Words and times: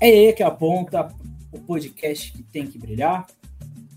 É 0.00 0.08
ele 0.08 0.32
que 0.32 0.44
aponta 0.44 1.12
o 1.50 1.58
podcast 1.58 2.30
que 2.30 2.40
tem 2.40 2.64
que 2.64 2.78
brilhar. 2.78 3.26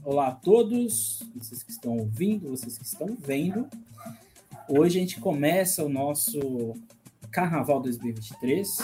Olá 0.04 0.30
a 0.30 0.32
todos, 0.32 1.22
vocês 1.36 1.62
que 1.62 1.70
estão 1.70 1.96
ouvindo, 1.96 2.50
vocês 2.50 2.76
que 2.76 2.84
estão 2.84 3.16
vendo. 3.20 3.68
Hoje 4.68 4.98
a 4.98 5.02
gente 5.02 5.20
começa 5.20 5.86
o 5.86 5.90
nosso 5.90 6.74
Carnaval 7.30 7.80
2023 7.82 8.80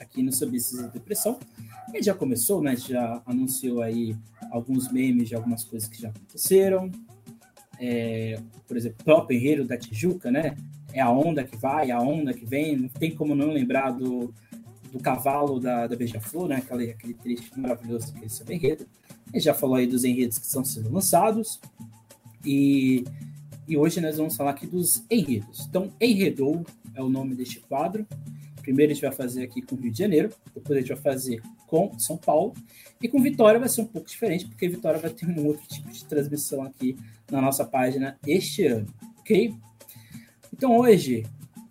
aqui 0.00 0.20
no 0.20 0.32
Subsídio 0.32 0.82
da 0.82 0.88
Depressão. 0.88 1.38
Ele 1.94 2.02
já 2.02 2.12
começou, 2.12 2.60
né? 2.60 2.74
Já 2.74 3.22
anunciou 3.24 3.80
aí 3.80 4.16
alguns 4.50 4.90
memes 4.90 5.28
de 5.28 5.36
algumas 5.36 5.62
coisas 5.62 5.88
que 5.88 6.02
já 6.02 6.08
aconteceram. 6.08 6.90
É, 7.78 8.36
por 8.66 8.76
exemplo, 8.76 8.98
o 9.00 9.04
próprio 9.04 9.38
enredo 9.38 9.64
da 9.64 9.78
Tijuca, 9.78 10.28
né? 10.28 10.56
É 10.92 11.00
a 11.00 11.08
onda 11.08 11.44
que 11.44 11.56
vai, 11.56 11.92
a 11.92 12.00
onda 12.00 12.34
que 12.34 12.44
vem. 12.44 12.76
Não 12.76 12.88
tem 12.88 13.14
como 13.14 13.36
não 13.36 13.52
lembrar 13.52 13.92
do, 13.92 14.34
do 14.92 14.98
cavalo 14.98 15.58
da, 15.60 15.86
da 15.86 15.96
Beija-Flor, 15.96 16.48
né? 16.48 16.56
Aquele, 16.56 16.90
aquele 16.90 17.14
trecho 17.14 17.50
maravilhoso 17.58 18.12
que 18.12 18.24
é 18.24 18.54
enredo. 18.54 18.86
Ele 19.32 19.40
já 19.40 19.54
falou 19.54 19.76
aí 19.76 19.86
dos 19.86 20.04
enredos 20.04 20.38
que 20.38 20.46
estão 20.46 20.64
sendo 20.64 20.92
lançados. 20.92 21.60
E, 22.44 23.04
e 23.66 23.76
hoje 23.76 24.00
nós 24.00 24.16
vamos 24.16 24.36
falar 24.36 24.50
aqui 24.50 24.66
dos 24.66 25.02
enredos. 25.10 25.66
Então, 25.68 25.92
Enredou 26.00 26.64
é 26.94 27.02
o 27.02 27.08
nome 27.08 27.34
deste 27.34 27.60
quadro. 27.60 28.06
Primeiro 28.62 28.92
a 28.92 28.94
gente 28.94 29.02
vai 29.02 29.12
fazer 29.12 29.44
aqui 29.44 29.62
com 29.62 29.76
Rio 29.76 29.90
de 29.90 29.98
Janeiro, 29.98 30.30
depois 30.54 30.76
a 30.76 30.80
gente 30.80 30.92
vai 30.92 30.98
fazer 30.98 31.40
com 31.66 31.98
São 31.98 32.18
Paulo. 32.18 32.52
E 33.00 33.08
com 33.08 33.22
Vitória 33.22 33.58
vai 33.58 33.68
ser 33.68 33.80
um 33.80 33.86
pouco 33.86 34.08
diferente, 34.08 34.46
porque 34.46 34.68
Vitória 34.68 34.98
vai 34.98 35.10
ter 35.10 35.26
um 35.26 35.46
outro 35.46 35.66
tipo 35.68 35.90
de 35.90 36.04
transmissão 36.04 36.62
aqui 36.62 36.96
na 37.30 37.40
nossa 37.40 37.64
página 37.64 38.18
este 38.26 38.66
ano, 38.66 38.86
ok? 39.20 39.54
Então 40.52 40.76
hoje 40.76 41.24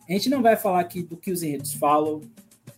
a 0.07 0.13
gente 0.13 0.29
não 0.29 0.41
vai 0.41 0.55
falar 0.55 0.79
aqui 0.79 1.03
do 1.03 1.17
que 1.17 1.31
os 1.31 1.43
enredos 1.43 1.73
falam, 1.73 2.21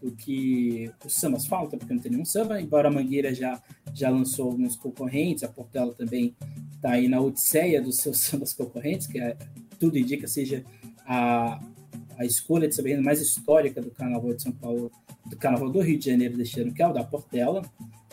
do 0.01 0.11
que 0.11 0.91
os 1.05 1.13
sambas 1.13 1.45
falam, 1.45 1.69
porque 1.69 1.93
não 1.93 2.01
tem 2.01 2.11
nenhum 2.11 2.25
samba, 2.25 2.61
embora 2.61 2.87
a 2.87 2.91
Mangueira 2.91 3.33
já, 3.33 3.61
já 3.93 4.09
lançou 4.09 4.47
alguns 4.47 4.75
concorrentes, 4.75 5.43
a 5.43 5.47
Portela 5.47 5.93
também 5.93 6.35
está 6.75 6.91
aí 6.91 7.07
na 7.07 7.19
odisseia 7.19 7.81
dos 7.81 7.97
seus 7.97 8.17
sambas 8.19 8.53
concorrentes, 8.53 9.07
que 9.07 9.19
é, 9.19 9.35
tudo 9.79 9.97
indica 9.97 10.27
seja 10.27 10.63
a, 11.05 11.59
a 12.17 12.25
escolha 12.25 12.67
de 12.67 12.75
saber 12.75 12.99
mais 13.01 13.21
histórica 13.21 13.81
do 13.81 13.91
Carnaval 13.91 14.33
de 14.33 14.41
São 14.41 14.51
Paulo, 14.51 14.91
do 15.25 15.35
Carnaval 15.37 15.69
do 15.69 15.81
Rio 15.81 15.97
de 15.97 16.05
Janeiro 16.05 16.37
deste 16.37 16.59
ano, 16.61 16.73
que 16.73 16.81
é 16.81 16.87
o 16.87 16.93
da 16.93 17.03
Portela. 17.03 17.61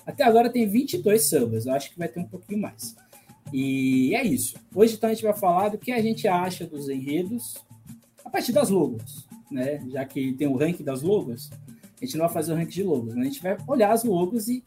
Até 0.05 0.25
agora 0.25 0.51
tem 0.51 0.69
22 0.69 1.23
sambas, 1.23 1.67
eu 1.67 1.73
acho 1.73 1.91
que 1.91 1.98
vai 1.98 2.09
ter 2.09 2.20
um 2.20 2.29
pouquinho 2.29 2.61
mais. 2.61 2.97
E 3.53 4.14
é 4.14 4.25
isso. 4.25 4.57
Hoje 4.75 4.95
então 4.95 5.09
a 5.09 5.14
gente 5.14 5.23
vai 5.23 5.34
falar 5.37 5.69
do 5.69 5.79
que 5.79 5.92
a 5.92 6.01
gente 6.03 6.27
acha 6.27 6.67
dos 6.67 6.89
enredos 6.89 7.55
a 8.25 8.31
partir 8.31 8.53
das 8.53 8.70
logos, 8.70 9.27
né? 9.51 9.81
Já 9.89 10.05
que 10.05 10.33
tem 10.33 10.48
o 10.48 10.57
ranking 10.57 10.83
das 10.83 11.03
logos, 11.03 11.51
a 12.00 12.05
gente 12.05 12.16
não 12.16 12.27
vai 12.27 12.34
fazer 12.34 12.52
o 12.52 12.56
ranking 12.56 12.70
de 12.70 12.83
logos, 12.83 13.14
né? 13.14 13.22
a 13.22 13.25
gente 13.25 13.42
vai 13.42 13.56
olhar 13.66 13.92
as 13.92 14.05
logos 14.05 14.48
e 14.48 14.62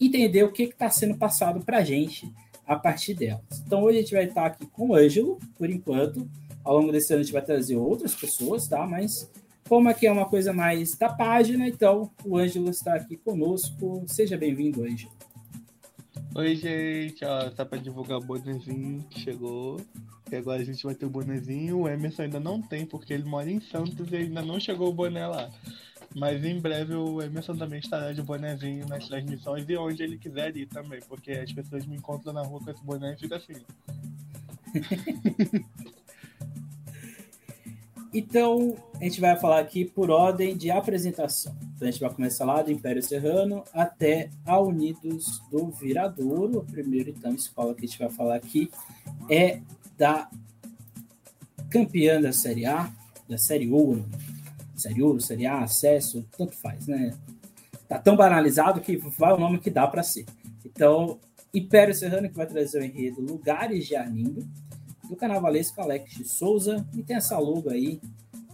entender 0.00 0.42
o 0.42 0.52
que 0.52 0.64
está 0.64 0.90
sendo 0.90 1.16
passado 1.16 1.64
para 1.64 1.78
a 1.78 1.84
gente 1.84 2.32
a 2.66 2.76
partir 2.76 3.14
delas. 3.14 3.62
Então 3.66 3.82
hoje 3.82 3.98
a 3.98 4.00
gente 4.00 4.14
vai 4.14 4.24
estar 4.24 4.46
aqui 4.46 4.66
com 4.66 4.88
o 4.88 4.94
Ângelo, 4.94 5.38
por 5.56 5.70
enquanto. 5.70 6.28
Ao 6.64 6.78
longo 6.78 6.92
desse 6.92 7.12
ano 7.12 7.20
a 7.20 7.24
gente 7.24 7.32
vai 7.32 7.42
trazer 7.42 7.76
outras 7.76 8.14
pessoas, 8.14 8.68
tá? 8.68 8.86
Mas 8.86 9.30
como 9.68 9.88
aqui 9.88 10.06
é 10.06 10.12
uma 10.12 10.26
coisa 10.26 10.52
mais 10.52 10.96
da 10.96 11.08
página, 11.08 11.66
então 11.66 12.10
o 12.24 12.36
Ângelo 12.36 12.70
está 12.70 12.94
aqui 12.94 13.16
conosco. 13.16 14.04
Seja 14.06 14.36
bem-vindo, 14.36 14.82
Ângelo. 14.84 15.12
Oi, 16.34 16.56
gente. 16.56 17.24
Ó, 17.24 17.50
tá 17.50 17.64
para 17.64 17.78
divulgar 17.78 18.18
o 18.18 18.24
bonezinho 18.24 19.04
que 19.10 19.20
chegou. 19.20 19.80
E 20.30 20.36
agora 20.36 20.62
a 20.62 20.64
gente 20.64 20.82
vai 20.82 20.94
ter 20.94 21.04
o 21.04 21.10
bonezinho. 21.10 21.80
O 21.80 21.88
Emerson 21.88 22.22
ainda 22.22 22.40
não 22.40 22.60
tem, 22.60 22.86
porque 22.86 23.12
ele 23.12 23.24
mora 23.24 23.50
em 23.50 23.60
Santos 23.60 24.10
e 24.10 24.16
ainda 24.16 24.40
não 24.40 24.58
chegou 24.58 24.88
o 24.88 24.92
boné 24.94 25.26
lá. 25.26 25.50
Mas 26.14 26.44
em 26.44 26.60
breve 26.60 26.94
o 26.94 27.22
Emerson 27.22 27.56
também 27.56 27.80
estará 27.80 28.12
de 28.12 28.22
bonezinho 28.22 28.86
nas 28.86 29.08
transmissões 29.08 29.64
e 29.68 29.76
onde 29.76 30.02
ele 30.02 30.18
quiser 30.18 30.54
ir 30.56 30.66
também, 30.66 31.00
porque 31.08 31.32
as 31.32 31.52
pessoas 31.52 31.86
me 31.86 31.96
encontram 31.96 32.32
na 32.32 32.42
rua 32.42 32.60
com 32.60 32.70
esse 32.70 32.84
boné 32.84 33.14
e 33.14 33.16
fica 33.16 33.36
assim. 33.36 33.54
então, 38.12 38.76
a 39.00 39.04
gente 39.04 39.20
vai 39.20 39.38
falar 39.38 39.60
aqui 39.60 39.84
por 39.84 40.10
ordem 40.10 40.56
de 40.56 40.70
apresentação. 40.70 41.56
Então, 41.74 41.88
a 41.88 41.90
gente 41.90 42.00
vai 42.00 42.12
começar 42.12 42.44
lá 42.44 42.62
do 42.62 42.70
Império 42.70 43.02
Serrano 43.02 43.64
até 43.72 44.28
a 44.44 44.60
Unidos 44.60 45.40
do 45.50 45.70
Viradouro. 45.70 46.60
A 46.60 46.64
primeira, 46.64 47.10
então, 47.10 47.34
escola 47.34 47.74
que 47.74 47.84
a 47.84 47.88
gente 47.88 47.98
vai 47.98 48.10
falar 48.10 48.36
aqui 48.36 48.70
é 49.30 49.60
da 49.96 50.30
campeã 51.70 52.20
da 52.20 52.32
Série 52.32 52.66
A, 52.66 52.92
da 53.28 53.38
Série 53.38 53.70
Ouro, 53.70 54.04
Série 54.82 55.02
Ouro, 55.02 55.20
Série 55.20 55.46
A, 55.46 55.60
acesso, 55.60 56.26
tanto 56.36 56.54
faz, 56.56 56.86
né? 56.86 57.14
Tá 57.88 57.98
tão 57.98 58.16
banalizado 58.16 58.80
que 58.80 58.96
vai 58.96 59.32
o 59.32 59.38
nome 59.38 59.58
que 59.58 59.70
dá 59.70 59.86
para 59.86 60.02
ser. 60.02 60.26
Então, 60.64 61.18
Império 61.52 61.94
Serrano 61.94 62.28
que 62.28 62.36
vai 62.36 62.46
trazer 62.46 62.80
o 62.80 62.84
enredo 62.84 63.20
Lugares 63.20 63.86
de 63.86 63.94
Arlindo, 63.94 64.48
do 65.08 65.16
carnavalesco 65.16 65.80
Alex 65.80 66.14
de 66.14 66.24
Souza, 66.24 66.86
e 66.96 67.02
tem 67.02 67.16
essa 67.16 67.38
logo 67.38 67.70
aí, 67.70 68.00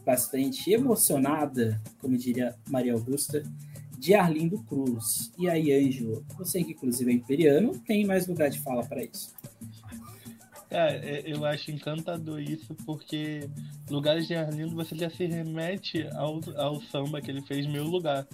bastante 0.05 0.73
emocionada, 0.73 1.81
como 2.01 2.17
diria 2.17 2.57
Maria 2.69 2.95
Augusta, 2.95 3.43
de 3.99 4.15
Arlindo 4.15 4.59
Cruz. 4.65 5.31
E 5.39 5.49
aí, 5.49 5.73
Ângelo, 5.73 6.25
você 6.37 6.63
que 6.65 6.73
inclusive 6.73 7.11
é 7.11 7.15
imperiano, 7.15 7.79
tem 7.87 8.07
mais 8.07 8.27
lugar 8.27 8.49
de 8.51 8.61
fala 8.61 8.85
para 8.85 9.05
isso. 9.05 9.33
É, 10.71 10.97
é, 10.97 11.23
eu 11.27 11.45
acho 11.45 11.71
encantador 11.71 12.41
isso, 12.41 12.75
porque 12.85 13.49
Lugares 13.89 14.27
de 14.27 14.35
Arlindo 14.35 14.75
você 14.75 14.95
já 14.97 15.09
se 15.09 15.25
remete 15.27 16.07
ao, 16.15 16.41
ao 16.57 16.81
samba 16.83 17.21
que 17.23 17.31
ele 17.31 17.43
fez 17.43 17.67
Meu 17.67 17.85
Lugar. 17.85 18.27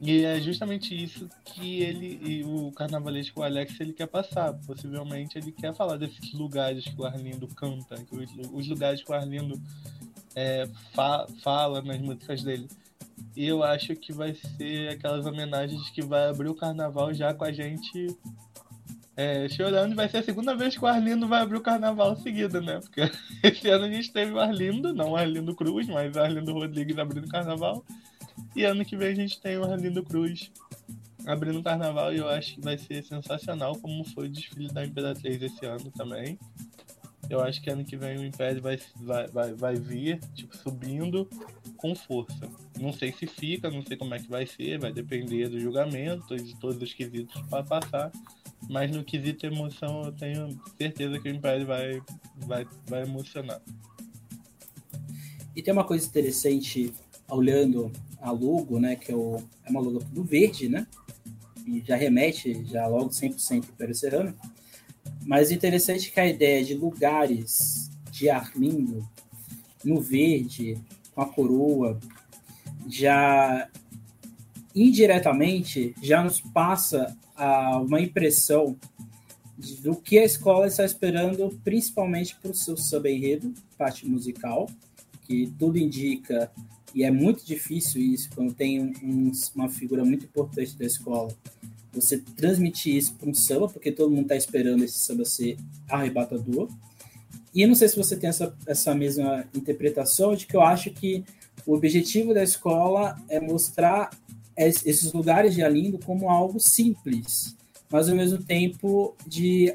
E 0.00 0.24
é 0.24 0.40
justamente 0.40 0.94
isso 0.94 1.28
que 1.44 1.80
ele 1.82 2.20
e 2.22 2.44
o 2.44 2.70
carnavalesco 2.72 3.42
Alex 3.42 3.78
ele 3.80 3.92
quer 3.92 4.06
passar. 4.06 4.52
Possivelmente 4.66 5.38
ele 5.38 5.52
quer 5.52 5.74
falar 5.74 5.96
desses 5.96 6.32
lugares 6.32 6.84
que 6.84 7.00
o 7.00 7.04
Arlindo 7.04 7.46
canta, 7.48 7.94
os, 8.10 8.52
os 8.52 8.68
lugares 8.68 9.02
que 9.02 9.10
o 9.10 9.14
Arlindo 9.14 9.58
é, 10.34 10.68
fa, 10.92 11.26
fala 11.42 11.80
nas 11.80 11.98
músicas 12.00 12.42
dele. 12.42 12.68
E 13.34 13.46
eu 13.46 13.62
acho 13.62 13.94
que 13.96 14.12
vai 14.12 14.34
ser 14.34 14.88
aquelas 14.90 15.24
homenagens 15.24 15.88
que 15.90 16.02
vai 16.02 16.28
abrir 16.28 16.48
o 16.48 16.54
carnaval 16.54 17.14
já 17.14 17.32
com 17.32 17.44
a 17.44 17.52
gente 17.52 18.08
é, 19.16 19.48
chorando. 19.48 19.96
Vai 19.96 20.08
ser 20.08 20.18
a 20.18 20.22
segunda 20.22 20.54
vez 20.54 20.76
que 20.76 20.84
o 20.84 20.86
Arlindo 20.86 21.26
vai 21.26 21.42
abrir 21.42 21.56
o 21.56 21.62
carnaval 21.62 22.16
seguido, 22.16 22.60
né? 22.60 22.80
Porque 22.80 23.10
esse 23.42 23.68
ano 23.68 23.86
a 23.86 23.90
gente 23.90 24.12
teve 24.12 24.32
o 24.32 24.38
Arlindo, 24.38 24.92
não 24.92 25.12
o 25.12 25.16
Arlindo 25.16 25.54
Cruz, 25.54 25.88
mas 25.88 26.14
o 26.14 26.20
Arlindo 26.20 26.52
Rodrigues 26.52 26.98
abrindo 26.98 27.24
o 27.24 27.30
carnaval. 27.30 27.84
E 28.54 28.64
ano 28.64 28.84
que 28.84 28.96
vem 28.96 29.08
a 29.08 29.14
gente 29.14 29.40
tem 29.40 29.56
o 29.56 29.64
Arlindo 29.64 30.02
Cruz 30.02 30.50
abrindo 31.26 31.58
o 31.58 31.62
carnaval 31.62 32.14
e 32.14 32.18
eu 32.18 32.28
acho 32.28 32.54
que 32.54 32.60
vai 32.60 32.78
ser 32.78 33.02
sensacional, 33.02 33.74
como 33.76 34.04
foi 34.04 34.26
o 34.26 34.30
desfile 34.30 34.68
da 34.68 34.84
Imperatriz 34.84 35.42
esse 35.42 35.66
ano 35.66 35.90
também. 35.90 36.38
Eu 37.28 37.40
acho 37.40 37.60
que 37.60 37.68
ano 37.68 37.84
que 37.84 37.96
vem 37.96 38.18
o 38.18 38.24
Império 38.24 38.62
vai, 38.62 38.78
vai, 38.96 39.26
vai, 39.28 39.54
vai 39.54 39.74
vir, 39.74 40.20
tipo, 40.34 40.56
subindo 40.56 41.28
com 41.76 41.94
força. 41.94 42.48
Não 42.80 42.92
sei 42.92 43.12
se 43.12 43.26
fica, 43.26 43.70
não 43.70 43.82
sei 43.82 43.96
como 43.96 44.14
é 44.14 44.18
que 44.18 44.28
vai 44.28 44.46
ser, 44.46 44.78
vai 44.78 44.92
depender 44.92 45.48
do 45.48 45.58
julgamento 45.60 46.34
e 46.34 46.40
de 46.40 46.56
todos 46.56 46.80
os 46.80 46.92
quesitos 46.92 47.40
para 47.48 47.64
passar. 47.64 48.12
Mas 48.68 48.90
no 48.90 49.04
quesito 49.04 49.46
emoção, 49.46 50.02
eu 50.04 50.12
tenho 50.12 50.60
certeza 50.78 51.18
que 51.18 51.28
o 51.28 51.34
Império 51.34 51.66
vai, 51.66 52.02
vai, 52.36 52.66
vai 52.86 53.02
emocionar. 53.02 53.60
E 55.54 55.62
tem 55.62 55.72
uma 55.72 55.84
coisa 55.84 56.06
interessante, 56.06 56.92
olhando 57.30 57.90
a 58.20 58.30
logo, 58.30 58.78
né, 58.78 58.96
que 58.96 59.10
é, 59.10 59.14
o, 59.14 59.42
é 59.64 59.70
uma 59.70 59.80
logo 59.80 60.00
do 60.00 60.22
verde, 60.22 60.68
né? 60.68 60.86
E 61.66 61.80
já 61.80 61.96
remete 61.96 62.64
já 62.64 62.86
logo 62.86 63.10
100% 63.10 63.36
para 63.46 63.56
Império 63.56 63.94
Serrano. 63.94 64.34
Mas 65.26 65.50
interessante 65.50 66.12
que 66.12 66.20
a 66.20 66.26
ideia 66.26 66.64
de 66.64 66.74
lugares 66.74 67.90
de 68.12 68.30
Arlindo 68.30 69.06
no 69.84 70.00
verde, 70.00 70.78
com 71.12 71.20
a 71.20 71.26
coroa, 71.26 71.98
já 72.88 73.68
indiretamente 74.72 75.94
já 76.00 76.22
nos 76.22 76.40
passa 76.40 77.16
a, 77.34 77.80
uma 77.80 78.00
impressão 78.00 78.76
do 79.82 79.96
que 79.96 80.18
a 80.18 80.24
escola 80.24 80.68
está 80.68 80.84
esperando, 80.84 81.58
principalmente 81.64 82.36
para 82.36 82.52
o 82.52 82.54
seu 82.54 82.76
samba-enredo, 82.76 83.52
parte 83.76 84.06
musical, 84.06 84.70
que 85.22 85.52
tudo 85.58 85.76
indica, 85.76 86.52
e 86.94 87.02
é 87.02 87.10
muito 87.10 87.44
difícil 87.44 88.00
isso, 88.00 88.30
quando 88.32 88.54
tem 88.54 88.80
um, 88.80 89.32
uma 89.56 89.68
figura 89.68 90.04
muito 90.04 90.26
importante 90.26 90.76
da 90.78 90.84
escola, 90.84 91.34
você 91.96 92.18
transmitir 92.18 92.94
isso 92.94 93.14
para 93.14 93.28
um 93.28 93.34
samba, 93.34 93.68
porque 93.68 93.90
todo 93.90 94.10
mundo 94.10 94.22
está 94.22 94.36
esperando 94.36 94.84
esse 94.84 94.98
samba 94.98 95.24
ser 95.24 95.56
arrebatador. 95.88 96.68
E 97.54 97.62
eu 97.62 97.68
não 97.68 97.74
sei 97.74 97.88
se 97.88 97.96
você 97.96 98.16
tem 98.16 98.28
essa, 98.28 98.54
essa 98.66 98.94
mesma 98.94 99.46
interpretação, 99.54 100.34
de 100.34 100.46
que 100.46 100.56
eu 100.56 100.60
acho 100.60 100.90
que 100.90 101.24
o 101.66 101.74
objetivo 101.74 102.34
da 102.34 102.42
escola 102.42 103.16
é 103.28 103.40
mostrar 103.40 104.10
esses 104.56 105.12
lugares 105.12 105.54
de 105.54 105.62
Alindo 105.62 105.98
como 105.98 106.30
algo 106.30 106.58
simples, 106.60 107.56
mas 107.90 108.08
ao 108.08 108.16
mesmo 108.16 108.42
tempo 108.42 109.14
de 109.26 109.74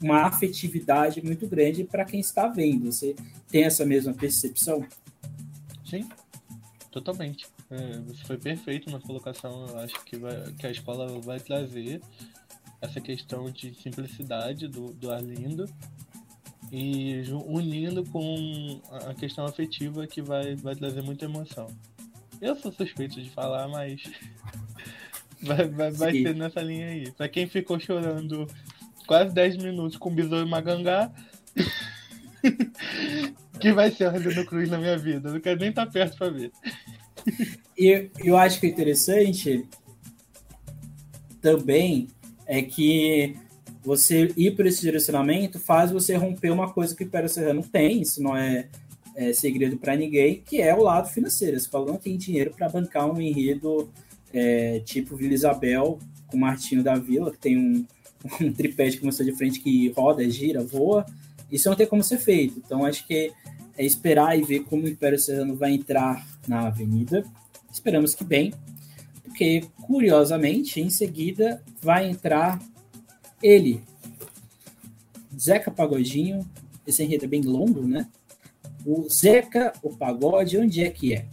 uma 0.00 0.22
afetividade 0.22 1.24
muito 1.24 1.46
grande 1.46 1.84
para 1.84 2.04
quem 2.04 2.20
está 2.20 2.48
vendo. 2.48 2.90
Você 2.90 3.14
tem 3.48 3.64
essa 3.64 3.86
mesma 3.86 4.12
percepção? 4.12 4.84
Sim, 5.88 6.08
totalmente. 6.92 7.46
É, 7.70 7.98
você 8.06 8.22
foi 8.24 8.36
perfeito 8.36 8.90
na 8.90 9.00
colocação. 9.00 9.66
Eu 9.66 9.78
acho 9.78 10.04
que, 10.04 10.16
vai, 10.16 10.52
que 10.52 10.66
a 10.66 10.70
escola 10.70 11.20
vai 11.20 11.40
trazer 11.40 12.00
essa 12.80 13.00
questão 13.00 13.50
de 13.50 13.74
simplicidade 13.74 14.68
do, 14.68 14.92
do 14.92 15.10
Arlindo 15.10 15.66
e 16.70 17.22
unindo 17.46 18.04
com 18.04 18.80
a 19.08 19.14
questão 19.14 19.44
afetiva 19.44 20.06
que 20.06 20.22
vai, 20.22 20.54
vai 20.56 20.76
trazer 20.76 21.02
muita 21.02 21.24
emoção. 21.24 21.66
Eu 22.40 22.56
sou 22.56 22.72
suspeito 22.72 23.20
de 23.20 23.30
falar, 23.30 23.68
mas 23.68 24.02
vai, 25.42 25.68
vai, 25.68 25.90
vai 25.90 26.12
ser 26.12 26.34
nessa 26.34 26.60
linha 26.60 26.88
aí. 26.88 27.10
Pra 27.12 27.28
quem 27.28 27.46
ficou 27.46 27.78
chorando 27.78 28.46
quase 29.06 29.34
10 29.34 29.56
minutos 29.58 29.96
com 29.96 30.14
Besouro 30.14 30.46
Magangá, 30.46 31.10
que 33.60 33.72
vai 33.72 33.90
ser 33.90 34.06
Arlindo 34.06 34.44
Cruz 34.44 34.68
na 34.68 34.78
minha 34.78 34.98
vida. 34.98 35.28
Eu 35.28 35.34
não 35.34 35.40
quero 35.40 35.60
nem 35.60 35.70
estar 35.70 35.86
tá 35.86 35.92
perto 35.92 36.16
pra 36.16 36.30
ver. 36.30 36.50
E 37.78 38.10
eu 38.18 38.36
acho 38.36 38.60
que 38.60 38.66
interessante 38.66 39.66
também 41.40 42.08
é 42.46 42.62
que 42.62 43.34
você 43.82 44.32
ir 44.36 44.54
por 44.54 44.66
esse 44.66 44.80
direcionamento 44.80 45.58
faz 45.58 45.90
você 45.90 46.14
romper 46.14 46.50
uma 46.50 46.72
coisa 46.72 46.94
que 46.94 47.02
o 47.02 47.06
Império 47.06 47.28
Serrano 47.28 47.62
tem, 47.62 48.02
isso 48.02 48.22
não 48.22 48.36
é, 48.36 48.68
é 49.16 49.32
segredo 49.32 49.76
para 49.76 49.96
ninguém, 49.96 50.42
que 50.44 50.60
é 50.60 50.74
o 50.74 50.82
lado 50.82 51.08
financeiro. 51.08 51.58
Você 51.58 51.68
não 51.72 51.96
tem 51.96 52.16
dinheiro 52.16 52.52
para 52.56 52.68
bancar 52.68 53.10
um 53.10 53.20
enredo 53.20 53.90
é, 54.32 54.80
tipo 54.80 55.16
Vila 55.16 55.34
Isabel 55.34 55.98
com 56.28 56.36
Martinho 56.36 56.82
da 56.82 56.94
Vila, 56.94 57.32
que 57.32 57.38
tem 57.38 57.58
um, 57.58 57.86
um 58.40 58.52
tripé 58.52 58.88
de 58.88 58.98
começou 58.98 59.26
de 59.26 59.32
frente 59.32 59.60
que 59.60 59.90
roda, 59.90 60.28
gira, 60.30 60.62
voa. 60.62 61.04
Isso 61.50 61.68
não 61.68 61.76
tem 61.76 61.86
como 61.86 62.02
ser 62.02 62.18
feito. 62.18 62.62
Então 62.64 62.84
acho 62.84 63.06
que 63.06 63.32
é 63.76 63.84
esperar 63.84 64.38
e 64.38 64.42
ver 64.42 64.60
como 64.60 64.84
o 64.84 64.88
Império 64.88 65.18
Serrano 65.18 65.56
vai 65.56 65.72
entrar 65.72 66.24
na 66.46 66.66
avenida. 66.66 67.24
Esperamos 67.70 68.14
que 68.14 68.24
bem, 68.24 68.52
porque 69.22 69.64
curiosamente, 69.82 70.80
em 70.80 70.90
seguida 70.90 71.62
vai 71.80 72.08
entrar 72.08 72.60
ele, 73.42 73.82
Zeca 75.38 75.70
Pagodinho. 75.70 76.46
Esse 76.86 77.02
enredo 77.02 77.24
é 77.24 77.28
bem 77.28 77.42
longo, 77.42 77.82
né? 77.86 78.08
O 78.84 79.08
Zeca, 79.08 79.72
o 79.82 79.96
pagode, 79.96 80.58
onde 80.58 80.82
é 80.82 80.90
que 80.90 81.14
é? 81.14 81.26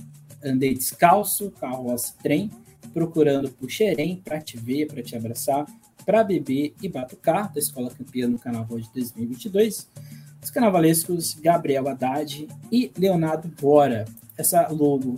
Andei 0.44 0.74
descalço, 0.74 1.52
carroça, 1.52 2.14
trem, 2.22 2.50
procurando 2.94 3.50
por 3.50 3.70
xerém 3.70 4.22
para 4.24 4.40
te 4.40 4.58
ver, 4.58 4.88
para 4.88 5.02
te 5.04 5.16
abraçar, 5.16 5.66
para 6.06 6.24
beber 6.24 6.74
e 6.82 6.88
batucar, 6.88 7.52
da 7.52 7.60
Escola 7.60 7.90
Campeã 7.90 8.28
no 8.28 8.40
Carnaval 8.40 8.80
de 8.80 8.92
2022. 8.94 9.88
Os 10.42 10.50
carnavalescos 10.50 11.34
Gabriel 11.34 11.88
Haddad 11.88 12.48
e 12.72 12.92
Leonardo 12.98 13.48
Bora. 13.60 14.06
Essa 14.40 14.68
logo 14.70 15.16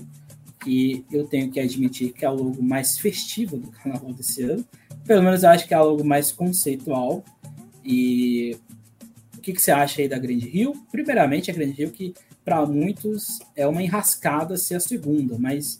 que 0.63 1.05
eu 1.11 1.25
tenho 1.27 1.51
que 1.51 1.59
admitir 1.59 2.11
que 2.11 2.25
é 2.25 2.27
a 2.27 2.31
logo 2.31 2.61
mais 2.61 2.97
festiva 2.97 3.55
do 3.55 3.69
carnaval 3.71 4.13
desse 4.13 4.43
ano. 4.43 4.65
Pelo 5.05 5.23
menos 5.23 5.43
eu 5.43 5.49
acho 5.49 5.67
que 5.67 5.73
é 5.73 5.77
a 5.77 5.83
logo 5.83 6.03
mais 6.03 6.31
conceitual. 6.31 7.23
E 7.83 8.57
o 9.37 9.41
que, 9.41 9.53
que 9.53 9.61
você 9.61 9.71
acha 9.71 10.01
aí 10.01 10.07
da 10.07 10.19
Grande 10.19 10.47
Rio? 10.47 10.73
Primeiramente, 10.91 11.49
a 11.49 11.53
Grande 11.53 11.73
Rio, 11.73 11.91
que 11.91 12.13
para 12.43 12.65
muitos 12.65 13.39
é 13.55 13.67
uma 13.67 13.81
enrascada 13.81 14.57
ser 14.57 14.75
a 14.75 14.79
segunda, 14.79 15.37
mas 15.37 15.79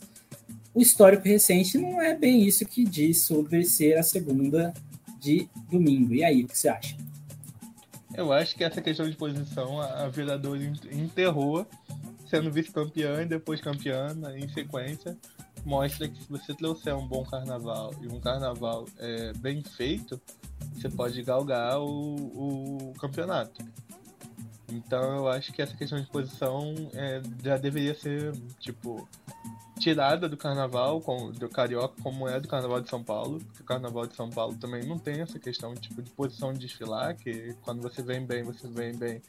o 0.74 0.80
histórico 0.80 1.24
recente 1.24 1.78
não 1.78 2.00
é 2.00 2.16
bem 2.16 2.44
isso 2.46 2.64
que 2.64 2.84
diz 2.84 3.22
sobre 3.22 3.64
ser 3.64 3.98
a 3.98 4.02
segunda 4.02 4.72
de 5.20 5.48
domingo. 5.70 6.14
E 6.14 6.24
aí, 6.24 6.42
o 6.42 6.48
que 6.48 6.58
você 6.58 6.68
acha? 6.68 6.96
Eu 8.14 8.32
acho 8.32 8.54
que 8.54 8.64
essa 8.64 8.80
questão 8.80 9.08
de 9.08 9.16
posição 9.16 9.80
a 9.80 10.08
Virador 10.08 10.58
enterrou 10.92 11.66
sendo 12.32 12.50
vice-campeã 12.50 13.20
e 13.20 13.26
depois 13.26 13.60
campeã 13.60 14.14
né, 14.14 14.38
em 14.38 14.48
sequência. 14.48 15.18
Mostra 15.66 16.08
que 16.08 16.22
se 16.22 16.30
você 16.30 16.54
trouxer 16.54 16.96
um 16.96 17.06
bom 17.06 17.22
carnaval 17.24 17.94
e 18.00 18.08
um 18.08 18.18
carnaval 18.18 18.86
é, 18.98 19.34
bem 19.34 19.62
feito, 19.62 20.18
você 20.72 20.88
pode 20.88 21.22
galgar 21.22 21.78
o, 21.78 22.88
o 22.88 22.94
campeonato. 22.94 23.62
Então 24.66 25.18
eu 25.18 25.28
acho 25.28 25.52
que 25.52 25.60
essa 25.60 25.76
questão 25.76 26.00
de 26.00 26.06
posição 26.06 26.74
é, 26.94 27.20
já 27.44 27.58
deveria 27.58 27.94
ser, 27.94 28.32
tipo, 28.58 29.06
tirada 29.82 30.28
do 30.28 30.36
carnaval, 30.36 31.00
com, 31.00 31.32
do 31.32 31.48
carioca, 31.48 32.00
como 32.00 32.28
é 32.28 32.38
do 32.38 32.46
carnaval 32.46 32.80
de 32.80 32.88
São 32.88 33.02
Paulo. 33.02 33.40
Porque 33.40 33.62
o 33.62 33.66
carnaval 33.66 34.06
de 34.06 34.14
São 34.14 34.30
Paulo 34.30 34.56
também 34.56 34.86
não 34.86 34.98
tem 34.98 35.20
essa 35.20 35.38
questão 35.38 35.74
tipo, 35.74 36.00
de 36.00 36.10
posição 36.10 36.52
de 36.52 36.60
desfilar, 36.60 37.16
que 37.16 37.54
quando 37.62 37.82
você 37.82 38.02
vem 38.02 38.24
bem, 38.24 38.44
você 38.44 38.68
vem 38.68 38.94
bem 38.94 39.20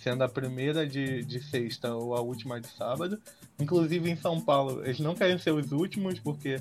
sendo 0.00 0.22
a 0.22 0.28
primeira 0.28 0.86
de, 0.86 1.24
de 1.24 1.42
sexta 1.42 1.92
ou 1.94 2.14
a 2.14 2.20
última 2.20 2.60
de 2.60 2.68
sábado. 2.68 3.20
Inclusive 3.58 4.08
em 4.08 4.16
São 4.16 4.40
Paulo, 4.40 4.84
eles 4.84 5.00
não 5.00 5.14
querem 5.14 5.38
ser 5.38 5.52
os 5.52 5.72
últimos, 5.72 6.20
porque 6.20 6.60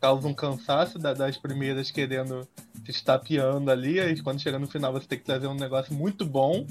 causa 0.00 0.26
um 0.26 0.34
cansaço 0.34 0.98
da, 0.98 1.14
das 1.14 1.36
primeiras 1.36 1.90
querendo 1.90 2.48
se 2.84 2.90
estapeando 2.90 3.70
ali. 3.70 4.00
Aí 4.00 4.20
quando 4.20 4.40
chega 4.40 4.58
no 4.58 4.66
final 4.66 4.92
você 4.92 5.06
tem 5.06 5.18
que 5.18 5.24
trazer 5.24 5.46
um 5.46 5.54
negócio 5.54 5.94
muito 5.94 6.26
bom. 6.26 6.66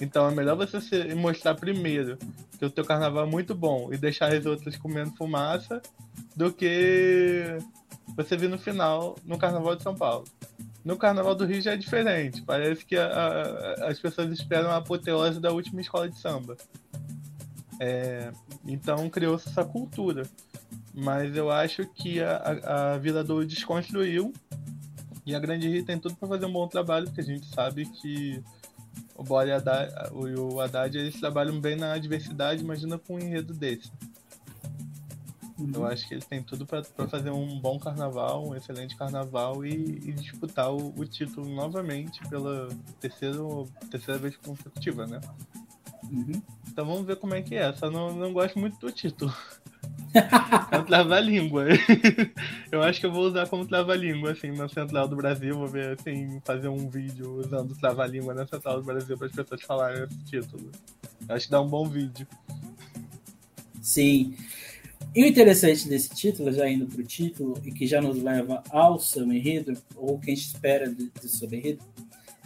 Então 0.00 0.28
é 0.28 0.34
melhor 0.34 0.56
você 0.56 0.80
se, 0.80 1.14
mostrar 1.14 1.54
primeiro 1.54 2.18
que 2.58 2.64
o 2.64 2.70
teu 2.70 2.84
carnaval 2.84 3.24
é 3.24 3.30
muito 3.30 3.54
bom 3.54 3.92
e 3.92 3.96
deixar 3.96 4.32
as 4.32 4.46
outras 4.46 4.76
comendo 4.76 5.14
fumaça 5.16 5.80
do 6.36 6.52
que 6.52 7.58
você 8.16 8.36
vir 8.36 8.48
no 8.48 8.58
final 8.58 9.16
no 9.24 9.38
carnaval 9.38 9.74
de 9.74 9.82
São 9.82 9.94
Paulo. 9.94 10.24
No 10.84 10.96
carnaval 10.96 11.34
do 11.34 11.44
Rio 11.44 11.60
já 11.60 11.72
é 11.72 11.76
diferente. 11.76 12.42
Parece 12.42 12.84
que 12.84 12.96
a, 12.96 13.06
a, 13.06 13.88
as 13.88 13.98
pessoas 13.98 14.30
esperam 14.32 14.70
a 14.70 14.76
apoteose 14.76 15.40
da 15.40 15.50
última 15.50 15.80
escola 15.80 16.08
de 16.08 16.18
samba. 16.18 16.56
É, 17.80 18.32
então 18.66 19.08
criou-se 19.10 19.48
essa 19.48 19.64
cultura. 19.64 20.22
Mas 20.94 21.36
eu 21.36 21.50
acho 21.50 21.86
que 21.86 22.20
a, 22.20 22.94
a, 22.94 22.98
Vila 22.98 23.22
do 23.22 23.44
desconstruiu 23.44 24.32
e 25.24 25.34
a 25.34 25.38
Grande 25.38 25.68
Rio 25.68 25.84
tem 25.84 25.98
tudo 25.98 26.16
para 26.16 26.28
fazer 26.28 26.46
um 26.46 26.52
bom 26.52 26.66
trabalho, 26.66 27.06
porque 27.06 27.20
a 27.20 27.24
gente 27.24 27.46
sabe 27.46 27.84
que 27.84 28.42
o 29.18 29.24
Bora 29.24 29.50
e 29.50 30.34
o 30.38 30.60
Haddad, 30.60 30.96
eles 30.96 31.18
trabalham 31.18 31.60
bem 31.60 31.74
na 31.74 31.98
diversidade, 31.98 32.62
imagina 32.62 32.96
com 32.96 33.16
um 33.16 33.18
enredo 33.18 33.52
desse. 33.52 33.90
Uhum. 35.58 35.72
Eu 35.74 35.86
acho 35.86 36.06
que 36.06 36.14
eles 36.14 36.24
têm 36.24 36.40
tudo 36.40 36.64
para 36.64 36.84
fazer 37.08 37.32
um 37.32 37.58
bom 37.58 37.80
carnaval, 37.80 38.46
um 38.46 38.54
excelente 38.54 38.96
carnaval 38.96 39.66
e, 39.66 39.72
e 39.72 40.12
disputar 40.12 40.72
o, 40.72 40.94
o, 40.96 41.04
título 41.04 41.48
novamente 41.48 42.20
pela 42.28 42.68
terceira, 43.00 43.38
terceira 43.90 44.20
vez 44.20 44.36
consecutiva, 44.36 45.04
né? 45.04 45.20
Uhum. 46.04 46.40
Então 46.68 46.86
vamos 46.86 47.04
ver 47.04 47.16
como 47.16 47.34
é 47.34 47.42
que 47.42 47.56
é. 47.56 47.72
Só 47.72 47.90
não, 47.90 48.14
não 48.14 48.32
gosto 48.32 48.56
muito 48.56 48.78
do 48.78 48.92
título. 48.92 49.34
é 50.70 50.78
um 50.78 50.84
trava-língua. 50.84 51.66
eu 52.72 52.82
acho 52.82 53.00
que 53.00 53.06
eu 53.06 53.12
vou 53.12 53.24
usar 53.24 53.46
como 53.48 53.66
trava-língua, 53.66 54.32
assim, 54.32 54.50
na 54.50 54.68
Central 54.68 55.08
do 55.08 55.16
Brasil. 55.16 55.54
Vou 55.54 55.68
ver, 55.68 55.98
assim, 55.98 56.40
fazer 56.44 56.68
um 56.68 56.88
vídeo 56.88 57.34
usando 57.34 57.74
trava-língua 57.76 58.34
na 58.34 58.46
Central 58.46 58.80
do 58.80 58.84
Brasil 58.84 59.16
para 59.16 59.26
as 59.26 59.32
pessoas 59.32 59.62
falarem 59.62 60.04
esse 60.04 60.24
título. 60.24 60.70
Eu 61.28 61.34
acho 61.34 61.46
que 61.46 61.50
dá 61.50 61.60
um 61.60 61.68
bom 61.68 61.88
vídeo. 61.88 62.26
Sim. 63.82 64.34
E 65.14 65.22
o 65.22 65.26
interessante 65.26 65.88
desse 65.88 66.10
título, 66.10 66.52
já 66.52 66.68
indo 66.68 66.86
para 66.86 67.00
o 67.00 67.04
título, 67.04 67.60
e 67.64 67.72
que 67.72 67.86
já 67.86 68.00
nos 68.00 68.22
leva 68.22 68.62
ao 68.70 68.98
Samba 68.98 69.34
Enredo, 69.34 69.72
ou 69.96 70.14
o 70.14 70.18
que 70.18 70.30
a 70.30 70.34
gente 70.34 70.46
espera 70.46 70.90
do, 70.90 71.28
Samba 71.28 71.56
Enredo, 71.56 71.84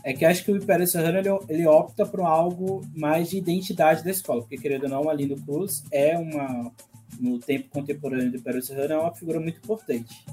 é 0.05 0.13
que 0.13 0.25
acho 0.25 0.45
que 0.45 0.51
o 0.51 0.57
Império 0.57 0.87
Serrano 0.87 1.19
ele, 1.19 1.29
ele, 1.49 1.67
opta 1.67 2.05
por 2.05 2.21
algo 2.21 2.83
mais 2.95 3.31
de 3.31 3.39
identidade 3.39 4.03
da 4.03 4.11
escola, 4.11 4.41
porque 4.41 4.59
querendo 4.59 4.85
ou 4.85 4.89
não, 4.89 5.09
a 5.09 5.15
Lindo 5.15 5.37
Cruz 5.43 5.85
é 5.93 6.19
uma, 6.19 6.73
no 7.21 7.39
tempo 7.39 7.69
contemporâneo 7.71 8.31
do 8.31 8.37
Império 8.37 8.63
Serrano, 8.63 8.95
é 8.95 8.99
uma 8.99 9.15
figura 9.15 9.41
muito 9.41 9.59
importante. 9.59 10.25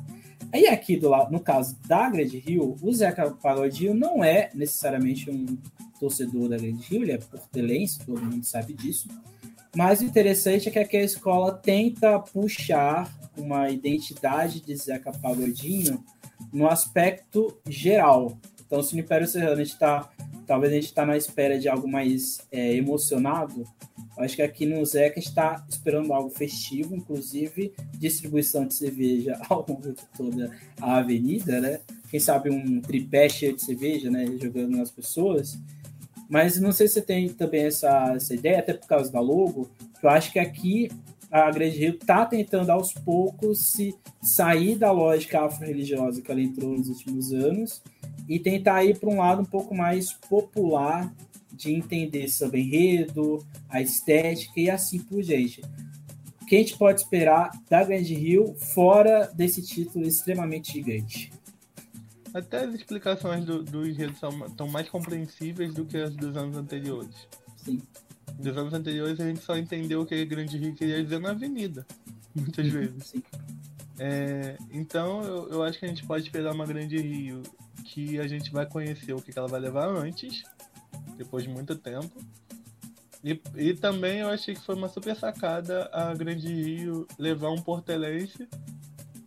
Aí 0.51 0.67
aqui, 0.67 0.97
do 0.97 1.09
lado, 1.09 1.31
no 1.31 1.39
caso 1.39 1.77
da 1.87 2.09
Grande 2.09 2.39
Rio, 2.39 2.75
o 2.81 2.93
Zeca 2.93 3.29
Pagodinho 3.31 3.93
não 3.93 4.23
é 4.23 4.49
necessariamente 4.53 5.29
um 5.29 5.57
torcedor 5.99 6.49
da 6.49 6.57
Grande 6.57 6.83
Rio, 6.83 7.03
ele 7.03 7.11
é 7.11 7.17
portelense, 7.17 7.99
todo 7.99 8.21
mundo 8.21 8.43
sabe 8.43 8.73
disso. 8.73 9.07
Mas 9.75 10.01
o 10.01 10.05
interessante 10.05 10.67
é 10.67 10.71
que 10.71 10.79
aqui 10.79 10.97
a 10.97 11.03
escola 11.03 11.51
tenta 11.51 12.17
puxar 12.19 13.13
uma 13.37 13.69
identidade 13.69 14.61
de 14.61 14.75
Zeca 14.75 15.11
Pagodinho 15.11 16.03
no 16.51 16.67
aspecto 16.67 17.55
geral. 17.67 18.37
Então, 18.65 18.81
se 18.81 18.95
no 18.95 19.01
Império 19.01 19.27
Serrano 19.27 19.53
a 19.53 19.63
gente 19.63 19.73
está, 19.73 20.09
talvez 20.49 20.73
a 20.73 20.75
gente 20.75 20.85
está 20.85 21.05
na 21.05 21.15
espera 21.15 21.59
de 21.59 21.69
algo 21.69 21.87
mais 21.87 22.39
é, 22.51 22.75
emocionado, 22.75 23.63
Acho 24.19 24.35
que 24.35 24.41
aqui 24.41 24.65
no 24.65 24.85
Zeca 24.85 25.17
está 25.17 25.65
esperando 25.69 26.11
algo 26.11 26.29
festivo, 26.29 26.93
inclusive 26.93 27.73
distribuição 27.97 28.65
de 28.65 28.73
cerveja 28.73 29.39
ao 29.49 29.65
longo 29.65 29.93
de 29.93 29.95
toda 30.17 30.51
a 30.81 30.97
avenida, 30.97 31.61
né? 31.61 31.79
Quem 32.09 32.19
sabe 32.19 32.49
um 32.49 32.81
tripé 32.81 33.29
cheio 33.29 33.55
de 33.55 33.61
cerveja, 33.61 34.11
né? 34.11 34.25
Jogando 34.37 34.75
nas 34.75 34.91
pessoas. 34.91 35.57
Mas 36.29 36.59
não 36.59 36.73
sei 36.73 36.89
se 36.89 36.95
você 36.95 37.01
tem 37.01 37.29
também 37.29 37.63
essa, 37.63 38.13
essa 38.13 38.33
ideia, 38.33 38.59
até 38.59 38.73
por 38.73 38.87
causa 38.87 39.09
da 39.09 39.21
logo, 39.21 39.69
que 39.97 40.05
eu 40.05 40.09
acho 40.09 40.33
que 40.33 40.39
aqui 40.39 40.89
a 41.31 41.49
Grande 41.49 41.77
Rio 41.77 41.93
está 41.93 42.25
tentando 42.25 42.71
aos 42.71 42.91
poucos 42.91 43.69
se 43.71 43.95
sair 44.21 44.75
da 44.75 44.91
lógica 44.91 45.45
afro-religiosa 45.45 46.21
que 46.21 46.29
ela 46.29 46.41
entrou 46.41 46.77
nos 46.77 46.89
últimos 46.89 47.31
anos 47.31 47.81
e 48.27 48.39
tentar 48.39 48.83
ir 48.83 48.97
para 48.97 49.09
um 49.09 49.17
lado 49.17 49.41
um 49.41 49.45
pouco 49.45 49.73
mais 49.75 50.13
popular 50.13 51.13
de 51.51 51.71
entender 51.73 52.27
sobre 52.29 52.61
enredo, 52.61 53.45
a 53.67 53.81
estética 53.81 54.59
e 54.59 54.69
assim 54.69 54.99
por 54.99 55.21
diante. 55.21 55.61
O 56.41 56.45
que 56.45 56.55
a 56.55 56.59
gente 56.59 56.77
pode 56.77 57.01
esperar 57.01 57.51
da 57.69 57.83
Grande 57.83 58.13
Rio 58.15 58.55
fora 58.55 59.29
desse 59.35 59.61
título 59.61 60.07
extremamente 60.07 60.73
gigante? 60.73 61.31
Até 62.33 62.63
as 62.65 62.73
explicações 62.75 63.43
do, 63.43 63.63
do 63.63 63.87
enredo 63.87 64.15
são, 64.17 64.31
são 64.55 64.67
mais 64.67 64.87
compreensíveis 64.87 65.73
do 65.73 65.85
que 65.85 65.97
as 65.97 66.15
dos 66.15 66.35
anos 66.37 66.55
anteriores. 66.55 67.15
Sim. 67.57 67.81
Dos 68.35 68.55
anos 68.57 68.73
anteriores 68.73 69.19
a 69.19 69.27
gente 69.27 69.41
só 69.41 69.57
entendeu 69.57 70.01
o 70.01 70.05
que 70.05 70.15
a 70.15 70.25
Grande 70.25 70.57
Rio 70.57 70.73
queria 70.75 71.03
dizer 71.03 71.19
na 71.19 71.31
avenida, 71.31 71.85
muitas 72.33 72.65
Uhum. 72.67 72.71
vezes. 72.71 73.07
Sim. 73.07 73.23
É, 73.97 74.57
então 74.71 75.21
eu, 75.23 75.49
eu 75.49 75.63
acho 75.63 75.77
que 75.77 75.85
a 75.85 75.89
gente 75.89 76.05
pode 76.05 76.23
esperar 76.25 76.53
uma 76.53 76.65
Grande 76.65 76.97
Rio 76.97 77.41
que 77.89 78.19
a 78.19 78.27
gente 78.27 78.51
vai 78.51 78.65
conhecer 78.65 79.13
o 79.13 79.21
que, 79.21 79.31
que 79.31 79.39
ela 79.39 79.47
vai 79.47 79.59
levar 79.59 79.87
antes, 79.87 80.43
depois 81.17 81.43
de 81.43 81.49
muito 81.49 81.75
tempo. 81.75 82.21
E, 83.23 83.39
e 83.57 83.73
também 83.73 84.19
eu 84.19 84.29
achei 84.29 84.53
que 84.53 84.61
foi 84.65 84.75
uma 84.75 84.87
super 84.87 85.15
sacada 85.15 85.89
a 85.91 86.13
Grande 86.13 86.47
Rio 86.47 87.05
levar 87.17 87.49
um 87.49 87.61
portelense 87.61 88.47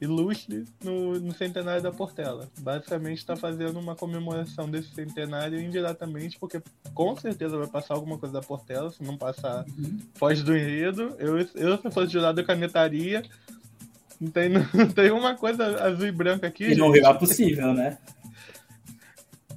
ilustre 0.00 0.64
no, 0.82 1.20
no 1.20 1.32
centenário 1.32 1.82
da 1.82 1.92
Portela. 1.92 2.48
Basicamente 2.60 3.18
está 3.18 3.36
fazendo 3.36 3.78
uma 3.78 3.94
comemoração 3.94 4.68
desse 4.68 4.92
centenário 4.94 5.60
indiretamente, 5.60 6.38
porque 6.38 6.60
com 6.94 7.14
certeza 7.16 7.56
vai 7.56 7.68
passar 7.68 7.94
alguma 7.94 8.18
coisa 8.18 8.32
da 8.32 8.40
Portela, 8.40 8.90
se 8.90 9.02
não 9.02 9.16
passar 9.16 9.64
Uhum. 9.78 9.98
foge 10.14 10.42
do 10.42 10.56
enredo. 10.56 11.14
Eu, 11.18 11.38
eu 11.38 11.78
se 11.78 11.90
fosse 11.90 12.12
jurado, 12.12 12.40
eu 12.40 12.44
canetaria. 12.44 13.22
Não 14.20 14.30
tem, 14.30 14.48
não 14.74 14.88
tem 14.88 15.10
uma 15.10 15.36
coisa 15.36 15.84
azul 15.84 16.06
e 16.06 16.12
branca 16.12 16.46
aqui. 16.46 16.72
E 16.72 16.76
não 16.76 16.94
é 16.94 17.14
possível, 17.14 17.72
né? 17.74 17.98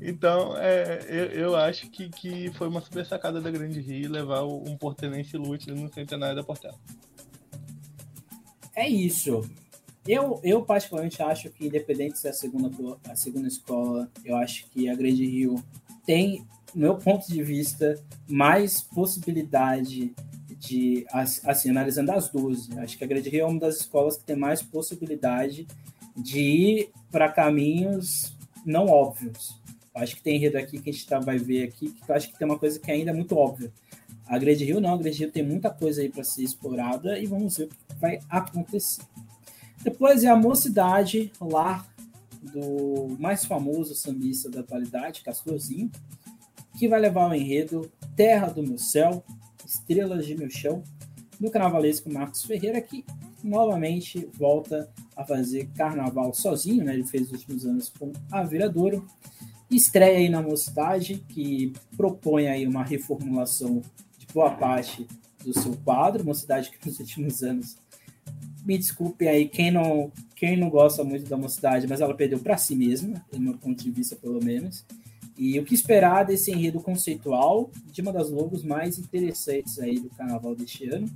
Então, 0.01 0.57
é, 0.57 0.99
eu, 1.09 1.25
eu 1.25 1.55
acho 1.55 1.89
que, 1.89 2.09
que 2.09 2.51
foi 2.53 2.67
uma 2.67 2.81
super 2.81 3.05
sacada 3.05 3.41
da 3.41 3.49
Grande 3.49 3.79
Rio 3.79 4.11
levar 4.11 4.43
um 4.43 4.77
portelense 4.77 5.35
ilustre 5.35 5.73
no 5.73 5.91
centenário 5.93 6.35
da 6.35 6.43
Portela. 6.43 6.77
É 8.75 8.87
isso. 8.87 9.41
Eu, 10.07 10.39
eu 10.43 10.61
particularmente 10.63 11.21
acho 11.23 11.49
que, 11.49 11.65
independente 11.65 12.19
se 12.19 12.27
é 12.27 12.29
a 12.29 12.33
segunda, 12.33 12.69
a 13.09 13.15
segunda 13.15 13.47
escola, 13.47 14.09
eu 14.23 14.35
acho 14.35 14.67
que 14.69 14.87
a 14.87 14.95
Grande 14.95 15.25
Rio 15.25 15.55
tem, 16.05 16.45
no 16.75 16.81
meu 16.81 16.95
ponto 16.97 17.27
de 17.27 17.41
vista, 17.41 17.97
mais 18.27 18.81
possibilidade 18.81 20.13
de, 20.59 21.05
as- 21.11 21.43
assim, 21.47 21.69
analisando 21.69 22.11
as 22.11 22.29
12, 22.29 22.77
acho 22.79 22.97
que 22.97 23.03
a 23.03 23.07
Grande 23.07 23.29
Rio 23.29 23.41
é 23.41 23.45
uma 23.47 23.59
das 23.59 23.77
escolas 23.77 24.17
que 24.17 24.23
tem 24.23 24.35
mais 24.35 24.61
possibilidade 24.61 25.65
de 26.15 26.39
ir 26.39 26.89
para 27.11 27.31
caminhos 27.31 28.35
não 28.65 28.85
óbvios. 28.87 29.59
Acho 29.95 30.15
que 30.15 30.21
tem 30.21 30.35
enredo 30.35 30.57
aqui 30.57 30.79
que 30.79 30.89
a 30.89 30.93
gente 30.93 31.07
tá, 31.07 31.19
vai 31.19 31.37
ver 31.37 31.63
aqui, 31.63 31.89
que 31.89 32.09
eu 32.09 32.15
acho 32.15 32.29
que 32.29 32.37
tem 32.37 32.45
uma 32.45 32.59
coisa 32.59 32.79
que 32.79 32.91
ainda 32.91 33.11
é 33.11 33.13
muito 33.13 33.35
óbvia. 33.35 33.71
A 34.27 34.37
Grande 34.37 34.65
Rio 34.65 34.81
não, 34.81 34.93
a 34.93 34.97
Grande 34.97 35.19
Rio 35.19 35.31
tem 35.31 35.43
muita 35.43 35.69
coisa 35.69 36.01
aí 36.01 36.09
para 36.09 36.23
ser 36.23 36.43
explorada 36.43 37.17
e 37.17 37.25
vamos 37.25 37.57
ver 37.57 37.65
o 37.65 37.67
que 37.69 37.95
vai 37.99 38.19
acontecer. 38.29 39.03
Depois 39.83 40.23
é 40.23 40.27
a 40.27 40.35
Mocidade, 40.35 41.31
lar 41.39 41.87
do 42.41 43.15
mais 43.19 43.45
famoso 43.45 43.95
sambista 43.95 44.49
da 44.49 44.59
atualidade, 44.59 45.21
Castorzinho, 45.21 45.91
que 46.77 46.87
vai 46.87 46.99
levar 46.99 47.29
o 47.29 47.33
enredo 47.33 47.91
Terra 48.15 48.47
do 48.47 48.63
Meu 48.63 48.77
Céu, 48.77 49.23
Estrelas 49.65 50.25
de 50.25 50.35
Meu 50.35 50.49
Chão, 50.49 50.83
do 51.39 51.49
carnavalesco 51.49 52.11
Marcos 52.11 52.43
Ferreira, 52.43 52.81
que 52.81 53.05
novamente 53.43 54.27
volta 54.33 54.89
a 55.15 55.23
fazer 55.23 55.67
carnaval 55.75 56.33
sozinho, 56.33 56.83
né? 56.83 56.93
Ele 56.93 57.05
fez 57.05 57.27
os 57.27 57.31
últimos 57.33 57.65
anos 57.65 57.89
com 57.89 58.11
a 58.31 58.43
Viradouro. 58.43 59.07
Estreia 59.69 60.19
aí 60.19 60.29
na 60.29 60.41
Mocidade, 60.41 61.23
que 61.29 61.73
propõe 61.97 62.47
aí 62.47 62.67
uma 62.67 62.83
reformulação 62.83 63.81
de 64.17 64.27
boa 64.33 64.51
parte 64.51 65.07
do 65.43 65.53
seu 65.59 65.75
quadro, 65.77 66.25
Mocidade 66.25 66.71
que 66.71 66.87
nos 66.87 66.97
últimos 66.99 67.43
anos 67.43 67.77
me 68.65 68.77
desculpe 68.77 69.27
aí 69.27 69.47
quem 69.47 69.69
não, 69.69 70.11
quem 70.35 70.57
não 70.57 70.69
gosta 70.69 71.03
muito 71.03 71.29
da 71.29 71.37
mocidade, 71.37 71.87
mas 71.87 72.01
ela 72.01 72.15
perdeu 72.15 72.39
para 72.39 72.57
si 72.57 72.75
mesma, 72.75 73.23
do 73.31 73.39
meu 73.39 73.55
ponto 73.57 73.83
de 73.83 73.91
vista, 73.91 74.15
pelo 74.15 74.43
menos. 74.43 74.83
E 75.37 75.59
o 75.59 75.63
que 75.63 75.75
esperar 75.75 76.25
desse 76.25 76.51
enredo 76.51 76.81
conceitual 76.81 77.69
de 77.91 78.01
uma 78.01 78.11
das 78.11 78.31
logos 78.31 78.63
mais 78.63 78.97
interessantes 78.97 79.77
aí 79.77 79.99
do 79.99 80.09
carnaval 80.09 80.55
deste 80.55 80.89
ano. 80.89 81.07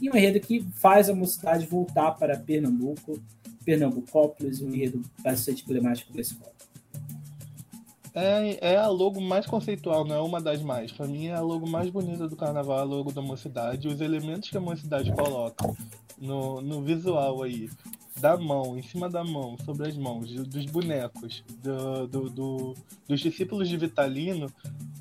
E 0.00 0.10
um 0.10 0.16
enredo 0.16 0.38
que 0.38 0.60
faz 0.74 1.08
a 1.08 1.14
mocidade 1.14 1.66
voltar 1.66 2.12
para 2.12 2.36
Pernambuco, 2.36 3.18
Pernambucópolis, 3.64 4.60
um 4.60 4.68
enredo 4.68 5.00
bastante 5.22 5.64
emblemático 5.64 6.12
da 6.12 6.20
escola. 6.20 6.57
É, 8.18 8.72
é 8.72 8.76
a 8.76 8.88
logo 8.88 9.20
mais 9.20 9.46
conceitual, 9.46 10.04
não 10.04 10.16
é 10.16 10.20
uma 10.20 10.40
das 10.40 10.60
mais. 10.62 10.90
Pra 10.92 11.06
mim 11.06 11.26
é 11.26 11.34
a 11.34 11.40
logo 11.40 11.68
mais 11.68 11.88
bonita 11.90 12.26
do 12.28 12.36
carnaval, 12.36 12.78
a 12.78 12.82
logo 12.82 13.12
da 13.12 13.22
mocidade. 13.22 13.86
Os 13.88 14.00
elementos 14.00 14.50
que 14.50 14.56
a 14.56 14.60
mocidade 14.60 15.12
coloca 15.12 15.72
no, 16.20 16.60
no 16.60 16.82
visual 16.82 17.42
aí, 17.42 17.68
da 18.20 18.36
mão, 18.36 18.76
em 18.76 18.82
cima 18.82 19.08
da 19.08 19.22
mão, 19.22 19.56
sobre 19.64 19.86
as 19.88 19.96
mãos, 19.96 20.32
do- 20.32 20.44
dos 20.44 20.64
bonecos, 20.66 21.44
do, 21.62 22.06
do- 22.08 22.30
do- 22.30 22.74
dos 23.06 23.20
discípulos 23.20 23.68
de 23.68 23.76
Vitalino, 23.76 24.50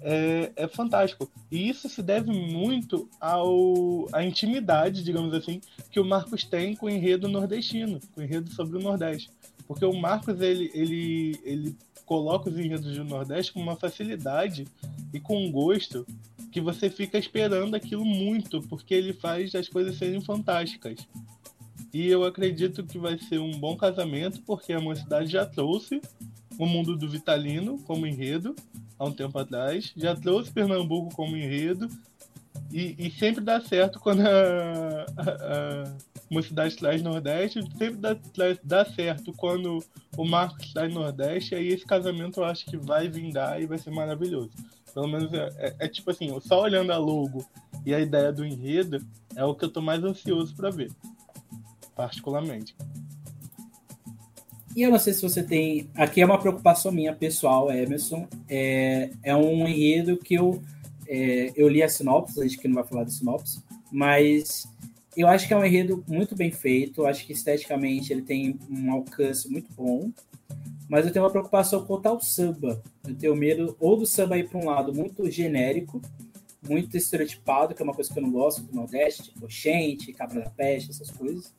é, 0.02 0.52
é 0.56 0.68
fantástico. 0.68 1.28
E 1.52 1.68
isso 1.68 1.90
se 1.90 2.04
deve 2.04 2.32
muito 2.32 3.10
ao, 3.20 4.08
à 4.14 4.24
intimidade, 4.24 5.04
digamos 5.04 5.34
assim, 5.34 5.60
que 5.90 6.00
o 6.00 6.06
Marcos 6.06 6.44
tem 6.44 6.76
com 6.76 6.86
o 6.86 6.90
enredo 6.90 7.28
nordestino, 7.28 8.00
com 8.14 8.22
o 8.22 8.24
enredo 8.24 8.52
sobre 8.54 8.78
o 8.78 8.82
Nordeste. 8.82 9.32
Porque 9.68 9.84
o 9.84 9.94
Marcos, 10.00 10.40
ele, 10.40 10.70
ele, 10.74 11.40
ele 11.44 11.76
coloca 12.08 12.50
os 12.50 12.58
enredos 12.58 12.96
do 12.96 13.04
Nordeste 13.04 13.54
com 13.54 13.60
uma 13.62 13.76
facilidade 13.76 14.66
e 15.14 15.20
com 15.20 15.38
um 15.46 15.52
gosto 15.52 16.08
que 16.52 16.60
você 16.60 16.90
fica 16.90 17.18
esperando 17.20 17.76
aquilo 17.76 18.04
muito, 18.06 18.62
porque 18.64 18.96
ele 18.96 19.14
faz 19.14 19.54
as 19.54 19.68
coisas 19.70 19.98
serem 19.98 20.22
fantásticas. 20.22 21.06
E 21.94 22.08
eu 22.08 22.24
acredito 22.24 22.84
que 22.84 22.98
vai 22.98 23.18
ser 23.20 23.40
um 23.40 23.52
bom 23.52 23.76
casamento, 23.76 24.42
porque 24.44 24.74
a 24.74 24.80
mocidade 24.80 25.30
já 25.30 25.46
trouxe 25.46 26.02
o 26.58 26.66
mundo 26.66 26.96
do 26.98 27.08
Vitalino 27.10 27.78
como 27.84 28.08
enredo 28.08 28.56
há 28.98 29.06
um 29.06 29.12
tempo 29.12 29.38
atrás, 29.38 29.94
já 29.96 30.16
trouxe 30.16 30.52
Pernambuco 30.52 31.14
como 31.16 31.36
enredo, 31.38 31.88
e, 32.72 32.96
e 32.98 33.12
sempre 33.12 33.44
dá 33.44 33.62
certo 33.62 34.00
quando 34.00 34.22
a, 34.22 35.06
a- 35.18 35.84
a 35.84 36.17
mocidade 36.30 36.76
traz 36.76 37.02
Nordeste, 37.02 37.62
sempre 37.78 37.98
dá, 37.98 38.18
dá 38.64 38.86
certo 38.86 39.34
quando 39.34 39.84
o 40.18 40.26
Marcos 40.26 40.74
traz 40.74 40.94
Nordeste, 40.94 41.56
aí 41.56 41.70
esse 41.70 41.86
casamento 41.86 42.40
eu 42.42 42.46
acho 42.46 42.66
que 42.66 42.78
vai 42.78 43.08
vingar 43.08 43.62
e 43.62 43.66
vai 43.66 43.78
ser 43.78 43.92
maravilhoso. 43.92 44.52
Pelo 44.94 45.08
menos 45.08 45.32
é, 45.34 45.50
é- 45.58 45.76
é 45.80 45.88
tipo 45.88 46.10
assim, 46.12 46.38
só 46.42 46.62
olhando 46.62 46.92
a 46.92 46.98
logo 46.98 47.46
e 47.86 47.94
a 47.94 48.00
ideia 48.00 48.32
do 48.32 48.46
enredo 48.46 49.06
é 49.36 49.44
o 49.46 49.54
que 49.56 49.64
eu 49.66 49.70
tô 49.70 49.82
mais 49.82 50.04
ansioso 50.04 50.56
para 50.56 50.70
ver, 50.70 50.92
particularmente. 51.96 52.76
E 54.76 54.84
eu 54.84 54.92
não 54.92 55.00
sei 55.00 55.12
se 55.14 55.24
você 55.24 55.42
tem. 55.42 55.90
Aqui 55.96 56.22
é 56.22 56.26
uma 56.26 56.38
preocupação 56.40 56.92
minha 56.92 57.12
pessoal, 57.16 57.72
Emerson. 57.72 58.28
É, 58.48 59.10
é 59.24 59.36
um 59.36 59.68
enredo 59.68 60.18
que 60.18 60.36
eu, 60.36 60.62
é, 61.08 61.52
eu 61.56 61.68
li 61.68 61.82
a 61.82 61.90
sinopse, 61.90 62.40
a 62.40 62.44
gente 62.44 62.60
que 62.60 62.68
não 62.68 62.76
vai 62.76 62.84
falar 62.84 63.04
de 63.04 63.14
sinopse, 63.14 63.64
mas 63.92 64.68
eu 65.22 65.28
acho 65.28 65.48
que 65.48 65.54
é 65.54 65.58
um 65.58 65.66
enredo 65.66 66.04
muito 66.08 66.36
bem 66.36 66.52
feito. 66.52 67.06
Acho 67.06 67.26
que 67.26 67.34
esteticamente 67.34 68.12
ele 68.14 68.22
tem 68.22 68.58
um 68.70 68.92
alcance 68.92 69.50
muito 69.50 69.72
bom. 69.74 70.12
Mas 70.90 71.06
eu 71.06 71.12
tenho 71.12 71.26
uma 71.26 71.32
preocupação 71.32 71.86
quanto 71.86 72.06
ao 72.06 72.22
samba. 72.22 72.82
Eu 73.06 73.16
tenho 73.16 73.36
medo 73.36 73.76
ou 73.80 73.98
do 73.98 74.06
samba 74.06 74.38
ir 74.38 74.48
para 74.48 74.60
um 74.60 74.66
lado 74.66 74.94
muito 74.94 75.30
genérico, 75.30 76.02
muito 76.68 76.96
estereotipado, 76.96 77.76
que 77.76 77.82
é 77.82 77.84
uma 77.84 77.94
coisa 77.94 78.12
que 78.12 78.18
eu 78.18 78.24
não 78.24 78.32
gosto 78.32 78.62
do 78.64 78.74
Nordeste, 78.74 79.24
tipo 79.24 79.46
Oxente, 79.46 80.14
Cabra 80.14 80.42
da 80.46 80.50
Peste, 80.50 80.92
essas 80.92 81.12
coisas. 81.12 81.54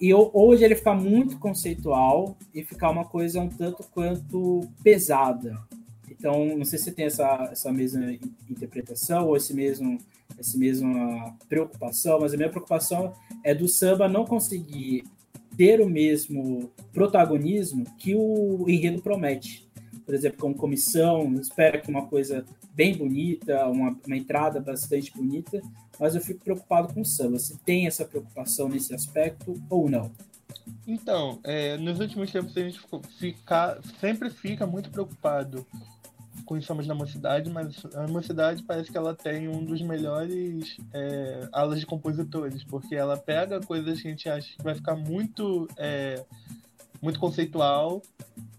E 0.00 0.12
ho- 0.14 0.30
hoje 0.32 0.64
ele 0.64 0.74
ficar 0.74 0.94
muito 0.94 1.38
conceitual 1.38 2.36
e 2.54 2.62
ficar 2.64 2.90
uma 2.90 3.04
coisa 3.04 3.40
um 3.40 3.48
tanto 3.48 3.82
quanto 3.90 4.68
pesada. 4.82 5.58
Então, 6.10 6.56
não 6.56 6.64
sei 6.64 6.78
se 6.78 6.84
você 6.86 6.92
tem 6.92 7.06
essa, 7.06 7.48
essa 7.50 7.72
mesma 7.72 8.12
in- 8.12 8.20
interpretação 8.50 9.26
ou 9.28 9.36
esse 9.36 9.54
mesmo, 9.54 9.98
essa 10.38 10.56
mesma 10.56 11.36
preocupação, 11.48 12.20
mas 12.20 12.32
a 12.32 12.36
minha 12.36 12.48
preocupação 12.48 13.12
é 13.44 13.54
do 13.54 13.68
samba 13.68 14.08
não 14.08 14.24
conseguir 14.24 15.04
ter 15.56 15.80
o 15.80 15.88
mesmo 15.88 16.70
protagonismo 16.92 17.84
que 17.98 18.14
o 18.14 18.64
enredo 18.68 19.02
promete. 19.02 19.68
Por 20.06 20.14
exemplo, 20.14 20.38
como 20.38 20.54
comissão, 20.54 21.32
espera 21.34 21.78
que 21.78 21.90
uma 21.90 22.06
coisa 22.06 22.44
bem 22.74 22.96
bonita, 22.96 23.66
uma, 23.66 23.96
uma 24.06 24.16
entrada 24.16 24.60
bastante 24.60 25.12
bonita, 25.12 25.60
mas 25.98 26.14
eu 26.14 26.20
fico 26.20 26.42
preocupado 26.42 26.92
com 26.94 27.02
o 27.02 27.04
samba. 27.04 27.38
Se 27.38 27.58
tem 27.58 27.86
essa 27.86 28.04
preocupação 28.04 28.68
nesse 28.68 28.94
aspecto 28.94 29.62
ou 29.68 29.88
não? 29.88 30.10
Então, 30.86 31.38
é, 31.44 31.76
nos 31.76 32.00
últimos 32.00 32.32
tempos 32.32 32.56
a 32.56 32.60
gente 32.60 32.80
fica, 33.18 33.80
sempre 34.00 34.30
fica 34.30 34.66
muito 34.66 34.90
preocupado 34.90 35.66
com 36.50 36.56
os 36.56 36.66
sambas 36.66 36.84
da 36.84 36.96
mocidade, 36.96 37.48
mas 37.48 37.80
a 37.94 38.08
mocidade 38.08 38.64
parece 38.64 38.90
que 38.90 38.98
ela 38.98 39.14
tem 39.14 39.46
um 39.46 39.64
dos 39.64 39.80
melhores 39.82 40.76
é, 40.92 41.48
alas 41.52 41.78
de 41.78 41.86
compositores, 41.86 42.64
porque 42.64 42.96
ela 42.96 43.16
pega 43.16 43.60
coisas 43.60 44.02
que 44.02 44.08
a 44.08 44.10
gente 44.10 44.28
acha 44.28 44.56
que 44.56 44.60
vai 44.60 44.74
ficar 44.74 44.96
muito, 44.96 45.68
é, 45.76 46.24
muito 47.00 47.20
conceitual 47.20 48.02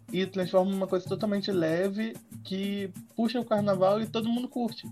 e 0.09 0.25
transforma 0.25 0.73
uma 0.73 0.87
coisa 0.87 1.05
totalmente 1.05 1.51
leve 1.51 2.15
que 2.45 2.89
puxa 3.13 3.41
o 3.41 3.45
carnaval 3.45 3.99
e 3.99 4.07
todo 4.07 4.29
mundo 4.29 4.47
curte. 4.47 4.89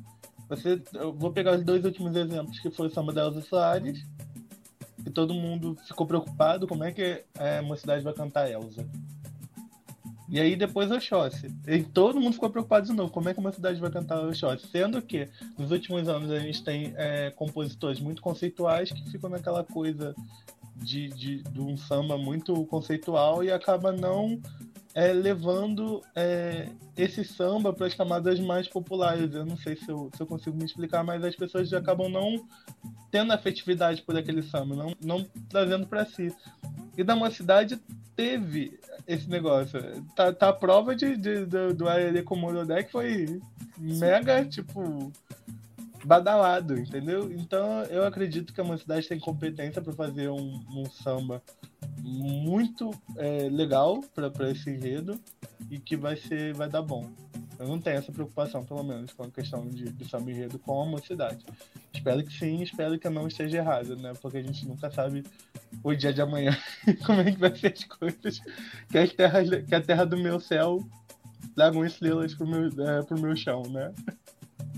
Você, 0.50 0.82
eu 0.96 1.13
vou 1.13 1.32
pegar 1.32 1.56
os 1.56 1.63
dois 1.63 1.86
últimos 1.86 2.13
exemplos, 2.18 2.60
que 2.60 2.70
foi 2.70 2.88
o 2.88 2.94
samba 2.94 3.13
da 3.13 3.22
Elza 3.22 3.41
Soares 3.44 4.06
que 5.01 5.10
todo 5.10 5.34
mundo 5.34 5.77
ficou 5.88 6.06
preocupado 6.06 6.68
como 6.68 6.84
é 6.84 6.91
que 6.91 7.24
a 7.38 7.62
mocidade 7.62 8.03
vai 8.03 8.13
cantar 8.13 8.51
Elsa. 8.51 8.86
E 10.30 10.40
aí 10.40 10.56
depois 10.56 10.92
Oxóssi. 10.92 11.52
E 11.68 11.84
todo 11.84 12.22
mundo 12.22 12.34
ficou 12.34 12.50
preocupado 12.50 12.86
de 12.86 12.94
novo, 12.94 13.12
como 13.12 13.30
é 13.30 13.34
que 13.34 13.40
uma 13.40 13.52
cidade 13.52 13.80
vai 13.80 13.90
cantar 13.90 14.20
Oxóssi? 14.22 14.68
Sendo 14.68 15.02
que 15.02 15.28
nos 15.58 15.72
últimos 15.72 16.08
anos 16.08 16.30
a 16.30 16.40
gente 16.40 16.64
tem 16.64 16.94
é, 16.96 17.32
compositores 17.32 18.00
muito 18.00 18.22
conceituais 18.22 18.92
que 18.92 19.10
ficam 19.10 19.30
naquela 19.30 19.64
coisa 19.64 20.16
de, 20.76 21.10
de, 21.10 21.44
de 21.44 21.60
um 21.60 21.76
samba 21.76 22.18
muito 22.18 22.66
conceitual 22.66 23.44
e 23.44 23.52
acaba 23.52 23.92
não 23.92 24.40
é, 24.93 25.13
levando 25.13 26.01
é, 26.15 26.69
esse 26.98 27.24
samba 27.24 27.72
para 27.72 27.88
as 27.88 27.93
camadas 27.93 28.39
mais 28.39 28.67
populares. 28.67 29.34
Eu 29.34 29.46
não 29.46 29.58
sei 29.58 29.75
se 29.75 29.89
eu, 29.89 30.10
se 30.15 30.22
eu 30.22 30.27
consigo 30.27 30.58
me 30.58 30.65
explicar, 30.65 31.03
mas 31.03 31.24
as 31.24 31.36
pessoas 31.36 31.72
acabam 31.74 32.10
não 32.10 32.46
tendo 33.12 33.31
afetividade 33.31 34.01
por 34.01 34.15
aquele 34.17 34.41
samba, 34.43 34.75
não, 34.75 34.96
não 35.01 35.24
trazendo 35.50 35.88
para 35.88 36.05
si. 36.05 36.34
E 36.98 37.03
da 37.03 37.15
mocidade 37.15 37.79
teve 38.15 38.79
esse 39.08 39.29
negócio. 39.29 39.79
Tá, 40.15 40.34
tá 40.34 40.50
a 40.50 40.53
prova 40.53 40.96
de, 40.96 41.15
de, 41.15 41.46
do, 41.46 41.74
do 41.74 41.88
Arerê 41.88 42.22
com 42.22 42.36
que 42.84 42.91
foi 42.91 43.41
mega, 43.77 44.46
tipo, 44.46 45.12
badalado, 46.03 46.77
entendeu? 46.77 47.31
Então 47.31 47.84
eu 47.84 48.05
acredito 48.05 48.53
que 48.53 48.62
a 48.62 48.63
mocidade 48.63 49.08
tem 49.08 49.19
competência 49.19 49.81
para 49.81 49.93
fazer 49.93 50.29
um, 50.29 50.62
um 50.69 50.86
samba 50.86 51.41
muito 52.01 52.91
é, 53.18 53.50
legal 53.50 54.01
para 54.13 54.51
esse 54.51 54.70
enredo 54.70 55.20
e 55.70 55.79
que 55.79 55.96
vai 55.96 56.15
ser 56.15 56.53
vai 56.53 56.70
dar 56.70 56.82
bom. 56.82 57.10
Eu 57.60 57.68
não 57.68 57.79
tenho 57.79 57.98
essa 57.98 58.12
preocupação, 58.12 58.63
pelo 58.63 58.84
menos, 58.84 59.12
com 59.12 59.24
a 59.24 59.29
questão 59.29 59.68
de, 59.68 59.91
de 59.91 60.10
samba 60.10 60.32
enredo 60.32 60.58
com 60.58 60.82
a 60.82 60.86
mocidade. 60.86 61.46
Espero 61.94 62.24
que 62.24 62.32
sim, 62.32 62.62
espero 62.62 62.98
que 62.98 63.06
eu 63.06 63.12
não 63.12 63.27
esteja 63.27 63.58
errado, 63.58 63.98
né? 63.98 64.13
Porque 64.22 64.38
a 64.38 64.41
gente 64.41 64.65
nunca 64.65 64.89
sabe 64.89 65.25
o 65.84 65.94
dia 65.94 66.13
de 66.13 66.22
amanhã, 66.22 66.58
como 67.06 67.20
é 67.20 67.32
que 67.32 67.38
vai 67.38 67.53
ser 67.53 67.74
as 67.74 67.84
coisas. 67.84 68.39
Que 68.89 68.98
a 68.98 69.08
terra, 69.08 69.39
que 69.44 69.75
a 69.75 69.82
terra 69.82 70.06
do 70.06 70.18
meu 70.18 70.39
céu 70.39 70.88
tragam 71.53 71.86
estrelas 71.86 72.34
pro 72.34 72.48
meu, 72.48 72.68
é, 72.88 73.03
pro 73.03 73.20
meu 73.20 73.36
chão, 73.36 73.63
né? 73.63 73.94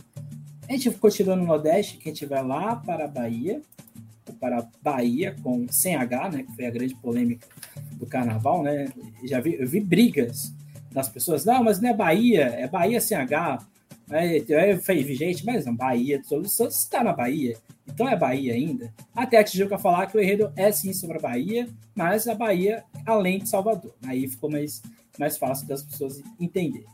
A 0.69 0.73
gente 0.73 0.91
continua 0.91 1.35
no 1.35 1.47
Nordeste, 1.47 1.97
quem 1.97 2.13
estiver 2.13 2.41
lá 2.41 2.75
para 2.75 3.05
a 3.05 3.07
Bahia, 3.07 3.59
para 4.39 4.69
Bahia, 4.83 5.35
com 5.41 5.67
sem 5.67 5.95
H, 5.95 6.29
né? 6.29 6.43
Que 6.43 6.55
foi 6.55 6.67
a 6.67 6.69
grande 6.69 6.93
polêmica 6.93 7.47
do 7.93 8.05
carnaval, 8.05 8.61
né? 8.61 8.87
Já 9.23 9.39
vi, 9.39 9.55
eu 9.59 9.67
vi 9.67 9.79
brigas 9.79 10.53
das 10.91 11.09
pessoas, 11.09 11.43
não, 11.43 11.63
mas 11.63 11.81
não 11.81 11.89
é 11.89 11.93
Bahia, 11.93 12.43
é 12.43 12.67
Bahia 12.67 13.01
sem 13.01 13.17
H. 13.17 13.65
Aí 14.11 14.45
eu 14.47 14.79
falei, 14.79 15.15
gente, 15.15 15.43
mas 15.43 15.65
não, 15.65 15.75
Bahia, 15.75 16.21
todos 16.29 16.55
Santos 16.55 16.77
está 16.77 17.03
na 17.03 17.13
Bahia, 17.13 17.57
então 17.87 18.07
é 18.07 18.15
Bahia 18.15 18.53
ainda. 18.53 18.93
Até 19.15 19.37
a 19.37 19.43
Tijuca 19.43 19.79
falar 19.79 20.05
que 20.05 20.17
o 20.17 20.21
enredo 20.21 20.53
é 20.55 20.71
sim 20.71 20.93
sobre 20.93 21.17
a 21.17 21.21
Bahia, 21.21 21.67
mas 21.95 22.27
a 22.27 22.35
Bahia 22.35 22.83
além 23.07 23.39
de 23.39 23.49
Salvador. 23.49 23.95
Aí 24.05 24.27
ficou 24.27 24.51
mais, 24.51 24.83
mais 25.17 25.35
fácil 25.35 25.67
das 25.67 25.81
pessoas 25.81 26.21
entenderem. 26.39 26.85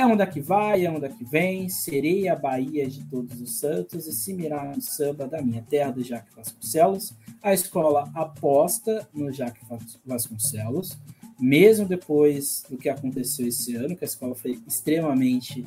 É 0.00 0.06
onda 0.06 0.26
que 0.26 0.40
vai, 0.40 0.86
é 0.86 0.90
onda 0.90 1.10
que 1.10 1.22
vem, 1.22 1.68
serei 1.68 2.26
a 2.26 2.34
Bahia 2.34 2.88
de 2.88 3.04
todos 3.04 3.38
os 3.38 3.58
santos 3.58 4.06
e 4.06 4.12
se 4.14 4.32
mirar 4.32 4.74
no 4.74 4.80
samba 4.80 5.26
da 5.26 5.42
minha 5.42 5.60
terra 5.60 5.90
do 5.90 6.02
Jaque 6.02 6.34
Vasconcelos. 6.34 7.12
A 7.42 7.52
escola 7.52 8.10
aposta 8.14 9.06
no 9.12 9.30
Jaque 9.30 9.60
Vasconcelos, 10.02 10.96
mesmo 11.38 11.86
depois 11.86 12.64
do 12.70 12.78
que 12.78 12.88
aconteceu 12.88 13.46
esse 13.46 13.76
ano, 13.76 13.94
que 13.94 14.02
a 14.02 14.06
escola 14.06 14.34
foi 14.34 14.58
extremamente, 14.66 15.66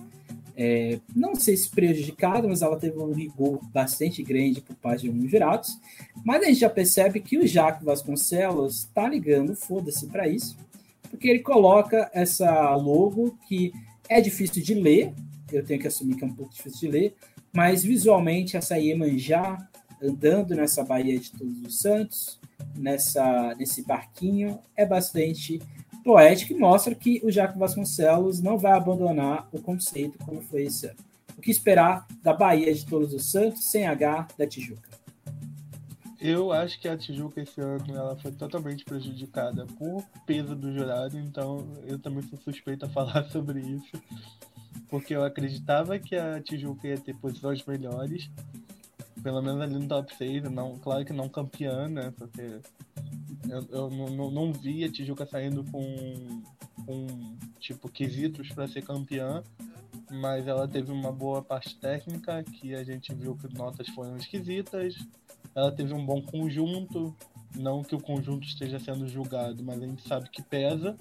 é, 0.57 0.99
não 1.15 1.35
sei 1.35 1.55
se 1.55 1.69
prejudicada, 1.69 2.47
mas 2.47 2.63
ela 2.63 2.79
teve 2.79 2.97
um 2.97 3.13
rigor 3.13 3.59
bastante 3.71 4.23
grande 4.23 4.61
por 4.61 4.75
parte 4.77 5.01
de 5.01 5.09
alguns 5.09 5.29
jurados. 5.29 5.79
Mas 6.25 6.41
a 6.41 6.45
gente 6.47 6.59
já 6.61 6.71
percebe 6.71 7.19
que 7.19 7.37
o 7.37 7.45
Jaque 7.45 7.85
Vasconcelos 7.85 8.79
está 8.79 9.07
ligando, 9.07 9.55
foda-se 9.55 10.07
para 10.07 10.27
isso, 10.27 10.57
porque 11.07 11.29
ele 11.29 11.41
coloca 11.41 12.09
essa 12.15 12.75
logo 12.75 13.37
que 13.47 13.71
é 14.13 14.21
difícil 14.21 14.61
de 14.61 14.75
ler, 14.75 15.13
eu 15.51 15.65
tenho 15.65 15.79
que 15.79 15.87
assumir 15.87 16.15
que 16.15 16.23
é 16.23 16.27
um 16.27 16.33
pouco 16.33 16.53
difícil 16.53 16.81
de 16.81 16.87
ler, 16.87 17.15
mas 17.51 17.83
visualmente 17.83 18.55
essa 18.55 18.77
Iemanjá 18.77 19.57
andando 20.01 20.53
nessa 20.53 20.83
Baía 20.83 21.17
de 21.17 21.31
Todos 21.31 21.61
os 21.61 21.79
Santos, 21.79 22.39
nessa, 22.75 23.55
nesse 23.57 23.83
barquinho, 23.83 24.59
é 24.75 24.85
bastante 24.85 25.59
poético 26.03 26.53
e 26.53 26.59
mostra 26.59 26.93
que 26.93 27.21
o 27.23 27.31
Jaco 27.31 27.57
Vasconcelos 27.57 28.39
não 28.39 28.57
vai 28.57 28.73
abandonar 28.73 29.47
o 29.51 29.59
conceito 29.59 30.17
como 30.19 30.41
foi 30.41 30.63
esse 30.63 30.85
ano. 30.87 30.97
O 31.35 31.41
que 31.41 31.49
esperar 31.49 32.05
da 32.21 32.33
Bahia 32.33 32.73
de 32.73 32.85
Todos 32.85 33.13
os 33.13 33.31
Santos 33.31 33.63
sem 33.63 33.87
H 33.87 34.27
da 34.37 34.45
Tijuca? 34.45 34.92
Eu 36.25 36.53
acho 36.53 36.79
que 36.79 36.87
a 36.87 36.97
Tijuca 36.97 37.41
esse 37.41 37.59
ano 37.59 37.83
ela 37.93 38.15
foi 38.15 38.31
totalmente 38.31 38.85
prejudicada 38.85 39.65
por 39.77 40.01
peso 40.25 40.55
do 40.55 40.71
jurado, 40.71 41.19
então 41.19 41.67
eu 41.85 41.99
também 41.99 42.21
sou 42.21 42.39
suspeito 42.39 42.85
a 42.85 42.89
falar 42.89 43.25
sobre 43.29 43.59
isso. 43.59 44.01
Porque 44.87 45.13
eu 45.13 45.25
acreditava 45.25 45.99
que 45.99 46.15
a 46.15 46.41
Tijuca 46.41 46.87
ia 46.87 46.97
ter 46.97 47.13
posições 47.15 47.65
melhores, 47.65 48.31
pelo 49.21 49.41
menos 49.41 49.59
ali 49.59 49.73
no 49.73 49.85
top 49.85 50.15
6, 50.15 50.43
não, 50.43 50.79
claro 50.79 51.03
que 51.03 51.11
não 51.11 51.27
campeã, 51.27 51.89
né? 51.89 52.13
Porque 52.17 52.61
eu, 53.49 53.67
eu 53.69 53.89
não, 53.89 54.31
não 54.31 54.53
vi 54.53 54.85
a 54.85 54.89
Tijuca 54.89 55.25
saindo 55.25 55.61
com, 55.65 56.41
com 56.85 57.35
tipo, 57.59 57.89
quesitos 57.89 58.47
para 58.47 58.69
ser 58.69 58.81
campeã, 58.81 59.43
mas 60.09 60.47
ela 60.47 60.69
teve 60.69 60.89
uma 60.89 61.11
boa 61.11 61.41
parte 61.41 61.75
técnica, 61.75 62.41
que 62.43 62.73
a 62.73 62.83
gente 62.85 63.13
viu 63.13 63.35
que 63.35 63.53
notas 63.53 63.89
foram 63.89 64.15
esquisitas, 64.15 64.95
ela 65.55 65.71
teve 65.71 65.93
um 65.93 66.05
bom 66.05 66.21
conjunto, 66.21 67.15
não 67.55 67.83
que 67.83 67.95
o 67.95 68.01
conjunto 68.01 68.47
esteja 68.47 68.79
sendo 68.79 69.07
julgado, 69.07 69.63
mas 69.63 69.81
a 69.81 69.85
gente 69.85 70.07
sabe 70.07 70.29
que 70.29 70.41
pesa. 70.41 70.97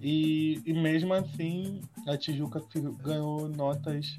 E, 0.00 0.62
e 0.64 0.72
mesmo 0.72 1.12
assim, 1.12 1.80
a 2.06 2.16
Tijuca 2.16 2.62
ganhou 3.02 3.48
notas 3.48 4.16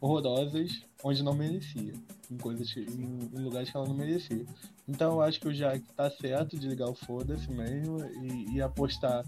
horrorosas 0.00 0.82
onde 1.04 1.22
não 1.22 1.34
merecia, 1.34 1.92
em 2.30 2.36
coisas 2.36 2.76
em, 2.76 3.30
em, 3.32 3.42
lugares 3.42 3.70
que 3.70 3.76
ela 3.76 3.86
não 3.86 3.94
merecia. 3.94 4.44
Então 4.88 5.14
eu 5.14 5.22
acho 5.22 5.38
que 5.38 5.48
o 5.48 5.52
Jack 5.52 5.82
tá 5.94 6.10
certo 6.10 6.58
de 6.58 6.68
ligar 6.68 6.88
o 6.88 6.94
foda-se 6.94 7.50
mesmo 7.50 7.98
e, 8.22 8.56
e 8.56 8.62
apostar 8.62 9.24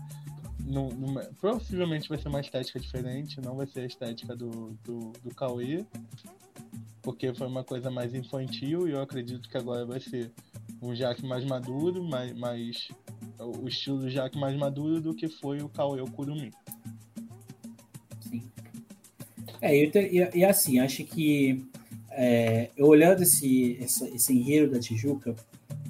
no, 0.69 0.89
no, 0.91 1.25
possivelmente 1.41 2.09
vai 2.09 2.19
ser 2.19 2.29
uma 2.29 2.41
estética 2.41 2.79
diferente, 2.79 3.41
não 3.41 3.57
vai 3.57 3.67
ser 3.67 3.81
a 3.81 3.87
estética 3.87 4.37
do, 4.37 4.77
do, 4.85 5.13
do 5.23 5.35
Cauê, 5.35 5.85
porque 7.09 7.33
foi 7.33 7.47
uma 7.47 7.65
coisa 7.65 7.91
mais 7.91 8.15
infantil 8.15 8.87
e 8.87 8.91
eu 8.91 9.01
acredito 9.01 9.49
que 9.49 9.57
agora 9.57 9.87
vai 9.87 9.99
ser 9.99 10.31
um 10.83 10.95
Jaque 10.95 11.25
mais 11.25 11.43
maduro, 11.43 12.05
mais, 12.05 12.37
mais 12.37 12.89
o 13.39 13.67
estilo 13.67 14.01
do 14.01 14.11
Jaque 14.11 14.39
mais 14.39 14.55
maduro 14.55 15.01
do 15.01 15.15
que 15.15 15.27
foi 15.27 15.63
o 15.63 15.71
Cauê 15.71 16.05
Kurumi. 16.11 16.53
Sim. 18.21 18.43
É, 19.63 19.75
e, 19.75 19.91
e, 20.35 20.45
assim, 20.45 20.81
acho 20.81 21.03
que 21.05 21.65
é, 22.11 22.69
eu 22.77 22.87
olhando 22.87 23.23
esse, 23.23 23.79
esse, 23.81 24.05
esse 24.09 24.35
enredo 24.35 24.73
da 24.73 24.79
Tijuca, 24.79 25.35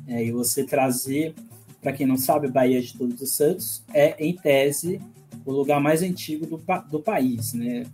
é, 0.06 0.24
e 0.24 0.30
você 0.30 0.62
trazer, 0.62 1.34
para 1.82 1.92
quem 1.92 2.06
não 2.06 2.16
sabe, 2.16 2.46
Bahia 2.46 2.80
de 2.80 2.96
Todos 2.96 3.20
os 3.20 3.34
Santos 3.34 3.82
é, 3.92 4.14
em 4.24 4.36
tese, 4.36 5.00
o 5.44 5.50
lugar 5.50 5.80
mais 5.80 6.00
antigo 6.00 6.46
do, 6.46 6.62
do 6.88 7.00
país, 7.00 7.54
né? 7.54 7.84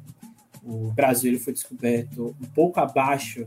O 0.67 0.91
Brasil 0.93 1.31
ele 1.31 1.41
foi 1.41 1.53
descoberto 1.53 2.35
um 2.41 2.47
pouco 2.47 2.81
abaixo 2.81 3.47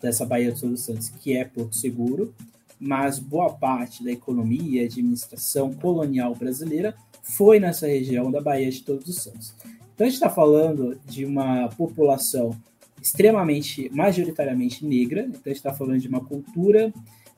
dessa 0.00 0.24
Baía 0.24 0.52
de 0.52 0.60
Todos 0.60 0.80
Santos, 0.82 1.08
que 1.08 1.36
é 1.36 1.44
Porto 1.44 1.76
Seguro, 1.76 2.34
mas 2.78 3.18
boa 3.18 3.52
parte 3.52 4.02
da 4.02 4.10
economia 4.10 4.82
e 4.82 4.84
administração 4.84 5.72
colonial 5.72 6.34
brasileira 6.34 6.94
foi 7.22 7.58
nessa 7.58 7.86
região 7.86 8.30
da 8.30 8.40
Baía 8.40 8.70
de 8.70 8.82
Todos 8.82 9.08
os 9.08 9.22
Santos. 9.22 9.54
Então 9.94 10.06
a 10.06 10.10
gente 10.10 10.14
está 10.14 10.28
falando 10.28 10.98
de 11.06 11.24
uma 11.24 11.68
população 11.68 12.54
extremamente, 13.00 13.90
majoritariamente 13.92 14.84
negra, 14.84 15.22
então 15.22 15.42
a 15.44 15.48
gente 15.48 15.58
está 15.58 15.72
falando 15.72 16.00
de 16.00 16.08
uma 16.08 16.24
cultura, 16.24 16.92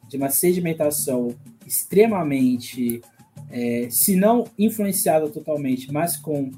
de 0.09 0.17
uma 0.17 0.31
sedimentação 0.31 1.35
extremamente, 1.67 3.01
é, 3.51 3.89
se 3.91 4.17
não 4.17 4.45
influenciada 4.59 5.29
totalmente, 5.29 5.93
mas 5.93 6.17
com 6.17 6.51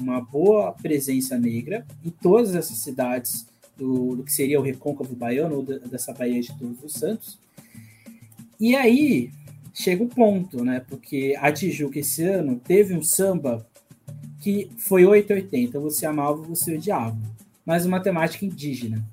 uma 0.00 0.20
boa 0.20 0.72
presença 0.72 1.38
negra 1.38 1.86
em 2.04 2.10
todas 2.10 2.54
essas 2.54 2.78
cidades 2.78 3.46
do, 3.76 4.16
do 4.16 4.24
que 4.24 4.32
seria 4.32 4.58
o 4.58 4.62
recôncavo 4.62 5.14
baiano, 5.14 5.56
ou 5.56 5.62
dessa 5.62 6.12
Baía 6.12 6.40
de 6.40 6.56
Todos 6.56 6.82
os 6.82 6.92
Santos. 6.92 7.38
E 8.58 8.74
aí 8.74 9.30
chega 9.74 10.02
o 10.02 10.08
ponto, 10.08 10.64
né? 10.64 10.82
Porque 10.88 11.36
a 11.38 11.52
Tijuca 11.52 11.98
esse 11.98 12.22
ano 12.22 12.60
teve 12.64 12.94
um 12.94 13.02
samba 13.02 13.66
que 14.40 14.70
foi 14.78 15.04
880, 15.04 15.78
você 15.78 16.06
amava, 16.06 16.40
você 16.42 16.76
odiava, 16.76 17.18
mas 17.64 17.84
uma 17.84 18.00
temática 18.00 18.44
indígena. 18.44 19.04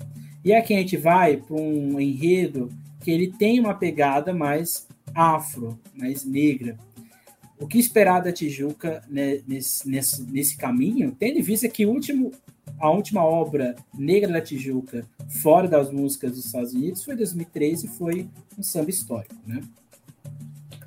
E 0.46 0.54
aqui 0.54 0.74
a 0.74 0.78
gente 0.78 0.96
vai 0.98 1.38
para 1.38 1.56
um 1.56 2.00
enredo 2.00 2.70
que 3.02 3.12
ele 3.12 3.32
tem 3.32 3.60
uma 3.60 3.74
pegada 3.74 4.34
mais 4.34 4.88
afro, 5.14 5.78
mais 5.96 6.24
negra. 6.24 6.78
O 7.60 7.68
que 7.68 7.78
esperar 7.78 8.22
da 8.22 8.32
Tijuca 8.32 9.04
né, 9.08 9.42
nesse, 9.48 9.88
nesse, 9.88 10.24
nesse 10.24 10.58
caminho, 10.58 11.16
tendo 11.18 11.40
em 11.40 11.42
vista 11.42 11.70
que 11.70 11.86
último, 11.86 12.32
a 12.80 12.90
última 12.90 13.24
obra 13.24 13.76
negra 13.94 14.32
da 14.32 14.42
Tijuca, 14.42 15.08
fora 15.28 15.68
das 15.68 15.92
músicas 15.92 16.32
dos 16.32 16.46
Estados 16.46 16.74
Unidos, 16.74 17.04
foi 17.04 17.16
2013 17.16 17.86
e 17.86 17.90
foi 17.90 18.30
um 18.58 18.64
samba 18.64 18.90
histórico, 18.90 19.36
né? 19.46 19.62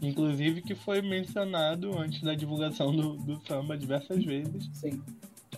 Inclusive 0.03 0.63
que 0.63 0.75
foi 0.75 1.01
mencionado 1.01 1.99
antes 1.99 2.21
da 2.23 2.35
divulgação 2.35 2.95
do, 2.95 3.17
do 3.17 3.41
samba 3.47 3.77
diversas 3.77 4.23
vezes. 4.25 4.69
Sim. 4.75 5.01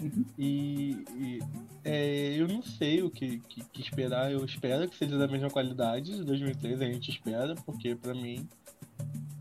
Uhum. 0.01 0.25
E, 0.38 1.05
e 1.16 1.38
é, 1.85 2.37
eu 2.38 2.47
não 2.47 2.62
sei 2.62 3.03
o 3.03 3.11
que, 3.11 3.38
que, 3.49 3.64
que, 3.64 3.81
esperar. 3.81 4.31
Eu 4.31 4.44
espero 4.44 4.88
que 4.88 4.97
seja 4.97 5.18
da 5.18 5.27
mesma 5.27 5.51
qualidade 5.51 6.16
de 6.16 6.25
2003, 6.25 6.81
a 6.81 6.85
gente 6.85 7.11
espera, 7.11 7.55
porque 7.66 7.94
para 7.97 8.14
mim 8.14 8.47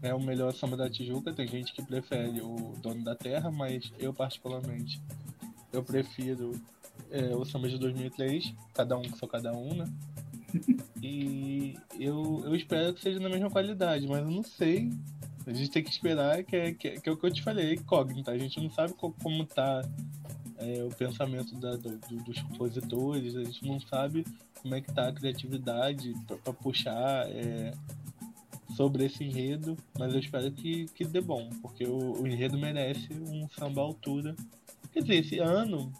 é 0.01 0.13
o 0.13 0.19
melhor 0.19 0.53
samba 0.53 0.77
da 0.77 0.89
Tijuca. 0.89 1.33
Tem 1.33 1.47
gente 1.47 1.73
que 1.73 1.81
prefere 1.81 2.41
o 2.41 2.73
Dono 2.81 3.03
da 3.03 3.15
Terra, 3.15 3.51
mas 3.51 3.91
eu 3.99 4.13
particularmente 4.13 5.01
eu 5.71 5.83
prefiro 5.83 6.59
é, 7.11 7.35
o 7.35 7.45
samba 7.45 7.69
de 7.69 7.77
2003, 7.77 8.53
cada 8.73 8.97
um 8.97 9.01
que 9.01 9.17
sou 9.17 9.27
cada 9.27 9.53
um, 9.53 9.73
né? 9.73 9.85
E 11.01 11.75
eu, 11.99 12.41
eu 12.43 12.55
espero 12.55 12.93
que 12.93 13.01
seja 13.01 13.19
da 13.19 13.29
mesma 13.29 13.51
qualidade, 13.51 14.07
mas 14.07 14.19
eu 14.19 14.31
não 14.31 14.43
sei. 14.43 14.91
A 15.45 15.53
gente 15.53 15.69
tem 15.69 15.83
que 15.83 15.91
esperar, 15.91 16.43
que 16.43 16.55
é, 16.55 16.73
que 16.73 16.87
é, 16.87 16.99
que 16.99 17.07
é 17.07 17.11
o 17.11 17.15
que 17.15 17.25
eu 17.25 17.31
te 17.31 17.43
falei, 17.43 17.75
incógnita. 17.75 18.31
A 18.31 18.37
gente 18.37 18.59
não 18.59 18.69
sabe 18.71 18.93
como 18.93 19.45
tá 19.45 19.83
é, 20.57 20.83
o 20.83 20.89
pensamento 20.89 21.55
da, 21.55 21.75
do, 21.75 21.97
dos 22.23 22.41
compositores, 22.41 23.35
a 23.35 23.43
gente 23.43 23.65
não 23.65 23.79
sabe 23.79 24.25
como 24.61 24.75
é 24.75 24.81
que 24.81 24.91
tá 24.91 25.07
a 25.07 25.13
criatividade 25.13 26.13
para 26.25 26.53
puxar 26.53 27.29
é, 27.29 27.71
sobre 28.75 29.05
esse 29.05 29.23
enredo, 29.23 29.77
mas 29.97 30.13
eu 30.13 30.19
espero 30.19 30.51
que, 30.51 30.85
que 30.87 31.05
dê 31.05 31.21
bom, 31.21 31.49
porque 31.61 31.85
o, 31.85 32.21
o 32.21 32.27
enredo 32.27 32.57
merece 32.57 33.07
um 33.13 33.47
samba 33.49 33.81
altura. 33.81 34.35
Quer 34.91 35.01
dizer, 35.01 35.15
esse 35.15 35.39
ano, 35.39 35.91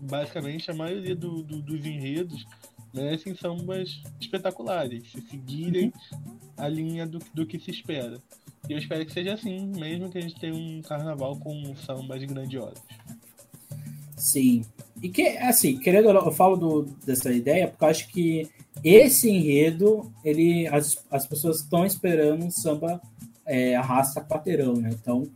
basicamente, 0.00 0.70
a 0.70 0.74
maioria 0.74 1.14
do, 1.14 1.42
do, 1.42 1.62
dos 1.62 1.84
enredos 1.84 2.46
merecem 2.92 3.34
sambas 3.34 4.02
espetaculares, 4.20 5.10
se 5.10 5.20
seguirem 5.22 5.92
a 6.56 6.68
linha 6.68 7.06
do, 7.06 7.18
do 7.32 7.46
que 7.46 7.58
se 7.58 7.70
espera. 7.70 8.18
E 8.68 8.72
eu 8.72 8.78
espero 8.78 9.04
que 9.06 9.12
seja 9.12 9.34
assim, 9.34 9.66
mesmo 9.66 10.10
que 10.10 10.18
a 10.18 10.20
gente 10.20 10.38
tenha 10.38 10.54
um 10.54 10.82
carnaval 10.82 11.36
com 11.36 11.74
sambas 11.76 12.22
grandiosos. 12.24 12.82
Sim. 14.18 14.64
E 15.00 15.08
que, 15.08 15.22
assim, 15.38 15.78
querendo, 15.78 16.08
eu 16.08 16.32
falo 16.32 16.56
do, 16.56 16.82
dessa 17.06 17.32
ideia 17.32 17.68
porque 17.68 17.84
eu 17.84 17.88
acho 17.88 18.08
que 18.08 18.48
esse 18.82 19.30
enredo, 19.30 20.12
ele, 20.24 20.66
as, 20.68 21.04
as 21.10 21.26
pessoas 21.26 21.60
estão 21.60 21.86
esperando 21.86 22.44
um 22.44 22.50
samba 22.50 23.00
é, 23.46 23.74
arrasta 23.76 24.20
quarteirão, 24.20 24.74
né? 24.74 24.90
Então, 24.92 25.26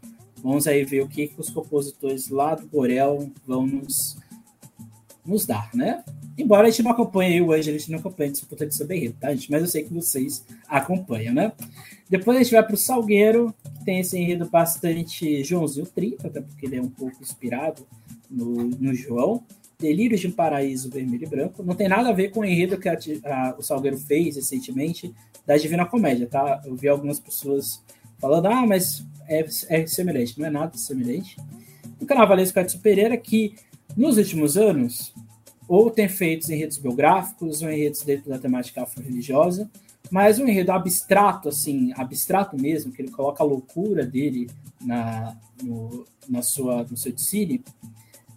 vamos 0.43 0.67
aí 0.67 0.85
ver 0.85 1.03
o 1.03 1.09
que, 1.09 1.29
que 1.29 1.41
os 1.41 1.51
compositores 1.51 2.29
lá 2.29 2.55
do 2.55 2.67
Borel 2.67 3.31
vão 3.47 3.67
nos, 3.67 4.19
nos 5.25 5.47
dar, 5.47 5.71
né? 5.75 6.05
Embora 6.37 6.67
a 6.67 6.71
gente 6.71 6.83
não 6.83 6.91
acompanhe 6.91 7.41
o 7.41 7.53
Ângelo, 7.53 7.77
a 7.77 7.79
gente 7.79 7.91
não 7.91 7.99
acompanha 7.99 8.31
a 8.31 8.33
disputa 8.33 8.67
de 8.67 8.75
samba 8.75 8.95
enredo, 8.95 9.17
tá, 9.21 9.33
gente? 9.33 9.51
Mas 9.51 9.63
eu 9.63 9.69
sei 9.69 9.85
que 9.85 9.93
vocês 9.93 10.45
acompanham, 10.69 11.35
né? 11.35 11.53
Depois 12.09 12.37
a 12.37 12.43
gente 12.43 12.53
vai 12.53 12.63
para 12.63 12.75
o 12.75 12.79
Salgueiro, 12.79 13.55
que 13.79 13.85
tem 13.85 14.01
esse 14.01 14.19
enredo 14.19 14.49
bastante 14.49 15.45
Joãozinho 15.45 15.87
30, 15.87 16.27
até 16.27 16.41
porque 16.41 16.67
ele 16.67 16.77
é 16.77 16.83
um 16.83 16.89
pouco 16.89 17.17
inspirado 17.21 17.87
no, 18.33 18.65
no 18.65 18.95
João. 18.95 19.45
Delírios 19.79 20.21
de 20.21 20.29
um 20.29 20.33
Paraíso 20.33 20.91
Vermelho 20.91 21.25
e 21.25 21.29
Branco. 21.29 21.63
Não 21.63 21.75
tem 21.75 21.89
nada 21.89 22.09
a 22.09 22.13
ver 22.13 22.31
com 22.31 22.41
o 22.41 22.45
enredo 22.45 22.79
que 22.79 22.89
a, 22.89 22.97
a, 23.25 23.57
o 23.59 23.63
Salgueiro 23.63 23.99
fez 23.99 24.37
recentemente 24.37 25.13
da 25.45 25.57
Divina 25.57 25.85
Comédia, 25.85 26.29
tá? 26.29 26.63
Eu 26.65 26.77
vi 26.77 26.89
algumas 26.89 27.19
pessoas 27.19 27.83
falando, 28.21 28.47
ah, 28.47 28.65
mas 28.65 29.05
é, 29.29 29.45
é 29.69 29.87
semelhante. 29.87 30.39
Não 30.39 30.47
é 30.47 30.51
nada 30.51 30.77
semelhante. 30.79 31.37
O 32.01 32.07
Carnavalesco 32.07 32.59
Edson 32.59 32.79
Pereira, 32.79 33.17
que 33.17 33.55
nos 33.97 34.17
últimos 34.17 34.57
anos, 34.57 35.13
ou 35.69 35.91
tem 35.91 36.09
feito 36.09 36.51
enredos 36.53 36.79
biográficos, 36.79 37.63
ou 37.63 37.71
enredos 37.71 38.03
dentro 38.03 38.31
da 38.31 38.39
temática 38.39 38.83
afro-religiosa, 38.83 39.71
mas 40.11 40.39
um 40.39 40.47
enredo 40.47 40.73
abstrato, 40.73 41.49
assim, 41.49 41.93
abstrato 41.97 42.61
mesmo, 42.61 42.93
que 42.93 43.01
ele 43.03 43.11
coloca 43.11 43.43
a 43.43 43.47
loucura 43.47 44.05
dele 44.05 44.51
na, 44.81 45.37
no, 45.63 46.05
na 46.29 46.43
sua, 46.43 46.85
no 46.85 46.97
seu 46.97 47.13
decílio, 47.13 47.63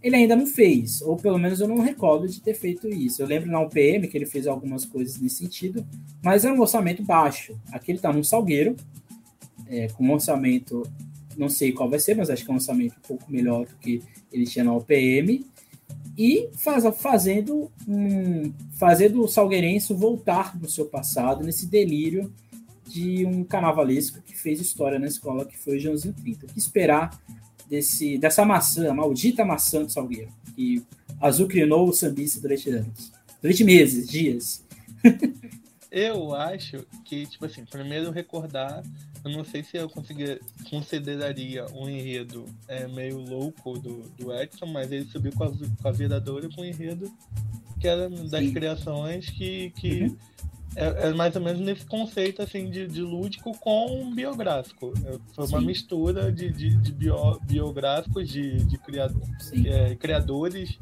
ele 0.06 0.18
ainda 0.18 0.36
não 0.36 0.46
fez, 0.46 1.02
ou 1.02 1.18
pelo 1.18 1.40
menos 1.40 1.60
eu 1.60 1.68
não 1.68 1.80
recordo 1.80 2.28
de 2.28 2.40
ter 2.40 2.54
feito 2.54 2.88
isso. 2.88 3.24
Eu 3.24 3.28
lembro 3.28 3.50
na 3.50 3.60
UPM 3.60 4.08
que 4.08 4.16
ele 4.16 4.28
fez 4.28 4.46
algumas 4.46 4.86
coisas 4.86 5.20
nesse 5.20 5.38
sentido, 5.38 5.84
mas 6.24 6.46
era 6.46 6.54
um 6.54 6.62
orçamento 6.62 7.02
baixo. 7.02 7.60
Aqui 7.72 7.90
ele 7.90 7.98
está 7.98 8.14
num 8.14 8.24
salgueiro, 8.24 8.76
é, 9.66 9.88
com 9.88 10.06
um 10.06 10.14
orçamento, 10.14 10.84
não 11.36 11.50
sei 11.50 11.72
qual 11.72 11.90
vai 11.90 11.98
ser, 11.98 12.16
mas 12.16 12.30
acho 12.30 12.46
que 12.46 12.52
é 12.52 12.54
um 12.54 12.58
orçamento 12.58 12.98
um 13.00 13.08
pouco 13.08 13.32
melhor 13.32 13.66
do 13.66 13.76
que 13.78 14.04
ele 14.32 14.46
tinha 14.46 14.64
na 14.64 14.76
UPM, 14.76 15.44
e 16.16 16.50
faz, 16.54 16.84
fazendo, 16.98 17.72
um, 17.88 18.54
fazendo 18.78 19.24
o 19.24 19.28
salgueirense 19.28 19.92
voltar 19.92 20.56
no 20.56 20.70
seu 20.70 20.86
passado, 20.86 21.44
nesse 21.44 21.66
delírio 21.66 22.32
de 22.86 23.26
um 23.26 23.44
carnavalesco 23.44 24.22
que 24.22 24.38
fez 24.38 24.62
história 24.62 25.00
na 25.00 25.08
escola, 25.08 25.46
que 25.46 25.58
foi 25.58 25.78
o 25.78 25.80
Joãozinho 25.80 26.14
30. 26.14 26.46
O 26.46 26.50
que 26.50 26.60
esperar 26.60 27.20
desse, 27.70 28.18
dessa 28.18 28.46
maçã, 28.46 28.90
a 28.90 28.94
maldita 28.94 29.46
maçã 29.46 29.84
do 29.84 29.92
Salgueiro, 29.92 30.32
que 30.56 30.84
azucrinou 31.20 31.88
o 31.88 31.94
sambista 31.94 32.40
durante 32.40 32.70
anos, 32.70 33.12
durante 33.42 33.64
meses, 33.64 34.08
dias. 34.08 34.66
eu 35.92 36.34
acho 36.34 36.86
que, 37.04 37.26
tipo 37.26 37.46
assim, 37.46 37.66
primeiro 37.66 38.12
recordar, 38.12 38.84
eu 39.24 39.32
não 39.32 39.44
sei 39.44 39.64
se 39.64 39.78
eu 39.78 39.90
conseguir, 39.90 40.40
consideraria 40.70 41.66
um 41.74 41.90
enredo 41.90 42.46
é, 42.68 42.88
meio 42.88 43.18
louco 43.18 43.80
do, 43.80 44.04
do 44.18 44.34
Edson, 44.34 44.68
mas 44.68 44.92
ele 44.92 45.06
subiu 45.06 45.32
com 45.34 45.46
a, 45.46 45.52
com 45.52 45.88
a 45.88 45.92
Viradoura 45.92 46.50
com 46.50 46.62
um 46.62 46.66
enredo 46.66 47.12
que 47.80 47.88
era 47.88 48.10
das 48.10 48.46
Sim. 48.46 48.54
criações 48.54 49.30
que, 49.30 49.72
que 49.72 50.04
uhum 50.04 50.18
é, 50.76 51.08
é, 51.08 51.14
mais 51.14 51.36
ou 51.36 51.42
menos 51.42 51.62
nesse 51.62 51.86
conceito 51.86 52.42
assim 52.42 52.70
de, 52.70 52.86
de 52.88 53.02
lúdico 53.02 53.58
com 53.60 54.14
biográfico. 54.14 54.94
É, 55.06 55.18
foi 55.34 55.48
uma 55.48 55.60
Sim. 55.60 55.66
mistura 55.66 56.32
de, 56.32 56.52
de, 56.52 56.76
de 56.76 56.92
bio, 56.92 57.40
biográficos 57.44 58.28
de, 58.28 58.58
de 58.66 58.78
criador, 58.78 59.22
é, 59.66 59.96
criadores 59.96 60.78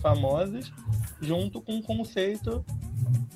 famosos 0.00 0.72
junto 1.20 1.60
com 1.60 1.74
um 1.74 1.82
conceito 1.82 2.64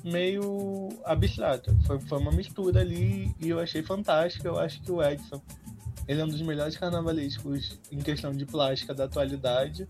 meio 0.03 0.89
abstrato. 1.05 1.75
Foi, 1.85 1.99
foi 1.99 2.17
uma 2.17 2.31
mistura 2.31 2.81
ali 2.81 3.33
e 3.39 3.49
eu 3.49 3.59
achei 3.59 3.83
fantástico. 3.83 4.47
Eu 4.47 4.57
acho 4.57 4.81
que 4.81 4.91
o 4.91 5.03
Edson 5.03 5.41
ele 6.07 6.21
é 6.21 6.25
um 6.25 6.27
dos 6.27 6.41
melhores 6.41 6.75
carnavalescos 6.75 7.79
em 7.91 7.99
questão 7.99 8.31
de 8.31 8.43
plástica 8.43 8.95
da 8.95 9.03
atualidade. 9.03 9.87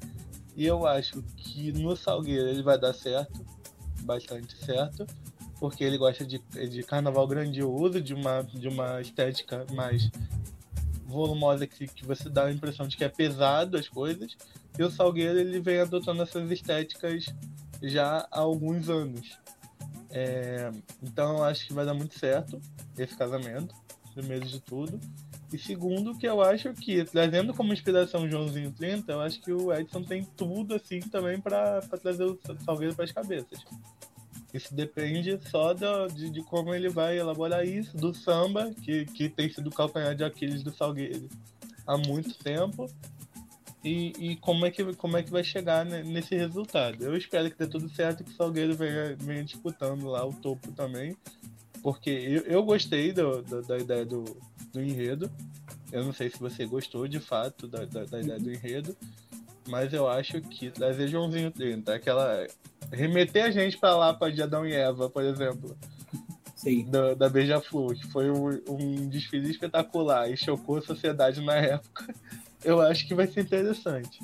E 0.54 0.66
eu 0.66 0.86
acho 0.86 1.22
que 1.38 1.72
no 1.72 1.96
Salgueiro 1.96 2.50
ele 2.50 2.62
vai 2.62 2.78
dar 2.78 2.94
certo, 2.94 3.46
bastante 4.02 4.54
certo 4.58 5.08
porque 5.60 5.84
ele 5.84 5.98
gosta 5.98 6.26
de, 6.26 6.40
de 6.40 6.84
carnaval 6.84 7.28
grandioso, 7.28 8.02
de 8.02 8.14
uma, 8.14 8.42
de 8.44 8.68
uma 8.68 9.02
estética 9.02 9.66
mais 9.74 10.10
volumosa 11.06 11.68
que, 11.68 11.88
que 11.88 12.06
você 12.06 12.30
dá 12.30 12.46
a 12.46 12.52
impressão 12.52 12.88
de 12.88 12.96
que 12.96 13.04
é 13.04 13.10
pesado 13.10 13.78
as 13.78 13.90
coisas. 13.90 14.38
E 14.78 14.84
o 14.84 14.90
Salgueiro 14.90 15.40
ele 15.40 15.60
vem 15.60 15.80
adotando 15.80 16.22
essas 16.22 16.50
estéticas 16.50 17.26
já 17.82 18.28
há 18.32 18.40
alguns 18.40 18.90
anos. 18.90 19.38
É, 20.12 20.72
então 21.04 21.44
acho 21.44 21.68
que 21.68 21.74
vai 21.74 21.86
dar 21.86 21.94
muito 21.94 22.18
certo 22.18 22.60
esse 22.98 23.16
casamento, 23.16 23.76
primeiro 24.14 24.46
de 24.46 24.60
tudo. 24.60 25.00
E 25.52 25.58
segundo, 25.58 26.16
que 26.16 26.28
eu 26.28 26.42
acho 26.42 26.72
que, 26.74 27.04
trazendo 27.06 27.56
como 27.56 27.74
inspiração 27.74 28.30
Joãozinho 28.30 28.72
30, 28.72 29.12
eu 29.12 29.20
acho 29.20 29.42
que 29.42 29.52
o 29.52 29.74
Edson 29.74 30.04
tem 30.04 30.24
tudo 30.24 30.76
assim 30.76 31.00
também 31.00 31.40
para 31.40 31.82
trazer 31.82 32.24
o 32.24 32.40
Salgueiro 32.64 32.94
para 32.94 33.06
as 33.06 33.12
cabeças. 33.12 33.60
Isso 34.54 34.74
depende 34.74 35.40
só 35.50 35.74
do, 35.74 36.08
de, 36.08 36.30
de, 36.30 36.42
como 36.44 36.74
ele 36.74 36.90
vai 36.90 37.18
elaborar 37.20 37.66
isso, 37.66 37.96
do 37.96 38.14
samba, 38.14 38.72
que, 38.82 39.06
que 39.06 39.30
tem 39.30 39.50
sido 39.50 39.68
o 39.68 39.74
calcanhar 39.74 40.16
de 40.16 40.24
Aquiles 40.24 40.64
do 40.64 40.74
Salgueiro 40.74 41.30
há 41.86 41.98
muito 41.98 42.34
tempo, 42.36 42.88
e, 43.84 44.12
e 44.20 44.36
como, 44.38 44.66
é 44.66 44.72
que, 44.72 44.94
como 44.96 45.18
é 45.18 45.24
que 45.24 45.32
vai 45.32 45.44
chegar 45.44 45.86
nesse 45.86 46.36
resultado. 46.36 47.04
Eu 47.04 47.16
espero 47.16 47.50
que 47.50 47.58
dê 47.58 47.68
tudo 47.68 47.90
certo 47.90 48.24
que 48.24 48.32
o 48.32 48.36
Salgueiro 48.36 48.76
venha, 48.76 49.16
venha 49.18 49.44
disputando 49.44 50.08
lá 50.08 50.26
o 50.26 50.34
topo 50.34 50.72
também, 50.72 51.16
porque 51.82 52.10
eu, 52.10 52.42
eu 52.44 52.64
gostei 52.64 53.14
do, 53.14 53.42
do, 53.42 53.62
da 53.62 53.78
ideia 53.78 54.06
do, 54.06 54.26
do 54.74 54.82
enredo. 54.82 55.32
Eu 55.92 56.04
não 56.04 56.14
sei 56.14 56.30
se 56.30 56.40
você 56.40 56.66
gostou 56.66 57.08
de 57.08 57.20
fato 57.20 57.68
da, 57.68 57.86
da, 57.86 58.04
da 58.04 58.20
ideia 58.20 58.40
do 58.40 58.52
enredo, 58.52 58.98
mas 59.68 59.94
eu 59.94 60.08
acho 60.08 60.42
que 60.42 60.70
trazer 60.70 61.08
Joãozinho 61.08 61.52
30, 61.52 61.94
aquela 61.94 62.46
remeter 62.92 63.46
a 63.46 63.52
gente 63.52 63.78
para 63.78 63.96
lá 63.96 64.14
para 64.14 64.32
de 64.32 64.42
Adão 64.42 64.66
e 64.66 64.74
Eva, 64.74 65.10
por 65.10 65.24
exemplo. 65.24 65.78
da, 66.90 67.14
da 67.14 67.30
Beija-Flor, 67.30 67.96
que 67.96 68.08
foi 68.08 68.30
um, 68.30 68.50
um 68.68 69.08
desfile 69.08 69.50
espetacular 69.50 70.30
e 70.30 70.38
chocou 70.38 70.78
a 70.78 70.82
sociedade 70.82 71.42
na 71.42 71.56
época, 71.56 72.14
eu 72.64 72.82
acho 72.82 73.08
que 73.08 73.16
vai 73.16 73.28
ser 73.28 73.42
interessante. 73.42 74.20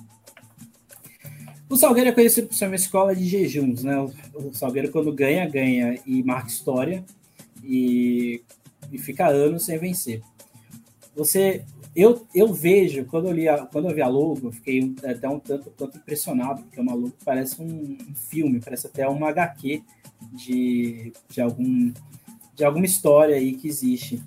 O 1.70 1.76
Salgueiro 1.76 2.10
é 2.10 2.14
conhecido 2.14 2.48
por 2.48 2.54
ser 2.54 2.68
uma 2.68 2.76
escola 2.76 3.16
de 3.16 3.26
jejuns, 3.26 3.84
né? 3.84 3.98
O 4.34 4.54
Salgueiro, 4.54 4.92
quando 4.92 5.12
ganha, 5.12 5.50
ganha 5.50 6.00
e 6.06 6.22
marca 6.24 6.48
história 6.48 7.04
e, 7.64 8.44
e 8.92 8.98
fica 9.00 9.28
anos 9.28 9.66
sem 9.66 9.80
vencer. 9.80 10.22
Você, 11.16 11.64
eu, 11.96 12.28
eu 12.36 12.52
vejo, 12.52 13.06
quando 13.06 13.30
eu, 13.30 13.34
li 13.34 13.48
a, 13.48 13.66
quando 13.66 13.88
eu 13.88 13.96
vi 13.96 14.02
a 14.02 14.08
logo, 14.08 14.48
eu 14.48 14.52
fiquei 14.52 14.94
até 15.04 15.30
um 15.30 15.40
tanto 15.40 15.98
impressionado, 15.98 16.62
porque 16.64 16.78
é 16.78 16.82
uma 16.82 16.94
logo 16.94 17.12
que 17.12 17.24
parece 17.24 17.62
um, 17.62 17.98
um 18.10 18.16
filme, 18.16 18.60
parece 18.60 18.88
até 18.88 19.08
uma 19.08 19.30
HQ 19.30 19.82
de, 20.34 21.14
de, 21.30 21.42
algum, 21.42 21.94
de 22.54 22.66
alguma 22.66 22.86
história 22.86 23.38
aí 23.38 23.54
que 23.54 23.68
existe. 23.68 24.22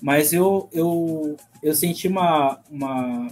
Mas 0.00 0.32
eu, 0.32 0.70
eu, 0.72 1.36
eu 1.62 1.74
senti 1.74 2.08
uma, 2.08 2.58
uma, 2.70 3.28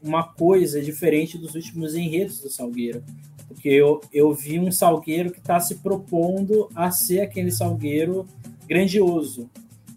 uma 0.00 0.22
coisa 0.22 0.80
diferente 0.80 1.36
dos 1.36 1.54
últimos 1.56 1.96
enredos 1.96 2.40
do 2.40 2.48
Salgueiro. 2.48 3.02
Porque 3.48 3.68
eu, 3.68 4.00
eu 4.12 4.32
vi 4.32 4.60
um 4.60 4.70
Salgueiro 4.70 5.32
que 5.32 5.38
está 5.38 5.58
se 5.58 5.76
propondo 5.76 6.70
a 6.74 6.92
ser 6.92 7.22
aquele 7.22 7.50
Salgueiro 7.50 8.26
grandioso. 8.68 9.50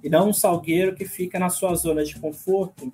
E 0.03 0.09
não 0.09 0.29
um 0.29 0.33
Salgueiro 0.33 0.95
que 0.95 1.05
fica 1.05 1.37
na 1.37 1.49
sua 1.49 1.75
zona 1.75 2.03
de 2.03 2.19
conforto 2.19 2.91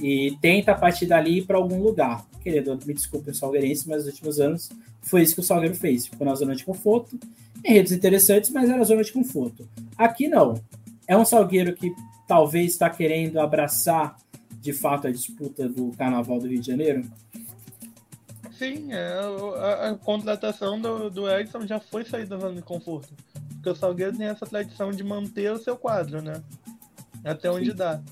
e 0.00 0.36
tenta 0.40 0.72
a 0.72 0.74
partir 0.74 1.06
dali 1.06 1.38
ir 1.38 1.46
para 1.46 1.56
algum 1.56 1.82
lugar. 1.82 2.24
Querido, 2.42 2.78
me 2.86 2.94
desculpe 2.94 3.30
o 3.30 3.34
salgueirense, 3.34 3.88
mas 3.88 4.04
nos 4.04 4.14
últimos 4.14 4.40
anos 4.40 4.70
foi 5.02 5.22
isso 5.22 5.34
que 5.34 5.40
o 5.40 5.44
Salgueiro 5.44 5.74
fez. 5.74 6.06
Ficou 6.06 6.26
na 6.26 6.34
zona 6.34 6.54
de 6.54 6.64
conforto, 6.64 7.18
enredos 7.64 7.92
interessantes, 7.92 8.50
mas 8.50 8.68
era 8.68 8.82
zona 8.84 9.02
de 9.02 9.12
conforto. 9.12 9.68
Aqui 9.96 10.28
não. 10.28 10.60
É 11.06 11.16
um 11.16 11.24
Salgueiro 11.24 11.74
que 11.74 11.92
talvez 12.26 12.72
está 12.72 12.88
querendo 12.88 13.40
abraçar 13.40 14.16
de 14.60 14.72
fato 14.72 15.06
a 15.06 15.10
disputa 15.10 15.68
do 15.68 15.90
Carnaval 15.92 16.38
do 16.38 16.46
Rio 16.46 16.60
de 16.60 16.66
Janeiro? 16.66 17.04
Sim, 18.52 18.92
é, 18.92 19.18
a, 19.56 19.88
a, 19.88 19.94
contratação 19.94 20.78
do, 20.78 21.08
do 21.08 21.30
Edson 21.30 21.66
já 21.66 21.80
foi 21.80 22.04
sair 22.04 22.26
da 22.26 22.36
zona 22.36 22.56
de 22.56 22.62
conforto. 22.62 23.08
Porque 23.54 23.70
o 23.70 23.74
Salgueiro 23.74 24.16
tem 24.16 24.26
essa 24.26 24.46
tradição 24.46 24.90
de 24.90 25.02
manter 25.02 25.50
o 25.50 25.58
seu 25.58 25.76
quadro, 25.76 26.20
né? 26.20 26.42
Até 27.24 27.50
onde 27.50 27.70
Sim. 27.70 27.76
dá. 27.76 28.02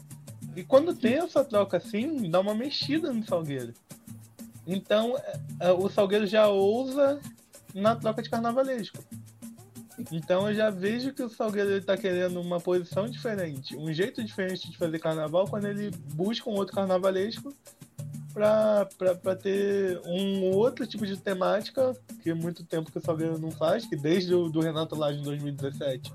E 0.58 0.64
quando 0.64 0.92
tem 0.92 1.14
essa 1.14 1.44
troca 1.44 1.76
assim, 1.76 2.28
dá 2.28 2.40
uma 2.40 2.52
mexida 2.52 3.12
no 3.12 3.24
Salgueiro. 3.24 3.72
Então, 4.66 5.16
é, 5.16 5.68
é, 5.68 5.70
o 5.70 5.88
Salgueiro 5.88 6.26
já 6.26 6.48
ousa 6.48 7.20
na 7.72 7.94
troca 7.94 8.20
de 8.20 8.28
carnavalesco. 8.28 8.98
Então 10.10 10.48
eu 10.48 10.54
já 10.56 10.68
vejo 10.68 11.12
que 11.12 11.22
o 11.22 11.28
Salgueiro 11.28 11.76
está 11.76 11.96
querendo 11.96 12.40
uma 12.40 12.58
posição 12.60 13.08
diferente, 13.08 13.76
um 13.76 13.92
jeito 13.92 14.22
diferente 14.22 14.68
de 14.68 14.76
fazer 14.76 14.98
carnaval 14.98 15.46
quando 15.46 15.66
ele 15.66 15.90
busca 16.14 16.50
um 16.50 16.54
outro 16.54 16.74
carnavalesco 16.74 17.54
para 18.32 19.36
ter 19.40 20.00
um 20.06 20.50
outro 20.50 20.86
tipo 20.88 21.06
de 21.06 21.16
temática, 21.16 21.96
que 22.20 22.30
é 22.30 22.34
muito 22.34 22.64
tempo 22.64 22.90
que 22.90 22.98
o 22.98 23.00
Salgueiro 23.00 23.38
não 23.38 23.52
faz, 23.52 23.86
que 23.86 23.94
desde 23.94 24.34
o 24.34 24.48
do 24.48 24.60
Renato 24.60 24.96
Lage 24.96 25.20
em 25.20 25.24
2017, 25.24 26.12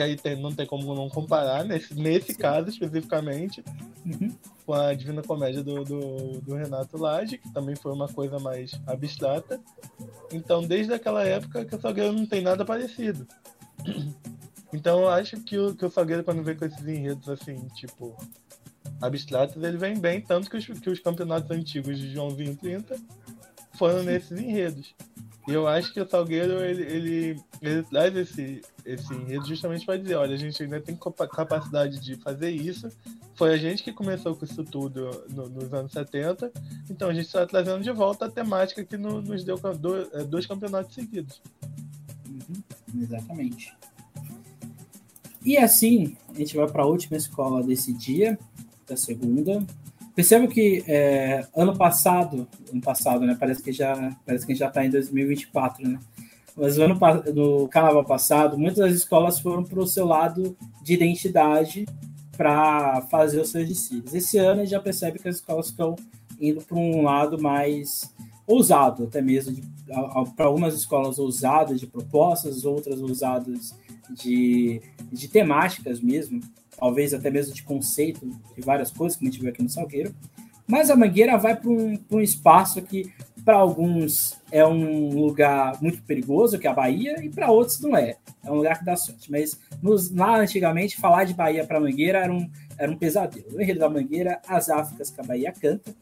que 0.00 0.04
aí 0.04 0.16
tem, 0.16 0.34
não 0.34 0.50
tem 0.50 0.64
como 0.64 0.94
não 0.94 1.10
comparar, 1.10 1.62
nesse, 1.62 1.94
nesse 1.94 2.34
caso 2.34 2.70
especificamente, 2.70 3.62
uhum. 4.06 4.34
com 4.64 4.72
a 4.72 4.94
Divina 4.94 5.22
Comédia 5.22 5.62
do, 5.62 5.84
do, 5.84 6.40
do 6.40 6.54
Renato 6.54 6.96
Lage, 6.96 7.36
que 7.36 7.52
também 7.52 7.76
foi 7.76 7.92
uma 7.92 8.08
coisa 8.08 8.38
mais 8.38 8.72
abstrata. 8.86 9.60
Então, 10.32 10.62
desde 10.62 10.94
aquela 10.94 11.22
época 11.22 11.66
que 11.66 11.76
o 11.76 11.80
Salgueiro 11.80 12.14
não 12.14 12.24
tem 12.24 12.40
nada 12.40 12.64
parecido. 12.64 13.26
Então, 14.72 15.00
eu 15.00 15.08
acho 15.08 15.36
que 15.40 15.58
o, 15.58 15.74
que 15.74 15.84
o 15.84 15.90
Salgueiro, 15.90 16.22
quando 16.22 16.44
vem 16.44 16.54
com 16.54 16.64
esses 16.64 16.86
enredos 16.86 17.28
assim, 17.28 17.56
tipo, 17.74 18.16
abstratos, 19.02 19.60
ele 19.60 19.76
vem 19.76 19.98
bem, 19.98 20.20
tanto 20.20 20.48
que 20.48 20.56
os, 20.56 20.64
que 20.64 20.88
os 20.88 21.00
campeonatos 21.00 21.50
antigos 21.50 21.98
de 21.98 22.12
Joãozinho 22.12 22.54
30 22.54 22.96
foram 23.72 24.04
nesses 24.04 24.38
enredos. 24.38 24.94
E 25.50 25.52
eu 25.52 25.66
acho 25.66 25.92
que 25.92 26.00
o 26.00 26.08
Salgueiro, 26.08 26.64
ele, 26.64 26.82
ele, 26.84 27.40
ele 27.60 27.82
traz 27.82 28.14
esse, 28.14 28.62
esse 28.86 29.12
enredo 29.12 29.44
justamente 29.44 29.84
para 29.84 29.96
dizer, 29.96 30.14
olha, 30.14 30.32
a 30.32 30.38
gente 30.38 30.62
ainda 30.62 30.80
tem 30.80 30.96
capacidade 30.96 31.98
de 31.98 32.14
fazer 32.14 32.50
isso, 32.50 32.88
foi 33.34 33.52
a 33.54 33.56
gente 33.56 33.82
que 33.82 33.92
começou 33.92 34.36
com 34.36 34.44
isso 34.44 34.62
tudo 34.62 35.10
no, 35.28 35.48
nos 35.48 35.74
anos 35.74 35.90
70, 35.90 36.52
então 36.88 37.08
a 37.08 37.12
gente 37.12 37.26
está 37.26 37.44
trazendo 37.44 37.82
de 37.82 37.90
volta 37.90 38.26
a 38.26 38.30
temática 38.30 38.84
que 38.84 38.96
no, 38.96 39.20
nos 39.20 39.42
deu 39.42 39.56
dois, 39.76 40.08
é, 40.12 40.22
dois 40.22 40.46
campeonatos 40.46 40.94
seguidos. 40.94 41.42
Uhum, 42.28 43.02
exatamente. 43.02 43.76
E 45.44 45.58
assim, 45.58 46.16
a 46.32 46.38
gente 46.38 46.56
vai 46.56 46.68
para 46.68 46.84
a 46.84 46.86
última 46.86 47.16
escola 47.16 47.60
desse 47.60 47.92
dia, 47.92 48.38
da 48.86 48.96
segunda. 48.96 49.66
Percebo 50.20 50.48
que 50.48 50.84
é, 50.86 51.46
ano 51.56 51.74
passado, 51.74 52.46
ano 52.70 52.82
passado, 52.82 53.24
né? 53.24 53.34
Parece 53.40 53.62
que 53.62 53.72
já 53.72 54.14
parece 54.26 54.46
que 54.46 54.54
já 54.54 54.68
está 54.68 54.84
em 54.84 54.90
2024, 54.90 55.88
né? 55.88 55.98
Mas 56.54 56.76
no, 56.76 56.84
ano, 56.84 56.98
no 57.34 57.68
carnaval 57.68 58.04
passado, 58.04 58.58
muitas 58.58 58.84
das 58.84 58.92
escolas 58.92 59.40
foram 59.40 59.64
para 59.64 59.80
o 59.80 59.86
seu 59.86 60.04
lado 60.04 60.54
de 60.82 60.92
identidade 60.92 61.86
para 62.36 63.00
fazer 63.10 63.40
os 63.40 63.48
seus 63.48 63.66
desfiles. 63.66 64.12
Esse 64.12 64.36
ano 64.36 64.60
a 64.60 64.64
gente 64.64 64.72
já 64.72 64.80
percebe 64.80 65.18
que 65.18 65.26
as 65.26 65.36
escolas 65.36 65.68
estão 65.68 65.96
indo 66.38 66.60
para 66.60 66.76
um 66.76 67.00
lado 67.00 67.40
mais 67.40 68.14
ousado, 68.46 69.04
até 69.04 69.22
mesmo 69.22 69.56
para 70.36 70.44
algumas 70.44 70.74
escolas 70.74 71.18
ousadas 71.18 71.80
de 71.80 71.86
propostas, 71.86 72.66
outras 72.66 73.00
ousadas 73.00 73.74
de, 74.10 74.82
de 75.10 75.28
temáticas 75.28 75.98
mesmo, 75.98 76.42
talvez 76.80 77.12
até 77.12 77.30
mesmo 77.30 77.54
de 77.54 77.62
conceito 77.62 78.26
de 78.26 78.62
várias 78.62 78.90
coisas, 78.90 79.16
como 79.16 79.28
a 79.28 79.30
gente 79.30 79.40
viu 79.40 79.50
aqui 79.50 79.62
no 79.62 79.68
Salgueiro. 79.68 80.14
Mas 80.66 80.88
a 80.88 80.96
Mangueira 80.96 81.36
vai 81.36 81.54
para 81.54 81.68
um, 81.68 81.98
um 82.10 82.20
espaço 82.20 82.80
que, 82.80 83.12
para 83.44 83.56
alguns, 83.56 84.38
é 84.52 84.64
um 84.64 85.10
lugar 85.10 85.76
muito 85.82 86.00
perigoso, 86.02 86.58
que 86.58 86.66
é 86.66 86.70
a 86.70 86.74
Bahia, 86.74 87.22
e 87.22 87.28
para 87.28 87.50
outros 87.50 87.80
não 87.80 87.96
é. 87.96 88.16
É 88.44 88.50
um 88.50 88.54
lugar 88.54 88.78
que 88.78 88.84
dá 88.84 88.96
sorte. 88.96 89.30
Mas 89.30 89.60
nos, 89.82 90.10
lá 90.14 90.38
antigamente, 90.38 90.96
falar 90.96 91.24
de 91.24 91.34
Bahia 91.34 91.66
para 91.66 91.80
Mangueira 91.80 92.20
era 92.20 92.32
um, 92.32 92.48
era 92.78 92.90
um 92.90 92.96
pesadelo. 92.96 93.46
O 93.52 93.60
enredo 93.60 93.80
da 93.80 93.90
Mangueira, 93.90 94.40
as 94.46 94.70
Áfricas 94.70 95.10
que 95.10 95.20
a 95.20 95.24
Bahia 95.24 95.52
canta, 95.52 95.92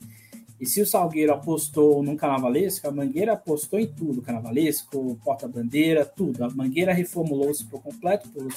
e 0.60 0.66
se 0.66 0.82
o 0.82 0.86
Salgueiro 0.86 1.32
apostou 1.32 2.02
num 2.02 2.16
carnavalesco, 2.16 2.88
a 2.88 2.90
Mangueira 2.90 3.34
apostou 3.34 3.78
em 3.78 3.86
tudo: 3.86 4.22
carnavalesco, 4.22 5.18
porta-bandeira, 5.24 6.04
tudo. 6.04 6.44
A 6.44 6.50
Mangueira 6.50 6.92
reformulou-se 6.92 7.64
por 7.64 7.80
completo, 7.80 8.28
por, 8.28 8.52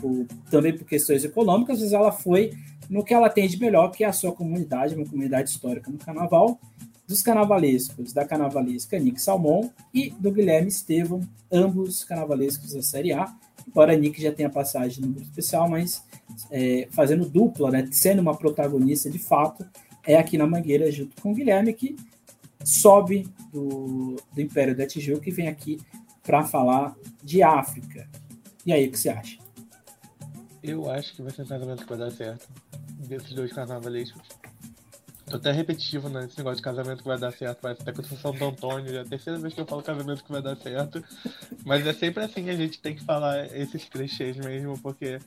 por, 0.00 0.26
também 0.50 0.76
por 0.76 0.84
questões 0.84 1.24
econômicas, 1.24 1.80
mas 1.80 1.92
ela 1.92 2.10
foi 2.10 2.52
no 2.90 3.04
que 3.04 3.14
ela 3.14 3.30
tem 3.30 3.48
de 3.48 3.58
melhor, 3.58 3.90
que 3.90 4.04
é 4.04 4.06
a 4.06 4.12
sua 4.12 4.32
comunidade, 4.32 4.94
uma 4.94 5.06
comunidade 5.06 5.48
histórica 5.48 5.90
no 5.90 5.98
carnaval, 5.98 6.58
dos 7.06 7.22
carnavalescos, 7.22 8.12
da 8.12 8.24
carnavalesca 8.24 8.98
Nick 8.98 9.20
Salmon 9.20 9.68
e 9.92 10.10
do 10.10 10.32
Guilherme 10.32 10.68
Estevam, 10.68 11.20
ambos 11.50 12.04
carnavalescos 12.04 12.72
da 12.72 12.82
Série 12.82 13.12
A. 13.12 13.32
Embora 13.66 13.96
Nick 13.96 14.20
já 14.20 14.32
tenha 14.32 14.50
passagem 14.50 15.02
no 15.02 15.12
grupo 15.12 15.26
especial, 15.28 15.68
mas 15.68 16.02
é, 16.50 16.86
fazendo 16.90 17.28
dupla, 17.28 17.70
né, 17.70 17.88
sendo 17.92 18.20
uma 18.20 18.36
protagonista 18.36 19.08
de 19.08 19.18
fato, 19.18 19.64
é 20.06 20.16
aqui 20.16 20.36
na 20.36 20.46
Mangueira, 20.46 20.90
junto 20.90 21.20
com 21.20 21.32
o 21.32 21.34
Guilherme, 21.34 21.72
que 21.72 21.96
sobe 22.64 23.28
do, 23.52 24.16
do 24.32 24.40
Império 24.40 24.76
da 24.76 24.86
Tijuca 24.86 25.28
e 25.28 25.32
vem 25.32 25.48
aqui 25.48 25.80
para 26.22 26.44
falar 26.44 26.96
de 27.22 27.42
África. 27.42 28.08
E 28.64 28.72
aí, 28.72 28.88
o 28.88 28.90
que 28.90 28.98
você 28.98 29.10
acha? 29.10 29.38
Eu 30.62 30.90
acho 30.90 31.14
que 31.14 31.22
vai 31.22 31.30
ser 31.30 31.42
um 31.42 31.46
casamento 31.46 31.82
que 31.82 31.88
vai 31.88 31.98
dar 31.98 32.10
certo. 32.10 32.48
Desses 33.06 33.34
dois 33.34 33.52
carnavalescos. 33.52 34.22
Tô 35.34 35.38
até 35.38 35.50
repetitivo 35.50 36.08
nesse 36.08 36.28
né? 36.28 36.34
negócio 36.38 36.58
de 36.58 36.62
casamento 36.62 37.02
que 37.02 37.08
vai 37.08 37.18
dar 37.18 37.32
certo. 37.32 37.60
Vai 37.60 37.72
até 37.72 37.92
com 37.92 38.02
o 38.02 38.04
Santo 38.04 38.44
Antônio. 38.44 38.96
É 38.96 39.00
a 39.00 39.04
terceira 39.04 39.36
vez 39.36 39.52
que 39.52 39.60
eu 39.60 39.66
falo 39.66 39.82
casamento 39.82 40.22
que 40.22 40.30
vai 40.30 40.40
dar 40.40 40.54
certo. 40.54 41.02
Mas 41.64 41.84
é 41.84 41.92
sempre 41.92 42.22
assim, 42.22 42.48
a 42.50 42.54
gente 42.54 42.80
tem 42.80 42.94
que 42.94 43.04
falar 43.04 43.46
esses 43.46 43.84
clichês 43.88 44.36
mesmo, 44.36 44.78
porque 44.78 45.18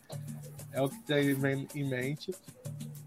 é 0.71 0.81
o 0.81 0.87
que 0.87 0.99
tem 1.03 1.35
em 1.75 1.83
mente 1.83 2.31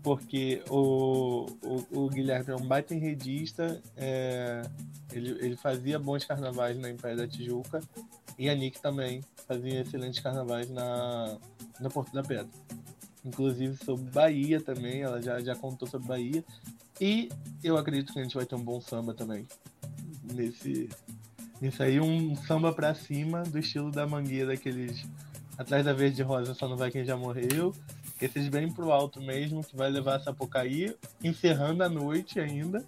porque 0.03 0.63
o, 0.69 1.47
o, 1.63 2.05
o, 2.05 2.09
Guilherme 2.09 2.53
é 2.53 2.57
um 2.57 2.67
baita 2.67 2.95
enredista, 2.95 3.83
é, 3.99 4.63
ele, 5.13 5.31
ele 5.45 5.57
fazia 5.57 5.99
bons 5.99 6.25
carnavais 6.25 6.79
na 6.79 6.89
Império 6.89 7.19
da 7.19 7.29
Tijuca, 7.29 7.81
e 8.39 8.49
a 8.49 8.55
Nick 8.55 8.81
também 8.81 9.23
fazia 9.47 9.83
excelentes 9.83 10.21
carnavais 10.21 10.71
na, 10.71 11.37
na 11.79 11.91
Porto 11.91 12.15
da 12.15 12.23
Pedra. 12.23 12.49
Inclusive 13.23 13.77
sobre 13.85 14.11
Bahia 14.11 14.59
também, 14.59 15.03
ela 15.03 15.21
já, 15.21 15.39
já 15.41 15.55
contou 15.55 15.87
sobre 15.87 16.09
Bahia. 16.09 16.43
E 17.01 17.29
eu 17.65 17.77
acredito 17.79 18.13
que 18.13 18.19
a 18.19 18.23
gente 18.23 18.35
vai 18.35 18.45
ter 18.45 18.55
um 18.55 18.63
bom 18.63 18.81
samba 18.81 19.15
também. 19.15 19.47
Nesse, 20.35 20.89
nesse 21.61 21.83
aí, 21.83 22.01
um 22.01 22.37
samba 22.37 22.73
pra 22.73 22.95
cima, 22.95 23.43
do 23.43 23.59
estilo 23.59 23.91
da 23.91 24.07
mangueira, 24.07 24.53
aqueles. 24.53 25.07
Atrás 25.57 25.85
da 25.85 25.93
verde 25.93 26.23
rosa 26.23 26.55
só 26.55 26.69
não 26.69 26.77
vai 26.77 26.91
quem 26.91 27.05
já 27.05 27.17
morreu 27.17 27.75
esses 28.21 28.49
bem 28.49 28.71
pro 28.71 28.93
alto 28.93 29.21
mesmo, 29.21 29.65
que 29.65 29.75
vai 29.75 29.91
levar 29.91 30.17
a 30.17 30.21
Sapucaí, 30.21 30.95
encerrando 31.25 31.83
a 31.83 31.89
noite 31.89 32.39
ainda. 32.39 32.85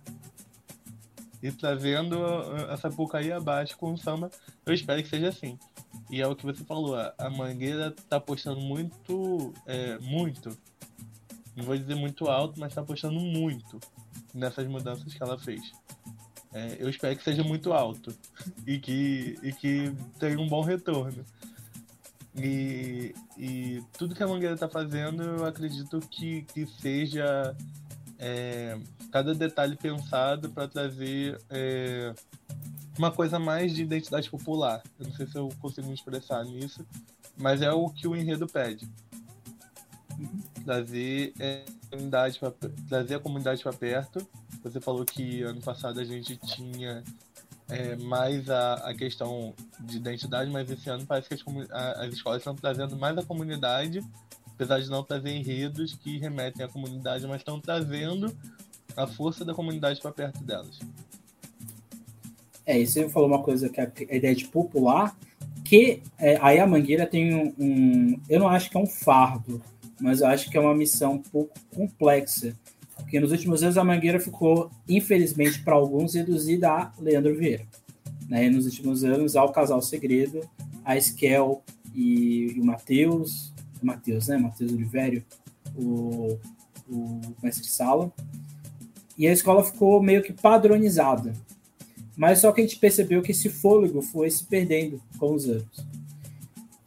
E 1.43 1.51
trazendo 1.51 2.25
a 2.69 2.77
Sapucaí 2.77 3.33
abaixo 3.33 3.77
com 3.77 3.93
o 3.93 3.99
samba. 3.99 4.31
Eu 4.65 4.75
espero 4.75 5.03
que 5.03 5.09
seja 5.09 5.29
assim. 5.29 5.59
E 6.11 6.21
é 6.21 6.27
o 6.27 6.37
que 6.37 6.45
você 6.45 6.63
falou, 6.65 6.95
a 6.97 7.31
Mangueira 7.31 7.95
tá 8.09 8.17
apostando 8.17 8.61
muito, 8.61 9.53
é, 9.67 9.99
muito, 9.99 10.51
não 11.57 11.65
vou 11.65 11.77
dizer 11.77 11.95
muito 11.95 12.29
alto, 12.29 12.61
mas 12.61 12.75
tá 12.75 12.83
apostando 12.83 13.19
muito 13.19 13.81
nessas 14.35 14.67
mudanças 14.67 15.13
que 15.13 15.23
ela 15.23 15.39
fez. 15.39 15.73
É, 16.53 16.77
eu 16.79 16.89
espero 16.89 17.17
que 17.17 17.25
seja 17.25 17.43
muito 17.43 17.73
alto 17.73 18.15
e 18.67 18.79
que, 18.79 19.39
e 19.43 19.53
que 19.53 19.95
tenha 20.19 20.39
um 20.39 20.49
bom 20.49 20.63
retorno. 20.63 21.25
E, 22.35 23.15
e 23.37 23.83
tudo 23.99 24.15
que 24.15 24.23
a 24.23 24.27
Mangueira 24.27 24.55
está 24.55 24.69
fazendo, 24.69 25.23
eu 25.23 25.47
acredito 25.47 26.01
que, 26.01 26.43
que 26.43 26.67
seja 26.67 27.57
é, 28.19 28.79
cada 29.11 29.35
detalhe 29.35 29.77
pensado 29.77 30.51
para 30.51 30.69
trazer 30.69 31.39
é, 31.51 32.15
uma 32.97 33.11
coisa 33.11 33.39
mais 33.39 33.75
de 33.75 33.83
identidade 33.83 34.31
popular. 34.31 34.83
Eu 34.99 35.07
não 35.09 35.15
sei 35.15 35.27
se 35.27 35.37
eu 35.37 35.49
consigo 35.61 35.89
me 35.89 35.95
expressar 35.95 36.45
nisso, 36.45 36.87
mas 37.37 37.61
é 37.63 37.73
o 37.73 37.89
que 37.89 38.07
o 38.07 38.17
enredo 38.17 38.47
pede. 38.47 38.89
Trazer, 40.65 41.33
é, 41.39 41.65
comunidade 41.91 42.39
pra, 42.39 42.53
trazer 42.89 43.17
a 43.17 43.21
comunidade 43.21 43.63
para 43.63 43.73
perto. 43.73 44.27
Você 44.63 44.81
falou 44.81 45.05
que 45.05 45.43
ano 45.43 45.61
passado 45.61 46.01
a 46.01 46.05
gente 46.05 46.37
tinha 46.37 47.03
é, 47.69 47.97
mais 47.97 48.49
a, 48.51 48.75
a 48.75 48.95
questão 48.95 49.55
de 49.81 49.97
identidade, 49.97 50.51
mas 50.51 50.71
esse 50.71 50.89
ano 50.89 51.07
parece 51.07 51.29
que 51.29 51.35
as, 51.35 51.43
as 51.99 52.15
escolas 52.15 52.39
estão 52.39 52.55
trazendo 52.55 52.97
mais 52.97 53.17
a 53.17 53.23
comunidade, 53.23 54.01
apesar 54.55 54.81
de 54.81 54.91
não 54.91 55.03
trazer 55.03 55.31
enredos 55.31 55.95
que 55.95 56.19
remetem 56.19 56.65
à 56.65 56.69
comunidade, 56.69 57.27
mas 57.27 57.41
estão 57.41 57.61
trazendo 57.61 58.35
a 58.97 59.07
força 59.07 59.45
da 59.45 59.55
comunidade 59.55 60.01
para 60.01 60.13
perto 60.13 60.45
delas. 60.45 60.79
É, 62.65 62.79
e 62.79 62.87
você 62.87 63.09
falou 63.09 63.29
uma 63.29 63.43
coisa 63.43 63.69
que 63.69 63.81
é 63.81 63.91
a 64.11 64.15
ideia 64.15 64.35
de 64.35 64.47
popular, 64.47 65.17
que 65.65 66.03
é, 66.19 66.39
aí 66.41 66.59
a 66.59 66.67
Mangueira 66.67 67.07
tem 67.07 67.35
um, 67.35 67.55
um, 67.59 68.21
Eu 68.29 68.41
não 68.41 68.49
acho 68.49 68.71
que 68.71 68.77
é 68.77 68.81
um 68.81 68.87
fardo, 68.87 69.63
mas 70.03 70.21
eu 70.21 70.27
acho 70.27 70.51
que 70.51 70.57
é 70.57 70.61
uma 70.61 70.75
missão 70.75 71.13
um 71.13 71.23
pouco 71.23 71.55
complexa. 71.73 72.59
Porque 72.97 73.21
nos 73.21 73.31
últimos 73.31 73.63
anos 73.63 73.79
a 73.79 73.85
Mangueira 73.85 74.19
ficou, 74.19 74.69
infelizmente 74.89 75.63
para 75.63 75.75
alguns, 75.75 76.15
reduzida 76.15 76.71
a 76.71 76.93
Leandro 76.99 77.37
Vieira. 77.37 77.65
Né? 78.29 78.49
nos 78.49 78.65
últimos 78.65 79.05
anos, 79.05 79.37
ao 79.37 79.53
Casal 79.53 79.81
Segredo, 79.81 80.41
a 80.85 80.97
Esquel 80.97 81.63
e, 81.95 82.53
e 82.57 82.61
o 82.61 82.65
Matheus, 82.65 83.53
o 83.81 83.87
Matheus, 83.87 84.27
né? 84.27 84.39
Matheus 84.39 84.73
Olivério, 84.73 85.25
o, 85.77 86.39
o 86.89 87.21
mestre 87.43 87.67
sala. 87.67 88.13
E 89.17 89.29
a 89.29 89.33
escola 89.33 89.63
ficou 89.63 90.03
meio 90.03 90.23
que 90.23 90.33
padronizada. 90.33 91.33
Mas 92.17 92.41
só 92.41 92.51
que 92.51 92.61
a 92.61 92.65
gente 92.65 92.79
percebeu 92.79 93.23
que 93.23 93.33
esse 93.33 93.49
fôlego 93.49 94.03
foi 94.03 94.31
se 94.31 94.45
perdendo 94.45 95.01
com 95.19 95.35
os 95.35 95.47
anos. 95.47 95.87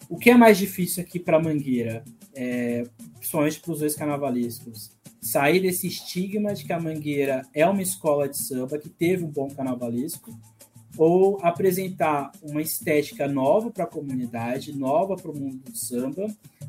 O 0.10 0.18
que 0.18 0.32
é 0.32 0.36
mais 0.36 0.58
difícil 0.58 1.04
aqui 1.04 1.20
para 1.20 1.42
Mangueira, 1.42 2.04
é, 2.36 2.84
para 3.32 3.72
os 3.72 3.80
dois 3.80 3.96
carnavalescos, 3.96 4.92
sair 5.22 5.60
desse 5.60 5.88
estigma 5.88 6.54
de 6.54 6.66
que 6.66 6.74
a 6.74 6.80
Mangueira 6.80 7.42
é 7.54 7.66
uma 7.66 7.82
escola 7.82 8.30
de 8.30 8.38
samba 8.38 8.78
que 8.78 8.90
teve 8.90 9.24
um 9.24 9.32
bom 9.32 9.50
carnavalesco, 9.50 10.38
ou 10.98 11.40
apresentar 11.42 12.32
uma 12.42 12.62
estética 12.62 13.28
nova 13.28 13.70
para 13.70 13.84
a 13.84 13.88
comunidade, 13.88 14.78
nova 14.78 15.16
para 15.16 15.32
o 15.32 15.38
mundo 15.38 15.58
do 15.58 15.76
samba, 15.76 16.28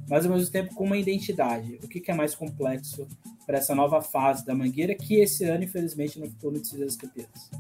mas 0.09 0.25
ao 0.25 0.33
mesmo 0.33 0.51
tempo 0.51 0.75
com 0.75 0.85
uma 0.85 0.97
identidade. 0.97 1.79
O 1.83 1.89
que, 1.89 2.01
que 2.01 2.11
é 2.11 2.15
mais 2.15 2.35
complexo 2.35 3.07
para 3.47 3.59
essa 3.59 3.75
nova 3.75 4.03
fase 4.03 4.45
da 4.45 4.55
Mangueira, 4.55 4.95
que 4.95 5.17
esse 5.17 5.45
ano, 5.45 5.65
infelizmente, 5.65 6.19
não 6.19 6.29
ficou 6.29 6.51
no 6.51 6.59
Desfile 6.59 6.85
das 6.85 6.97
Campeãs? 6.97 7.51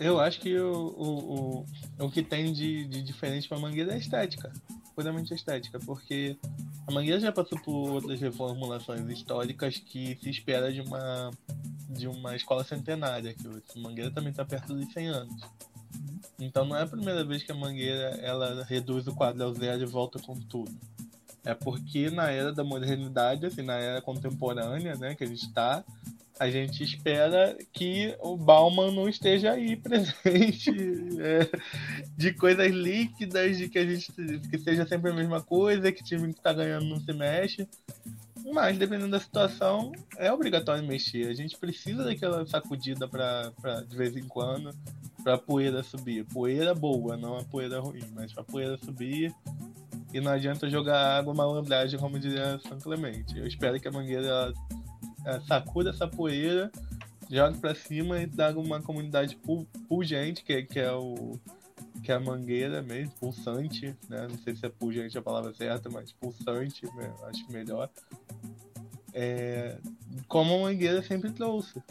Eu 0.00 0.18
acho 0.18 0.40
que 0.40 0.56
o, 0.58 0.72
o, 0.72 1.64
o, 2.00 2.06
o 2.06 2.10
que 2.10 2.22
tem 2.22 2.52
de, 2.52 2.84
de 2.86 3.02
diferente 3.02 3.48
para 3.48 3.58
a 3.58 3.60
Mangueira 3.60 3.92
é 3.92 3.94
a 3.94 3.98
estética, 3.98 4.52
puramente 4.98 5.32
estética, 5.32 5.78
porque 5.78 6.36
a 6.84 6.90
Mangueira 6.90 7.20
já 7.20 7.30
passou 7.30 7.56
por 7.60 7.88
outras 7.88 8.20
reformulações 8.20 9.08
históricas 9.08 9.78
que 9.78 10.18
se 10.20 10.28
espera 10.28 10.72
de 10.72 10.80
uma, 10.80 11.30
de 11.88 12.08
uma 12.08 12.34
escola 12.34 12.64
centenária, 12.64 13.32
que 13.32 13.46
a 13.46 13.80
Mangueira 13.80 14.10
também 14.10 14.32
está 14.32 14.44
perto 14.44 14.74
dos 14.74 14.92
100 14.92 15.06
anos. 15.06 15.40
Então 16.36 16.64
não 16.64 16.74
é 16.74 16.82
a 16.82 16.86
primeira 16.86 17.24
vez 17.24 17.44
que 17.44 17.52
a 17.52 17.54
Mangueira 17.54 18.18
ela 18.20 18.64
reduz 18.64 19.06
o 19.06 19.14
quadro 19.14 19.44
ao 19.44 19.54
zero 19.54 19.84
e 19.84 19.86
volta 19.86 20.18
com 20.18 20.34
tudo. 20.34 20.76
É 21.44 21.54
porque 21.54 22.10
na 22.10 22.32
era 22.32 22.52
da 22.52 22.64
modernidade, 22.64 23.46
assim, 23.46 23.62
na 23.62 23.74
era 23.74 24.02
contemporânea, 24.02 24.96
né, 24.96 25.14
que 25.14 25.22
a 25.22 25.28
gente 25.28 25.46
está, 25.46 25.84
a 26.38 26.48
gente 26.50 26.82
espera 26.84 27.56
que 27.72 28.14
o 28.20 28.36
Bauman 28.36 28.92
não 28.92 29.08
esteja 29.08 29.52
aí 29.52 29.76
presente 29.76 30.70
é, 31.20 31.48
de 32.16 32.32
coisas 32.32 32.70
líquidas, 32.70 33.58
de 33.58 33.68
que 33.68 33.78
a 33.78 33.84
gente 33.84 34.12
que 34.12 34.58
seja 34.58 34.86
sempre 34.86 35.10
a 35.10 35.14
mesma 35.14 35.42
coisa, 35.42 35.90
que 35.90 36.04
time 36.04 36.32
que 36.32 36.38
está 36.38 36.52
ganhando 36.52 36.86
não 36.86 37.00
se 37.00 37.12
mexe. 37.12 37.68
Mas 38.52 38.78
dependendo 38.78 39.10
da 39.10 39.20
situação, 39.20 39.92
é 40.16 40.32
obrigatório 40.32 40.86
mexer. 40.86 41.28
A 41.28 41.34
gente 41.34 41.56
precisa 41.58 42.04
daquela 42.04 42.46
sacudida 42.46 43.06
para 43.06 43.52
de 43.86 43.96
vez 43.96 44.16
em 44.16 44.26
quando 44.26 44.70
para 45.22 45.34
a 45.34 45.38
poeira 45.38 45.82
subir. 45.82 46.24
Poeira 46.24 46.74
boa, 46.74 47.16
não 47.16 47.36
a 47.36 47.44
poeira 47.44 47.80
ruim, 47.80 48.04
mas 48.14 48.32
para 48.32 48.42
a 48.42 48.46
poeira 48.46 48.78
subir. 48.78 49.34
E 50.12 50.20
não 50.20 50.32
adianta 50.32 50.70
jogar 50.70 51.18
água 51.18 51.34
malandragem, 51.34 51.98
como 51.98 52.18
diria 52.18 52.58
São 52.66 52.78
Clemente. 52.78 53.36
Eu 53.36 53.46
espero 53.46 53.78
que 53.78 53.88
a 53.88 53.90
Mangueira 53.90 54.54
é, 55.28 55.40
sacuda 55.40 55.90
essa 55.90 56.08
poeira, 56.08 56.72
joga 57.30 57.56
para 57.58 57.74
cima 57.74 58.22
e 58.22 58.26
traga 58.26 58.58
uma 58.58 58.80
comunidade 58.80 59.38
pulgente, 59.86 60.42
que, 60.42 60.62
que 60.62 60.80
é 60.80 60.90
o 60.90 61.38
que 62.02 62.12
é 62.12 62.14
a 62.14 62.20
mangueira 62.20 62.80
mesmo, 62.80 63.12
pulsante, 63.20 63.94
né? 64.08 64.26
Não 64.30 64.38
sei 64.38 64.56
se 64.56 64.64
é 64.64 64.68
pulgente 64.68 65.18
a 65.18 65.22
palavra 65.22 65.52
certa, 65.52 65.90
mas 65.90 66.12
pulsante, 66.12 66.86
né? 66.94 67.12
acho 67.24 67.44
melhor. 67.52 67.90
É, 69.12 69.78
como 70.26 70.54
a 70.54 70.70
mangueira 70.70 71.02
sempre 71.02 71.30
trouxe. 71.30 71.82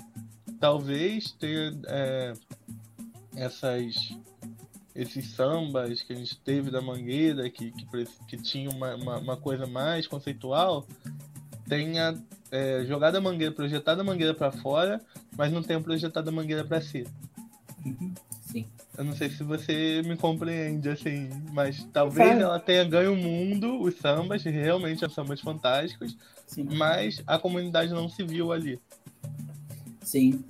Talvez 0.60 1.32
ter 1.34 1.78
é, 1.88 2.34
essas 3.36 3.96
esses 4.96 5.28
sambas 5.28 6.02
que 6.02 6.12
a 6.12 6.16
gente 6.16 6.36
teve 6.40 6.72
da 6.72 6.82
Mangueira, 6.82 7.48
que, 7.52 7.72
que, 7.72 7.86
que 8.28 8.38
tinha 8.38 8.68
uma, 8.72 8.96
uma, 8.96 9.20
uma 9.20 9.38
coisa 9.38 9.68
mais 9.68 10.08
conceitual, 10.08 10.88
tenha 11.68 12.16
é, 12.52 12.86
jogado 12.86 13.16
a 13.16 13.22
mangueira, 13.22 13.54
projetado 13.54 14.02
a 14.02 14.04
mangueira 14.04 14.34
para 14.34 14.52
fora, 14.52 15.02
mas 15.36 15.52
não 15.52 15.62
tenha 15.62 15.80
projetado 15.80 16.30
a 16.30 16.32
mangueira 16.32 16.64
para 16.64 16.82
si. 16.82 17.06
Uhum, 17.86 18.14
sim. 18.42 18.66
Eu 18.98 19.04
não 19.04 19.16
sei 19.16 19.30
se 19.30 19.44
você 19.44 20.02
me 20.06 20.18
compreende, 20.18 20.90
assim, 20.90 21.30
mas 21.54 21.88
talvez 21.94 22.40
ela 22.40 22.60
tenha 22.60 22.84
ganho 22.84 23.14
o 23.14 23.18
mundo, 23.18 23.82
os 23.82 23.96
sambas, 23.96 24.44
realmente 24.44 25.00
são 25.00 25.10
sambas 25.10 25.40
fantásticos, 25.40 26.18
sim. 26.48 26.68
mas 26.76 27.22
a 27.28 27.38
comunidade 27.38 27.92
não 27.92 28.10
se 28.10 28.24
viu 28.24 28.52
ali. 28.52 28.80
Sim. 30.02 30.44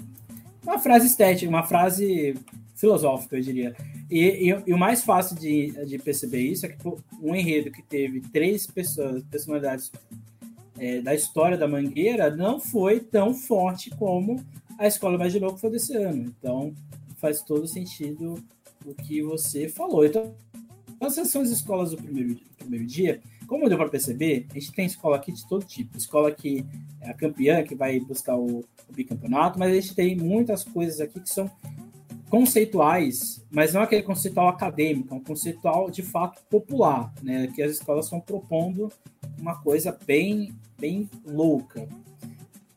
Uma 0.64 0.80
frase 0.80 1.08
estética, 1.08 1.50
uma 1.50 1.64
frase 1.64 2.36
filosófica, 2.76 3.36
eu 3.36 3.42
diria. 3.42 3.76
E, 4.10 4.50
e, 4.50 4.64
e, 4.68 4.74
o 4.74 4.78
mais 4.78 5.04
fácil 5.04 5.36
de, 5.36 5.72
de 5.86 5.98
perceber 5.98 6.42
isso 6.42 6.66
é 6.66 6.70
que 6.70 6.88
um 7.22 7.36
enredo 7.36 7.72
que 7.72 7.82
teve 7.82 8.22
três 8.22 8.66
pessoas, 8.68 9.24
personalidades 9.24 9.92
é, 10.78 11.02
da 11.02 11.14
história 11.14 11.58
da 11.58 11.68
Mangueira 11.68 12.36
não 12.36 12.60
foi 12.60 13.00
tão 13.00 13.34
forte 13.34 13.90
como 13.92 14.44
a 14.78 14.88
escola 14.88 15.16
imaginou 15.16 15.54
que 15.54 15.62
foi 15.62 15.72
desse 15.72 15.96
ano. 15.96 16.34
Então, 16.40 16.74
faz 17.18 17.42
todo 17.42 17.68
sentido 17.68 18.36
o 18.86 18.94
que 18.94 19.22
você 19.22 19.68
falou. 19.68 20.06
Então, 20.06 20.34
essas 21.00 21.30
são 21.30 21.42
as 21.42 21.50
escolas 21.50 21.92
do 21.92 21.98
primeiro, 21.98 22.36
do 22.36 22.56
primeiro 22.58 22.86
dia. 22.86 23.22
Como 23.48 23.70
deu 23.70 23.78
para 23.78 23.90
perceber, 23.90 24.46
a 24.52 24.54
gente 24.54 24.74
tem 24.74 24.86
escola 24.86 25.16
aqui 25.16 25.32
de 25.32 25.48
todo 25.48 25.66
tipo. 25.66 25.98
Escola 25.98 26.32
que 26.32 26.66
é 27.02 27.10
a 27.10 27.14
campeã, 27.14 27.64
que 27.64 27.76
vai 27.76 28.00
buscar 28.00 28.36
o, 28.36 28.60
o 28.60 28.94
bicampeonato, 28.94 29.58
mas 29.58 29.72
a 29.72 29.76
gente 29.76 29.96
tem 29.96 30.16
muitas 30.16 30.64
coisas 30.64 31.00
aqui 31.00 31.20
que 31.20 31.30
são 31.30 31.50
conceituais, 32.30 33.46
mas 33.50 33.74
não 33.74 33.82
aquele 33.82 34.04
conceitual 34.04 34.50
acadêmico, 34.50 35.14
é 35.14 35.18
um 35.18 35.24
conceitual 35.24 35.90
de 35.90 36.02
fato 36.02 36.42
popular, 36.50 37.14
né? 37.24 37.48
Que 37.48 37.62
as 37.62 37.72
escolas 37.72 38.06
estão 38.06 38.20
propondo 38.20 38.92
uma 39.40 39.56
coisa 39.62 39.98
bem, 40.06 40.54
bem 40.80 41.10
louca. 41.26 41.88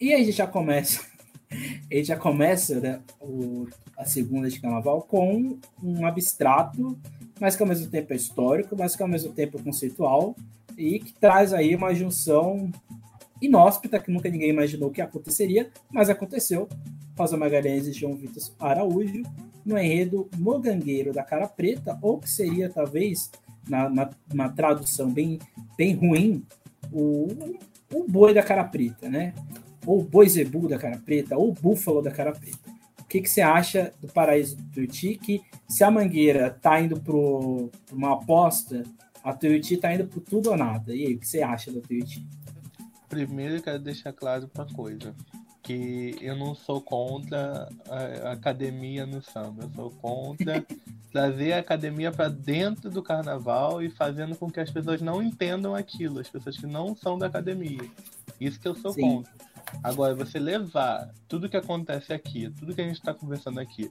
E 0.01 0.13
aí 0.13 0.23
a 0.23 0.25
gente 0.25 0.37
já 0.37 0.47
começa, 0.47 1.05
a 1.51 1.95
gente 1.95 2.07
já 2.07 2.17
começa 2.17 2.81
né, 2.81 3.01
o, 3.21 3.67
a 3.97 4.05
segunda 4.05 4.49
de 4.49 4.61
carnaval 4.61 5.03
com 5.03 5.59
um 5.83 6.07
abstrato, 6.07 6.99
mas 7.39 7.57
que 7.57 7.63
ao 7.63 7.69
mesmo 7.69 7.91
tempo 7.91 8.13
é 8.13 8.17
histórico, 8.17 8.77
mas 8.79 8.97
que 8.97 9.03
ao 9.03 9.09
mesmo 9.09 9.33
tempo 9.33 9.59
é 9.59 9.63
conceitual 9.63 10.35
e 10.77 10.99
que 10.99 11.13
traz 11.13 11.53
aí 11.53 11.75
uma 11.75 11.95
junção 11.95 12.71
inóspita 13.41 13.99
que 13.99 14.11
nunca 14.11 14.29
ninguém 14.29 14.51
imaginou 14.51 14.91
que 14.91 15.01
aconteceria, 15.01 15.71
mas 15.91 16.11
aconteceu 16.11 16.69
Rosa 17.19 17.37
Magalhães 17.37 17.87
e 17.87 17.93
João 17.93 18.17
Vitor 18.17 18.43
Araújo, 18.59 19.23
no 19.65 19.79
enredo 19.79 20.29
Mogangueiro 20.39 21.13
da 21.13 21.23
Cara 21.23 21.47
Preta, 21.47 21.99
ou 22.01 22.19
que 22.19 22.31
seria 22.31 22.71
talvez, 22.71 23.31
na, 23.69 24.11
na, 24.33 24.49
tradução 24.49 25.11
bem, 25.11 25.39
bem 25.77 25.95
ruim, 25.95 26.43
o, 26.91 27.29
o 27.93 28.07
boi 28.07 28.33
da 28.33 28.43
cara 28.43 28.65
preta, 28.65 29.09
né? 29.09 29.35
Ou 29.87 30.03
boi 30.03 30.29
zebu 30.29 30.69
da 30.69 30.79
cara 30.79 30.99
preta, 30.99 31.37
ou 31.37 31.53
búfalo 31.53 32.03
da 32.03 32.11
cara 32.11 32.33
preta. 32.33 32.59
que, 33.09 33.21
que 33.21 33.29
você 33.29 33.41
acha 33.41 33.93
do 34.01 34.07
Paraíso 34.07 34.57
do 34.57 34.63
Tuiuti, 34.71 35.17
que 35.17 35.43
se 35.69 35.83
a 35.83 35.91
Mangueira 35.91 36.47
está 36.47 36.81
indo 36.81 37.01
para 37.01 37.95
uma 37.95 38.15
aposta, 38.15 38.85
a 39.23 39.33
Tuiuti 39.33 39.75
está 39.75 39.93
indo 39.93 40.07
para 40.07 40.21
tudo 40.21 40.51
ou 40.51 40.57
nada. 40.57 40.95
E 40.95 41.07
aí, 41.07 41.15
o 41.15 41.19
que 41.19 41.27
você 41.27 41.43
acha 41.43 41.73
da 41.73 41.81
Tuiuti? 41.81 42.25
Primeiro, 43.09 43.57
eu 43.57 43.63
quero 43.63 43.81
deixar 43.81 44.13
claro 44.13 44.49
uma 44.55 44.67
coisa 44.67 45.13
que 45.63 46.17
eu 46.21 46.35
não 46.37 46.55
sou 46.55 46.81
contra 46.81 47.69
a 48.25 48.33
academia 48.33 49.07
no 49.07 49.23
samba, 49.23 49.65
eu 49.65 49.71
sou 49.75 49.91
contra 49.91 50.65
trazer 51.13 51.53
a 51.53 51.59
academia 51.59 52.11
para 52.13 52.29
dentro 52.29 52.91
do 52.91 53.03
carnaval 53.03 53.83
e 53.83 53.91
fazendo 53.91 54.37
com 54.37 54.51
que 54.51 54.61
as 54.61 54.71
pessoas 54.71 55.01
não 55.03 55.23
entendam 55.23 55.75
aquilo, 55.75 56.21
as 56.21 56.29
pessoas 56.29 56.57
que 56.57 56.67
não 56.67 56.95
são 56.95 57.19
da 57.19 57.27
academia. 57.27 57.81
Isso 58.41 58.59
que 58.61 58.69
eu 58.69 58.75
sou 58.75 58.93
Sim. 58.93 59.01
contra. 59.01 59.33
Agora, 59.83 60.15
você 60.15 60.39
levar 60.39 61.11
tudo 61.29 61.49
que 61.49 61.57
acontece 61.57 62.13
aqui, 62.13 62.51
tudo 62.59 62.75
que 62.75 62.81
a 62.81 62.85
gente 62.85 62.99
está 62.99 63.13
conversando 63.13 63.61
aqui, 63.61 63.91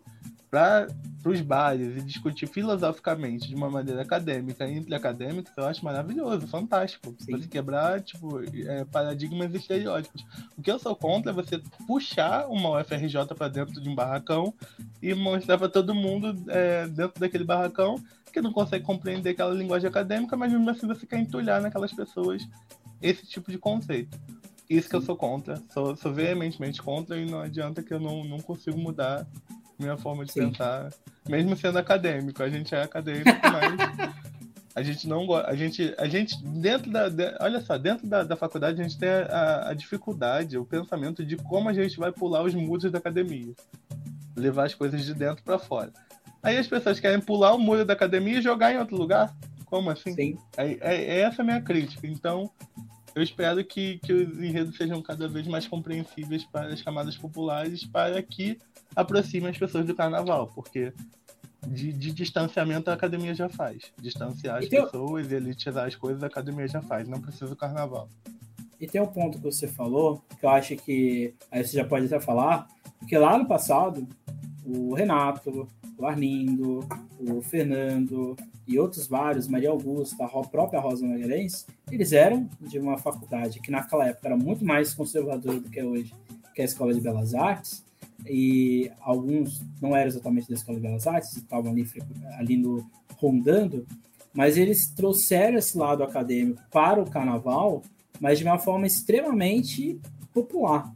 para 0.50 0.88
os 1.26 1.41
bares 1.41 1.97
e 1.97 2.02
discutir 2.02 2.47
filosoficamente 2.47 3.47
de 3.47 3.56
uma 3.56 3.70
maneira 3.70 4.02
acadêmica, 4.02 4.68
entre 4.68 4.95
acadêmicos, 4.95 5.52
eu 5.56 5.66
acho 5.66 5.84
maravilhoso, 5.86 6.47
fantástico. 6.47 7.14
Sim. 7.20 7.34
Você 7.34 7.47
quebrar 7.47 8.02
tipo, 8.02 8.41
é, 8.41 8.84
paradigmas 8.86 9.54
e 9.54 9.58
estereótipos. 9.58 10.26
O 10.58 10.62
que 10.62 10.72
eu 10.72 10.80
sou 10.80 10.95
contra 10.95 11.32
é 11.32 11.36
você 11.36 11.62
puxar 11.86 12.47
uma 12.47 12.82
UFRJ 12.82 13.28
para 13.38 13.47
dentro 13.47 13.80
de 13.80 13.89
um 13.89 13.95
barracão 13.95 14.54
e 15.02 15.14
mostrar 15.14 15.58
para 15.58 15.70
todo 15.70 15.93
mundo 15.93 16.36
é, 16.47 16.88
dentro 16.88 17.20
daquele 17.20 17.43
barracão 17.43 18.02
que 18.32 18.41
não 18.41 18.54
consegue 18.54 18.86
compreender 18.86 19.32
aquela 19.32 19.54
linguagem 19.54 19.88
acadêmica, 19.88 20.36
mas 20.38 20.52
mesmo 20.52 20.70
assim 20.70 20.88
você 20.88 21.06
quer 21.06 21.20
entulhar 21.20 21.62
naquelas 21.62 21.91
pessoas 21.91 22.47
esse 23.02 23.26
tipo 23.26 23.52
de 23.52 23.58
conceito. 23.58 24.18
Isso 24.70 24.88
que 24.88 24.95
eu 24.95 25.02
sou 25.02 25.16
contra, 25.16 25.62
sou, 25.74 25.95
sou 25.95 26.14
veementemente 26.14 26.82
contra 26.82 27.18
e 27.18 27.26
não 27.26 27.39
adianta 27.39 27.82
que 27.82 27.91
eu 27.93 28.00
não, 28.00 28.24
não 28.24 28.39
consigo 28.39 28.78
mudar 28.78 29.28
minha 29.80 29.98
forma 29.98 30.26
de 30.26 30.34
Sim. 30.34 30.50
pensar, 30.50 30.92
mesmo 31.28 31.56
sendo 31.56 31.78
acadêmico. 31.78 32.44
A 32.44 32.50
gente 32.50 32.76
é 32.76 32.82
acadêmico, 32.82 33.30
mas 33.44 34.14
a 34.76 34.84
gente 34.84 35.08
não 35.08 35.26
gosta. 35.26 35.50
A 35.50 35.56
gente, 35.56 35.96
a 35.98 36.08
gente 36.08 36.42
dentro 36.44 36.92
da. 36.92 37.10
De, 37.10 37.36
olha 37.40 37.62
só, 37.62 37.78
dentro 37.78 38.06
da, 38.06 38.24
da 38.24 38.36
faculdade 38.36 38.80
a 38.80 38.84
gente 38.84 38.98
tem 38.98 39.10
a, 39.10 39.70
a, 39.70 39.74
dificuldade, 39.74 40.58
o 40.58 40.66
pensamento 40.66 41.26
de 41.26 41.38
como 41.38 41.70
a 41.70 41.74
gente 41.74 41.98
vai 41.98 42.12
pular 42.12 42.44
os 42.44 42.54
muros 42.54 42.92
da 42.92 42.98
academia. 42.98 43.54
Levar 44.36 44.66
as 44.66 44.76
coisas 44.76 45.04
de 45.04 45.14
dentro 45.14 45.44
para 45.44 45.58
fora. 45.58 45.92
Aí 46.42 46.58
as 46.58 46.68
pessoas 46.68 47.00
querem 47.00 47.20
pular 47.20 47.54
o 47.54 47.60
muro 47.60 47.84
da 47.84 47.94
academia 47.94 48.40
e 48.40 48.42
jogar 48.42 48.74
em 48.74 48.78
outro 48.78 48.96
lugar. 48.96 49.36
Como 49.66 49.90
assim? 49.90 50.14
Sim. 50.14 50.38
É, 50.58 50.66
é, 50.66 51.04
é 51.04 51.20
essa 51.22 51.42
a 51.42 51.46
minha 51.46 51.62
crítica. 51.62 52.08
Então, 52.08 52.50
eu 53.16 53.24
espero 53.24 53.64
que, 53.64 53.99
que 53.99 54.14
os 54.14 54.41
enredos 54.41 54.76
sejam 54.76 55.01
cada 55.01 55.28
vez 55.28 55.47
mais 55.47 55.68
compreensíveis 55.68 56.43
para 56.43 56.74
as 56.74 56.82
camadas 56.82 57.18
populares, 57.18 57.86
para 57.86 58.22
que 58.22 58.57
aproximem 58.95 59.49
as 59.49 59.57
pessoas 59.57 59.86
do 59.86 59.95
carnaval, 59.95 60.47
porque 60.53 60.93
de, 61.68 61.91
de 61.91 62.12
distanciamento 62.12 62.89
a 62.89 62.93
academia 62.93 63.34
já 63.34 63.49
faz. 63.49 63.91
Distanciar 63.99 64.57
as 64.57 64.66
então, 64.66 64.86
pessoas 64.86 65.32
e 65.32 65.36
elitizar 65.36 65.88
as 65.88 65.95
coisas 65.95 66.24
a 66.24 66.28
academia 66.28 66.68
já 66.68 66.82
faz, 66.82 67.07
não 67.07 67.20
precisa 67.20 67.47
do 67.47 67.55
carnaval. 67.55 68.10
E 68.80 68.88
tem 68.88 69.01
um 69.01 69.07
ponto 69.07 69.38
que 69.38 69.43
você 69.43 69.68
falou, 69.68 70.24
que 70.39 70.45
eu 70.45 70.49
acho 70.49 70.76
que 70.78 71.34
aí 71.51 71.66
você 71.66 71.78
já 71.78 71.86
pode 71.86 72.05
até 72.05 72.20
falar, 72.20 72.68
porque 72.97 73.18
lá 73.18 73.38
no 73.38 73.45
passado, 73.45 74.07
o 74.64 74.93
Renato, 74.93 75.68
o 75.97 76.05
Arlindo, 76.05 76.88
o 77.20 77.41
Fernando 77.41 78.38
e 78.70 78.78
outros 78.78 79.07
vários, 79.07 79.47
Maria 79.47 79.72
Augusta, 79.72 80.24
a 80.24 80.41
própria 80.47 80.80
Rosa 80.80 81.05
Magalhães, 81.05 81.65
eles 81.91 82.13
eram 82.13 82.47
de 82.61 82.78
uma 82.78 82.99
faculdade 82.99 83.59
que 83.59 83.72
naquela 83.72 84.07
época 84.07 84.28
era 84.28 84.38
muito 84.38 84.63
mais 84.63 84.93
conservadora 84.93 85.59
do 85.59 85.70
que 85.70 85.80
é 85.80 85.84
hoje, 85.84 86.13
que 86.53 86.61
é 86.61 86.63
a 86.63 86.65
Escola 86.65 86.93
de 86.93 87.01
Belas 87.01 87.34
Artes, 87.34 87.84
e 88.28 88.91
alguns 89.01 89.63
não 89.82 89.95
eram 89.95 90.07
exatamente 90.07 90.47
da 90.47 90.53
Escola 90.53 90.78
de 90.78 90.86
Belas 90.86 91.07
Artes, 91.07 91.36
estavam 91.36 91.72
ali, 91.72 91.88
ali 92.38 92.57
no, 92.57 92.88
rondando, 93.15 93.88
mas 94.32 94.55
eles 94.55 94.88
trouxeram 94.88 95.57
esse 95.57 95.76
lado 95.76 96.03
acadêmico 96.03 96.61
para 96.72 97.01
o 97.01 97.09
carnaval, 97.09 97.82
mas 98.22 98.38
de 98.38 98.45
uma 98.45 98.59
forma 98.59 98.86
extremamente 98.86 99.99
popular 100.32 100.93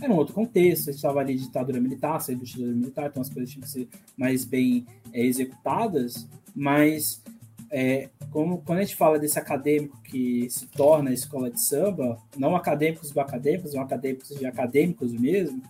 era 0.00 0.12
um 0.12 0.16
outro 0.16 0.34
contexto, 0.34 0.88
a 0.88 0.92
gente 0.92 0.96
estava 0.96 1.20
ali 1.20 1.36
ditadura 1.36 1.80
militar, 1.80 2.20
saiu 2.20 2.38
ditadura 2.38 2.72
militar, 2.72 3.06
então 3.08 3.20
as 3.20 3.28
coisas 3.28 3.50
tinham 3.50 3.62
que 3.62 3.70
ser 3.70 3.88
mais 4.16 4.44
bem 4.44 4.86
é, 5.12 5.24
executadas, 5.24 6.26
mas 6.54 7.22
é, 7.70 8.08
como, 8.30 8.58
quando 8.58 8.78
a 8.78 8.82
gente 8.82 8.96
fala 8.96 9.18
desse 9.18 9.38
acadêmico 9.38 10.00
que 10.02 10.48
se 10.50 10.66
torna 10.66 11.10
a 11.10 11.14
escola 11.14 11.50
de 11.50 11.60
samba, 11.60 12.18
não 12.36 12.56
acadêmicos 12.56 13.10
do 13.10 13.20
acadêmicos, 13.20 13.74
não 13.74 13.82
acadêmicos 13.82 14.28
de 14.28 14.46
acadêmicos 14.46 15.12
mesmo, 15.12 15.62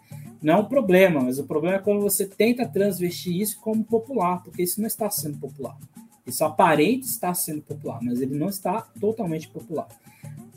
não 0.43 0.55
é 0.55 0.57
um 0.57 0.65
problema, 0.65 1.21
mas 1.21 1.39
o 1.39 1.45
problema 1.45 1.77
é 1.77 1.81
quando 1.81 2.01
você 2.01 2.27
tenta 2.27 2.67
transvestir 2.67 3.37
isso 3.37 3.61
como 3.61 3.85
popular, 3.85 4.43
porque 4.43 4.63
isso 4.63 4.81
não 4.81 4.87
está 4.87 5.11
sendo 5.11 5.39
popular. 5.39 5.77
Isso 6.27 6.45
aparente 6.45 7.07
está 7.07 7.35
sendo 7.35 7.61
popular, 7.61 7.99
mas 8.03 8.21
ele 8.21 8.39
não 8.39 8.49
está 8.49 8.83
totalmente 8.99 9.49
popular. 9.49 9.89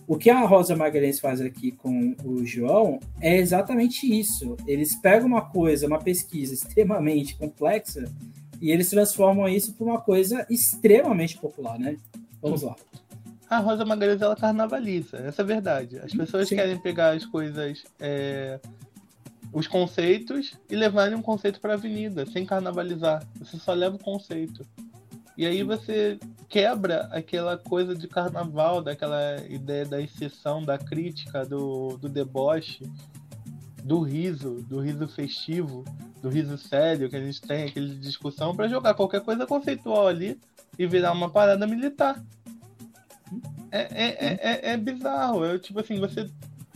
O 0.06 0.18
que 0.18 0.30
a 0.30 0.46
Rosa 0.46 0.76
Magalhães 0.76 1.20
faz 1.20 1.40
aqui 1.40 1.72
com 1.72 2.16
o 2.24 2.46
João 2.46 3.00
é 3.22 3.38
exatamente 3.38 4.08
isso. 4.08 4.58
Eles 4.68 4.96
pegam 4.96 5.28
uma 5.28 5.42
coisa, 5.42 5.88
uma 5.88 6.00
pesquisa 6.00 6.54
extremamente 6.54 7.36
complexa, 7.36 8.12
e 8.62 8.72
eles 8.72 8.90
transformam 8.90 9.48
isso 9.48 9.74
para 9.74 9.86
uma 9.86 10.02
coisa 10.02 10.46
extremamente 10.50 11.38
popular, 11.38 11.80
né? 11.80 11.98
Vamos 12.42 12.62
lá. 12.62 12.76
A 13.50 13.60
Rosa 13.60 13.86
Magalhães, 13.86 14.22
ela 14.22 14.36
carnavaliza, 14.36 15.18
essa 15.18 15.42
é 15.42 15.44
a 15.44 15.46
verdade. 15.46 16.00
As 16.00 16.14
pessoas 16.14 16.48
Sim. 16.48 16.56
querem 16.56 16.78
pegar 16.78 17.12
as 17.12 17.26
coisas, 17.26 17.84
é, 18.00 18.60
os 19.52 19.68
conceitos, 19.68 20.58
e 20.70 20.76
levarem 20.76 21.16
um 21.16 21.22
conceito 21.22 21.62
para 21.62 21.74
a 21.74 21.76
avenida, 21.76 22.26
sem 22.26 22.46
carnavalizar. 22.46 23.26
Você 23.38 23.58
só 23.58 23.74
leva 23.74 23.96
o 23.96 24.04
conceito. 24.04 24.66
E 25.36 25.46
aí 25.46 25.64
você 25.64 26.20
quebra 26.48 27.10
aquela 27.12 27.58
coisa 27.58 27.96
de 27.96 28.08
carnaval, 28.08 28.82
daquela 28.82 29.44
ideia 29.50 29.86
da 29.86 30.00
exceção, 30.00 30.64
da 30.64 30.78
crítica, 30.78 31.44
do, 31.44 31.98
do 31.98 32.08
deboche, 32.08 32.84
do 33.84 34.02
riso, 34.02 34.64
do 34.70 34.80
riso 34.80 35.08
festivo, 35.08 35.84
do 36.22 36.30
riso 36.30 36.58
sério 36.58 37.10
que 37.10 37.16
a 37.16 37.20
gente 37.20 37.42
tem, 37.42 37.66
aquele 37.66 37.96
discussão, 37.96 38.56
para 38.56 38.68
jogar 38.68 38.94
qualquer 38.94 39.22
coisa 39.22 39.48
conceitual 39.48 40.08
ali 40.08 40.40
e 40.78 40.86
virar 40.86 41.12
uma 41.12 41.30
parada 41.30 41.66
militar. 41.66 42.24
É, 43.72 43.82
é, 43.82 44.08
é, 44.08 44.40
é, 44.42 44.74
é 44.74 44.78
bizarro. 44.78 45.44
É, 45.44 45.58
tipo 45.58 45.80
assim, 45.80 46.00
você 46.00 46.30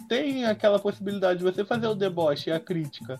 tem 0.09 0.45
aquela 0.45 0.79
possibilidade 0.79 1.39
de 1.39 1.45
você 1.45 1.63
fazer 1.63 1.85
o 1.85 1.95
deboche 1.95 2.49
e 2.49 2.53
a 2.53 2.59
crítica 2.59 3.19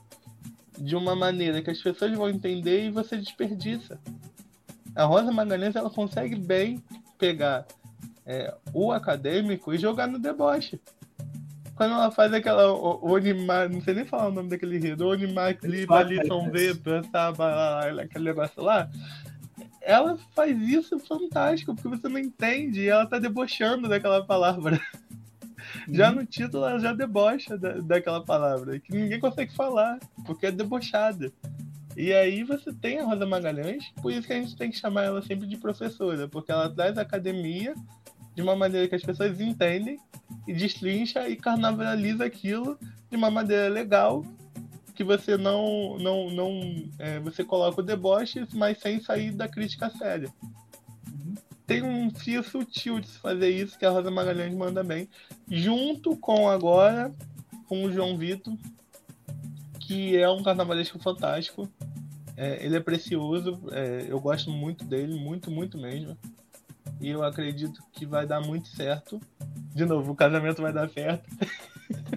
de 0.79 0.95
uma 0.95 1.15
maneira 1.15 1.61
que 1.61 1.69
as 1.69 1.81
pessoas 1.81 2.11
vão 2.13 2.29
entender 2.29 2.85
e 2.85 2.91
você 2.91 3.17
desperdiça 3.17 3.99
a 4.97 5.05
Rosa 5.05 5.31
Magalhães 5.31 5.75
ela 5.75 5.89
consegue 5.89 6.35
bem 6.35 6.83
pegar 7.19 7.65
é, 8.25 8.53
o 8.73 8.91
acadêmico 8.91 9.73
e 9.73 9.77
jogar 9.77 10.07
no 10.07 10.19
deboche. 10.19 10.79
Quando 11.75 11.93
ela 11.93 12.09
faz 12.09 12.33
aquela 12.33 12.73
Onimar, 12.73 13.69
não 13.69 13.79
sei 13.81 13.93
nem 13.93 14.05
falar 14.05 14.29
o 14.29 14.31
nome 14.31 14.49
daquele 14.49 14.79
rio, 14.79 15.07
Onimar 15.07 15.55
Clipa, 15.55 16.01
Lisson 16.01 16.49
V, 16.49 16.81
aquele 18.01 18.25
negócio 18.25 18.63
lá, 18.63 18.89
ela 19.81 20.17
faz 20.35 20.59
isso 20.59 20.97
fantástico, 20.99 21.75
porque 21.75 21.87
você 21.87 22.09
não 22.09 22.17
entende 22.17 22.81
e 22.81 22.89
ela 22.89 23.05
tá 23.05 23.19
debochando 23.19 23.87
daquela 23.87 24.25
palavra. 24.25 24.81
Já 25.89 26.09
uhum. 26.09 26.15
no 26.15 26.25
título 26.25 26.65
ela 26.65 26.79
já 26.79 26.93
debocha 26.93 27.57
da, 27.57 27.73
daquela 27.73 28.23
palavra, 28.23 28.79
que 28.79 28.91
ninguém 28.91 29.19
consegue 29.19 29.53
falar, 29.53 29.99
porque 30.25 30.47
é 30.47 30.51
debochada. 30.51 31.31
E 31.97 32.13
aí 32.13 32.43
você 32.43 32.71
tem 32.71 32.99
a 32.99 33.05
Rosa 33.05 33.25
Magalhães, 33.25 33.91
por 34.03 34.11
isso 34.11 34.27
que 34.27 34.33
a 34.33 34.39
gente 34.39 34.55
tem 34.55 34.69
que 34.69 34.77
chamar 34.77 35.05
ela 35.05 35.19
sempre 35.23 35.47
de 35.47 35.57
professora, 35.57 36.27
porque 36.27 36.51
ela 36.51 36.69
traz 36.69 36.95
academia 36.95 37.73
de 38.35 38.43
uma 38.43 38.55
maneira 38.55 38.87
que 38.87 38.93
as 38.93 39.01
pessoas 39.01 39.41
entendem 39.41 39.97
e 40.47 40.53
destrincha 40.53 41.27
e 41.27 41.35
carnavaliza 41.35 42.23
aquilo 42.23 42.77
de 43.09 43.17
uma 43.17 43.31
maneira 43.31 43.67
legal 43.67 44.23
que 44.93 45.03
você 45.03 45.37
não 45.37 45.97
não 45.97 46.29
não 46.29 46.61
é, 46.99 47.19
você 47.19 47.43
coloca 47.43 47.81
o 47.81 47.83
deboche 47.83 48.47
mas 48.53 48.77
sem 48.79 49.01
sair 49.01 49.31
da 49.31 49.47
crítica 49.47 49.89
séria. 49.89 50.31
Tem 51.65 51.81
um 51.81 52.11
fio 52.11 52.43
sutil 52.43 52.99
de 52.99 53.07
se 53.07 53.17
fazer 53.17 53.49
isso 53.49 53.77
que 53.77 53.85
a 53.87 53.89
Rosa 53.89 54.11
Magalhães 54.11 54.53
manda 54.53 54.83
bem 54.83 55.09
junto 55.49 56.15
com 56.15 56.47
agora 56.47 57.11
com 57.67 57.85
o 57.85 57.91
João 57.91 58.15
Vitor 58.15 58.55
que 59.87 60.17
é 60.17 60.29
um 60.29 60.43
carnavalesco 60.43 60.99
fantástico. 60.99 61.69
É, 62.35 62.63
ele 62.63 62.75
é 62.75 62.79
precioso, 62.79 63.59
é, 63.71 64.05
eu 64.09 64.19
gosto 64.19 64.51
muito 64.51 64.83
dele, 64.83 65.17
muito, 65.17 65.49
muito 65.49 65.77
mesmo. 65.77 66.15
E 66.99 67.09
eu 67.09 67.23
acredito 67.23 67.81
que 67.93 68.05
vai 68.05 68.27
dar 68.27 68.41
muito 68.41 68.67
certo. 68.67 69.19
De 69.73 69.85
novo, 69.85 70.11
o 70.11 70.15
casamento 70.15 70.61
vai 70.61 70.73
dar 70.73 70.89
certo. 70.89 71.25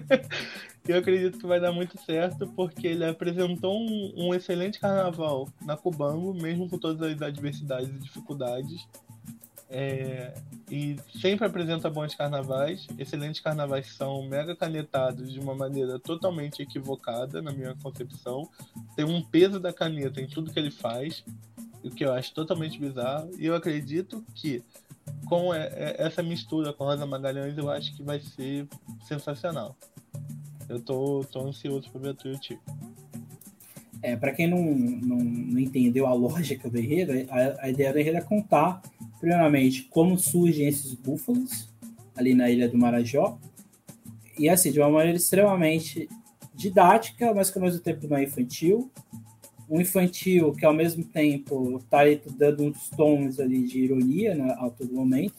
eu 0.85 0.97
acredito 0.97 1.37
que 1.37 1.47
vai 1.47 1.61
dar 1.61 1.71
muito 1.71 1.97
certo 2.01 2.45
porque 2.47 2.87
ele 2.87 3.05
apresentou 3.05 3.79
um, 3.79 4.13
um, 4.17 4.33
excelente 4.33 4.77
carnaval 4.77 5.47
na 5.61 5.77
Cubango, 5.77 6.33
mesmo 6.33 6.69
com 6.69 6.77
todas 6.77 7.01
as 7.01 7.21
adversidades 7.21 7.89
e 7.89 7.99
dificuldades. 7.99 8.85
É, 9.73 10.33
e 10.69 10.97
sempre 11.21 11.47
apresenta 11.47 11.89
bons 11.89 12.13
carnavais. 12.13 12.87
Excelentes 12.97 13.39
carnavais 13.39 13.87
são 13.95 14.21
mega 14.23 14.55
canetados 14.55 15.31
de 15.31 15.39
uma 15.39 15.55
maneira 15.55 15.97
totalmente 15.97 16.61
equivocada, 16.61 17.41
na 17.41 17.51
minha 17.53 17.75
concepção. 17.81 18.49
Tem 18.95 19.05
um 19.05 19.21
peso 19.21 19.59
da 19.59 19.71
caneta 19.71 20.19
em 20.19 20.27
tudo 20.27 20.51
que 20.51 20.59
ele 20.59 20.71
faz, 20.71 21.23
o 21.83 21.89
que 21.89 22.03
eu 22.03 22.11
acho 22.13 22.33
totalmente 22.33 22.77
bizarro. 22.77 23.31
E 23.39 23.45
eu 23.45 23.55
acredito 23.55 24.23
que 24.35 24.61
com 25.25 25.53
essa 25.53 26.21
mistura 26.21 26.73
com 26.73 26.83
Rosa 26.83 27.05
Magalhães, 27.05 27.57
eu 27.57 27.69
acho 27.69 27.95
que 27.95 28.03
vai 28.03 28.19
ser 28.19 28.67
sensacional. 29.07 29.75
Eu 30.67 30.79
tô, 30.81 31.23
tô 31.31 31.47
ansioso 31.47 31.89
para 31.89 32.01
ver 32.01 32.09
a 32.09 32.13
Tuiuti. 32.13 32.59
É, 34.01 34.15
para 34.15 34.33
quem 34.33 34.47
não, 34.47 34.61
não, 34.61 35.17
não, 35.17 35.59
entendeu 35.59 36.07
a 36.07 36.13
lógica 36.13 36.69
do 36.69 36.77
enredo, 36.77 37.11
a, 37.29 37.65
a, 37.65 37.69
ideia 37.69 37.93
do 37.93 37.99
enredo 37.99 38.17
é 38.17 38.21
contar, 38.21 38.81
primeiramente, 39.21 39.83
como 39.83 40.17
surgem 40.17 40.67
esses 40.67 40.93
búfalos 40.95 41.69
ali 42.15 42.33
na 42.33 42.49
ilha 42.49 42.67
do 42.67 42.77
Marajó, 42.77 43.39
e 44.37 44.49
assim, 44.49 44.71
de 44.71 44.79
uma 44.79 44.89
maneira 44.89 45.17
extremamente 45.17 46.09
didática, 46.55 47.33
mas 47.33 47.51
que 47.51 47.59
ao 47.59 47.63
mesmo 47.63 47.79
tempo 47.79 48.07
não 48.07 48.17
é 48.17 48.23
infantil. 48.23 48.91
Um 49.69 49.79
infantil 49.79 50.51
que 50.53 50.65
ao 50.65 50.73
mesmo 50.73 51.03
tempo 51.03 51.77
está 51.77 51.99
dando 52.35 52.63
uns 52.63 52.89
tons 52.89 53.39
ali 53.39 53.63
de 53.63 53.79
ironia 53.79 54.35
né, 54.35 54.55
a 54.59 54.69
todo 54.69 54.93
momento, 54.93 55.35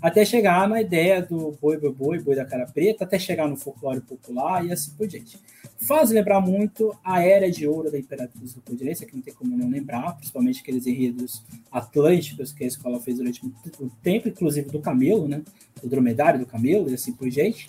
até 0.00 0.24
chegar 0.24 0.68
na 0.68 0.80
ideia 0.80 1.20
do 1.20 1.58
boi, 1.60 1.76
boi, 1.78 1.92
boi, 1.92 2.18
boi 2.20 2.36
da 2.36 2.44
cara 2.44 2.66
preta, 2.66 3.04
até 3.04 3.18
chegar 3.18 3.48
no 3.48 3.56
folclore 3.56 4.00
popular 4.00 4.64
e 4.64 4.72
assim 4.72 4.92
por 4.96 5.06
diante. 5.06 5.38
Faz 5.78 6.10
lembrar 6.10 6.40
muito 6.40 6.96
a 7.04 7.22
Era 7.22 7.50
de 7.50 7.66
Ouro 7.66 7.90
da 7.90 7.98
Imperatriz 7.98 8.54
do 8.54 8.60
Poderência, 8.60 9.06
que 9.06 9.14
não 9.14 9.22
tem 9.22 9.34
como 9.34 9.56
não 9.56 9.68
lembrar, 9.68 10.16
principalmente 10.16 10.60
aqueles 10.60 10.86
enredos 10.86 11.44
atlânticos 11.70 12.50
que 12.52 12.64
a 12.64 12.66
escola 12.66 12.98
fez 13.00 13.18
durante 13.18 13.44
muito 13.44 13.90
tempo, 14.02 14.28
inclusive 14.28 14.70
do 14.70 14.80
camelo, 14.80 15.28
né? 15.28 15.42
Do 15.82 15.88
dromedário 15.88 16.40
do 16.40 16.46
camelo 16.46 16.90
e 16.90 16.94
assim 16.94 17.12
por 17.12 17.28
diante. 17.28 17.68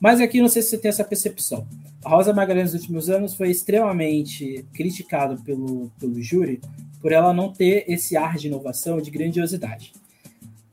Mas 0.00 0.20
aqui 0.20 0.40
não 0.40 0.48
sei 0.48 0.62
se 0.62 0.68
você 0.68 0.78
tem 0.78 0.88
essa 0.88 1.04
percepção. 1.04 1.66
A 2.04 2.10
Rosa 2.10 2.32
Magalhães 2.32 2.72
nos 2.72 2.82
últimos 2.82 3.10
anos 3.10 3.34
foi 3.34 3.50
extremamente 3.50 4.64
criticada 4.72 5.36
pelo, 5.36 5.90
pelo 5.98 6.22
júri 6.22 6.60
por 7.00 7.12
ela 7.12 7.32
não 7.32 7.52
ter 7.52 7.84
esse 7.88 8.16
ar 8.16 8.36
de 8.36 8.48
inovação, 8.48 9.00
de 9.00 9.10
grandiosidade. 9.10 9.92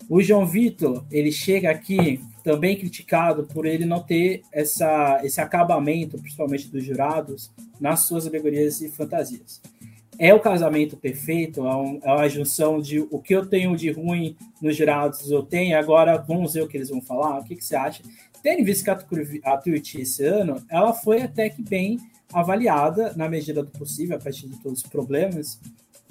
O 0.09 0.21
João 0.21 0.45
Vitor, 0.45 1.03
ele 1.11 1.31
chega 1.31 1.69
aqui 1.69 2.19
também 2.43 2.77
criticado 2.77 3.45
por 3.45 3.65
ele 3.65 3.85
não 3.85 4.03
ter 4.03 4.43
essa, 4.51 5.19
esse 5.23 5.41
acabamento, 5.41 6.19
principalmente 6.19 6.69
dos 6.69 6.83
jurados, 6.83 7.51
nas 7.79 8.01
suas 8.01 8.27
alegorias 8.27 8.81
e 8.81 8.89
fantasias. 8.89 9.59
É 10.19 10.33
o 10.33 10.39
casamento 10.39 10.95
perfeito, 10.95 11.65
é, 11.65 11.75
um, 11.75 11.99
é 12.03 12.11
uma 12.13 12.29
junção 12.29 12.79
de 12.79 12.99
o 12.99 13.19
que 13.19 13.33
eu 13.35 13.45
tenho 13.47 13.75
de 13.75 13.91
ruim 13.91 14.37
nos 14.61 14.77
jurados 14.77 15.29
eu 15.29 15.41
tenho, 15.41 15.77
agora 15.77 16.17
vamos 16.17 16.53
ver 16.53 16.61
o 16.61 16.67
que 16.67 16.77
eles 16.77 16.89
vão 16.89 17.01
falar, 17.01 17.39
o 17.39 17.43
que, 17.43 17.55
que 17.55 17.65
você 17.65 17.75
acha? 17.75 18.03
Tendo 18.43 18.63
visto 18.63 18.83
que 18.83 19.41
a 19.43 19.57
Twitch 19.57 19.95
esse 19.95 20.23
ano, 20.23 20.63
ela 20.69 20.93
foi 20.93 21.23
até 21.23 21.49
que 21.49 21.63
bem 21.63 21.99
avaliada, 22.31 23.13
na 23.15 23.27
medida 23.27 23.63
do 23.63 23.71
possível, 23.71 24.17
a 24.17 24.19
partir 24.19 24.47
de 24.47 24.57
todos 24.61 24.83
os 24.83 24.89
problemas, 24.89 25.59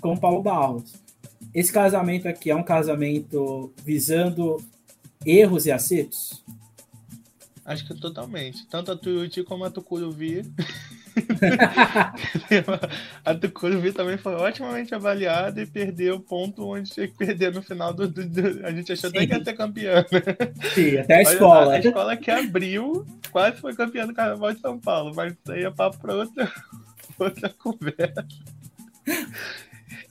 com 0.01 0.17
Paulo 0.17 0.43
Barros. 0.43 1.04
Esse 1.55 1.73
casamento 1.73 2.27
aqui 2.27 2.51
é 2.51 2.57
um 2.57 2.63
casamento 2.63 3.73
visando 3.85 4.57
erros 5.25 5.67
e 5.67 5.73
acertos? 5.73 6.43
Acho 7.65 7.87
que 7.87 7.95
totalmente. 7.95 8.67
Tanto 8.67 8.93
a 8.93 8.97
Tuiuti 8.97 9.43
como 9.43 9.65
a 9.65 9.71
Tucuruvi. 9.71 10.45
a 13.25 13.35
Tucuruvi 13.35 13.93
também 13.93 14.19
foi 14.19 14.35
otimamente 14.35 14.95
avaliada 14.95 15.63
e 15.63 15.67
perdeu 15.67 16.17
o 16.17 16.21
ponto 16.21 16.67
onde 16.67 16.91
tinha 16.91 17.09
que 17.09 17.17
perder 17.17 17.55
no 17.55 17.63
final 17.63 17.95
do. 17.95 18.07
do, 18.07 18.29
do 18.29 18.67
a 18.67 18.71
gente 18.71 18.93
achou 18.93 19.09
Sim. 19.09 19.17
até 19.17 19.27
que 19.27 19.33
ia 19.33 19.45
ser 19.45 19.55
campeã. 19.55 20.05
Sim, 20.75 20.99
até 20.99 21.15
a 21.15 21.23
escola. 21.23 21.73
A, 21.73 21.77
a 21.77 21.79
escola 21.79 22.17
que 22.17 22.31
abriu 22.31 23.07
quase 23.31 23.59
foi 23.59 23.75
campeã 23.75 24.07
do 24.07 24.13
Carnaval 24.13 24.53
de 24.53 24.61
São 24.61 24.79
Paulo, 24.79 25.15
mas 25.15 25.33
isso 25.33 25.53
aí 25.53 25.65
é 25.65 25.71
papo 25.71 25.97
para 25.99 26.17
outra, 26.17 26.53
outra 27.19 27.49
conversa. 27.49 28.27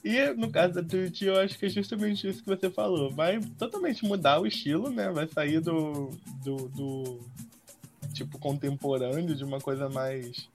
E 0.04 0.34
no 0.34 0.50
caso 0.50 0.74
da 0.74 0.82
Twitch, 0.82 1.22
eu 1.22 1.40
acho 1.40 1.58
que 1.58 1.64
é 1.64 1.68
justamente 1.70 2.28
isso 2.28 2.42
que 2.42 2.48
você 2.48 2.68
falou. 2.68 3.10
Vai 3.10 3.40
totalmente 3.58 4.04
mudar 4.04 4.38
o 4.38 4.46
estilo, 4.46 4.90
né? 4.90 5.10
Vai 5.10 5.26
sair 5.26 5.60
do, 5.60 6.10
do, 6.44 6.68
do 6.68 7.20
tipo 8.12 8.38
contemporâneo, 8.38 9.34
de 9.34 9.42
uma 9.42 9.58
coisa 9.58 9.88
mais. 9.88 10.46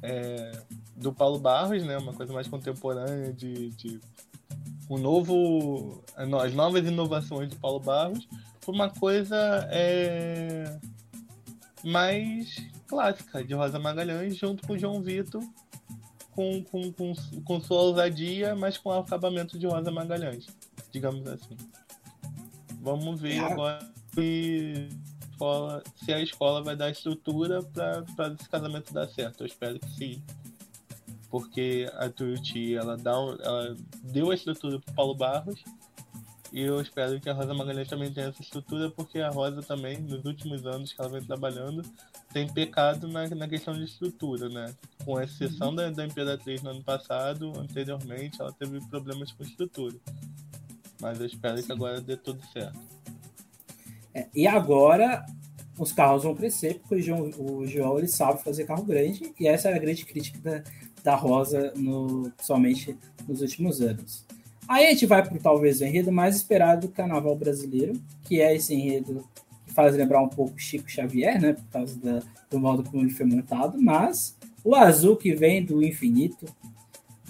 É, 0.00 0.52
do 0.96 1.12
Paulo 1.12 1.40
Barros, 1.40 1.82
né? 1.82 1.98
Uma 1.98 2.12
coisa 2.12 2.32
mais 2.32 2.46
contemporânea 2.46 3.32
de, 3.32 3.70
de 3.70 4.00
o 4.88 4.96
novo. 4.96 6.00
As 6.14 6.54
novas 6.54 6.86
inovações 6.86 7.50
de 7.50 7.56
Paulo 7.56 7.80
Barros 7.80 8.28
para 8.60 8.72
uma 8.72 8.90
coisa 8.90 9.68
é, 9.72 10.78
mais 11.82 12.62
clássica, 12.86 13.42
de 13.42 13.54
Rosa 13.54 13.80
Magalhães, 13.80 14.36
junto 14.36 14.64
com 14.64 14.74
o 14.74 14.78
João 14.78 15.02
Vitor 15.02 15.42
com, 16.34 16.62
com, 16.64 16.92
com, 16.92 17.14
com 17.44 17.60
sua 17.60 17.80
ousadia, 17.80 18.54
mas 18.54 18.76
com 18.76 18.90
o 18.90 18.92
acabamento 18.92 19.58
de 19.58 19.66
Rosa 19.66 19.90
Magalhães, 19.90 20.46
digamos 20.90 21.26
assim. 21.26 21.56
Vamos 22.80 23.20
ver 23.20 23.36
é. 23.36 23.38
agora 23.38 23.78
se, 24.14 24.88
se 26.04 26.12
a 26.12 26.20
escola 26.20 26.62
vai 26.62 26.76
dar 26.76 26.90
estrutura 26.90 27.62
para 27.62 28.34
esse 28.38 28.48
casamento 28.48 28.92
dar 28.92 29.08
certo. 29.08 29.42
Eu 29.42 29.46
espero 29.46 29.78
que 29.78 29.90
sim. 29.90 30.22
Porque 31.30 31.90
a 31.94 32.08
Tuiuti, 32.08 32.74
ela, 32.74 32.96
dá 32.96 33.18
um, 33.18 33.30
ela 33.40 33.76
deu 34.02 34.30
a 34.30 34.34
estrutura 34.34 34.78
para 34.78 34.94
Paulo 34.94 35.14
Barros 35.14 35.64
e 36.54 36.62
eu 36.62 36.80
espero 36.80 37.20
que 37.20 37.28
a 37.28 37.32
Rosa 37.32 37.52
Magalhães 37.52 37.88
também 37.88 38.12
tenha 38.12 38.28
essa 38.28 38.40
estrutura, 38.40 38.88
porque 38.88 39.18
a 39.18 39.28
Rosa 39.28 39.60
também, 39.60 39.98
nos 39.98 40.24
últimos 40.24 40.64
anos 40.64 40.92
que 40.92 41.00
ela 41.00 41.10
vem 41.10 41.20
trabalhando, 41.20 41.82
tem 42.32 42.46
pecado 42.46 43.08
na, 43.08 43.26
na 43.26 43.48
questão 43.48 43.74
de 43.74 43.82
estrutura, 43.82 44.48
né? 44.48 44.72
Com 45.04 45.20
exceção 45.20 45.70
uhum. 45.70 45.74
da, 45.74 45.90
da 45.90 46.06
Imperatriz 46.06 46.62
no 46.62 46.70
ano 46.70 46.84
passado, 46.84 47.52
anteriormente, 47.58 48.40
ela 48.40 48.52
teve 48.52 48.80
problemas 48.86 49.32
com 49.32 49.42
estrutura. 49.42 49.96
Mas 51.00 51.18
eu 51.18 51.26
espero 51.26 51.58
Sim. 51.58 51.66
que 51.66 51.72
agora 51.72 52.00
dê 52.00 52.16
tudo 52.16 52.40
certo. 52.52 52.78
É, 54.14 54.28
e 54.32 54.46
agora 54.46 55.26
os 55.76 55.90
carros 55.90 56.22
vão 56.22 56.36
crescer, 56.36 56.78
porque 56.78 56.94
o 56.94 57.02
João, 57.02 57.30
o 57.36 57.66
João 57.66 57.98
ele 57.98 58.06
sabe 58.06 58.44
fazer 58.44 58.64
carro 58.64 58.84
grande, 58.84 59.34
e 59.40 59.48
essa 59.48 59.70
é 59.70 59.74
a 59.74 59.78
grande 59.80 60.04
crítica 60.06 60.38
da, 60.38 60.62
da 61.02 61.16
Rosa, 61.16 61.72
no, 61.74 62.32
somente 62.40 62.96
nos 63.26 63.42
últimos 63.42 63.80
anos. 63.80 64.24
Aí 64.66 64.86
a 64.86 64.90
gente 64.90 65.06
vai 65.06 65.22
para 65.22 65.38
talvez 65.38 65.80
o 65.80 65.84
enredo 65.84 66.10
mais 66.10 66.36
esperado 66.36 66.86
do 66.86 66.92
carnaval 66.92 67.36
brasileiro, 67.36 68.00
que 68.22 68.40
é 68.40 68.54
esse 68.54 68.74
enredo 68.74 69.24
que 69.66 69.72
faz 69.72 69.94
lembrar 69.94 70.22
um 70.22 70.28
pouco 70.28 70.58
Chico 70.58 70.90
Xavier, 70.90 71.40
né? 71.40 71.52
Por 71.52 71.64
causa 71.70 71.98
da, 71.98 72.22
do 72.50 72.58
modo 72.58 72.82
como 72.82 73.02
ele 73.02 73.10
foi 73.10 73.26
montado, 73.26 73.80
mas 73.80 74.36
o 74.64 74.74
azul 74.74 75.16
que 75.16 75.34
vem 75.34 75.64
do 75.64 75.82
infinito, 75.82 76.46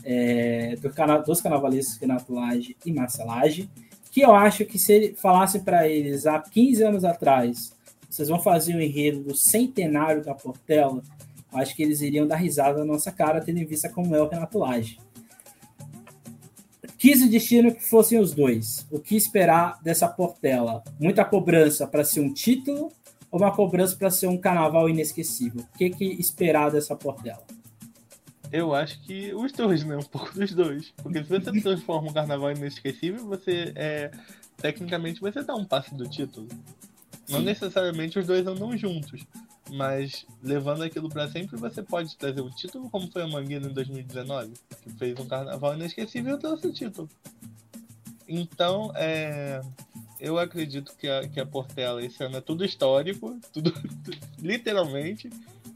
é, 0.05 0.77
do 0.77 0.91
cana 0.91 1.19
dos 1.19 1.41
carnavalistas 1.41 1.97
Renato 1.99 2.33
Lage 2.33 2.77
e 2.87 2.93
Marcelage, 2.93 3.69
que 4.11 4.21
eu 4.21 4.33
acho 4.33 4.65
que 4.65 4.79
se 4.79 4.93
ele 4.93 5.15
falasse 5.15 5.59
para 5.59 5.89
eles 5.89 6.25
há 6.27 6.39
15 6.39 6.83
anos 6.85 7.05
atrás, 7.05 7.75
vocês 8.09 8.29
vão 8.29 8.39
fazer 8.39 8.77
o 8.77 8.81
enredo 8.81 9.25
do 9.25 9.35
centenário 9.35 10.23
da 10.23 10.35
Portela, 10.35 11.03
acho 11.53 11.75
que 11.75 11.83
eles 11.83 12.01
iriam 12.01 12.27
dar 12.27 12.37
risada 12.37 12.79
na 12.79 12.85
nossa 12.85 13.11
cara, 13.11 13.41
tendo 13.41 13.59
em 13.59 13.65
vista 13.65 13.89
como 13.89 14.15
é 14.15 14.23
o 14.23 14.29
Renato 14.29 14.59
Lage. 14.59 14.99
Quis 17.05 17.21
o 17.21 17.29
destino 17.29 17.75
que 17.75 17.83
fossem 17.83 18.19
os 18.19 18.33
dois. 18.33 18.87
O 18.91 18.99
que 18.99 19.15
esperar 19.15 19.79
dessa 19.83 20.09
Portela? 20.09 20.83
Muita 20.99 21.23
cobrança 21.23 21.87
para 21.87 22.03
ser 22.03 22.21
um 22.21 22.33
título 22.33 22.91
ou 23.31 23.39
uma 23.39 23.55
cobrança 23.55 23.95
para 23.95 24.11
ser 24.11 24.27
um 24.27 24.39
carnaval 24.39 24.89
inesquecível? 24.89 25.67
O 25.75 25.77
que, 25.77 25.91
que 25.91 26.07
esperar 26.19 26.71
dessa 26.71 26.97
Portela? 26.97 27.45
Eu 28.51 28.75
acho 28.75 28.99
que 29.03 29.35
os 29.35 29.53
dois, 29.53 29.85
né? 29.85 29.99
Um 29.99 30.03
pouco 30.03 30.33
dos 30.33 30.55
dois. 30.55 30.95
Porque 30.97 31.23
se 31.23 31.29
você 31.29 31.61
transforma 31.61 32.09
um 32.09 32.13
carnaval 32.15 32.53
inesquecível, 32.53 33.27
você 33.27 33.75
é. 33.77 34.11
Tecnicamente 34.57 35.21
você 35.21 35.43
dá 35.43 35.55
um 35.55 35.67
passe 35.67 35.95
do 35.95 36.09
título. 36.09 36.49
Sim. 37.27 37.35
Não 37.35 37.43
necessariamente 37.43 38.19
os 38.19 38.27
dois 38.27 38.47
andam 38.47 38.75
juntos. 38.79 39.27
Mas 39.75 40.25
levando 40.41 40.85
aquilo 40.85 41.09
para 41.09 41.29
sempre, 41.29 41.57
você 41.57 41.83
pode 41.83 42.17
trazer 42.17 42.41
o 42.41 42.49
título, 42.49 42.89
como 42.89 43.11
foi 43.11 43.23
a 43.23 43.27
Mangueira 43.27 43.67
em 43.67 43.73
2019, 43.73 44.53
que 44.83 44.91
fez 44.91 45.19
um 45.19 45.27
carnaval 45.27 45.75
inesquecível 45.75 46.37
e 46.37 46.39
trouxe 46.39 46.69
o 46.69 46.73
título. 46.73 47.09
Então, 48.29 48.93
é, 48.95 49.61
eu 50.21 50.39
acredito 50.39 50.95
que 50.97 51.09
a, 51.09 51.27
que 51.27 51.41
a 51.41 51.47
Portela 51.47 52.05
esse 52.05 52.23
ano 52.23 52.37
é 52.37 52.41
tudo 52.41 52.65
histórico, 52.65 53.37
tudo 53.53 53.75
literalmente. 54.39 55.29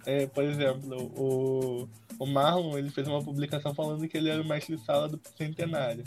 É, 0.06 0.28
por 0.28 0.44
exemplo, 0.44 0.96
o, 1.16 1.88
o 2.20 2.26
Marlon 2.26 2.78
ele 2.78 2.90
fez 2.90 3.08
uma 3.08 3.22
publicação 3.22 3.74
falando 3.74 4.06
que 4.06 4.16
ele 4.16 4.30
era 4.30 4.40
o 4.40 4.46
mestre 4.46 4.76
de 4.76 4.84
sala 4.84 5.08
do 5.08 5.20
centenário. 5.36 6.04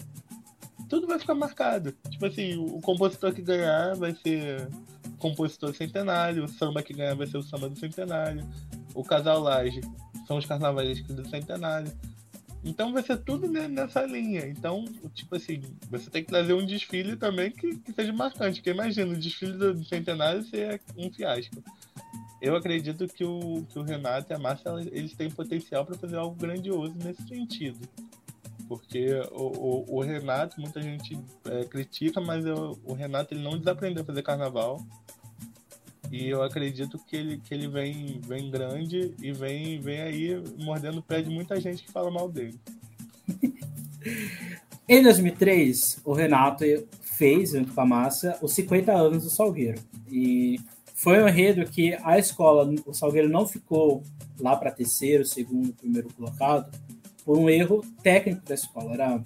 Tudo 0.92 1.08
vai 1.08 1.18
ficar 1.18 1.36
marcado. 1.36 1.94
Tipo 2.10 2.26
assim, 2.26 2.58
o, 2.58 2.76
o 2.76 2.82
compositor 2.82 3.34
que 3.34 3.42
ganhar 3.42 3.96
vai 3.96 4.14
ser 4.14 4.68
compositor 5.20 5.74
centenário, 5.74 6.44
o 6.44 6.50
samba 6.50 6.84
que 6.84 6.94
ganha 6.94 7.16
vai 7.16 7.26
ser 7.26 7.38
o 7.38 7.44
samba 7.44 7.70
do 7.70 7.80
centenário, 7.80 8.46
o 8.94 9.02
casal 9.02 9.40
Laje 9.40 9.80
são 10.28 10.36
os 10.36 10.46
carnavalistas 10.46 11.16
do 11.16 11.26
centenário. 11.30 11.90
Então 12.62 12.92
vai 12.92 13.02
ser 13.04 13.16
tudo 13.20 13.48
nessa 13.48 14.04
linha. 14.04 14.46
Então, 14.48 14.84
tipo 15.14 15.38
assim, 15.38 15.62
você 15.90 16.10
tem 16.10 16.26
que 16.26 16.30
trazer 16.30 16.52
um 16.52 16.66
desfile 16.66 17.16
também 17.16 17.52
que, 17.52 17.78
que 17.78 17.94
seja 17.94 18.12
marcante. 18.12 18.60
Porque 18.60 18.72
imagina, 18.72 19.14
o 19.14 19.18
desfile 19.18 19.54
do 19.54 19.86
centenário 19.86 20.44
ser 20.44 20.82
um 20.98 21.10
fiasco. 21.10 21.64
Eu 22.42 22.54
acredito 22.54 23.08
que 23.08 23.24
o, 23.24 23.66
que 23.70 23.80
o 23.80 23.84
Renato 23.84 24.34
e 24.34 24.36
a 24.36 24.40
Márcia 24.40 24.72
eles 24.92 25.14
têm 25.14 25.32
potencial 25.32 25.86
para 25.86 25.98
fazer 25.98 26.18
algo 26.18 26.36
grandioso 26.36 26.96
nesse 27.02 27.26
sentido. 27.30 27.80
Porque 28.72 29.06
o, 29.34 29.48
o, 29.92 29.98
o 29.98 30.02
Renato, 30.02 30.62
muita 30.62 30.82
gente 30.82 31.20
é, 31.44 31.66
critica, 31.66 32.22
mas 32.22 32.46
eu, 32.46 32.80
o 32.86 32.94
Renato 32.94 33.34
ele 33.34 33.44
não 33.44 33.58
desaprendeu 33.58 34.02
a 34.02 34.06
fazer 34.06 34.24
carnaval. 34.24 34.82
E 36.10 36.30
eu 36.30 36.42
acredito 36.42 36.98
que 37.00 37.18
ele, 37.18 37.38
que 37.40 37.54
ele 37.54 37.68
vem, 37.68 38.22
vem 38.26 38.50
grande 38.50 39.14
e 39.22 39.34
vem, 39.34 39.82
vem 39.82 40.00
aí 40.00 40.42
mordendo 40.58 41.00
o 41.00 41.04
pé 41.04 41.22
de 41.22 41.30
muita 41.30 41.60
gente 41.60 41.84
que 41.84 41.92
fala 41.92 42.10
mal 42.10 42.30
dele. 42.30 42.58
em 44.88 45.04
2003, 45.04 46.00
o 46.06 46.14
Renato 46.14 46.64
fez, 47.02 47.52
junto 47.52 47.74
com 47.74 47.82
a 47.82 47.86
Massa, 47.86 48.40
os 48.42 48.54
50 48.54 48.90
anos 48.94 49.26
do 49.26 49.30
Salgueiro. 49.30 49.82
E 50.10 50.62
foi 50.96 51.22
um 51.22 51.28
enredo 51.28 51.66
que 51.66 51.94
a 52.06 52.18
escola, 52.18 52.74
o 52.86 52.94
Salgueiro 52.94 53.28
não 53.28 53.46
ficou 53.46 54.02
lá 54.40 54.56
para 54.56 54.72
terceiro, 54.72 55.26
segundo, 55.26 55.74
primeiro 55.74 56.08
colocado, 56.14 56.72
por 57.26 57.38
um 57.38 57.50
erro 57.50 57.84
técnico 58.04 58.46
da 58.46 58.56
escola. 58.56 58.94
Era 58.94 59.24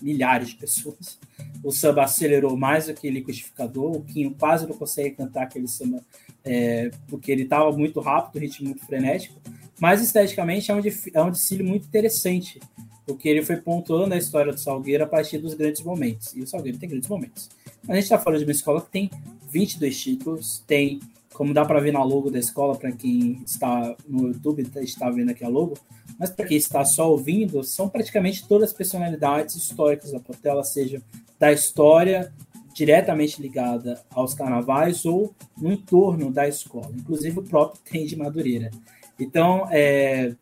milhares 0.00 0.48
de 0.48 0.56
pessoas 0.56 1.18
o 1.62 1.72
samba 1.72 2.04
acelerou 2.04 2.56
mais 2.56 2.86
do 2.86 2.94
que 2.94 3.10
liquidificador, 3.10 3.96
o 3.96 4.04
Quinho 4.04 4.34
quase 4.38 4.66
não 4.66 4.76
consegue 4.76 5.16
cantar 5.16 5.44
aquele 5.44 5.68
samba 5.68 6.00
é, 6.44 6.90
porque 7.08 7.32
ele 7.32 7.42
estava 7.42 7.70
muito 7.72 8.00
rápido, 8.00 8.36
o 8.36 8.38
ritmo 8.38 8.68
muito 8.68 8.84
frenético, 8.86 9.40
mas 9.80 10.00
esteticamente 10.02 10.70
é 10.70 10.74
um, 10.74 10.80
é 11.14 11.22
um 11.22 11.30
desfile 11.30 11.62
muito 11.62 11.86
interessante, 11.86 12.60
porque 13.06 13.28
ele 13.28 13.44
foi 13.44 13.56
pontuando 13.56 14.14
a 14.14 14.18
história 14.18 14.52
do 14.52 14.60
Salgueiro 14.60 15.04
a 15.04 15.06
partir 15.06 15.38
dos 15.38 15.54
grandes 15.54 15.82
momentos, 15.82 16.34
e 16.34 16.40
o 16.40 16.46
Salgueiro 16.46 16.78
tem 16.78 16.88
grandes 16.88 17.08
momentos. 17.08 17.48
A 17.88 17.94
gente 17.94 18.04
está 18.04 18.18
falando 18.18 18.38
de 18.38 18.44
uma 18.44 18.52
escola 18.52 18.80
que 18.80 18.90
tem 18.90 19.10
22 19.50 20.00
títulos, 20.00 20.62
tem, 20.66 21.00
como 21.38 21.54
dá 21.54 21.64
para 21.64 21.78
ver 21.78 21.92
na 21.92 22.02
logo 22.02 22.32
da 22.32 22.38
escola, 22.40 22.76
para 22.76 22.90
quem 22.90 23.40
está 23.46 23.94
no 24.08 24.26
YouTube, 24.26 24.68
está 24.82 25.08
vendo 25.08 25.30
aqui 25.30 25.44
a 25.44 25.48
logo, 25.48 25.78
mas 26.18 26.30
para 26.30 26.44
quem 26.44 26.56
está 26.56 26.84
só 26.84 27.08
ouvindo, 27.08 27.62
são 27.62 27.88
praticamente 27.88 28.44
todas 28.48 28.70
as 28.70 28.76
personalidades 28.76 29.54
históricas 29.54 30.10
da 30.10 30.18
Portela, 30.18 30.64
seja 30.64 31.00
da 31.38 31.52
história 31.52 32.34
diretamente 32.74 33.40
ligada 33.40 34.02
aos 34.10 34.34
carnavais 34.34 35.04
ou 35.04 35.32
no 35.56 35.70
entorno 35.70 36.32
da 36.32 36.48
escola, 36.48 36.90
inclusive 36.92 37.38
o 37.38 37.44
próprio 37.44 37.80
tem 37.88 38.04
de 38.04 38.16
Madureira. 38.16 38.72
Então, 39.16 39.68
é, 39.70 40.34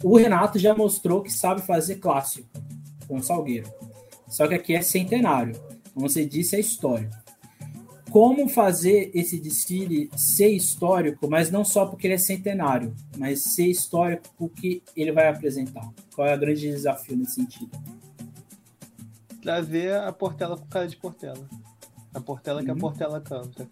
o 0.00 0.16
Renato 0.16 0.60
já 0.60 0.76
mostrou 0.76 1.24
que 1.24 1.32
sabe 1.32 1.60
fazer 1.62 1.96
clássico 1.96 2.48
com 3.08 3.16
o 3.16 3.22
Salgueiro. 3.22 3.68
Só 4.28 4.46
que 4.46 4.54
aqui 4.54 4.76
é 4.76 4.80
centenário. 4.80 5.60
Como 5.92 6.08
você 6.08 6.24
disse, 6.24 6.54
é 6.54 6.60
histórico. 6.60 7.19
Como 8.10 8.48
fazer 8.48 9.10
esse 9.14 9.38
desfile 9.38 10.10
ser 10.16 10.50
histórico, 10.50 11.30
mas 11.30 11.50
não 11.50 11.64
só 11.64 11.86
porque 11.86 12.06
ele 12.06 12.14
é 12.14 12.18
centenário, 12.18 12.94
mas 13.16 13.54
ser 13.54 13.66
histórico 13.66 14.24
porque 14.36 14.82
ele 14.96 15.12
vai 15.12 15.28
apresentar? 15.28 15.88
Qual 16.14 16.26
é 16.26 16.34
o 16.34 16.38
grande 16.38 16.62
desafio 16.62 17.16
nesse 17.16 17.36
sentido? 17.36 17.70
trazer 19.40 19.94
a 19.94 20.12
Portela 20.12 20.56
com 20.56 20.66
cara 20.66 20.86
de 20.86 20.96
Portela. 20.96 21.48
A 22.14 22.20
Portela 22.20 22.62
que 22.62 22.70
a 22.70 22.74
uhum. 22.74 22.78
Portela 22.78 23.20
canta. 23.20 23.68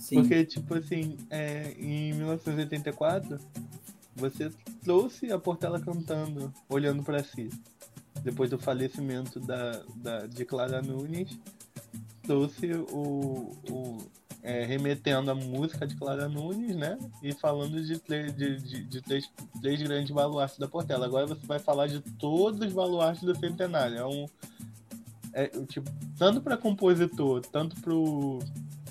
Sim. 0.00 0.16
Porque, 0.16 0.44
tipo 0.44 0.74
assim, 0.74 1.16
é, 1.30 1.74
em 1.78 2.12
1984, 2.14 3.38
você 4.14 4.50
trouxe 4.82 5.32
a 5.32 5.38
Portela 5.38 5.80
cantando, 5.80 6.52
olhando 6.68 7.02
para 7.02 7.22
si. 7.22 7.48
Depois 8.22 8.50
do 8.50 8.58
falecimento 8.58 9.40
da, 9.40 9.82
da, 9.96 10.26
de 10.26 10.44
Clara 10.44 10.80
Nunes, 10.80 11.38
trouxe 12.24 12.72
o, 12.72 13.56
o 13.70 13.98
é, 14.42 14.64
remetendo 14.64 15.30
a 15.30 15.34
música 15.34 15.86
de 15.86 15.96
Clara 15.96 16.28
Nunes, 16.28 16.76
né? 16.76 16.98
E 17.22 17.32
falando 17.32 17.82
de, 17.82 17.98
de, 17.98 18.58
de, 18.58 18.84
de 18.84 19.00
três, 19.00 19.30
três, 19.60 19.82
grandes 19.82 20.10
baluartes 20.10 20.58
da 20.58 20.68
Portela. 20.68 21.06
Agora 21.06 21.26
você 21.26 21.46
vai 21.46 21.58
falar 21.58 21.86
de 21.86 22.00
todos 22.00 22.60
os 22.60 22.72
baluartes 22.72 23.22
do 23.22 23.34
centenário. 23.38 23.96
É 23.96 24.06
um, 24.06 24.26
é, 25.32 25.48
tipo, 25.66 25.90
tanto 26.18 26.40
para 26.42 26.56
compositor, 26.56 27.40
tanto 27.40 27.80
pro, 27.80 28.38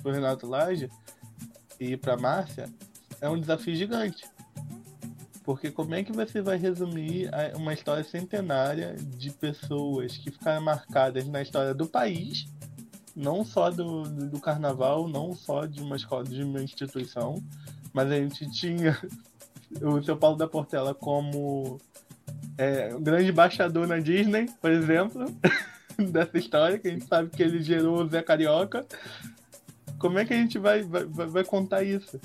pro 0.02 0.12
Renato 0.12 0.46
Laje 0.46 0.90
e 1.78 1.96
para 1.96 2.16
Márcia, 2.16 2.68
é 3.20 3.28
um 3.28 3.38
desafio 3.40 3.74
gigante. 3.76 4.24
Porque 5.44 5.70
como 5.70 5.94
é 5.94 6.02
que 6.02 6.12
você 6.12 6.40
vai 6.40 6.56
resumir 6.56 7.30
uma 7.54 7.74
história 7.74 8.02
centenária 8.02 8.96
de 8.96 9.30
pessoas 9.30 10.16
que 10.16 10.30
ficaram 10.30 10.62
marcadas 10.62 11.26
na 11.26 11.42
história 11.42 11.74
do 11.74 11.86
país, 11.86 12.46
não 13.14 13.44
só 13.44 13.70
do, 13.70 14.02
do 14.02 14.40
carnaval, 14.40 15.08
não 15.08 15.34
só 15.34 15.66
de 15.66 15.82
uma 15.82 15.96
escola, 15.96 16.24
de 16.24 16.42
uma 16.42 16.62
instituição, 16.62 17.42
mas 17.92 18.10
a 18.10 18.16
gente 18.16 18.50
tinha 18.50 18.98
o 19.82 20.02
seu 20.02 20.16
Paulo 20.16 20.36
da 20.36 20.48
Portela 20.48 20.94
como 20.94 21.80
é, 22.58 22.94
um 22.94 23.02
grande 23.02 23.30
embaixador 23.30 23.86
na 23.86 23.98
Disney, 23.98 24.48
por 24.60 24.70
exemplo. 24.70 25.26
dessa 25.98 26.36
história, 26.38 26.78
que 26.78 26.88
a 26.88 26.90
gente 26.90 27.06
sabe 27.06 27.30
que 27.30 27.42
ele 27.42 27.62
gerou 27.62 28.02
o 28.02 28.08
Zé 28.08 28.22
Carioca. 28.22 28.86
Como 29.98 30.18
é 30.18 30.24
que 30.24 30.34
a 30.34 30.36
gente 30.36 30.58
vai, 30.58 30.82
vai, 30.82 31.04
vai 31.04 31.44
contar 31.44 31.82
isso? 31.82 32.20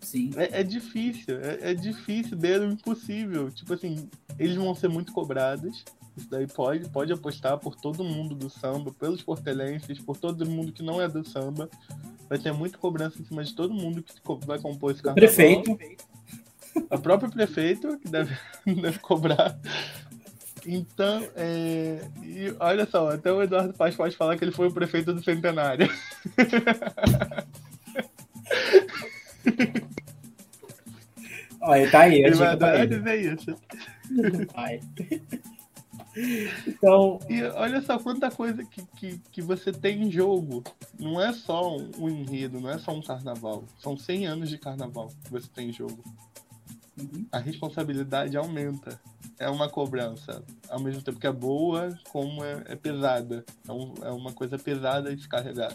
Sim. 0.00 0.30
É, 0.36 0.60
é 0.60 0.62
difícil, 0.62 1.38
é, 1.40 1.72
é 1.72 1.74
difícil, 1.74 2.36
dedo 2.36 2.64
impossível. 2.66 3.50
Tipo 3.50 3.74
assim, 3.74 4.08
eles 4.38 4.56
vão 4.56 4.74
ser 4.74 4.88
muito 4.88 5.12
cobrados. 5.12 5.84
Isso 6.18 6.28
daí 6.28 6.48
pode, 6.48 6.88
pode 6.88 7.12
apostar 7.12 7.56
por 7.58 7.76
todo 7.76 8.02
mundo 8.02 8.34
do 8.34 8.50
samba, 8.50 8.92
pelos 8.92 9.22
portelenses, 9.22 10.00
por 10.00 10.16
todo 10.16 10.44
mundo 10.44 10.72
que 10.72 10.82
não 10.82 11.00
é 11.00 11.08
do 11.08 11.24
samba. 11.24 11.70
Vai 12.28 12.38
ter 12.38 12.52
muita 12.52 12.76
cobrança 12.76 13.22
em 13.22 13.24
cima 13.24 13.44
de 13.44 13.54
todo 13.54 13.72
mundo 13.72 14.02
que 14.02 14.12
vai 14.44 14.58
compor 14.58 14.90
esse 14.90 15.00
carnaval. 15.00 15.24
O 15.24 15.34
prefeito. 15.34 15.78
O 16.90 16.98
próprio 16.98 17.30
prefeito, 17.30 17.96
que 17.98 18.08
deve, 18.08 18.36
deve 18.66 18.98
cobrar. 18.98 19.56
Então, 20.66 21.24
é... 21.36 22.00
e 22.22 22.52
olha 22.58 22.84
só, 22.84 23.10
até 23.10 23.32
o 23.32 23.40
Eduardo 23.40 23.72
Paz 23.74 23.94
pode 23.94 24.16
falar 24.16 24.36
que 24.36 24.44
ele 24.44 24.50
foi 24.50 24.66
o 24.66 24.72
prefeito 24.72 25.14
do 25.14 25.22
Centenário. 25.22 25.88
Olha, 31.60 31.90
tá 31.90 32.00
aí. 32.00 32.22
Ele 32.22 32.34
vai 32.34 32.48
adorar 32.48 32.86
dizer 32.86 33.34
isso. 33.34 33.54
Vai. 34.54 34.80
Então. 36.66 37.18
E 37.28 37.42
olha 37.42 37.80
só 37.82 37.98
quanta 37.98 38.30
coisa 38.30 38.64
que, 38.64 38.82
que, 38.96 39.18
que 39.30 39.42
você 39.42 39.72
tem 39.72 40.02
em 40.02 40.10
jogo. 40.10 40.64
Não 40.98 41.20
é 41.20 41.32
só 41.32 41.76
um, 41.76 41.90
um 41.98 42.08
enredo, 42.08 42.60
não 42.60 42.70
é 42.70 42.78
só 42.78 42.92
um 42.92 43.02
carnaval. 43.02 43.64
São 43.78 43.96
100 43.96 44.26
anos 44.26 44.48
de 44.48 44.58
carnaval 44.58 45.08
que 45.24 45.30
você 45.30 45.48
tem 45.54 45.70
em 45.70 45.72
jogo. 45.72 46.02
Uhum. 46.98 47.26
A 47.30 47.38
responsabilidade 47.38 48.36
aumenta 48.36 49.00
é 49.38 49.48
uma 49.48 49.68
cobrança, 49.68 50.42
ao 50.68 50.80
mesmo 50.80 51.00
tempo 51.00 51.20
que 51.20 51.26
é 51.26 51.32
boa, 51.32 51.96
como 52.10 52.44
é, 52.44 52.64
é 52.66 52.76
pesada. 52.76 53.44
É, 53.66 53.72
um, 53.72 53.94
é, 54.02 54.10
uma 54.10 54.32
coisa 54.32 54.58
pesada 54.58 55.14
de 55.14 55.22
se 55.22 55.28
carregar. 55.28 55.72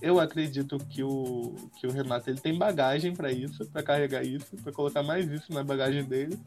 Eu 0.00 0.18
acredito 0.18 0.78
que 0.78 1.02
o, 1.02 1.54
que 1.78 1.86
o 1.86 1.92
Renato 1.92 2.28
ele 2.30 2.40
tem 2.40 2.56
bagagem 2.56 3.14
para 3.14 3.30
isso, 3.30 3.66
para 3.66 3.82
carregar 3.82 4.24
isso, 4.24 4.56
para 4.62 4.72
colocar 4.72 5.02
mais 5.02 5.30
isso 5.30 5.52
na 5.52 5.62
bagagem 5.62 6.02
dele. 6.04 6.38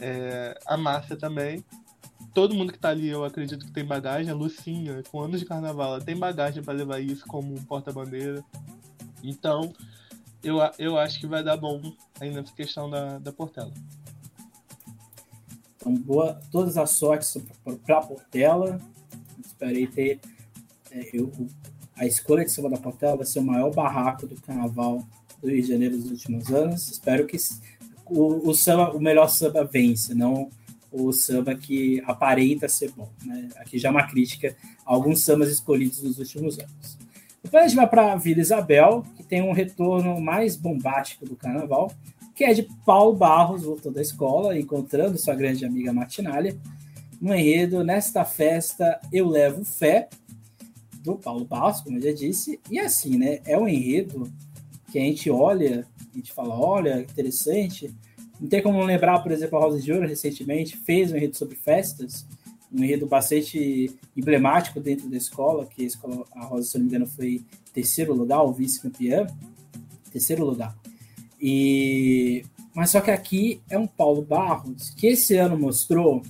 É, 0.00 0.58
a 0.66 0.76
Márcia 0.76 1.16
também. 1.16 1.64
Todo 2.34 2.54
mundo 2.54 2.72
que 2.72 2.78
tá 2.78 2.90
ali, 2.90 3.08
eu 3.08 3.24
acredito 3.24 3.64
que 3.64 3.72
tem 3.72 3.84
bagagem. 3.84 4.30
A 4.30 4.34
Lucinha, 4.34 5.02
com 5.10 5.20
anos 5.20 5.40
de 5.40 5.46
carnaval, 5.46 5.94
ela 5.94 6.04
tem 6.04 6.16
bagagem 6.16 6.62
para 6.62 6.74
levar 6.74 7.00
isso 7.00 7.26
como 7.26 7.60
porta-bandeira. 7.64 8.44
Então, 9.22 9.72
eu, 10.42 10.58
eu 10.78 10.96
acho 10.98 11.18
que 11.18 11.26
vai 11.26 11.42
dar 11.42 11.56
bom 11.56 11.80
aí 12.20 12.32
nessa 12.32 12.52
questão 12.52 12.88
da, 12.88 13.18
da 13.18 13.32
Portela. 13.32 13.72
Então, 15.76 15.94
boa, 15.94 16.40
todas 16.50 16.76
as 16.76 16.90
sortes 16.90 17.36
para 17.84 18.00
Portela. 18.00 18.80
Esperei 19.44 19.86
ter. 19.86 20.20
É, 20.90 21.10
eu, 21.12 21.32
a 21.96 22.06
escolha 22.06 22.44
de 22.44 22.50
Samba 22.50 22.70
da 22.70 22.76
Portela 22.76 23.16
vai 23.16 23.26
ser 23.26 23.40
o 23.40 23.44
maior 23.44 23.74
barraco 23.74 24.26
do 24.26 24.40
carnaval 24.40 25.04
do 25.40 25.48
Rio 25.48 25.62
de 25.62 25.68
Janeiro 25.68 25.96
dos 25.96 26.10
últimos 26.10 26.52
anos. 26.52 26.88
Espero 26.88 27.26
que 27.26 27.36
o, 28.06 28.48
o, 28.48 28.54
samba, 28.54 28.94
o 28.94 29.00
melhor 29.00 29.28
samba 29.28 29.64
vença, 29.64 30.14
não 30.14 30.50
o 30.90 31.12
samba 31.12 31.54
que 31.54 32.02
aparenta 32.06 32.68
ser 32.68 32.90
bom. 32.92 33.08
Né? 33.24 33.48
Aqui 33.56 33.78
já 33.78 33.88
é 33.88 33.90
uma 33.92 34.06
crítica 34.06 34.56
a 34.86 34.94
alguns 34.94 35.22
sambas 35.22 35.50
escolhidos 35.50 36.02
nos 36.02 36.18
últimos 36.18 36.58
anos. 36.58 36.98
Depois 37.42 37.64
a 37.64 37.68
gente 37.68 37.76
vai 37.76 37.86
para 37.86 38.16
Vila 38.16 38.40
Isabel, 38.40 39.04
que 39.16 39.22
tem 39.22 39.42
um 39.42 39.52
retorno 39.52 40.20
mais 40.20 40.56
bombástico 40.56 41.24
do 41.24 41.36
carnaval, 41.36 41.92
que 42.34 42.44
é 42.44 42.52
de 42.52 42.68
Paulo 42.84 43.14
Barros, 43.14 43.64
voltou 43.64 43.90
da 43.90 44.02
escola, 44.02 44.58
encontrando 44.58 45.18
sua 45.18 45.34
grande 45.34 45.64
amiga 45.64 45.92
Martinalha, 45.92 46.56
no 47.20 47.34
enredo 47.34 47.82
Nesta 47.82 48.24
Festa 48.24 49.00
Eu 49.12 49.28
Levo 49.28 49.64
Fé, 49.64 50.08
do 51.02 51.16
Paulo 51.16 51.44
Barros, 51.44 51.80
como 51.80 51.96
eu 51.96 52.02
já 52.02 52.12
disse, 52.12 52.60
e 52.70 52.78
assim, 52.78 53.16
né, 53.16 53.40
é 53.44 53.56
um 53.56 53.66
enredo 53.66 54.30
que 54.90 54.98
a 54.98 55.02
gente 55.02 55.30
olha, 55.30 55.86
a 56.12 56.16
gente 56.16 56.32
fala, 56.32 56.58
olha, 56.58 57.00
interessante, 57.00 57.94
Não 58.40 58.48
tem 58.48 58.62
como 58.62 58.82
lembrar, 58.84 59.20
por 59.20 59.32
exemplo, 59.32 59.58
a 59.58 59.62
Rosa 59.62 59.80
de 59.80 59.92
Ouro 59.92 60.06
recentemente 60.06 60.76
fez 60.76 61.12
um 61.12 61.16
enredo 61.16 61.36
sobre 61.36 61.56
festas, 61.56 62.26
um 62.72 62.84
enredo 62.84 63.06
bastante 63.06 63.90
emblemático 64.16 64.80
dentro 64.80 65.08
da 65.08 65.16
escola, 65.16 65.66
que 65.66 65.82
a, 65.82 65.86
escola, 65.86 66.24
a 66.32 66.44
Rosa, 66.44 66.68
se 66.68 66.78
não 66.78 66.84
me 66.84 66.90
engano, 66.90 67.06
foi 67.06 67.42
terceiro 67.72 68.14
lugar, 68.14 68.42
ou 68.42 68.52
vice-campeã, 68.52 69.26
terceiro 70.12 70.44
lugar. 70.44 70.76
E 71.40 72.44
mas 72.74 72.90
só 72.90 73.00
que 73.00 73.10
aqui 73.10 73.60
é 73.68 73.76
um 73.76 73.88
Paulo 73.88 74.22
Barros 74.22 74.90
que 74.90 75.08
esse 75.08 75.36
ano 75.36 75.58
mostrou 75.58 76.22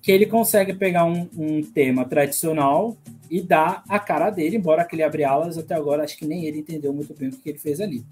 que 0.00 0.12
ele 0.12 0.26
consegue 0.26 0.72
pegar 0.72 1.04
um, 1.04 1.28
um 1.36 1.62
tema 1.62 2.04
tradicional 2.04 2.96
e 3.28 3.42
dar 3.42 3.82
a 3.88 3.98
cara 3.98 4.30
dele, 4.30 4.56
embora 4.56 4.82
aquele 4.82 5.02
abre 5.02 5.24
alas 5.24 5.58
até 5.58 5.74
agora 5.74 6.04
acho 6.04 6.16
que 6.16 6.26
nem 6.26 6.44
ele 6.44 6.60
entendeu 6.60 6.92
muito 6.92 7.12
bem 7.14 7.28
o 7.28 7.32
que 7.32 7.48
ele 7.48 7.58
fez 7.58 7.80
ali. 7.80 8.04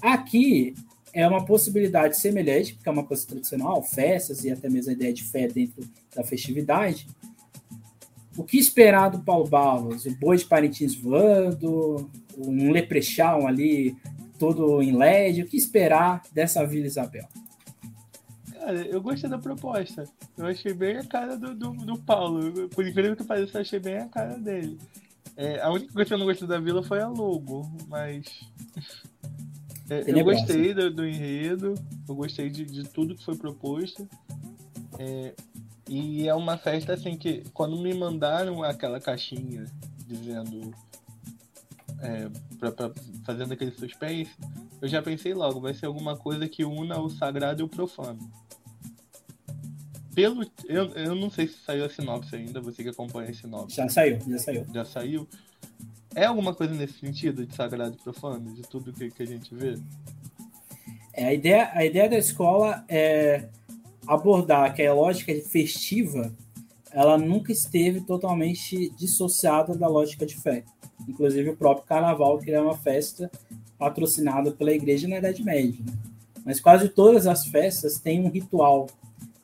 Aqui 0.00 0.74
é 1.18 1.26
uma 1.26 1.44
possibilidade 1.44 2.16
semelhante, 2.16 2.74
porque 2.74 2.88
é 2.88 2.92
uma 2.92 3.02
coisa 3.02 3.26
tradicional, 3.26 3.82
festas 3.82 4.44
e 4.44 4.52
até 4.52 4.70
mesmo 4.70 4.90
a 4.90 4.94
ideia 4.94 5.12
de 5.12 5.24
fé 5.24 5.48
dentro 5.48 5.82
da 6.14 6.22
festividade. 6.22 7.08
O 8.36 8.44
que 8.44 8.56
esperar 8.56 9.08
do 9.08 9.18
Paulo 9.18 9.48
Barros? 9.48 10.06
O 10.06 10.14
boi 10.14 10.36
de 10.36 10.44
Parintins 10.44 10.94
voando, 10.94 12.08
um 12.36 12.70
leprechão 12.70 13.48
ali 13.48 13.96
todo 14.38 14.80
em 14.80 14.96
LED. 14.96 15.42
O 15.42 15.46
que 15.48 15.56
esperar 15.56 16.22
dessa 16.32 16.64
Vila 16.64 16.86
Isabel? 16.86 17.26
Cara, 18.52 18.86
eu 18.86 19.00
gostei 19.02 19.28
da 19.28 19.38
proposta. 19.38 20.04
Eu 20.36 20.46
achei 20.46 20.72
bem 20.72 20.98
a 20.98 21.04
cara 21.04 21.36
do, 21.36 21.52
do, 21.52 21.72
do 21.72 21.98
Paulo. 21.98 22.68
Por 22.68 22.86
incrível 22.86 23.16
que 23.16 23.24
pareça, 23.24 23.58
eu 23.58 23.62
achei 23.62 23.80
bem 23.80 23.98
a 23.98 24.06
cara 24.06 24.38
dele. 24.38 24.78
É, 25.36 25.60
a 25.60 25.72
única 25.72 25.92
coisa 25.92 26.06
que 26.06 26.14
eu 26.14 26.18
não 26.18 26.26
gostei 26.26 26.46
da 26.46 26.60
vila 26.60 26.80
foi 26.84 27.00
a 27.00 27.08
logo, 27.08 27.68
mas. 27.88 28.24
É, 29.90 30.04
eu 30.06 30.24
gostei 30.24 30.74
do, 30.74 30.90
do, 30.90 31.06
enredo, 31.06 31.74
eu 32.08 32.14
gostei 32.14 32.50
de, 32.50 32.64
de, 32.64 32.84
tudo 32.84 33.14
que 33.14 33.24
foi 33.24 33.36
proposto. 33.36 34.08
É, 34.98 35.34
e 35.88 36.28
é 36.28 36.34
uma 36.34 36.58
festa 36.58 36.92
assim 36.92 37.16
que 37.16 37.44
quando 37.54 37.78
me 37.78 37.94
mandaram 37.94 38.62
aquela 38.62 39.00
caixinha 39.00 39.64
dizendo 40.06 40.74
é, 42.00 42.28
pra, 42.58 42.70
pra, 42.70 42.92
fazendo 43.24 43.52
aquele 43.52 43.70
suspense, 43.70 44.32
eu 44.80 44.88
já 44.88 45.02
pensei 45.02 45.34
logo, 45.34 45.60
vai 45.60 45.74
ser 45.74 45.86
alguma 45.86 46.16
coisa 46.16 46.48
que 46.48 46.64
una 46.64 47.00
o 47.00 47.08
sagrado 47.08 47.62
e 47.62 47.64
o 47.64 47.68
profano. 47.68 48.18
Pelo, 50.14 50.44
eu, 50.66 50.86
eu 50.94 51.14
não 51.14 51.30
sei 51.30 51.46
se 51.46 51.58
saiu 51.58 51.84
a 51.84 51.88
sinopse 51.88 52.34
ainda, 52.34 52.60
você 52.60 52.82
que 52.82 52.88
acompanha 52.88 53.30
a 53.30 53.34
sinopse. 53.34 53.76
Já 53.76 53.88
saiu, 53.88 54.18
já 54.28 54.38
saiu. 54.38 54.66
Já 54.74 54.84
saiu. 54.84 55.28
É 56.14 56.24
alguma 56.24 56.54
coisa 56.54 56.74
nesse 56.74 56.94
sentido 56.94 57.46
de 57.46 57.54
sagrado 57.54 57.96
e 57.98 58.02
profano, 58.02 58.52
de 58.52 58.62
tudo 58.62 58.92
que, 58.92 59.10
que 59.10 59.22
a 59.22 59.26
gente 59.26 59.54
vê? 59.54 59.78
É, 61.12 61.26
a, 61.26 61.34
ideia, 61.34 61.70
a 61.74 61.84
ideia 61.84 62.08
da 62.08 62.18
escola 62.18 62.84
é 62.88 63.48
abordar 64.06 64.74
que 64.74 64.82
a 64.82 64.94
lógica 64.94 65.32
festiva 65.42 66.34
ela 66.90 67.18
nunca 67.18 67.52
esteve 67.52 68.00
totalmente 68.00 68.90
dissociada 68.96 69.76
da 69.76 69.86
lógica 69.86 70.24
de 70.24 70.36
fé. 70.36 70.64
Inclusive 71.06 71.50
o 71.50 71.56
próprio 71.56 71.86
carnaval, 71.86 72.38
que 72.38 72.50
é 72.50 72.60
uma 72.60 72.76
festa 72.76 73.30
patrocinada 73.78 74.50
pela 74.50 74.72
igreja 74.72 75.06
na 75.06 75.18
Idade 75.18 75.42
Média. 75.44 75.78
Né? 75.84 75.92
Mas 76.44 76.60
quase 76.60 76.88
todas 76.88 77.26
as 77.26 77.46
festas 77.46 77.98
têm 77.98 78.24
um 78.24 78.30
ritual 78.30 78.88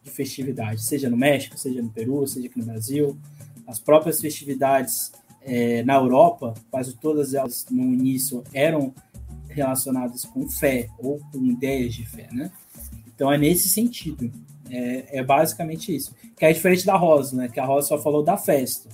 de 0.02 0.10
festividade, 0.10 0.82
seja 0.82 1.08
no 1.08 1.16
México, 1.16 1.58
seja 1.58 1.82
no 1.82 1.90
Peru, 1.90 2.26
seja 2.26 2.46
aqui 2.46 2.58
no 2.58 2.64
Brasil. 2.64 3.16
As 3.66 3.78
próprias 3.78 4.20
festividades 4.20 5.12
é, 5.45 5.82
na 5.82 5.95
Europa, 5.95 6.55
quase 6.70 6.97
todas 6.97 7.34
elas 7.34 7.66
no 7.70 7.82
início 7.82 8.42
eram 8.53 8.95
relacionadas 9.49 10.24
com 10.24 10.49
fé 10.49 10.88
ou 10.99 11.20
com 11.30 11.45
ideias 11.45 11.95
de 11.95 12.05
fé, 12.07 12.28
né? 12.32 12.51
Então 13.14 13.32
é 13.32 13.38
nesse 13.38 13.68
sentido. 13.68 14.30
É, 14.70 15.18
é, 15.18 15.22
basicamente 15.22 15.95
isso. 15.95 16.14
Que 16.36 16.47
é 16.47 16.53
diferente 16.53 16.84
da 16.84 16.97
Rosa, 16.97 17.36
né? 17.36 17.49
Que 17.49 17.61
a 17.61 17.64
Rosa 17.64 17.88
só 17.88 17.99
falou 17.99 18.22
da 18.22 18.36
festa. 18.36 18.88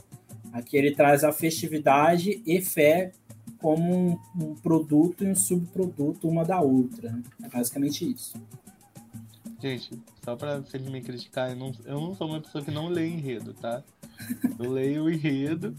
Aqui 0.53 0.77
ele 0.77 0.95
traz 0.95 1.25
a 1.25 1.33
festividade 1.33 2.43
e 2.45 2.61
fé 2.61 3.13
como 3.59 3.95
um, 3.95 4.19
um 4.35 4.55
produto 4.57 5.25
e 5.25 5.29
um 5.29 5.35
subproduto 5.35 6.29
uma 6.29 6.45
da 6.45 6.61
outra. 6.61 7.13
Né? 7.13 7.23
É 7.45 7.49
basicamente 7.49 8.11
isso. 8.11 8.35
Gente, 9.61 9.91
só 10.25 10.35
pra 10.37 10.59
vocês 10.59 10.83
me 10.83 11.03
criticar, 11.03 11.51
eu 11.51 11.57
não, 11.57 11.73
eu 11.85 12.01
não 12.01 12.15
sou 12.15 12.27
uma 12.27 12.41
pessoa 12.41 12.65
que 12.65 12.71
não 12.71 12.89
lê 12.89 13.07
enredo, 13.07 13.53
tá? 13.53 13.85
Eu 14.59 14.71
leio 14.71 15.05
o 15.05 15.11
enredo, 15.11 15.75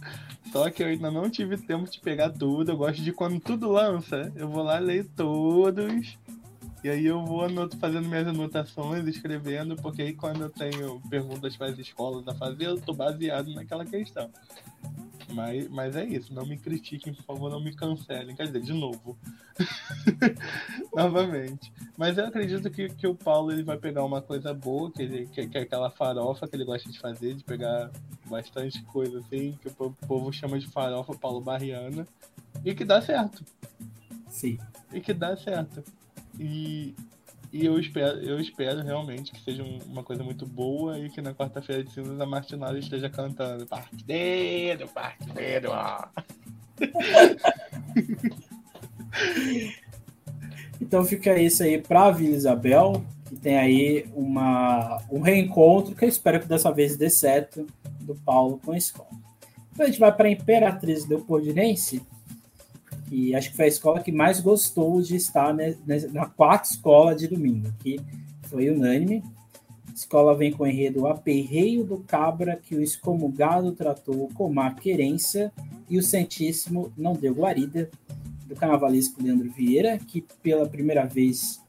só 0.52 0.70
que 0.70 0.84
eu 0.84 0.88
ainda 0.88 1.10
não 1.12 1.30
tive 1.30 1.58
tempo 1.58 1.90
de 1.90 2.00
pegar 2.00 2.30
tudo. 2.30 2.72
Eu 2.72 2.78
gosto 2.78 3.02
de 3.02 3.12
quando 3.12 3.40
tudo 3.40 3.72
lança, 3.72 4.32
eu 4.36 4.50
vou 4.50 4.64
lá 4.64 4.80
ler 4.80 5.06
todos. 5.16 6.18
E 6.84 6.90
aí 6.90 7.06
eu 7.06 7.24
vou 7.24 7.44
anoto, 7.44 7.78
fazendo 7.78 8.08
minhas 8.08 8.28
anotações, 8.28 9.06
escrevendo, 9.08 9.76
porque 9.76 10.02
aí 10.02 10.14
quando 10.14 10.42
eu 10.42 10.50
tenho 10.50 11.00
perguntas 11.10 11.56
para 11.56 11.68
as 11.68 11.78
escolas 11.78 12.28
a 12.28 12.34
fazer, 12.34 12.66
eu 12.66 12.82
tô 12.82 12.94
baseado 12.94 13.54
naquela 13.54 13.86
questão. 13.86 14.32
Mas, 15.34 15.68
mas 15.70 15.96
é 15.96 16.04
isso, 16.06 16.34
não 16.34 16.46
me 16.46 16.58
critiquem, 16.58 17.14
por 17.14 17.24
favor, 17.24 17.50
não 17.52 17.64
me 17.64 17.74
cancelem. 17.74 18.36
Quer 18.36 18.48
dizer, 18.48 18.62
de 18.62 18.74
novo. 18.74 19.18
Novamente. 20.94 21.72
Mas 21.98 22.18
eu 22.18 22.26
acredito 22.26 22.70
que, 22.70 22.90
que 22.90 23.08
o 23.08 23.16
Paulo 23.16 23.52
ele 23.52 23.64
vai 23.64 23.78
pegar 23.78 24.04
uma 24.04 24.22
coisa 24.22 24.54
boa, 24.54 24.92
que, 24.92 25.02
ele, 25.02 25.28
que, 25.28 25.48
que 25.48 25.58
é 25.58 25.62
aquela 25.62 25.90
farofa 25.90 26.48
que 26.48 26.56
ele 26.56 26.66
gosta 26.66 26.90
de 26.90 27.00
fazer, 27.00 27.36
de 27.36 27.44
pegar 27.44 27.92
bastante 28.26 28.82
coisa 28.84 29.20
assim, 29.20 29.58
que 29.62 29.70
o 29.70 29.92
povo 30.08 30.32
chama 30.34 30.60
de 30.60 30.68
farofa 30.68 31.14
Paulo 31.14 31.42
Barriana, 31.42 32.08
e 32.66 32.74
que 32.74 32.84
dá 32.84 33.02
certo. 33.02 33.46
Sim. 34.28 34.58
E 34.92 35.00
que 35.00 35.14
dá 35.14 35.36
certo. 35.38 35.84
E, 36.42 36.96
e 37.54 37.64
eu 37.64 37.80
espero, 37.80 38.18
eu 38.18 38.40
espero 38.40 38.82
realmente 38.82 39.32
que 39.32 39.44
seja 39.44 39.64
uma 39.86 40.04
coisa 40.04 40.24
muito 40.24 40.44
boa 40.44 40.98
e 40.98 41.08
que 41.08 41.22
na 41.22 41.36
quarta-feira 41.36 41.84
de 41.84 41.94
cinzas 41.94 42.20
a 42.20 42.26
Martinalha 42.26 42.80
esteja 42.80 43.12
cantando 43.12 43.68
Partideiro, 43.68 44.88
partideiro, 44.88 45.70
ó. 45.70 46.08
então 50.82 51.06
fica 51.06 51.40
isso 51.40 51.62
aí 51.62 51.80
para 51.80 52.06
a 52.06 52.12
Vila 52.12 52.36
Isabel, 52.36 53.06
que 53.26 53.36
tem 53.36 53.60
aí 53.60 54.10
uma, 54.16 55.00
um 55.12 55.22
reencontro 55.22 55.94
que 55.94 56.04
eu 56.04 56.10
espero 56.10 56.40
que 56.40 56.48
dessa 56.48 56.72
vez 56.72 56.98
dê 56.98 57.12
certo 57.12 57.68
do 58.00 58.16
Paulo 58.16 58.60
com 58.66 58.72
a 58.72 58.78
escola. 58.78 59.12
Então 59.72 59.86
a 59.86 59.90
gente 59.90 60.00
vai 60.00 60.12
para 60.12 60.28
a 60.28 60.32
Imperatriz 60.32 61.08
Leopoldinense, 61.08 62.02
que 63.12 63.36
acho 63.36 63.52
que 63.52 63.58
foi 63.58 63.66
a 63.66 63.68
escola 63.68 64.00
que 64.00 64.10
mais 64.10 64.40
gostou 64.40 65.02
de 65.02 65.18
estar 65.18 65.54
né, 65.54 65.76
na 66.14 66.28
quarta 66.28 66.70
escola 66.70 67.14
de 67.14 67.28
domingo, 67.28 67.70
que 67.84 68.00
foi 68.44 68.70
unânime. 68.70 69.22
A 69.90 69.94
escola 69.94 70.34
vem 70.34 70.54
com 70.54 70.64
o 70.64 70.68
enredo 70.68 71.06
Aperreio 71.06 71.84
do 71.84 71.98
Cabra, 71.98 72.56
que 72.56 72.74
o 72.74 72.82
excomungado 72.82 73.74
tratou 73.74 74.30
com 74.34 74.50
má 74.50 74.74
querência 74.74 75.52
e 75.90 75.98
o 75.98 76.02
Santíssimo 76.02 76.94
não 76.96 77.12
deu 77.12 77.34
guarida, 77.34 77.90
do 78.48 78.56
carnavalesco 78.56 79.22
Leandro 79.22 79.52
Vieira, 79.52 79.98
que 79.98 80.26
pela 80.42 80.66
primeira 80.66 81.04
vez, 81.04 81.62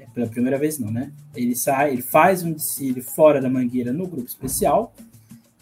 é, 0.00 0.06
pela 0.06 0.26
primeira 0.26 0.58
vez 0.58 0.80
não, 0.80 0.90
né? 0.90 1.12
Ele 1.32 1.54
sai, 1.54 1.92
ele 1.92 2.02
faz 2.02 2.42
um 2.42 2.52
desfile 2.52 3.02
fora 3.02 3.40
da 3.40 3.48
mangueira 3.48 3.92
no 3.92 4.08
grupo 4.08 4.26
especial, 4.26 4.92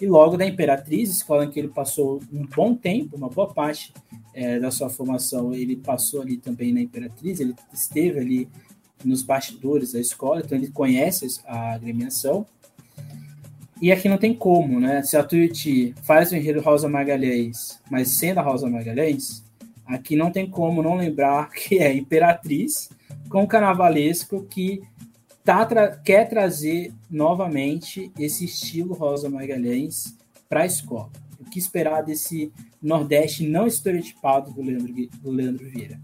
e 0.01 0.07
logo 0.07 0.39
da 0.39 0.47
Imperatriz, 0.47 1.11
escola 1.11 1.45
em 1.45 1.51
que 1.51 1.59
ele 1.59 1.68
passou 1.68 2.23
um 2.33 2.47
bom 2.47 2.75
tempo, 2.75 3.18
uma 3.18 3.29
boa 3.29 3.53
parte 3.53 3.93
é, 4.35 4.59
da 4.59 4.70
sua 4.70 4.89
formação, 4.89 5.53
ele 5.53 5.76
passou 5.76 6.22
ali 6.22 6.37
também 6.37 6.72
na 6.72 6.81
Imperatriz, 6.81 7.41
ele 7.41 7.55
esteve 7.72 8.18
ali 8.18 8.49
nos 9.05 9.22
bastidores 9.22 9.93
da 9.93 10.01
escola, 10.01 10.41
então 10.41 10.57
ele 10.57 10.70
conhece 10.70 11.41
a 11.47 11.74
agremiação. 11.74 12.47
E 13.81 13.91
aqui 13.91 14.09
não 14.09 14.18
tem 14.18 14.35
como, 14.35 14.78
né? 14.78 15.03
Se 15.03 15.16
a 15.16 15.24
Tuiuti 15.24 15.95
faz 16.03 16.31
o 16.31 16.37
enredo 16.37 16.61
Rosa 16.61 16.89
Magalhães, 16.89 17.81
mas 17.91 18.11
sendo 18.11 18.39
a 18.39 18.43
Rosa 18.43 18.68
Magalhães, 18.68 19.43
aqui 19.87 20.16
não 20.16 20.31
tem 20.31 20.49
como 20.49 20.83
não 20.83 20.97
lembrar 20.97 21.49
que 21.55 21.78
é 21.78 21.93
Imperatriz 21.93 22.91
com 23.31 23.43
o 23.43 23.49
carnavalesco 23.49 24.45
que 24.45 24.83
tá 25.43 25.64
tra 25.64 25.97
quer 25.97 26.28
trazer 26.28 26.93
novamente 27.11 28.12
esse 28.18 28.45
estilo 28.45 28.95
Rosa 28.95 29.31
Magalhães 29.31 30.14
para 30.49 30.62
a 30.62 30.66
escola. 30.66 31.11
O 31.39 31.45
que 31.45 31.59
esperar 31.59 32.03
desse 32.03 32.53
Nordeste 32.83 33.47
não 33.47 33.66
estereotipado 33.66 34.53
do 34.53 34.62
Leandro, 34.62 34.93
do 35.20 35.31
Leandro 35.31 35.68
Vieira. 35.68 36.01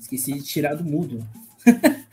Esqueci 0.00 0.34
de 0.34 0.42
tirar 0.42 0.74
do 0.74 0.84
mudo. 0.84 1.26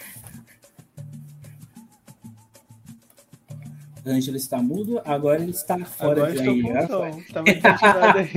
Ângelo 4.05 4.35
está 4.35 4.61
mudo, 4.61 5.01
agora 5.05 5.41
ele 5.41 5.51
está 5.51 5.77
fora 5.85 6.27
agora 6.27 6.33
de 6.33 6.41
aí. 6.41 6.63
Aí. 8.13 8.31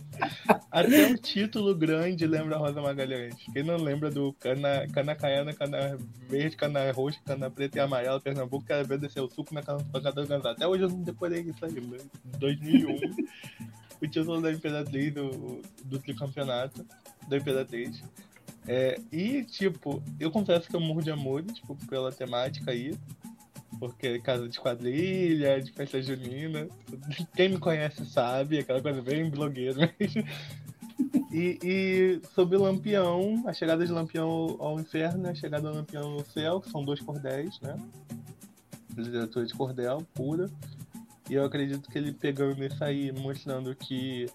Até 0.70 1.06
o 1.12 1.16
título 1.16 1.74
grande 1.74 2.26
lembra 2.26 2.56
Rosa 2.56 2.82
Magalhães. 2.82 3.36
Quem 3.52 3.62
não 3.62 3.76
lembra 3.76 4.10
do 4.10 4.32
cana, 4.34 4.86
cana 4.92 5.14
caiana, 5.14 5.52
cana 5.52 5.96
verde, 6.28 6.56
cana 6.56 6.90
roxa, 6.90 7.20
cana 7.24 7.48
preta 7.48 7.78
e 7.78 7.80
amarela, 7.80 8.20
Pernambuco, 8.20 8.66
quero 8.66 8.86
ver 8.86 8.98
descer 8.98 9.20
o 9.20 9.30
suco 9.30 9.54
na 9.54 9.62
cana 9.62 9.84
pancada 9.92 10.20
organizada. 10.20 10.56
Até 10.56 10.66
hoje 10.66 10.82
eu 10.82 10.88
não 10.88 11.02
decorei 11.02 11.42
isso 11.42 11.64
aí, 11.64 11.80
mas 11.80 12.04
2001. 12.38 12.98
o 14.02 14.08
título 14.08 14.40
da 14.40 14.52
Imperatriz 14.52 15.14
do, 15.14 15.62
do 15.84 15.98
tricampeonato 16.00 16.84
da 17.28 17.36
Imperatriz. 17.36 18.02
É, 18.66 18.98
e, 19.12 19.44
tipo, 19.44 20.02
eu 20.18 20.30
confesso 20.30 20.68
que 20.68 20.74
eu 20.74 20.80
morro 20.80 21.02
de 21.02 21.10
amor, 21.10 21.42
tipo, 21.44 21.76
pela 21.86 22.10
temática 22.10 22.70
aí. 22.70 22.94
Porque 23.84 24.06
é 24.06 24.18
casa 24.18 24.48
de 24.48 24.58
quadrilha, 24.58 25.60
de 25.60 25.70
festa 25.70 26.00
junina. 26.00 26.66
Quem 27.36 27.50
me 27.50 27.58
conhece 27.58 28.06
sabe, 28.06 28.58
aquela 28.58 28.80
coisa 28.80 29.02
bem 29.02 29.28
blogueira 29.28 29.92
mesmo. 30.00 30.24
E, 31.30 31.58
e 31.62 32.20
sobre 32.34 32.56
Lampião, 32.56 33.42
a 33.46 33.52
chegada 33.52 33.84
de 33.84 33.92
Lampião 33.92 34.56
ao 34.58 34.80
inferno 34.80 35.26
e 35.26 35.30
a 35.30 35.34
chegada 35.34 35.68
do 35.68 35.76
Lampião 35.76 36.12
ao 36.12 36.24
céu, 36.24 36.62
que 36.62 36.70
são 36.70 36.82
dois 36.82 37.00
cordéis, 37.00 37.60
né? 37.60 37.76
Literatura 38.96 39.44
de 39.44 39.52
cordel 39.52 40.02
pura. 40.14 40.48
E 41.28 41.34
eu 41.34 41.44
acredito 41.44 41.90
que 41.90 41.98
ele 41.98 42.12
pegando 42.12 42.64
isso 42.64 42.82
aí, 42.82 43.12
mostrando 43.12 43.74
que 43.74 44.30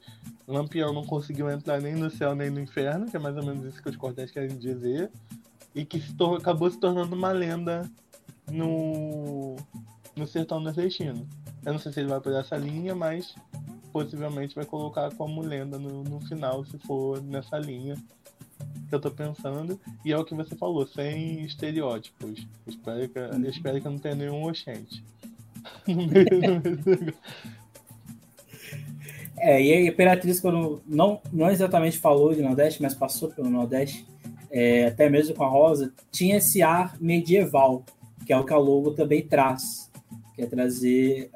Lampião 0.48 0.94
não 0.94 1.06
conseguiu 1.06 1.50
entrar 1.50 1.82
nem 1.82 1.96
no 1.96 2.12
céu 2.12 2.36
nem 2.36 2.52
no 2.52 2.60
inferno, 2.60 3.10
que 3.10 3.18
é 3.18 3.20
mais 3.20 3.36
ou 3.36 3.44
menos 3.44 3.66
isso 3.66 3.82
que 3.82 3.90
os 3.90 3.96
cordéis 3.96 4.30
querem 4.30 4.56
dizer, 4.58 5.10
e 5.74 5.84
que 5.84 6.00
se 6.00 6.14
acabou 6.38 6.70
se 6.70 6.80
tornando 6.80 7.16
uma 7.16 7.32
lenda 7.32 7.90
no, 8.52 9.56
no 10.16 10.28
sertão 10.28 10.60
nordestino. 10.60 11.28
Eu 11.66 11.74
não 11.74 11.80
sei 11.80 11.92
se 11.92 12.00
ele 12.00 12.10
vai 12.10 12.22
por 12.22 12.34
essa 12.34 12.56
linha, 12.58 12.96
mas 12.96 13.36
possivelmente 13.92 14.56
vai 14.56 14.66
colocar 14.66 15.14
como 15.16 15.42
lenda 15.42 15.78
no, 15.78 16.04
no 16.04 16.22
final, 16.22 16.64
se 16.66 16.78
for 16.80 17.22
nessa 17.22 17.58
linha 17.58 17.96
que 18.88 18.96
eu 18.96 19.00
tô 19.00 19.12
pensando. 19.12 19.80
E 20.04 20.12
é 20.12 20.18
o 20.18 20.26
que 20.26 20.36
você 20.36 20.56
falou, 20.56 20.88
sem 20.88 21.44
estereótipos. 21.44 22.48
Eu 22.66 22.74
espero 22.74 23.10
que, 23.10 23.20
eu 23.20 23.50
espero 23.50 23.82
que 23.82 23.90
não 23.90 23.98
tenha 23.98 24.16
nenhum 24.16 24.44
oxente. 24.44 25.04
no 25.88 26.08
meio, 26.08 26.28
no 26.42 26.62
meio 26.62 27.16
É, 29.38 29.62
e 29.62 29.74
a 29.74 29.86
Imperatriz, 29.86 30.40
quando 30.40 30.82
não, 30.86 31.22
não 31.32 31.50
exatamente 31.50 31.98
falou 31.98 32.34
de 32.34 32.42
Nordeste, 32.42 32.82
mas 32.82 32.94
passou 32.94 33.30
pelo 33.30 33.50
Nordeste, 33.50 34.06
é, 34.52 34.88
até 34.88 35.10
mesmo 35.10 35.36
com 35.36 35.44
a 35.44 35.48
Rosa, 35.48 35.94
tinha 36.12 36.38
esse 36.38 36.62
ar 36.62 36.98
medieval, 37.00 37.86
que 38.30 38.34
é 38.34 38.38
o 38.38 38.46
que 38.46 38.54
a 38.54 38.58
logo 38.58 38.92
também 38.92 39.24
traz, 39.24 39.90
que 40.36 40.44
é 40.44 40.46
trazer, 40.46 41.32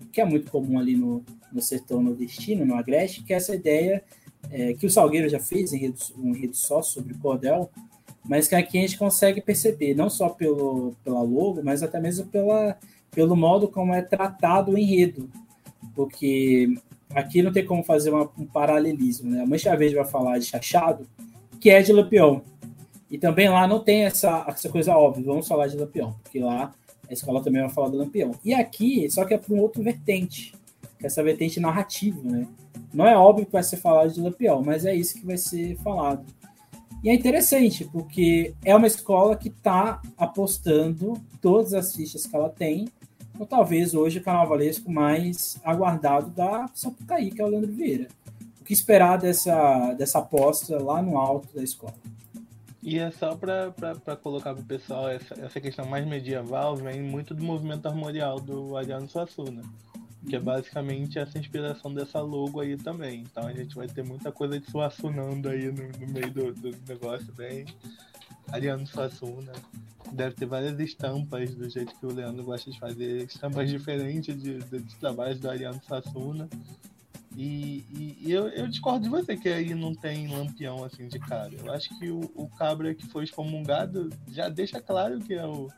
o 0.00 0.06
que 0.12 0.20
é 0.20 0.24
muito 0.24 0.48
comum 0.48 0.78
ali 0.78 0.96
no, 0.96 1.24
no 1.52 1.60
sertão 1.60 2.00
nordestino, 2.00 2.64
no 2.64 2.76
Agreste, 2.76 3.24
que 3.24 3.32
é 3.32 3.36
essa 3.36 3.52
ideia 3.52 4.00
é, 4.48 4.72
que 4.74 4.86
o 4.86 4.90
Salgueiro 4.90 5.28
já 5.28 5.40
fez 5.40 5.72
em 5.72 5.92
um 6.16 6.28
enredo 6.28 6.56
só 6.56 6.82
sobre 6.82 7.14
cordel, 7.14 7.68
mas 8.24 8.46
que 8.46 8.54
aqui 8.54 8.78
a 8.78 8.82
gente 8.82 8.96
consegue 8.96 9.40
perceber, 9.40 9.96
não 9.96 10.08
só 10.08 10.28
pelo, 10.28 10.94
pela 11.02 11.20
logo, 11.20 11.64
mas 11.64 11.82
até 11.82 11.98
mesmo 11.98 12.26
pela, 12.26 12.78
pelo 13.10 13.34
modo 13.34 13.66
como 13.66 13.92
é 13.92 14.00
tratado 14.00 14.70
o 14.70 14.78
enredo, 14.78 15.28
porque 15.96 16.72
aqui 17.12 17.42
não 17.42 17.50
tem 17.50 17.66
como 17.66 17.82
fazer 17.82 18.10
uma, 18.10 18.30
um 18.38 18.46
paralelismo, 18.46 19.28
né? 19.28 19.42
A 19.42 19.46
Mancha 19.46 19.76
Verde 19.76 19.96
vai 19.96 20.06
falar 20.06 20.38
de 20.38 20.44
Chachado, 20.44 21.08
que 21.58 21.70
é 21.70 21.82
de 21.82 21.92
Lampião, 21.92 22.44
e 23.10 23.18
também 23.18 23.48
lá 23.48 23.66
não 23.66 23.80
tem 23.80 24.04
essa, 24.04 24.44
essa 24.46 24.68
coisa 24.68 24.96
óbvia, 24.96 25.24
vamos 25.24 25.48
falar 25.48 25.66
de 25.66 25.76
Lampião, 25.76 26.14
porque 26.22 26.38
lá 26.38 26.72
a 27.08 27.12
escola 27.12 27.42
também 27.42 27.60
vai 27.60 27.70
falar 27.70 27.88
do 27.88 27.96
Lampião. 27.96 28.30
E 28.44 28.54
aqui, 28.54 29.10
só 29.10 29.24
que 29.24 29.34
é 29.34 29.38
para 29.38 29.52
um 29.52 29.58
outro 29.58 29.82
vertente, 29.82 30.54
que 30.98 31.04
é 31.04 31.06
essa 31.06 31.22
vertente 31.22 31.58
narrativa, 31.58 32.20
né? 32.22 32.46
Não 32.94 33.06
é 33.06 33.16
óbvio 33.16 33.46
que 33.46 33.52
vai 33.52 33.64
ser 33.64 33.78
falado 33.78 34.12
de 34.12 34.20
Lampião, 34.20 34.62
mas 34.62 34.84
é 34.84 34.94
isso 34.94 35.14
que 35.14 35.26
vai 35.26 35.36
ser 35.36 35.76
falado. 35.78 36.24
E 37.02 37.08
é 37.08 37.14
interessante, 37.14 37.84
porque 37.84 38.54
é 38.64 38.76
uma 38.76 38.86
escola 38.86 39.36
que 39.36 39.48
está 39.48 40.00
apostando 40.16 41.14
todas 41.40 41.74
as 41.74 41.94
fichas 41.94 42.26
que 42.26 42.36
ela 42.36 42.50
tem, 42.50 42.88
ou 43.38 43.46
talvez 43.46 43.94
hoje 43.94 44.18
o 44.18 44.22
carnavalesco 44.22 44.90
mais 44.90 45.58
aguardado 45.64 46.30
da 46.30 46.70
Sapucaí, 46.74 47.30
que 47.30 47.40
é 47.40 47.44
o 47.44 47.48
Leandro 47.48 47.72
Vieira. 47.72 48.06
O 48.60 48.64
que 48.64 48.72
esperar 48.72 49.16
dessa, 49.16 49.94
dessa 49.94 50.18
aposta 50.18 50.80
lá 50.80 51.00
no 51.00 51.16
alto 51.16 51.48
da 51.54 51.62
escola? 51.62 51.94
E 52.82 52.98
é 52.98 53.10
só 53.10 53.36
para 53.36 54.16
colocar 54.22 54.54
para 54.54 54.62
o 54.62 54.66
pessoal, 54.66 55.08
essa, 55.08 55.34
essa 55.34 55.60
questão 55.60 55.84
mais 55.86 56.06
medieval 56.06 56.76
vem 56.76 57.02
muito 57.02 57.34
do 57.34 57.44
movimento 57.44 57.86
armorial 57.86 58.40
do 58.40 58.76
Ariano 58.76 59.08
Suassuna. 59.08 59.62
Que 60.26 60.36
é 60.36 60.40
basicamente 60.40 61.18
essa 61.18 61.38
inspiração 61.38 61.92
dessa 61.92 62.20
logo 62.20 62.60
aí 62.60 62.76
também. 62.76 63.20
Então 63.20 63.46
a 63.46 63.52
gente 63.52 63.74
vai 63.74 63.86
ter 63.86 64.02
muita 64.02 64.32
coisa 64.32 64.58
de 64.58 64.70
Suassunando 64.70 65.48
aí 65.48 65.70
no, 65.70 66.06
no 66.06 66.12
meio 66.12 66.30
do, 66.30 66.52
do 66.52 66.76
negócio 66.88 67.32
bem. 67.34 67.66
Ariano 68.50 68.86
Suassuna. 68.86 69.52
Deve 70.12 70.34
ter 70.34 70.46
várias 70.46 70.78
estampas 70.80 71.54
do 71.54 71.68
jeito 71.68 71.94
que 71.94 72.06
o 72.06 72.12
Leandro 72.12 72.42
gosta 72.42 72.70
de 72.70 72.78
fazer, 72.78 73.24
estampas 73.24 73.68
diferentes 73.70 74.42
de, 74.42 74.58
de, 74.58 74.78
de 74.80 74.96
trabalhos 74.96 75.38
do 75.38 75.50
Ariano 75.50 75.80
Suassuna. 75.86 76.48
E, 77.36 77.84
e, 77.90 78.18
e 78.22 78.32
eu, 78.32 78.48
eu, 78.48 78.66
discordo 78.66 79.04
de 79.04 79.08
você 79.08 79.36
que 79.36 79.48
aí 79.48 79.72
não 79.72 79.94
tem 79.94 80.26
lampião 80.26 80.82
assim 80.84 81.06
de 81.06 81.18
cara. 81.18 81.52
Eu 81.54 81.72
acho 81.72 81.96
que 81.98 82.10
o, 82.10 82.30
o 82.34 82.48
cabra 82.48 82.94
que 82.94 83.06
foi 83.06 83.24
excomungado 83.24 84.10
já 84.28 84.48
deixa 84.48 84.80
claro 84.80 85.20
que 85.20 85.34
é 85.34 85.46
o, 85.46 85.68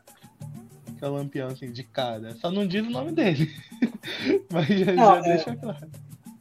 que 0.97 1.05
é 1.05 1.07
o 1.07 1.13
lampião 1.13 1.49
assim 1.49 1.71
de 1.71 1.83
cara. 1.83 2.33
Só 2.35 2.49
não 2.49 2.65
diz 2.65 2.85
o 2.85 2.89
nome 2.89 3.11
dele. 3.11 3.53
Mas 4.51 4.67
já, 4.67 4.93
não, 4.93 5.05
já 5.05 5.17
é, 5.17 5.21
deixa 5.21 5.55
claro. 5.55 5.91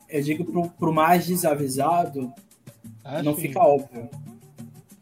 Eu 0.08 0.22
digo 0.22 0.44
pro, 0.44 0.70
pro 0.70 0.92
mais 0.92 1.26
desavisado, 1.26 2.32
ah, 3.04 3.22
não 3.22 3.34
sim. 3.34 3.42
fica 3.42 3.60
óbvio. 3.60 4.10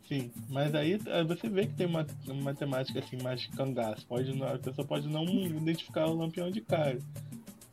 Sim, 0.07 0.29
mas 0.49 0.75
aí 0.75 0.99
você 1.25 1.49
vê 1.49 1.67
que 1.67 1.75
tem 1.75 1.87
uma, 1.87 2.05
uma 2.27 2.53
temática 2.53 2.99
assim 2.99 3.17
mais 3.23 3.47
cangaço. 3.47 4.05
Pode, 4.09 4.43
a 4.43 4.59
pessoa 4.59 4.85
pode 4.85 5.09
não 5.09 5.25
identificar 5.25 6.07
o 6.07 6.17
lampião 6.17 6.51
de 6.51 6.61
cara. 6.61 6.99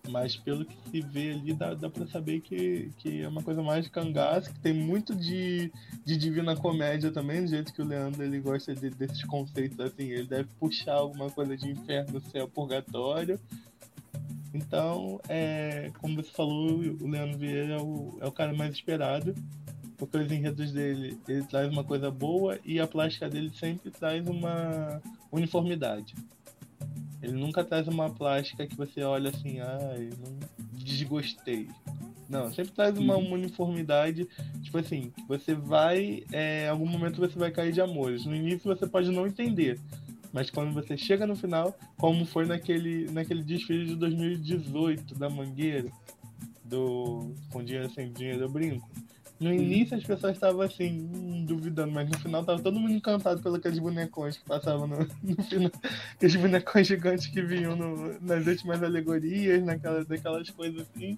Mas 0.09 0.35
pelo 0.35 0.65
que 0.65 0.77
se 0.89 1.01
vê 1.01 1.31
ali, 1.31 1.53
dá, 1.53 1.73
dá 1.73 1.89
pra 1.89 2.07
saber 2.07 2.41
que, 2.41 2.89
que 2.97 3.21
é 3.21 3.27
uma 3.27 3.43
coisa 3.43 3.61
mais 3.61 3.85
de 3.85 3.91
cangaço, 3.91 4.53
que 4.53 4.59
tem 4.59 4.73
muito 4.73 5.15
de, 5.15 5.71
de 6.05 6.17
divina 6.17 6.55
comédia 6.55 7.11
também, 7.11 7.43
do 7.43 7.47
jeito 7.47 7.73
que 7.73 7.81
o 7.81 7.85
Leandro 7.85 8.23
ele 8.23 8.39
gosta 8.39 8.73
de, 8.73 8.89
desses 8.89 9.23
conceitos 9.23 9.79
assim. 9.79 10.03
Ele 10.03 10.27
deve 10.27 10.49
puxar 10.59 10.95
alguma 10.95 11.29
coisa 11.29 11.57
de 11.57 11.69
inferno, 11.69 12.21
céu, 12.31 12.47
purgatório. 12.47 13.39
Então, 14.53 15.19
é, 15.27 15.91
como 15.99 16.15
você 16.15 16.31
falou, 16.31 16.79
o 16.79 17.07
Leandro 17.07 17.37
Vieira 17.37 17.75
é 17.75 17.81
o, 17.81 18.17
é 18.21 18.27
o 18.27 18.31
cara 18.31 18.53
mais 18.53 18.73
esperado, 18.73 19.35
porque 19.97 20.17
os 20.17 20.31
enredos 20.31 20.71
dele 20.71 21.17
ele 21.27 21.43
traz 21.43 21.71
uma 21.71 21.83
coisa 21.83 22.09
boa 22.09 22.59
e 22.63 22.79
a 22.79 22.87
plástica 22.87 23.29
dele 23.29 23.51
sempre 23.53 23.91
traz 23.91 24.27
uma 24.27 25.01
uniformidade. 25.31 26.15
Ele 27.21 27.33
nunca 27.33 27.63
traz 27.63 27.87
uma 27.87 28.09
plástica 28.09 28.67
que 28.67 28.75
você 28.75 29.01
olha 29.01 29.29
assim, 29.29 29.59
ai, 29.59 30.09
não 30.23 30.37
desgostei. 30.73 31.67
Não, 32.29 32.51
sempre 32.51 32.73
traz 32.73 32.97
uma, 32.97 33.15
uma 33.15 33.35
uniformidade, 33.35 34.27
tipo 34.61 34.77
assim, 34.77 35.13
você 35.27 35.55
vai, 35.55 36.23
é, 36.31 36.65
em 36.65 36.69
algum 36.69 36.85
momento 36.85 37.19
você 37.19 37.39
vai 37.39 37.51
cair 37.51 37.71
de 37.71 37.79
amores. 37.79 38.25
No 38.25 38.35
início 38.35 38.63
você 38.63 38.85
pode 38.85 39.09
não 39.11 39.25
entender, 39.25 39.79
mas 40.33 40.49
quando 40.49 40.73
você 40.73 40.97
chega 40.97 41.25
no 41.25 41.35
final, 41.35 41.77
como 41.97 42.25
foi 42.25 42.45
naquele, 42.45 43.09
naquele 43.11 43.41
desfile 43.41 43.85
de 43.85 43.95
2018 43.95 45.15
da 45.15 45.29
Mangueira, 45.29 45.89
do 46.65 47.33
Com 47.49 47.63
Dinheiro 47.63 47.89
Sem 47.89 48.11
Dinheiro 48.11 48.41
Eu 48.41 48.49
Brinco, 48.49 48.89
no 49.39 49.53
início 49.53 49.95
as 49.95 50.03
pessoas 50.03 50.33
estavam 50.33 50.61
assim, 50.61 51.09
hum, 51.13 51.45
duvidando, 51.45 51.91
mas 51.91 52.09
no 52.09 52.17
final 52.17 52.43
tava 52.43 52.61
todo 52.61 52.79
mundo 52.79 52.93
encantado 52.93 53.41
pelos 53.41 53.59
aqueles 53.59 53.79
bonecões 53.79 54.37
que 54.37 54.45
passavam 54.45 54.87
no, 54.87 54.97
no 55.23 55.43
final. 55.43 55.71
Aqueles 56.15 56.35
bonecões 56.35 56.87
gigantes 56.87 57.27
que 57.27 57.41
vinham 57.41 57.75
no, 57.75 58.19
nas 58.19 58.45
últimas 58.47 58.81
alegorias, 58.81 59.63
naquelas, 59.63 60.07
naquelas 60.07 60.49
coisas 60.49 60.81
assim. 60.81 61.17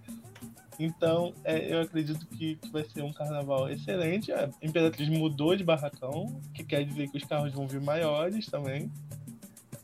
Então, 0.79 1.33
é, 1.43 1.73
eu 1.73 1.81
acredito 1.81 2.25
que, 2.27 2.55
que, 2.55 2.69
vai 2.69 2.85
ser 2.85 3.03
um 3.03 3.11
carnaval 3.11 3.69
excelente. 3.69 4.31
A 4.31 4.49
Imperatriz 4.61 5.09
mudou 5.09 5.53
de 5.53 5.63
barracão, 5.63 6.41
que 6.53 6.63
quer 6.63 6.85
dizer 6.85 7.09
que 7.09 7.17
os 7.17 7.23
carros 7.25 7.51
vão 7.53 7.67
vir 7.67 7.81
maiores 7.81 8.45
também. 8.47 8.89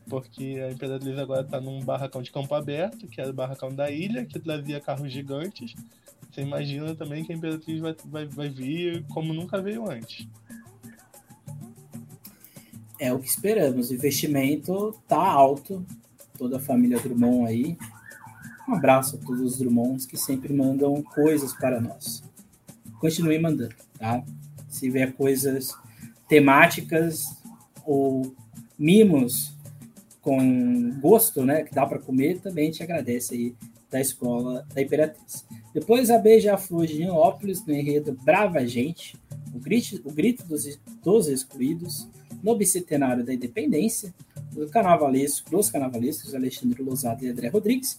Porque 0.08 0.58
a 0.66 0.72
Imperatriz 0.72 1.18
agora 1.18 1.42
está 1.42 1.60
num 1.60 1.84
barracão 1.84 2.22
de 2.22 2.30
campo 2.30 2.54
aberto, 2.54 3.06
que 3.08 3.20
era 3.20 3.28
o 3.28 3.34
barracão 3.34 3.74
da 3.74 3.90
ilha, 3.90 4.24
que 4.24 4.38
trazia 4.38 4.80
carros 4.80 5.12
gigantes. 5.12 5.74
Você 6.36 6.42
imagina 6.42 6.94
também 6.94 7.24
que 7.24 7.32
a 7.32 7.36
Imperatriz 7.36 7.80
vai, 7.80 7.96
vai, 8.04 8.26
vai 8.26 8.50
vir 8.50 9.02
como 9.08 9.32
nunca 9.32 9.62
veio 9.62 9.90
antes. 9.90 10.28
É 13.00 13.10
o 13.10 13.18
que 13.18 13.26
esperamos. 13.26 13.88
O 13.88 13.94
investimento 13.94 14.94
tá 15.08 15.16
alto. 15.16 15.82
Toda 16.36 16.58
a 16.58 16.60
família 16.60 17.00
Drummond 17.00 17.46
aí 17.48 17.78
um 18.68 18.74
abraço 18.74 19.16
a 19.16 19.18
todos 19.24 19.40
os 19.40 19.58
Drummonds 19.58 20.04
que 20.04 20.18
sempre 20.18 20.52
mandam 20.52 21.02
coisas 21.02 21.54
para 21.54 21.80
nós. 21.80 22.22
Continue 23.00 23.38
mandando, 23.38 23.74
tá? 23.98 24.22
Se 24.68 24.90
vier 24.90 25.14
coisas 25.14 25.72
temáticas 26.28 27.24
ou 27.86 28.34
mimos 28.78 29.56
com 30.20 30.90
gosto, 31.00 31.46
né, 31.46 31.62
que 31.62 31.74
dá 31.74 31.86
para 31.86 31.98
comer, 31.98 32.40
também 32.40 32.70
te 32.70 32.82
agradece 32.82 33.34
aí 33.34 33.54
da 33.88 34.00
escola 34.00 34.66
da 34.74 34.82
Imperatriz. 34.82 35.46
Depois 35.76 36.08
a 36.08 36.16
Beija-Flor 36.16 36.86
de 36.86 36.98
Nilópolis, 36.98 37.62
no 37.66 37.74
enredo 37.74 38.18
Brava 38.24 38.66
Gente, 38.66 39.14
o 39.54 39.58
grito, 39.58 40.00
o 40.08 40.10
grito 40.10 40.42
dos, 40.46 40.64
dos 41.04 41.28
excluídos, 41.28 42.08
no 42.42 42.56
bicentenário 42.56 43.22
da 43.22 43.34
Independência, 43.34 44.14
do 44.52 44.66
carnavalesco, 44.70 45.50
dos 45.50 45.68
carnavalescos 45.68 46.34
Alexandre 46.34 46.82
Lousada 46.82 47.22
e 47.22 47.28
André 47.28 47.48
Rodrigues, 47.48 47.98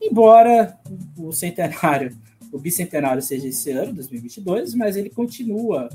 Embora 0.00 0.78
o 1.16 1.32
centenário, 1.32 2.16
o 2.52 2.58
bicentenário 2.58 3.20
seja 3.20 3.48
esse 3.48 3.72
ano, 3.72 3.94
2022, 3.94 4.74
mas 4.74 4.96
ele 4.96 5.10
continua 5.10 5.88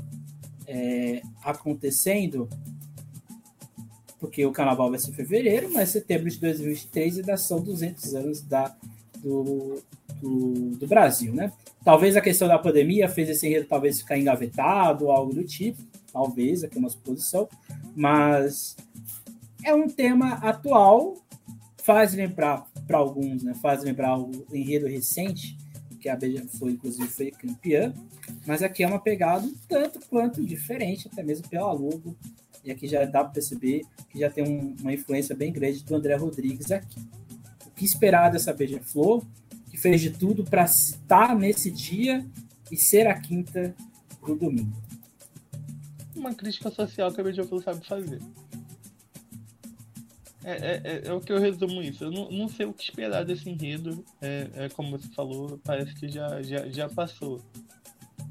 é, 0.66 1.22
acontecendo, 1.42 2.46
porque 4.20 4.44
o 4.44 4.52
carnaval 4.52 4.90
vai 4.90 4.98
ser 4.98 5.10
em 5.10 5.14
fevereiro, 5.14 5.72
mas 5.72 5.88
setembro 5.88 6.28
de 6.28 6.38
2023 6.38 7.20
ainda 7.20 7.38
são 7.38 7.62
200 7.62 8.14
anos 8.14 8.42
da, 8.42 8.76
do, 9.20 9.82
do, 10.24 10.70
do, 10.78 10.86
Brasil, 10.86 11.34
né? 11.34 11.52
Talvez 11.84 12.16
a 12.16 12.20
questão 12.20 12.48
da 12.48 12.58
pandemia 12.58 13.08
fez 13.08 13.28
esse 13.28 13.46
enredo 13.46 13.66
talvez 13.66 14.00
ficar 14.00 14.18
engavetado, 14.18 15.10
algo 15.10 15.34
do 15.34 15.44
tipo, 15.44 15.82
talvez, 16.12 16.64
aqui 16.64 16.76
é 16.76 16.80
uma 16.80 16.88
suposição, 16.88 17.48
mas 17.94 18.76
é 19.62 19.74
um 19.74 19.88
tema 19.88 20.34
atual, 20.34 21.16
faz 21.82 22.14
lembrar 22.14 22.64
para 22.86 22.98
alguns, 22.98 23.42
né? 23.42 23.54
Faz 23.54 23.82
lembrar 23.82 24.18
o 24.18 24.30
enredo 24.52 24.86
recente, 24.86 25.56
que 26.00 26.08
a 26.08 26.16
Beija 26.16 26.44
foi, 26.58 26.72
inclusive, 26.72 27.08
foi 27.08 27.30
campeã, 27.30 27.92
mas 28.46 28.62
aqui 28.62 28.82
é 28.82 28.86
uma 28.86 28.98
pegada 28.98 29.50
tanto 29.68 30.00
quanto 30.08 30.44
diferente, 30.44 31.08
até 31.10 31.22
mesmo 31.22 31.48
pela 31.48 31.72
logo, 31.72 32.16
e 32.64 32.70
aqui 32.70 32.86
já 32.86 33.04
dá 33.04 33.24
para 33.24 33.32
perceber 33.32 33.82
que 34.10 34.18
já 34.18 34.30
tem 34.30 34.44
um, 34.44 34.74
uma 34.80 34.92
influência 34.92 35.34
bem 35.34 35.52
grande 35.52 35.84
do 35.84 35.94
André 35.94 36.14
Rodrigues 36.16 36.70
aqui. 36.70 37.00
O 37.66 37.70
que 37.70 37.84
esperar 37.84 38.30
dessa 38.30 38.52
Beija-Flor, 38.52 39.22
que 39.74 39.80
fez 39.80 40.00
de 40.00 40.10
tudo 40.10 40.44
para 40.44 40.64
estar 40.64 41.34
nesse 41.34 41.68
dia 41.68 42.24
e 42.70 42.76
ser 42.76 43.08
a 43.08 43.20
quinta 43.20 43.74
do 44.24 44.36
domingo. 44.36 44.80
Uma 46.14 46.32
crítica 46.32 46.70
social 46.70 47.12
que 47.12 47.20
a 47.20 47.24
Beija-Flor 47.24 47.60
sabe 47.60 47.84
fazer. 47.84 48.20
É, 50.44 50.52
é, 50.52 50.80
é, 50.84 51.02
é, 51.06 51.12
o 51.12 51.20
que 51.20 51.32
eu 51.32 51.40
resumo 51.40 51.82
isso. 51.82 52.04
Eu 52.04 52.12
não, 52.12 52.30
não 52.30 52.48
sei 52.48 52.66
o 52.66 52.72
que 52.72 52.84
esperar 52.84 53.24
desse 53.24 53.50
enredo. 53.50 54.04
É, 54.22 54.48
é 54.54 54.68
como 54.68 54.96
você 54.96 55.08
falou, 55.08 55.58
parece 55.64 55.92
que 55.96 56.08
já, 56.08 56.40
já, 56.40 56.68
já 56.68 56.88
passou 56.88 57.42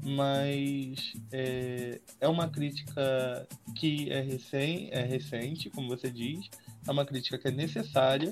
mas 0.06 1.14
é, 1.32 1.98
é 2.20 2.28
uma 2.28 2.46
crítica 2.46 3.48
que 3.74 4.12
é, 4.12 4.20
recém, 4.20 4.90
é 4.92 5.02
recente, 5.02 5.70
como 5.70 5.88
você 5.88 6.10
diz, 6.10 6.46
é 6.86 6.90
uma 6.90 7.06
crítica 7.06 7.38
que 7.38 7.48
é 7.48 7.50
necessária 7.50 8.30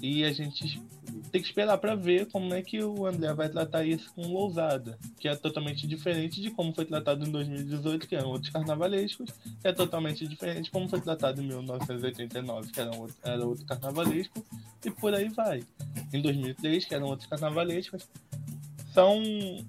e 0.00 0.24
a 0.24 0.32
gente 0.32 0.80
tem 1.30 1.40
que 1.40 1.48
esperar 1.48 1.78
para 1.78 1.94
ver 1.94 2.26
como 2.26 2.52
é 2.54 2.62
que 2.62 2.82
o 2.82 3.06
André 3.06 3.32
vai 3.34 3.48
tratar 3.48 3.84
isso 3.84 4.12
com 4.14 4.22
Lousada, 4.22 4.98
que 5.18 5.28
é 5.28 5.34
totalmente 5.34 5.86
diferente 5.86 6.40
de 6.40 6.50
como 6.50 6.74
foi 6.74 6.84
tratado 6.84 7.26
em 7.26 7.30
2018, 7.30 8.06
que 8.06 8.14
eram 8.14 8.30
outros 8.30 8.52
carnavalescos, 8.52 9.30
que 9.60 9.68
é 9.68 9.72
totalmente 9.72 10.26
diferente 10.26 10.64
de 10.64 10.70
como 10.70 10.88
foi 10.88 11.00
tratado 11.00 11.42
em 11.42 11.46
1989, 11.46 12.72
que 12.72 12.80
era 12.80 12.94
outro, 12.96 13.16
era 13.22 13.46
outro 13.46 13.64
carnavalesco, 13.64 14.44
e 14.84 14.90
por 14.90 15.14
aí 15.14 15.28
vai. 15.28 15.62
Em 16.12 16.20
2003, 16.20 16.84
que 16.84 16.94
eram 16.94 17.06
outros 17.06 17.28
carnavalescos, 17.28 18.08
são, 18.94 19.20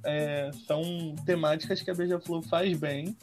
é, 0.04 0.52
são 0.68 1.16
temáticas 1.26 1.82
que 1.82 1.90
a 1.90 1.96
Beija-Flor 1.96 2.44
faz 2.44 2.78
bem. 2.78 3.18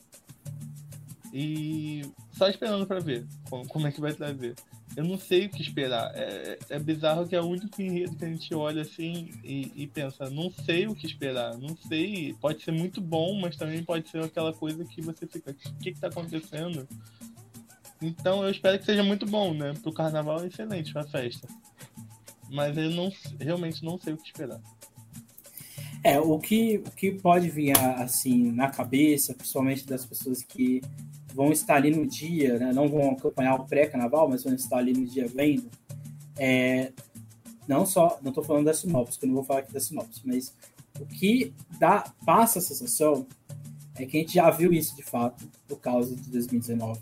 E 1.32 2.02
só 2.32 2.48
esperando 2.48 2.86
para 2.86 3.00
ver 3.00 3.24
como, 3.48 3.66
como, 3.68 3.86
é 3.86 3.92
que 3.92 4.00
vai 4.00 4.12
trazer. 4.12 4.54
Eu 4.96 5.04
não 5.04 5.18
sei 5.18 5.46
o 5.46 5.48
que 5.48 5.62
esperar. 5.62 6.12
É, 6.14 6.58
é 6.70 6.78
bizarro 6.78 7.26
que 7.26 7.34
é 7.34 7.40
o 7.40 7.46
único 7.46 7.80
enredo 7.80 8.16
que 8.16 8.24
a 8.24 8.28
gente 8.28 8.54
olha 8.54 8.82
assim 8.82 9.30
e, 9.42 9.72
e, 9.74 9.86
pensa, 9.86 10.28
não 10.28 10.50
sei 10.50 10.86
o 10.86 10.94
que 10.94 11.06
esperar, 11.06 11.56
não 11.56 11.76
sei. 11.88 12.34
Pode 12.40 12.62
ser 12.62 12.72
muito 12.72 13.00
bom, 13.00 13.40
mas 13.40 13.56
também 13.56 13.82
pode 13.82 14.08
ser 14.10 14.22
aquela 14.22 14.52
coisa 14.52 14.84
que 14.84 15.00
você 15.00 15.26
fica, 15.26 15.50
o 15.50 15.74
que, 15.78 15.90
está 15.90 16.08
acontecendo? 16.08 16.86
Então 18.00 18.42
eu 18.42 18.50
espero 18.50 18.78
que 18.78 18.84
seja 18.84 19.02
muito 19.02 19.24
bom, 19.24 19.54
né? 19.54 19.72
Pro 19.82 19.92
carnaval 19.92 20.42
é 20.42 20.48
excelente, 20.48 20.92
pra 20.92 21.04
festa. 21.04 21.48
Mas 22.50 22.76
eu 22.76 22.90
não 22.90 23.10
realmente 23.40 23.82
não 23.82 23.98
sei 23.98 24.12
o 24.12 24.18
que 24.18 24.26
esperar. 24.26 24.60
É, 26.04 26.18
o 26.18 26.38
que, 26.38 26.78
o 26.78 26.90
que 26.90 27.12
pode 27.12 27.48
vir 27.48 27.78
assim 27.78 28.50
na 28.50 28.68
cabeça, 28.68 29.32
principalmente 29.34 29.86
das 29.86 30.04
pessoas 30.04 30.42
que 30.42 30.82
vão 31.34 31.50
estar 31.52 31.76
ali 31.76 31.90
no 31.90 32.06
dia, 32.06 32.58
né, 32.58 32.72
não 32.72 32.88
vão 32.88 33.10
acompanhar 33.10 33.54
o 33.54 33.64
pré-carnaval, 33.64 34.28
mas 34.28 34.44
vão 34.44 34.54
estar 34.54 34.78
ali 34.78 34.92
no 34.92 35.06
dia 35.06 35.26
vendo, 35.26 35.70
é, 36.36 36.92
não 37.66 37.86
só, 37.86 38.18
não 38.22 38.30
estou 38.30 38.44
falando 38.44 38.66
da 38.66 38.74
sinopse, 38.74 39.18
que 39.18 39.24
eu 39.24 39.28
não 39.28 39.36
vou 39.36 39.44
falar 39.44 39.60
aqui 39.60 39.72
da 39.72 39.80
sinopse, 39.80 40.20
mas 40.24 40.54
o 41.00 41.06
que 41.06 41.52
dá, 41.78 42.12
passa 42.24 42.58
a 42.58 42.62
sensação 42.62 43.26
é 43.96 44.06
que 44.06 44.16
a 44.16 44.20
gente 44.20 44.34
já 44.34 44.50
viu 44.50 44.72
isso 44.72 44.96
de 44.96 45.02
fato, 45.02 45.46
por 45.66 45.78
causa 45.78 46.14
de 46.14 46.30
2019, 46.30 47.00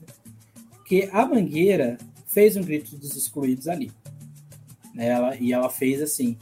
que 0.84 1.08
a 1.12 1.26
Mangueira 1.26 1.98
fez 2.26 2.56
um 2.56 2.62
grito 2.62 2.96
dos 2.96 3.16
excluídos 3.16 3.68
ali. 3.68 3.90
Né, 4.94 5.08
ela, 5.08 5.36
e 5.36 5.52
ela 5.52 5.70
fez 5.70 6.02
assim, 6.02 6.36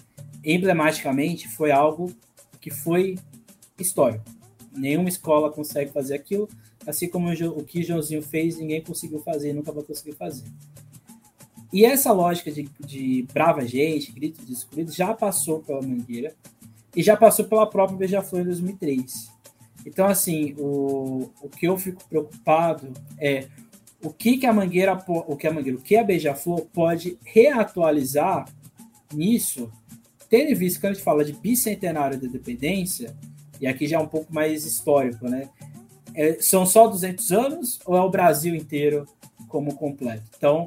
emblematicamente, 0.45 1.49
foi 1.49 1.71
algo 1.71 2.15
que 2.61 2.71
foi 2.71 3.19
histórico. 3.79 4.25
Nenhuma 4.73 5.09
escola 5.09 5.51
consegue 5.51 5.93
fazer 5.93 6.15
aquilo, 6.15 6.49
assim 6.89 7.09
como 7.09 7.31
o 7.31 7.65
que 7.65 7.83
Joãozinho 7.83 8.23
fez, 8.23 8.57
ninguém 8.57 8.81
conseguiu 8.81 9.21
fazer, 9.21 9.53
nunca 9.53 9.71
vai 9.71 9.85
conseguir 9.85 10.17
fazer. 10.17 10.45
E 11.71 11.85
essa 11.85 12.13
lógica 12.13 12.51
de, 12.51 12.69
de 12.81 13.27
brava 13.33 13.67
gente, 13.67 14.11
grito 14.11 14.43
de 14.43 14.57
já 14.97 15.13
passou 15.13 15.61
pela 15.61 15.83
Mangueira 15.83 16.35
e 16.97 17.03
já 17.03 17.15
passou 17.15 17.45
pela 17.45 17.67
própria 17.67 17.99
Beija-Flor 17.99 18.41
em 18.41 18.47
2003. 18.47 19.31
Então, 19.85 20.07
assim, 20.07 20.55
o, 20.59 21.31
o 21.43 21.49
que 21.49 21.69
eu 21.69 21.77
fico 21.77 22.03
preocupado 22.09 22.91
é 23.19 23.47
o 24.03 24.11
que, 24.11 24.39
que 24.39 24.47
a 24.47 24.53
Mangueira, 24.53 24.99
o 25.07 25.37
que 25.37 25.47
a 25.47 25.53
Mangueira, 25.53 25.79
o 25.79 25.83
que 25.83 25.95
a 25.95 26.03
Beija-Flor 26.03 26.67
pode 26.73 27.19
reatualizar 27.23 28.49
nisso 29.13 29.71
tendo 30.29 30.57
visto 30.57 30.81
que 30.81 30.87
a 30.87 30.93
gente 30.93 31.03
fala 31.03 31.25
de 31.25 31.33
bicentenário 31.33 32.19
da 32.19 32.27
independência, 32.27 33.17
e 33.61 33.67
aqui 33.67 33.87
já 33.87 33.97
é 33.97 34.01
um 34.01 34.07
pouco 34.07 34.33
mais 34.33 34.65
histórico, 34.65 35.29
né? 35.29 35.49
É, 36.19 36.39
são 36.41 36.67
só 36.67 36.89
200 36.89 37.31
anos 37.31 37.79
ou 37.87 37.97
é 37.97 38.01
o 38.01 38.11
Brasil 38.11 38.55
inteiro 38.57 39.07
como 39.47 39.77
completo? 39.77 40.25
Então, 40.37 40.67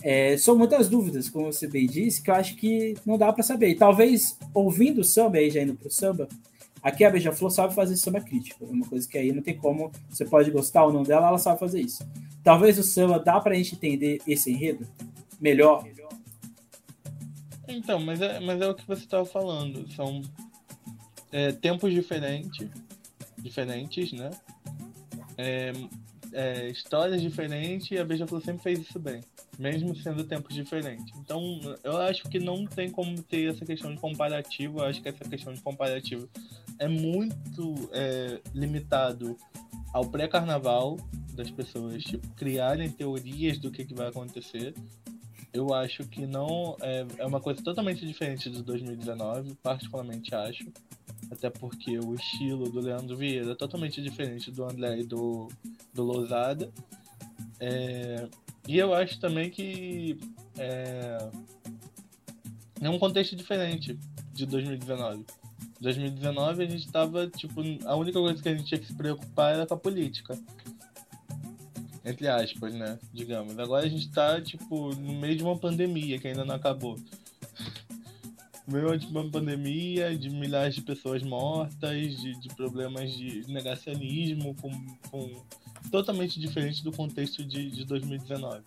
é, 0.00 0.36
são 0.36 0.56
muitas 0.56 0.88
dúvidas, 0.88 1.28
como 1.28 1.52
você 1.52 1.66
bem 1.66 1.86
disse, 1.86 2.22
que 2.22 2.30
eu 2.30 2.34
acho 2.36 2.54
que 2.54 2.94
não 3.04 3.18
dá 3.18 3.32
para 3.32 3.42
saber. 3.42 3.70
E 3.70 3.74
talvez, 3.74 4.38
ouvindo 4.54 5.00
o 5.00 5.04
samba, 5.04 5.38
aí 5.38 5.50
já 5.50 5.60
indo 5.60 5.74
para 5.74 5.88
o 5.88 5.90
samba, 5.90 6.28
aqui 6.80 7.04
a 7.04 7.10
Beija-Flor 7.10 7.50
sabe 7.50 7.74
fazer 7.74 7.96
samba 7.96 8.20
crítico, 8.20 8.64
é 8.64 8.68
uma 8.68 8.86
coisa 8.86 9.08
que 9.08 9.18
aí 9.18 9.32
não 9.32 9.42
tem 9.42 9.56
como, 9.56 9.90
você 10.08 10.24
pode 10.24 10.52
gostar 10.52 10.84
ou 10.84 10.92
não 10.92 11.02
dela, 11.02 11.26
ela 11.26 11.38
sabe 11.38 11.58
fazer 11.58 11.80
isso. 11.80 12.06
Talvez 12.44 12.78
o 12.78 12.84
samba 12.84 13.18
dá 13.18 13.40
para 13.40 13.54
a 13.54 13.56
gente 13.56 13.74
entender 13.74 14.22
esse 14.24 14.52
enredo 14.52 14.86
melhor, 15.40 15.84
então, 17.68 17.98
mas 18.00 18.20
é, 18.20 18.38
mas 18.40 18.60
é 18.60 18.68
o 18.68 18.74
que 18.74 18.86
você 18.86 19.02
estava 19.02 19.24
falando. 19.24 19.90
São 19.92 20.22
é, 21.32 21.52
tempos 21.52 21.92
diferentes, 21.92 22.68
diferentes, 23.38 24.12
né? 24.12 24.30
É, 25.38 25.72
é, 26.32 26.68
histórias 26.68 27.20
diferentes 27.20 27.90
e 27.90 27.98
a 27.98 28.04
Beija-Flor 28.04 28.42
sempre 28.42 28.62
fez 28.62 28.80
isso 28.80 28.98
bem, 28.98 29.20
mesmo 29.58 29.94
sendo 29.96 30.24
tempos 30.24 30.54
diferentes. 30.54 31.14
Então, 31.18 31.60
eu 31.82 31.96
acho 31.98 32.24
que 32.28 32.38
não 32.38 32.66
tem 32.66 32.90
como 32.90 33.22
ter 33.22 33.50
essa 33.52 33.64
questão 33.64 33.94
de 33.94 34.00
comparativo. 34.00 34.80
Eu 34.80 34.84
acho 34.84 35.00
que 35.00 35.08
essa 35.08 35.24
questão 35.24 35.52
de 35.52 35.60
comparativo 35.60 36.28
é 36.78 36.88
muito 36.88 37.90
é, 37.92 38.40
limitado 38.54 39.36
ao 39.92 40.04
pré-carnaval 40.04 40.96
das 41.32 41.50
pessoas 41.50 42.02
tipo, 42.02 42.26
criarem 42.34 42.90
teorias 42.90 43.58
do 43.58 43.70
que, 43.70 43.84
que 43.84 43.94
vai 43.94 44.08
acontecer 44.08 44.74
eu 45.56 45.72
acho 45.72 46.04
que 46.04 46.26
não 46.26 46.76
é, 46.82 47.06
é 47.18 47.26
uma 47.26 47.40
coisa 47.40 47.62
totalmente 47.62 48.06
diferente 48.06 48.50
de 48.50 48.62
2019, 48.62 49.54
particularmente 49.62 50.34
acho. 50.34 50.66
Até 51.30 51.50
porque 51.50 51.98
o 51.98 52.14
estilo 52.14 52.68
do 52.70 52.80
Leandro 52.80 53.16
Vieira 53.16 53.52
é 53.52 53.54
totalmente 53.54 54.00
diferente 54.00 54.50
do 54.50 54.64
André 54.64 55.00
e 55.00 55.04
do, 55.04 55.48
do 55.92 56.02
Lousada. 56.04 56.72
É, 57.58 58.28
e 58.68 58.78
eu 58.78 58.94
acho 58.94 59.18
também 59.18 59.50
que 59.50 60.18
é, 60.58 61.28
é 62.80 62.90
um 62.90 62.98
contexto 62.98 63.34
diferente 63.34 63.98
de 64.32 64.46
2019. 64.46 65.24
2019 65.80 66.64
a 66.64 66.68
gente 66.68 66.90
tava, 66.90 67.26
tipo, 67.28 67.60
a 67.84 67.96
única 67.96 68.18
coisa 68.18 68.42
que 68.42 68.48
a 68.48 68.54
gente 68.54 68.66
tinha 68.66 68.80
que 68.80 68.86
se 68.86 68.94
preocupar 68.94 69.54
era 69.54 69.66
com 69.66 69.74
a 69.74 69.78
política. 69.78 70.38
Entre 72.04 72.28
aspas, 72.28 72.72
né? 72.72 72.98
Digamos. 73.12 73.58
Agora 73.58 73.84
a 73.84 73.88
gente 73.88 74.08
tá, 74.10 74.40
tipo, 74.40 74.94
no 74.94 75.14
meio 75.14 75.36
de 75.36 75.42
uma 75.42 75.58
pandemia 75.58 76.18
que 76.18 76.28
ainda 76.28 76.44
não 76.44 76.54
acabou. 76.54 76.96
No 78.66 78.74
meio 78.74 78.98
de 78.98 79.06
uma 79.06 79.28
pandemia, 79.30 80.16
de 80.16 80.28
milhares 80.28 80.74
de 80.74 80.82
pessoas 80.82 81.22
mortas, 81.22 82.16
de, 82.20 82.38
de 82.40 82.48
problemas 82.54 83.12
de 83.12 83.42
negacionismo, 83.48 84.54
com, 84.56 84.70
com 85.10 85.42
totalmente 85.90 86.40
diferente 86.40 86.82
do 86.82 86.90
contexto 86.90 87.44
de, 87.44 87.70
de 87.70 87.84
2019. 87.84 88.62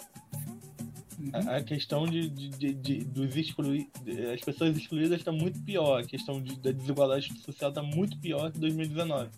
Uhum. 1.19 1.31
A, 1.33 1.57
a, 1.57 1.63
questão 1.63 2.05
de, 2.05 2.29
de, 2.29 2.73
de, 2.73 3.03
dos 3.03 3.35
excluídos, 3.35 3.91
as 4.33 4.39
pessoas 4.39 4.77
excluídas 4.77 5.19
está 5.19 5.33
muito 5.33 5.59
pior, 5.63 5.99
a 5.99 6.05
questão 6.05 6.41
da 6.41 6.71
desigualdade 6.71 7.37
social 7.41 7.69
está 7.69 7.83
muito 7.83 8.17
pior 8.19 8.51
que 8.51 8.59
2019. 8.59 9.29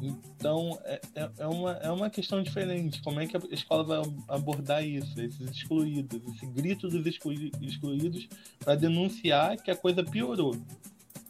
Então, 0.00 0.78
é, 0.84 1.00
é, 1.14 1.30
é, 1.38 1.46
uma, 1.46 1.72
é 1.72 1.90
uma 1.90 2.10
questão 2.10 2.42
diferente. 2.42 3.02
Como 3.02 3.20
é 3.20 3.26
que 3.26 3.36
a 3.36 3.40
escola 3.50 3.84
vai 3.84 4.14
abordar 4.28 4.84
isso, 4.84 5.20
esses 5.20 5.40
excluídos, 5.50 6.20
esse 6.34 6.46
grito 6.46 6.88
dos 6.88 7.06
excluídos, 7.06 8.28
para 8.60 8.74
denunciar 8.74 9.56
que 9.56 9.70
a 9.70 9.76
coisa 9.76 10.04
piorou. 10.04 10.56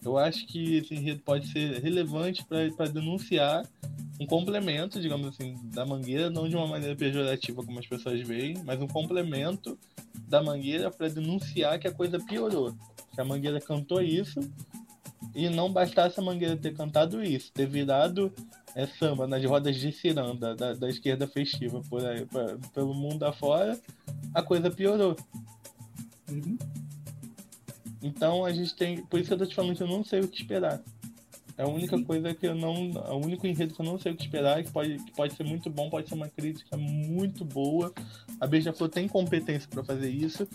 Eu 0.04 0.16
acho 0.16 0.46
que 0.46 0.76
esse 0.76 0.94
enredo 0.94 1.20
pode 1.24 1.48
ser 1.48 1.82
relevante 1.82 2.44
para 2.44 2.88
denunciar 2.88 3.66
um 4.20 4.26
complemento, 4.26 5.00
digamos 5.00 5.28
assim, 5.28 5.56
da 5.64 5.86
Mangueira, 5.86 6.30
não 6.30 6.48
de 6.48 6.56
uma 6.56 6.66
maneira 6.66 6.94
pejorativa 6.96 7.62
como 7.64 7.78
as 7.78 7.86
pessoas 7.86 8.20
veem, 8.26 8.56
mas 8.64 8.80
um 8.80 8.86
complemento 8.86 9.78
da 10.28 10.42
Mangueira 10.42 10.90
para 10.90 11.08
denunciar 11.08 11.78
que 11.78 11.88
a 11.88 11.92
coisa 11.92 12.18
piorou. 12.18 12.74
Que 13.14 13.20
a 13.20 13.24
Mangueira 13.24 13.60
cantou 13.60 14.00
isso 14.02 14.40
e 15.34 15.48
não 15.48 15.72
bastasse 15.72 16.18
a 16.18 16.22
Mangueira 16.22 16.56
ter 16.56 16.74
cantado 16.74 17.22
isso, 17.22 17.52
ter 17.52 17.66
virado 17.66 18.32
é, 18.74 18.86
samba 18.86 19.26
nas 19.26 19.44
rodas 19.44 19.76
de 19.76 19.92
ciranda 19.92 20.54
da, 20.54 20.74
da 20.74 20.88
esquerda 20.88 21.26
festiva 21.26 21.80
por 21.88 22.04
aí, 22.04 22.24
pra, 22.26 22.56
pelo 22.74 22.94
mundo 22.94 23.24
afora, 23.24 23.78
a 24.34 24.42
coisa 24.42 24.70
piorou. 24.70 25.16
Uhum. 26.30 26.58
Então 28.02 28.44
a 28.44 28.52
gente 28.52 28.74
tem. 28.74 29.04
Por 29.04 29.18
isso 29.18 29.28
que 29.28 29.34
eu 29.34 29.38
tô 29.38 29.46
te 29.46 29.54
falando 29.54 29.76
que 29.76 29.82
eu 29.82 29.88
não 29.88 30.04
sei 30.04 30.20
o 30.20 30.28
que 30.28 30.40
esperar. 30.40 30.82
É 31.56 31.64
a 31.64 31.68
única 31.68 31.96
Sim. 31.96 32.04
coisa 32.04 32.32
que 32.32 32.46
eu 32.46 32.54
não. 32.54 32.92
É 33.06 33.10
o 33.10 33.16
único 33.16 33.46
enredo 33.46 33.74
que 33.74 33.80
eu 33.80 33.86
não 33.86 33.98
sei 33.98 34.12
o 34.12 34.16
que 34.16 34.22
esperar, 34.22 34.62
que 34.62 34.70
pode, 34.70 34.96
que 34.98 35.10
pode 35.12 35.34
ser 35.34 35.42
muito 35.42 35.68
bom, 35.68 35.90
pode 35.90 36.08
ser 36.08 36.14
uma 36.14 36.28
crítica 36.28 36.76
muito 36.76 37.44
boa. 37.44 37.92
A 38.40 38.46
Beija-Flor 38.46 38.88
tem 38.88 39.08
competência 39.08 39.68
para 39.68 39.82
fazer 39.82 40.10
isso. 40.10 40.46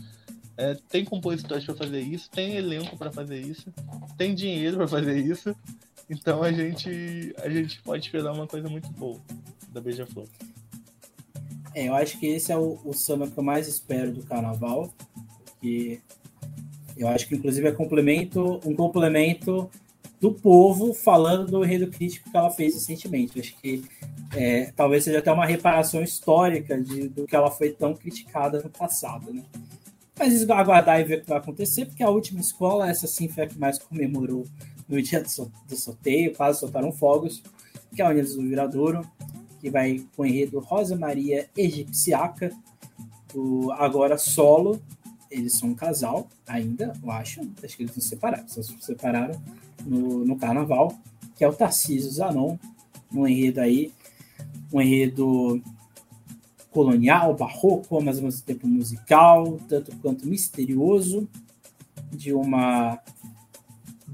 É, 0.55 0.76
tem 0.88 1.03
compositores 1.03 1.66
para 1.66 1.76
fazer 1.76 1.99
isso, 1.99 2.30
tem 2.30 2.55
elenco 2.55 2.95
para 2.95 3.11
fazer 3.11 3.41
isso, 3.41 3.74
tem 4.16 4.36
dinheiro 4.36 4.78
para 4.78 4.88
fazer 4.88 5.18
isso. 5.18 5.55
Então 6.10 6.43
a 6.43 6.51
gente, 6.51 7.34
a 7.39 7.49
gente 7.49 7.82
pode 7.82 8.06
esperar 8.06 8.34
uma 8.34 8.47
coisa 8.47 8.70
muito 8.70 8.89
boa 8.91 9.20
da 9.70 9.82
Beija-Flor. 9.82 10.28
É, 11.74 11.88
eu 11.88 11.95
acho 11.95 12.20
que 12.20 12.28
esse 12.28 12.51
é 12.51 12.58
o, 12.58 12.80
o 12.84 12.93
samba 12.93 13.28
que 13.28 13.38
eu 13.38 13.43
mais 13.43 13.68
espero 13.68 14.12
do 14.12 14.24
carnaval, 14.24 14.93
porque 15.45 15.99
eu 16.95 17.08
acho 17.08 17.28
que, 17.28 17.36
inclusive, 17.36 17.68
é 17.68 17.72
complemento, 17.72 18.60
um 18.66 18.76
complemento 18.76 19.70
do 20.22 20.32
povo 20.32 20.93
falando 20.93 21.51
do 21.51 21.64
enredo 21.66 21.88
crítico 21.88 22.30
que 22.30 22.38
ela 22.38 22.51
fez 22.51 22.76
recentemente. 22.76 23.39
Acho 23.39 23.56
que 23.58 23.84
é, 24.36 24.72
talvez 24.76 25.04
seja 25.04 25.20
até 25.20 25.32
uma 25.32 25.45
reparação 25.45 26.01
histórica 26.04 26.80
de, 26.80 27.10
do 27.10 27.26
que 27.26 27.36
ela 27.36 27.49
foi 27.49 27.72
tão 27.72 27.95
criticada 27.95 28.62
no 28.62 28.70
passado, 28.70 29.34
né? 29.34 29.43
Mas 30.18 30.47
aguardar 30.49 31.01
e 31.01 31.04
ver 31.04 31.18
o 31.18 31.22
que 31.22 31.30
vai 31.30 31.39
acontecer, 31.39 31.88
porque 31.88 32.04
a 32.04 32.10
última 32.10 32.39
escola, 32.39 32.88
essa 32.88 33.08
sim 33.08 33.28
foi 33.28 33.43
a 33.43 33.47
que 33.47 33.58
mais 33.58 33.80
comemorou 33.80 34.45
no 34.88 35.02
dia 35.02 35.22
do, 35.22 35.76
sorteio, 35.76 36.36
quase 36.36 36.60
soltaram 36.60 36.92
fogos, 36.92 37.42
que 37.96 38.02
é 38.02 38.06
a 38.06 38.10
Unidos 38.10 38.36
do 38.36 38.42
Viradouro, 38.42 39.08
que 39.60 39.70
vai 39.70 40.04
com 40.16 40.24
o 40.24 40.26
enredo 40.26 40.60
Rosa 40.60 40.96
Maria 40.96 41.50
Egipciaca, 41.56 42.52
do 43.34 43.72
agora 43.72 44.18
solo, 44.18 44.82
eles 45.30 45.58
são 45.58 45.70
um 45.70 45.76
casal 45.76 46.28
ainda, 46.48 46.94
eu 47.02 47.12
acho. 47.12 47.42
Acho 47.64 47.78
que 47.78 47.84
eles 47.84 47.96
não 47.96 48.02
se 48.02 48.10
separaram, 48.10 48.48
só 48.48 48.62
se 48.62 48.76
separaram 48.82 49.42
no, 49.86 50.26
no 50.26 50.36
carnaval, 50.38 50.96
que 51.36 51.44
é 51.44 51.48
o 51.48 51.54
Tarcísio 51.54 52.12
Zanon, 52.12 52.58
um 53.12 53.28
enredo 53.28 53.60
aí, 53.60 53.92
um 54.72 54.82
enredo 54.82 55.62
colonial, 56.72 57.36
barroco, 57.36 58.02
mas 58.02 58.18
ao 58.18 58.26
mesmo 58.26 58.42
tempo 58.42 58.68
musical, 58.68 59.60
tanto 59.68 59.96
quanto 59.98 60.28
misterioso, 60.28 61.28
de 62.12 62.34
uma 62.34 63.00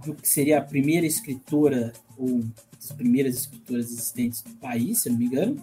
do 0.04 0.14
que 0.14 0.28
seria 0.28 0.60
a 0.60 0.62
primeira 0.62 1.06
escritora 1.06 1.94
ou 2.18 2.44
das 2.76 2.92
primeiras 2.92 3.36
escritoras 3.36 3.92
existentes 3.92 4.42
do 4.42 4.52
país, 4.56 5.00
se 5.00 5.10
não 5.10 5.18
me 5.18 5.26
engano. 5.26 5.58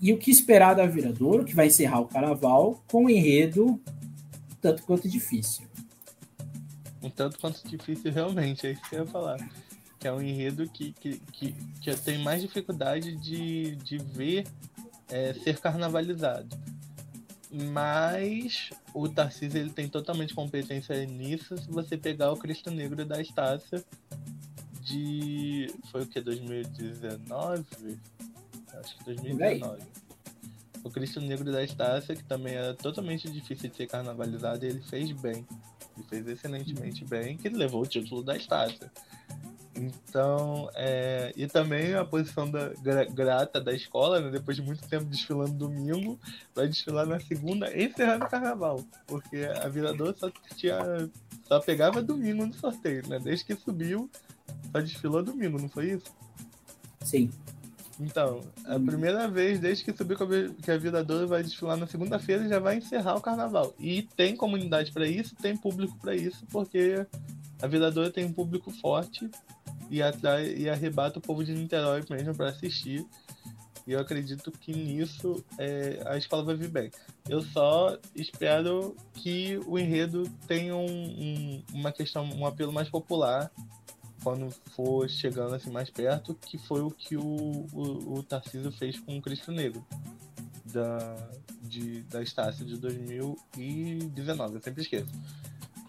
E 0.00 0.12
o 0.12 0.18
que 0.18 0.30
esperar 0.30 0.74
da 0.74 0.86
Viradouro, 0.86 1.44
que 1.44 1.54
vai 1.54 1.66
encerrar 1.66 2.00
o 2.00 2.06
carnaval 2.06 2.82
com 2.88 3.06
o 3.06 3.10
enredo 3.10 3.80
tanto 4.60 4.82
quanto 4.82 5.08
difícil. 5.08 5.66
Um 7.02 7.08
tanto 7.08 7.38
quanto 7.38 7.66
difícil, 7.68 8.12
realmente, 8.12 8.66
é 8.66 8.72
isso 8.72 8.82
que 8.88 8.96
eu 8.96 9.00
ia 9.00 9.06
falar. 9.06 9.38
Que 9.98 10.08
é 10.08 10.12
um 10.12 10.20
enredo 10.20 10.68
que, 10.68 10.92
que, 10.92 11.18
que, 11.32 11.54
que 11.80 11.96
tenho 11.96 12.20
mais 12.20 12.42
dificuldade 12.42 13.16
de, 13.16 13.76
de 13.76 13.98
ver 13.98 14.46
é, 15.08 15.32
ser 15.34 15.58
carnavalizado. 15.58 16.56
Mas 17.64 18.70
o 18.92 19.08
Tarcísio 19.08 19.58
ele 19.58 19.70
tem 19.70 19.88
totalmente 19.88 20.34
competência 20.34 21.04
nisso 21.06 21.56
se 21.56 21.68
você 21.70 21.96
pegar 21.96 22.32
o 22.32 22.36
Cristo 22.36 22.70
Negro 22.70 23.04
da 23.04 23.20
Estácia 23.20 23.82
de. 24.82 25.72
Foi 25.90 26.02
o 26.02 26.06
que? 26.06 26.20
2019? 26.20 27.64
Acho 28.74 28.98
que 28.98 29.04
2019 29.04 29.82
o 30.86 30.90
Cristo 30.90 31.20
Negro 31.20 31.50
da 31.50 31.64
Estácia, 31.64 32.14
que 32.14 32.22
também 32.22 32.54
era 32.54 32.72
totalmente 32.72 33.28
difícil 33.28 33.68
de 33.68 33.76
ser 33.76 33.88
carnavalizado, 33.88 34.64
e 34.64 34.68
ele 34.68 34.80
fez 34.82 35.10
bem. 35.10 35.44
Ele 35.96 36.06
fez 36.08 36.28
excelentemente 36.28 37.04
bem, 37.04 37.36
que 37.36 37.48
levou 37.48 37.82
o 37.82 37.86
título 37.86 38.22
da 38.22 38.36
Estácia. 38.36 38.90
Então, 39.76 40.70
é... 40.74 41.32
e 41.36 41.46
também 41.46 41.94
a 41.94 42.04
posição 42.04 42.50
da 42.50 42.72
grata 43.04 43.60
da 43.60 43.72
escola, 43.72 44.20
né? 44.20 44.30
depois 44.30 44.56
de 44.56 44.62
muito 44.62 44.86
tempo 44.88 45.04
desfilando 45.04 45.52
domingo, 45.52 46.18
vai 46.54 46.66
desfilar 46.66 47.06
na 47.06 47.20
segunda, 47.20 47.76
encerrando 47.76 48.24
o 48.24 48.28
carnaval, 48.28 48.82
porque 49.06 49.44
a 49.44 49.68
Virador 49.68 50.14
só 50.18 50.30
tinha, 50.56 50.78
só 51.46 51.60
pegava 51.60 52.02
domingo 52.02 52.46
no 52.46 52.54
sorteio, 52.54 53.06
né? 53.06 53.18
Desde 53.18 53.44
que 53.44 53.54
subiu, 53.54 54.10
só 54.72 54.80
desfilou 54.80 55.22
domingo, 55.22 55.60
não 55.60 55.68
foi 55.68 55.92
isso? 55.92 56.14
Sim. 57.02 57.30
Então, 57.98 58.42
a 58.66 58.78
primeira 58.78 59.26
vez 59.26 59.58
desde 59.58 59.84
que 59.84 59.92
subiu 59.92 60.18
que 60.62 60.70
a 60.70 60.76
Vida 60.76 61.02
Doura 61.02 61.26
vai 61.26 61.42
desfilar 61.42 61.76
na 61.76 61.86
segunda-feira 61.86 62.48
já 62.48 62.58
vai 62.58 62.76
encerrar 62.76 63.14
o 63.14 63.22
carnaval. 63.22 63.74
E 63.78 64.02
tem 64.02 64.36
comunidade 64.36 64.92
para 64.92 65.06
isso, 65.06 65.34
tem 65.36 65.56
público 65.56 65.96
para 65.98 66.14
isso, 66.14 66.44
porque 66.50 67.06
a 67.60 67.66
Vida 67.66 67.90
Doura 67.90 68.10
tem 68.10 68.26
um 68.26 68.32
público 68.32 68.70
forte 68.70 69.30
e 69.90 70.02
atrai 70.02 70.54
e 70.54 70.68
arrebata 70.68 71.18
o 71.18 71.22
povo 71.22 71.44
de 71.44 71.52
Niterói 71.52 72.04
mesmo 72.08 72.34
para 72.34 72.50
assistir. 72.50 73.06
E 73.86 73.92
eu 73.92 74.00
acredito 74.00 74.50
que 74.50 74.72
nisso 74.72 75.44
é, 75.58 76.02
a 76.06 76.16
escola 76.16 76.42
vai 76.42 76.56
vir 76.56 76.68
bem. 76.68 76.90
Eu 77.28 77.40
só 77.40 77.96
espero 78.14 78.96
que 79.14 79.60
o 79.64 79.78
enredo 79.78 80.24
tenha 80.48 80.74
um, 80.74 80.84
um, 80.84 81.62
uma 81.72 81.92
questão, 81.92 82.24
um 82.24 82.44
apelo 82.44 82.72
mais 82.72 82.90
popular 82.90 83.50
quando 84.24 84.50
for 84.74 85.08
chegando 85.08 85.54
assim 85.54 85.70
mais 85.70 85.88
perto, 85.88 86.34
que 86.34 86.58
foi 86.58 86.80
o 86.80 86.90
que 86.90 87.16
o, 87.16 87.22
o, 87.72 88.18
o 88.18 88.22
Tarcísio 88.24 88.72
fez 88.72 88.98
com 88.98 89.16
o 89.16 89.22
Cristo 89.22 89.52
Negro 89.52 89.86
da, 90.64 91.14
de, 91.62 92.02
da 92.02 92.22
Estácia 92.22 92.64
de 92.64 92.76
2019, 92.76 94.56
eu 94.56 94.60
sempre 94.60 94.82
esqueço. 94.82 95.06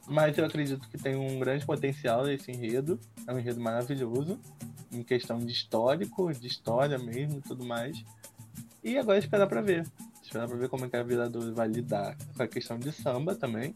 Mas 0.08 0.38
eu 0.38 0.46
acredito 0.46 0.88
que 0.90 0.98
tem 0.98 1.16
um 1.16 1.38
grande 1.38 1.66
potencial 1.66 2.30
esse 2.30 2.50
enredo, 2.50 3.00
é 3.28 3.34
um 3.34 3.40
enredo 3.40 3.60
maravilhoso, 3.60 4.40
em 4.92 5.04
questão 5.04 5.38
de 5.38 5.52
histórico, 5.52 6.34
de 6.34 6.48
história 6.48 6.98
mesmo 6.98 7.40
e 7.40 7.42
tudo 7.42 7.66
mais. 7.66 8.04
E 8.82 8.98
agora 8.98 9.20
esperar 9.20 9.48
para 9.48 9.62
ver. 9.62 9.86
Esperar 10.24 10.48
para 10.48 10.58
ver 10.58 10.70
como 10.70 10.86
é 10.86 10.90
que 10.90 10.96
a 10.96 11.04
Viradora 11.04 11.52
vai 11.52 11.68
lidar 11.68 12.18
com 12.36 12.44
a 12.44 12.48
questão 12.48 12.80
de 12.80 12.92
samba 12.92 13.36
também, 13.36 13.76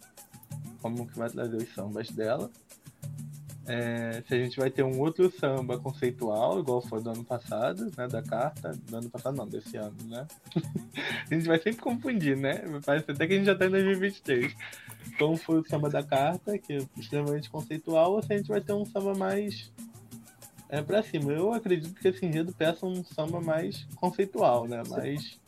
como 0.81 1.05
que 1.05 1.17
vai 1.17 1.29
trazer 1.29 1.57
os 1.57 1.73
sambas 1.73 2.09
dela 2.09 2.49
é, 3.71 4.21
se 4.27 4.33
a 4.33 4.37
gente 4.37 4.59
vai 4.59 4.69
ter 4.69 4.83
um 4.83 4.99
outro 4.99 5.31
samba 5.31 5.79
conceitual, 5.79 6.59
igual 6.59 6.81
foi 6.81 7.01
do 7.01 7.09
ano 7.09 7.23
passado, 7.23 7.89
né? 7.97 8.05
Da 8.05 8.21
carta. 8.21 8.77
Do 8.89 8.97
ano 8.97 9.09
passado 9.09 9.37
não, 9.37 9.47
desse 9.47 9.77
ano, 9.77 9.95
né? 10.07 10.27
a 11.31 11.33
gente 11.33 11.47
vai 11.47 11.57
sempre 11.57 11.81
confundir, 11.81 12.35
né? 12.35 12.61
Parece 12.85 13.09
até 13.09 13.25
que 13.25 13.33
a 13.33 13.37
gente 13.37 13.45
já 13.45 13.55
tá 13.55 13.67
em 13.67 13.69
2023. 13.69 14.53
Como 15.17 15.37
foi 15.37 15.59
o 15.59 15.65
samba 15.65 15.89
da 15.89 16.03
carta, 16.03 16.57
que 16.57 16.73
é 16.73 16.79
extremamente 16.97 17.49
conceitual, 17.49 18.11
ou 18.11 18.21
se 18.21 18.33
a 18.33 18.37
gente 18.37 18.49
vai 18.49 18.59
ter 18.59 18.73
um 18.73 18.85
samba 18.85 19.15
mais 19.15 19.71
é, 20.67 20.81
pra 20.81 21.01
cima. 21.01 21.31
Eu 21.31 21.53
acredito 21.53 21.97
que 21.97 22.09
esse 22.09 22.25
enredo 22.25 22.51
peça 22.51 22.85
um 22.85 23.05
samba 23.05 23.39
mais 23.39 23.87
conceitual, 23.95 24.67
né? 24.67 24.83
Mais. 24.89 25.39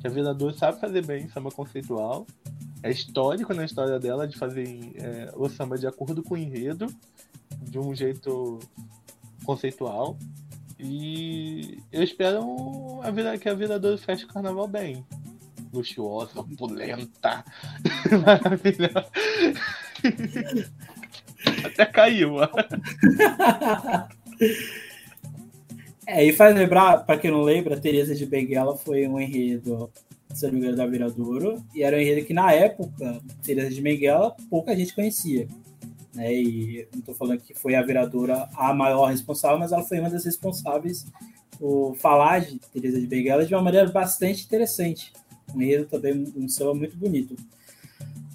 Que 0.00 0.06
a 0.06 0.10
Vereador 0.10 0.54
sabe 0.54 0.78
fazer 0.80 1.04
bem 1.04 1.28
samba 1.30 1.50
conceitual. 1.50 2.28
É 2.80 2.90
histórico 2.92 3.52
na 3.52 3.64
história 3.64 3.98
dela 3.98 4.28
de 4.28 4.38
fazer 4.38 4.92
é, 4.94 5.32
o 5.34 5.48
samba 5.48 5.76
de 5.76 5.86
acordo 5.86 6.22
com 6.22 6.34
o 6.34 6.38
enredo 6.38 6.86
de 7.60 7.78
um 7.78 7.94
jeito 7.94 8.58
conceitual. 9.44 10.18
E 10.78 11.78
eu 11.92 12.02
espero 12.02 13.00
a 13.02 13.10
vida, 13.10 13.38
que 13.38 13.48
a 13.48 13.54
vida 13.54 13.78
do 13.78 13.96
feche 13.96 14.24
o 14.24 14.28
carnaval 14.28 14.66
bem. 14.66 15.06
Luxuosa, 15.72 16.40
opulenta, 16.40 17.44
maravilhosa. 18.26 19.06
Até 21.64 21.86
caiu. 21.86 22.36
é, 26.06 26.24
e 26.24 26.32
faz 26.32 26.54
lembrar, 26.54 27.06
para 27.06 27.18
quem 27.18 27.30
não 27.30 27.42
lembra, 27.42 27.80
Teresa 27.80 28.14
de 28.14 28.26
Benguela 28.26 28.76
foi 28.76 29.06
um 29.06 29.18
enredo, 29.18 29.90
se 30.34 30.44
não 30.44 30.52
me 30.52 30.58
engano, 30.58 30.76
da 30.76 30.86
Viradouro, 30.86 31.64
e 31.74 31.82
era 31.82 31.96
um 31.96 32.00
enredo 32.00 32.26
que 32.26 32.34
na 32.34 32.52
época, 32.52 33.22
Teresa 33.42 33.70
de 33.70 33.80
Benguela, 33.80 34.36
pouca 34.50 34.76
gente 34.76 34.94
conhecia 34.94 35.48
né? 36.14 36.32
E 36.32 36.88
não 36.92 37.00
estou 37.00 37.14
falando 37.14 37.40
que 37.40 37.54
foi 37.54 37.74
a 37.74 37.82
vereadora 37.82 38.48
a 38.54 38.72
maior 38.74 39.06
responsável, 39.06 39.58
mas 39.58 39.72
ela 39.72 39.82
foi 39.82 40.00
uma 40.00 40.10
das 40.10 40.24
responsáveis 40.24 41.06
por 41.58 41.94
falar 41.96 42.40
de 42.40 42.58
Teresa 42.72 43.00
de 43.00 43.06
Benguela 43.06 43.46
de 43.46 43.54
uma 43.54 43.62
maneira 43.62 43.90
bastante 43.90 44.44
interessante. 44.44 45.12
Um 45.54 45.60
enredo 45.60 45.86
também, 45.86 46.32
um 46.36 46.48
samba 46.48 46.74
muito 46.74 46.96
bonito. 46.96 47.36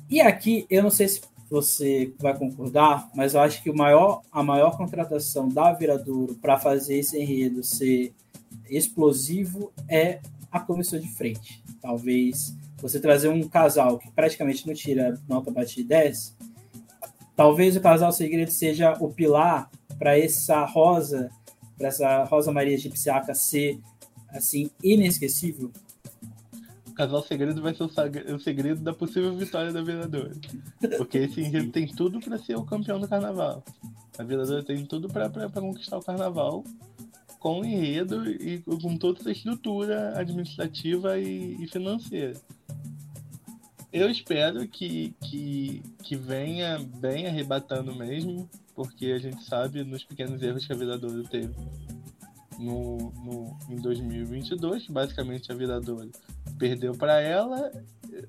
E 0.09 0.21
aqui, 0.21 0.65
eu 0.69 0.81
não 0.81 0.89
sei 0.89 1.07
se 1.07 1.21
você 1.49 2.13
vai 2.19 2.37
concordar, 2.37 3.09
mas 3.15 3.33
eu 3.33 3.41
acho 3.41 3.61
que 3.61 3.69
o 3.69 3.75
maior, 3.75 4.21
a 4.31 4.43
maior 4.43 4.77
contratação 4.77 5.47
da 5.47 5.73
Viradouro 5.73 6.35
para 6.35 6.57
fazer 6.57 6.97
esse 6.97 7.17
enredo 7.17 7.63
ser 7.63 8.13
explosivo 8.69 9.71
é 9.89 10.19
a 10.51 10.59
comissão 10.59 10.99
de 10.99 11.07
frente. 11.07 11.63
Talvez 11.81 12.55
você 12.77 12.99
trazer 12.99 13.29
um 13.29 13.47
casal 13.47 13.97
que 13.97 14.11
praticamente 14.11 14.67
não 14.67 14.73
tira 14.73 15.19
nota 15.27 15.49
abaixo 15.49 15.75
de 15.75 15.83
10, 15.83 16.35
talvez 17.37 17.77
o 17.77 17.81
casal 17.81 18.11
segredo 18.11 18.49
seja 18.49 18.93
o 18.99 19.13
pilar 19.13 19.69
para 19.97 20.17
essa 20.17 20.65
rosa, 20.65 21.29
para 21.77 21.87
essa 21.87 22.23
Rosa 22.25 22.51
Maria 22.51 22.73
Egipciaca 22.73 23.33
ser 23.35 23.79
assim 24.29 24.71
inesquecível. 24.83 25.71
O 26.87 26.93
casal 26.93 27.21
segredo 27.21 27.61
vai 27.61 27.75
ser 27.75 27.83
o 27.83 28.39
segredo 28.39 28.81
da 28.81 28.91
possível 28.91 29.33
vitória 29.35 29.71
da 29.71 29.83
Vereadora. 29.83 30.31
Porque 30.97 31.19
esse 31.19 31.41
enredo 31.41 31.71
tem 31.71 31.87
tudo 31.87 32.19
para 32.19 32.39
ser 32.39 32.57
o 32.57 32.65
campeão 32.65 32.99
do 32.99 33.07
carnaval. 33.07 33.63
A 34.17 34.23
Vereadora 34.23 34.63
tem 34.63 34.83
tudo 34.83 35.07
para 35.07 35.29
conquistar 35.49 35.97
o 35.97 36.03
carnaval 36.03 36.63
com 37.39 37.61
o 37.61 37.65
enredo 37.65 38.27
e 38.27 38.59
com 38.61 38.97
toda 38.97 39.19
essa 39.19 39.31
estrutura 39.31 40.17
administrativa 40.17 41.19
e, 41.19 41.63
e 41.63 41.67
financeira. 41.67 42.33
Eu 43.97 44.11
espero 44.11 44.67
que, 44.67 45.15
que, 45.23 45.81
que 46.03 46.15
venha 46.15 46.77
bem 46.99 47.25
arrebatando 47.25 47.95
mesmo, 47.95 48.47
porque 48.75 49.07
a 49.07 49.17
gente 49.17 49.43
sabe 49.43 49.83
nos 49.83 50.03
pequenos 50.03 50.39
erros 50.43 50.67
que 50.67 50.71
a 50.71 50.75
Viradouro 50.75 51.23
teve 51.23 51.55
no, 52.59 53.11
no, 53.23 53.57
em 53.67 53.75
2022, 53.77 54.85
que 54.85 54.91
basicamente 54.91 55.51
a 55.51 55.55
Viradouro 55.55 56.11
perdeu 56.59 56.93
para 56.93 57.19
ela, 57.21 57.71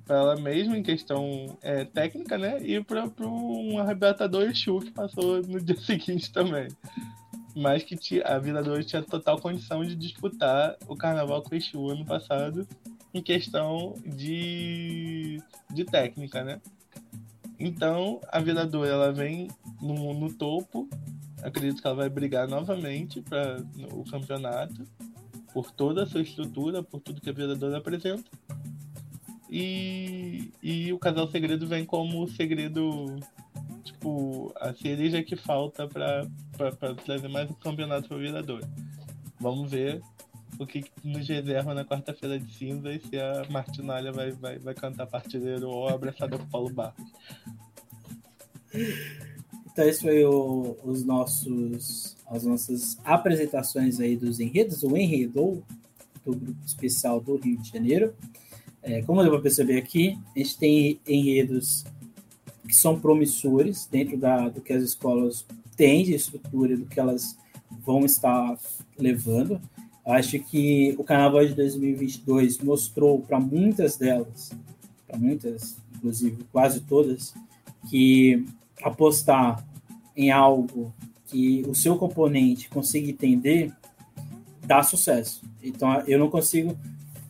para 0.06 0.16
ela 0.16 0.36
mesma 0.36 0.74
em 0.74 0.82
questão 0.82 1.58
é, 1.60 1.84
técnica, 1.84 2.38
né? 2.38 2.56
E 2.62 2.82
para 2.82 3.04
um 3.20 3.78
arrebatador 3.78 4.44
Exu 4.44 4.78
que 4.78 4.90
passou 4.90 5.42
no 5.42 5.60
dia 5.60 5.76
seguinte 5.76 6.32
também. 6.32 6.68
Mas 7.54 7.82
que 7.82 8.22
a 8.22 8.38
Viradouro 8.38 8.82
tinha 8.84 9.02
total 9.02 9.38
condição 9.38 9.84
de 9.84 9.94
disputar 9.94 10.78
o 10.86 10.96
carnaval 10.96 11.42
com 11.42 11.54
o 11.54 11.58
Exu 11.58 11.90
ano 11.90 12.06
passado 12.06 12.66
em 13.12 13.22
questão 13.22 13.94
de, 14.04 15.42
de 15.70 15.84
técnica, 15.84 16.44
né? 16.44 16.60
Então, 17.58 18.20
a 18.28 18.38
Viradora 18.38 18.90
ela 18.90 19.12
vem 19.12 19.48
no, 19.80 20.14
no 20.14 20.32
topo. 20.32 20.88
Acredito 21.42 21.80
que 21.80 21.86
ela 21.86 21.96
vai 21.96 22.08
brigar 22.08 22.46
novamente 22.48 23.20
para 23.20 23.64
o 23.92 24.04
campeonato 24.04 24.84
por 25.52 25.72
toda 25.72 26.04
a 26.04 26.06
sua 26.06 26.20
estrutura, 26.20 26.82
por 26.82 27.00
tudo 27.00 27.20
que 27.20 27.30
a 27.30 27.32
Viradora 27.32 27.78
apresenta. 27.78 28.30
E, 29.50 30.52
e 30.62 30.92
o 30.92 30.98
Casal 30.98 31.26
Segredo 31.28 31.66
vem 31.66 31.84
como 31.84 32.22
o 32.22 32.28
segredo, 32.28 33.16
tipo, 33.82 34.52
a 34.60 34.74
cereja 34.74 35.22
que 35.22 35.36
falta 35.36 35.88
para 35.88 36.94
trazer 36.94 37.28
mais 37.28 37.50
um 37.50 37.54
campeonato 37.54 38.08
para 38.08 38.18
a 38.18 38.20
Viradora. 38.20 38.68
Vamos 39.40 39.70
ver 39.70 40.02
o 40.58 40.66
que 40.66 40.84
nos 41.04 41.28
reserva 41.28 41.74
na 41.74 41.84
quarta-feira 41.84 42.38
de 42.38 42.52
cinza 42.52 42.92
e 42.92 43.00
se 43.00 43.16
a 43.18 43.46
Martinalha 43.50 44.12
vai, 44.12 44.32
vai, 44.32 44.58
vai 44.58 44.74
cantar 44.74 45.06
partideiro 45.06 45.68
ou 45.68 45.88
abraçada 45.88 46.36
com 46.36 46.46
Paulo 46.46 46.70
Barros. 46.70 47.12
Então, 49.70 49.88
esse 49.88 50.02
foi 50.02 50.24
o, 50.24 50.76
os 50.82 51.04
nossos, 51.04 52.16
as 52.26 52.44
nossas 52.44 52.98
apresentações 53.04 54.00
aí 54.00 54.16
dos 54.16 54.40
enredos, 54.40 54.82
o 54.82 54.96
enredo 54.96 55.62
do 56.24 56.34
grupo 56.34 56.66
especial 56.66 57.20
do 57.20 57.36
Rio 57.36 57.58
de 57.58 57.70
Janeiro. 57.70 58.14
É, 58.82 59.02
como 59.02 59.22
eu 59.22 59.30
vou 59.30 59.40
perceber 59.40 59.78
aqui, 59.78 60.18
a 60.34 60.38
gente 60.38 60.58
tem 60.58 61.00
enredos 61.06 61.84
que 62.66 62.74
são 62.74 62.98
promissores 62.98 63.86
dentro 63.86 64.16
da, 64.18 64.48
do 64.48 64.60
que 64.60 64.72
as 64.72 64.82
escolas 64.82 65.46
têm 65.76 66.04
de 66.04 66.14
estrutura, 66.14 66.76
do 66.76 66.86
que 66.86 66.98
elas 66.98 67.38
vão 67.70 68.04
estar 68.04 68.58
levando. 68.98 69.60
Acho 70.08 70.38
que 70.38 70.94
o 70.98 71.04
Carnaval 71.04 71.46
de 71.46 71.54
2022 71.54 72.58
mostrou 72.60 73.20
para 73.20 73.38
muitas 73.38 73.96
delas, 73.98 74.50
para 75.06 75.18
muitas, 75.18 75.76
inclusive 75.94 76.44
quase 76.50 76.80
todas, 76.80 77.34
que 77.90 78.42
apostar 78.82 79.62
em 80.16 80.30
algo 80.30 80.94
que 81.26 81.62
o 81.68 81.74
seu 81.74 81.96
componente 81.96 82.70
consiga 82.70 83.10
entender 83.10 83.70
dá 84.64 84.82
sucesso. 84.82 85.42
Então 85.62 86.00
eu 86.06 86.18
não 86.18 86.30
consigo, 86.30 86.74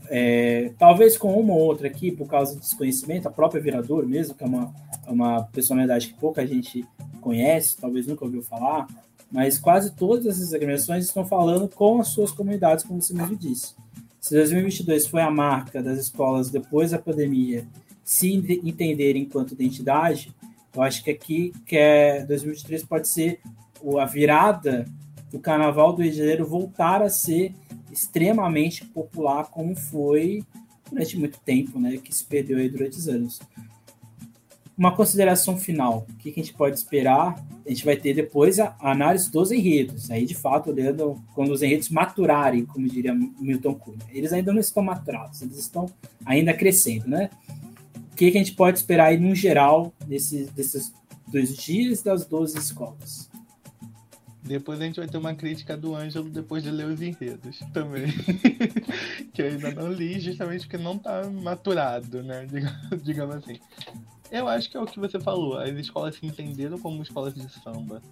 é, 0.09 0.71
talvez 0.79 1.19
com 1.19 1.39
uma 1.39 1.55
ou 1.55 1.61
outra 1.61 1.89
aqui, 1.89 2.13
por 2.13 2.29
causa 2.29 2.55
do 2.55 2.61
desconhecimento, 2.61 3.27
a 3.27 3.31
própria 3.31 3.61
Virador 3.61 4.07
mesmo, 4.07 4.37
que 4.37 4.45
é 4.45 4.47
uma, 4.47 4.73
é 5.05 5.11
uma 5.11 5.43
personalidade 5.45 6.09
que 6.09 6.15
pouca 6.15 6.47
gente 6.47 6.85
conhece, 7.21 7.77
talvez 7.77 8.07
nunca 8.07 8.25
ouviu 8.25 8.43
falar, 8.43 8.87
mas 9.31 9.59
quase 9.59 9.95
todas 9.95 10.27
essas 10.27 10.55
agremiações 10.55 11.05
estão 11.05 11.27
falando 11.27 11.69
com 11.69 12.01
as 12.01 12.09
suas 12.09 12.31
comunidades, 12.31 12.85
como 12.85 13.01
você 13.01 13.13
mesmo 13.13 13.37
disse. 13.37 13.75
Se 14.21 14.35
2022 14.35 15.07
foi 15.07 15.23
a 15.23 15.31
marca 15.31 15.83
das 15.83 15.99
escolas 15.99 16.51
depois 16.51 16.91
da 16.91 16.99
pandemia 16.99 17.67
se 18.03 18.33
entenderem 18.33 19.23
enquanto 19.23 19.53
identidade, 19.53 20.35
eu 20.75 20.83
acho 20.83 21.05
que 21.05 21.11
aqui 21.11 21.53
que 21.67 21.77
é 21.77 22.25
2023 22.25 22.85
pode 22.85 23.09
ser 23.09 23.41
a 24.01 24.05
virada 24.07 24.87
do 25.31 25.39
Carnaval 25.39 25.93
do 25.93 26.03
Rio 26.03 26.11
de 26.11 26.19
Janeiro 26.19 26.47
voltar 26.47 27.03
a 27.03 27.11
ser 27.11 27.55
extremamente 27.93 28.85
popular 28.85 29.51
como 29.51 29.77
foi 29.77 30.43
durante 30.91 31.19
muito 31.19 31.39
tempo, 31.41 31.79
né, 31.79 31.99
que 31.99 32.15
se 32.15 32.25
perdeu 32.25 32.59
aí 32.59 32.69
durante 32.69 32.97
os 32.97 33.09
anos 33.09 33.39
uma 34.79 34.95
consideração 34.95 35.59
final. 35.59 36.07
O 36.09 36.15
que 36.15 36.31
a 36.31 36.33
gente 36.33 36.55
pode 36.55 36.79
esperar? 36.79 37.45
A 37.67 37.69
gente 37.69 37.85
vai 37.85 37.97
ter 37.97 38.15
depois 38.15 38.61
a 38.61 38.77
análise 38.81 39.29
dos 39.29 39.51
enredos. 39.51 40.09
Aí, 40.09 40.25
de 40.25 40.37
fato, 40.37 40.71
olhando 40.71 41.21
quando 41.35 41.51
os 41.51 41.63
enredos 41.63 41.89
maturarem, 41.89 42.65
como 42.65 42.87
diria 42.87 43.13
Milton 43.13 43.75
Cunha. 43.75 43.99
Eles 44.11 44.33
ainda 44.33 44.53
não 44.53 44.61
estão 44.61 44.83
maturados, 44.83 45.43
eles 45.43 45.59
estão 45.59 45.87
ainda 46.25 46.55
crescendo, 46.55 47.09
né? 47.09 47.29
O 48.13 48.15
que 48.15 48.27
a 48.27 48.33
gente 48.33 48.53
pode 48.53 48.79
esperar 48.79 49.07
aí, 49.07 49.19
no 49.19 49.35
geral, 49.35 49.93
desses, 50.07 50.49
desses 50.51 50.93
dois 51.27 51.57
dias 51.57 52.01
das 52.03 52.25
12 52.25 52.57
escolas? 52.57 53.29
Depois 54.45 54.81
a 54.81 54.85
gente 54.85 55.01
vai 55.01 55.09
ter 55.09 55.19
uma 55.19 55.35
crítica 55.35 55.77
do 55.77 55.95
Ângelo 55.95 56.31
depois 56.31 56.63
de 56.63 56.71
ler 56.71 56.87
os 56.87 57.03
enredos 57.03 57.59
também. 57.75 58.07
que 59.35 59.43
eu 59.43 59.47
ainda 59.47 59.73
não 59.73 59.93
li, 59.93 60.19
justamente 60.21 60.67
porque 60.67 60.79
não 60.79 60.97
está 60.97 61.29
maturado, 61.29 62.23
né? 62.23 62.47
Digamos 63.03 63.37
assim. 63.37 63.59
Eu 64.31 64.47
acho 64.47 64.71
que 64.71 64.77
é 64.77 64.81
o 64.81 64.87
que 64.87 65.01
você 65.01 65.19
falou. 65.19 65.59
As 65.59 65.71
escolas 65.71 66.17
se 66.17 66.27
entenderam 66.27 66.79
como 66.79 67.03
escolas 67.03 67.35
de 67.35 67.49
samba 67.63 68.03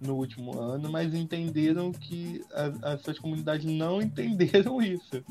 no 0.00 0.14
último 0.14 0.58
ano, 0.58 0.90
mas 0.90 1.12
entenderam 1.12 1.92
que 1.92 2.42
as 2.82 3.02
suas 3.02 3.18
comunidades 3.18 3.66
não 3.66 4.00
entenderam 4.00 4.80
isso. 4.80 5.22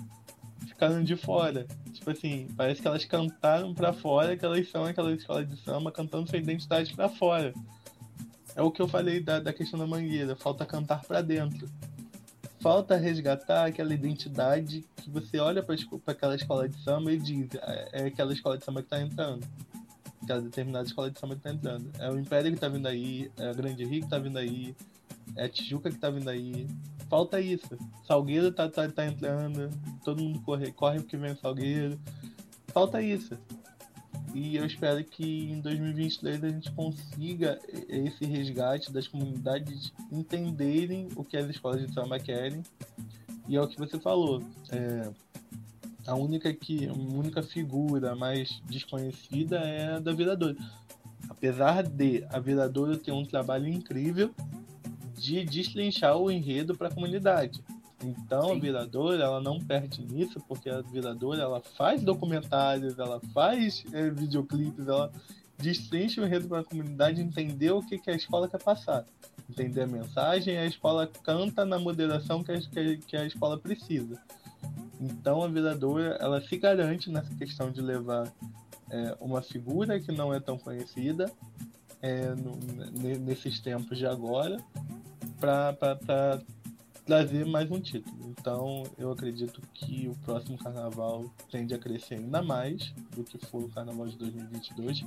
Ficaram 0.67 1.03
de 1.03 1.15
fora. 1.15 1.65
Tipo 1.93 2.11
assim, 2.11 2.47
parece 2.55 2.81
que 2.81 2.87
elas 2.87 3.05
cantaram 3.05 3.73
para 3.73 3.93
fora 3.93 4.35
que 4.35 4.45
elas 4.45 4.69
são 4.69 4.85
aquela 4.85 5.11
escola 5.13 5.45
de 5.45 5.57
samba 5.63 5.91
cantando 5.91 6.29
sua 6.29 6.37
identidade 6.37 6.93
para 6.93 7.09
fora. 7.09 7.53
É 8.55 8.61
o 8.61 8.71
que 8.71 8.81
eu 8.81 8.87
falei 8.87 9.21
da, 9.21 9.39
da 9.39 9.53
questão 9.53 9.79
da 9.79 9.87
mangueira. 9.87 10.35
Falta 10.35 10.65
cantar 10.65 11.01
para 11.05 11.21
dentro. 11.21 11.67
Falta 12.59 12.97
resgatar 12.97 13.67
aquela 13.67 13.93
identidade 13.93 14.85
que 14.97 15.09
você 15.09 15.39
olha 15.39 15.63
para 15.63 15.75
aquela 16.07 16.35
escola 16.35 16.67
de 16.67 16.77
samba 16.83 17.13
e 17.13 17.17
diz: 17.17 17.47
é, 17.55 17.89
é 17.93 18.05
aquela 18.07 18.33
escola 18.33 18.57
de 18.57 18.65
samba 18.65 18.81
que 18.81 18.89
tá 18.89 19.01
entrando 19.01 19.47
aquela 20.29 20.41
determinada 20.41 20.85
escola 20.85 21.09
de 21.09 21.19
samba 21.19 21.35
que 21.35 21.41
tá 21.41 21.51
entrando. 21.51 21.91
É 21.97 22.09
o 22.11 22.19
Império 22.19 22.53
que 22.53 22.59
tá 22.59 22.69
vindo 22.69 22.87
aí, 22.87 23.31
é 23.37 23.49
a 23.49 23.53
Grande 23.53 23.83
Rio 23.83 24.03
que 24.03 24.09
tá 24.09 24.19
vindo 24.19 24.37
aí, 24.37 24.75
é 25.35 25.45
a 25.45 25.49
Tijuca 25.49 25.89
que 25.89 25.97
tá 25.97 26.11
vindo 26.11 26.29
aí. 26.29 26.67
Falta 27.09 27.41
isso. 27.41 27.77
Salgueiro 28.05 28.51
tá, 28.51 28.69
tá, 28.69 28.87
tá 28.87 29.05
entrando, 29.05 29.71
todo 30.03 30.21
mundo 30.21 30.39
corre, 30.41 30.71
corre 30.71 30.99
porque 30.99 31.17
vem 31.17 31.31
o 31.31 31.37
Salgueiro. 31.37 31.99
Falta 32.67 33.01
isso. 33.01 33.35
E 34.35 34.57
eu 34.57 34.65
espero 34.65 35.03
que 35.03 35.49
em 35.49 35.59
2023 35.59 36.43
a 36.43 36.49
gente 36.49 36.71
consiga 36.73 37.59
esse 37.87 38.23
resgate 38.25 38.93
das 38.93 39.07
comunidades 39.07 39.91
entenderem 40.11 41.07
o 41.15 41.23
que 41.23 41.35
as 41.35 41.49
escolas 41.49 41.81
de 41.81 41.91
samba 41.91 42.19
querem. 42.19 42.61
E 43.47 43.55
é 43.55 43.61
o 43.61 43.67
que 43.67 43.79
você 43.79 43.99
falou. 43.99 44.43
É, 44.69 45.09
a 46.05 46.15
única 46.15 46.53
que 46.53 46.87
a 46.87 46.93
única 46.93 47.43
figura 47.43 48.15
mais 48.15 48.61
desconhecida 48.65 49.57
é 49.57 49.95
a 49.95 49.99
da 49.99 50.13
Viradora. 50.13 50.55
Apesar 51.29 51.83
de 51.83 52.25
a 52.29 52.39
Viradora 52.39 52.97
ter 52.97 53.11
um 53.11 53.25
trabalho 53.25 53.67
incrível 53.67 54.31
de 55.15 55.43
destrinchar 55.43 56.17
o 56.17 56.31
enredo 56.31 56.75
para 56.75 56.87
a 56.87 56.91
comunidade. 56.91 57.61
Então 58.03 58.47
Sim. 58.47 58.51
a 58.51 58.59
Viradora 58.59 59.23
ela 59.23 59.41
não 59.41 59.59
perde 59.59 60.01
nisso, 60.01 60.39
porque 60.47 60.69
a 60.69 60.81
Viradora 60.81 61.41
ela 61.41 61.61
faz 61.61 62.01
documentários, 62.01 62.97
ela 62.97 63.19
faz 63.33 63.83
é, 63.91 64.09
videoclipes, 64.09 64.87
ela 64.87 65.11
destrincha 65.57 66.21
o 66.21 66.25
enredo 66.25 66.47
para 66.47 66.61
a 66.61 66.63
comunidade 66.63 67.21
entender 67.21 67.71
o 67.71 67.81
que, 67.81 67.97
que 67.97 68.09
a 68.09 68.15
escola 68.15 68.47
quer 68.47 68.63
passar. 68.63 69.05
Entender 69.49 69.81
a 69.81 69.87
mensagem, 69.87 70.57
a 70.57 70.65
escola 70.65 71.09
canta 71.23 71.65
na 71.65 71.77
moderação 71.77 72.43
que 72.43 72.51
a, 72.51 72.59
que 73.05 73.17
a 73.17 73.25
escola 73.25 73.57
precisa. 73.57 74.17
Então 74.99 75.43
a 75.43 75.47
Viradora 75.47 76.17
ela 76.19 76.41
se 76.41 76.57
garante 76.57 77.09
nessa 77.09 77.33
questão 77.35 77.71
de 77.71 77.81
levar 77.81 78.31
é, 78.89 79.17
uma 79.19 79.41
figura 79.41 79.99
que 79.99 80.11
não 80.11 80.33
é 80.33 80.39
tão 80.39 80.57
conhecida 80.57 81.31
é, 82.01 82.33
no, 82.35 82.55
nesses 83.19 83.59
tempos 83.59 83.97
de 83.97 84.05
agora 84.05 84.57
para 85.39 86.41
trazer 87.05 87.45
mais 87.45 87.71
um 87.71 87.79
título. 87.79 88.29
Então 88.29 88.83
eu 88.97 89.11
acredito 89.11 89.61
que 89.73 90.07
o 90.07 90.15
próximo 90.23 90.57
carnaval 90.57 91.25
tende 91.49 91.73
a 91.73 91.79
crescer 91.79 92.15
ainda 92.15 92.41
mais 92.41 92.93
do 93.15 93.23
que 93.23 93.37
foi 93.47 93.63
o 93.63 93.69
carnaval 93.69 94.07
de 94.07 94.17
2022, 94.17 95.05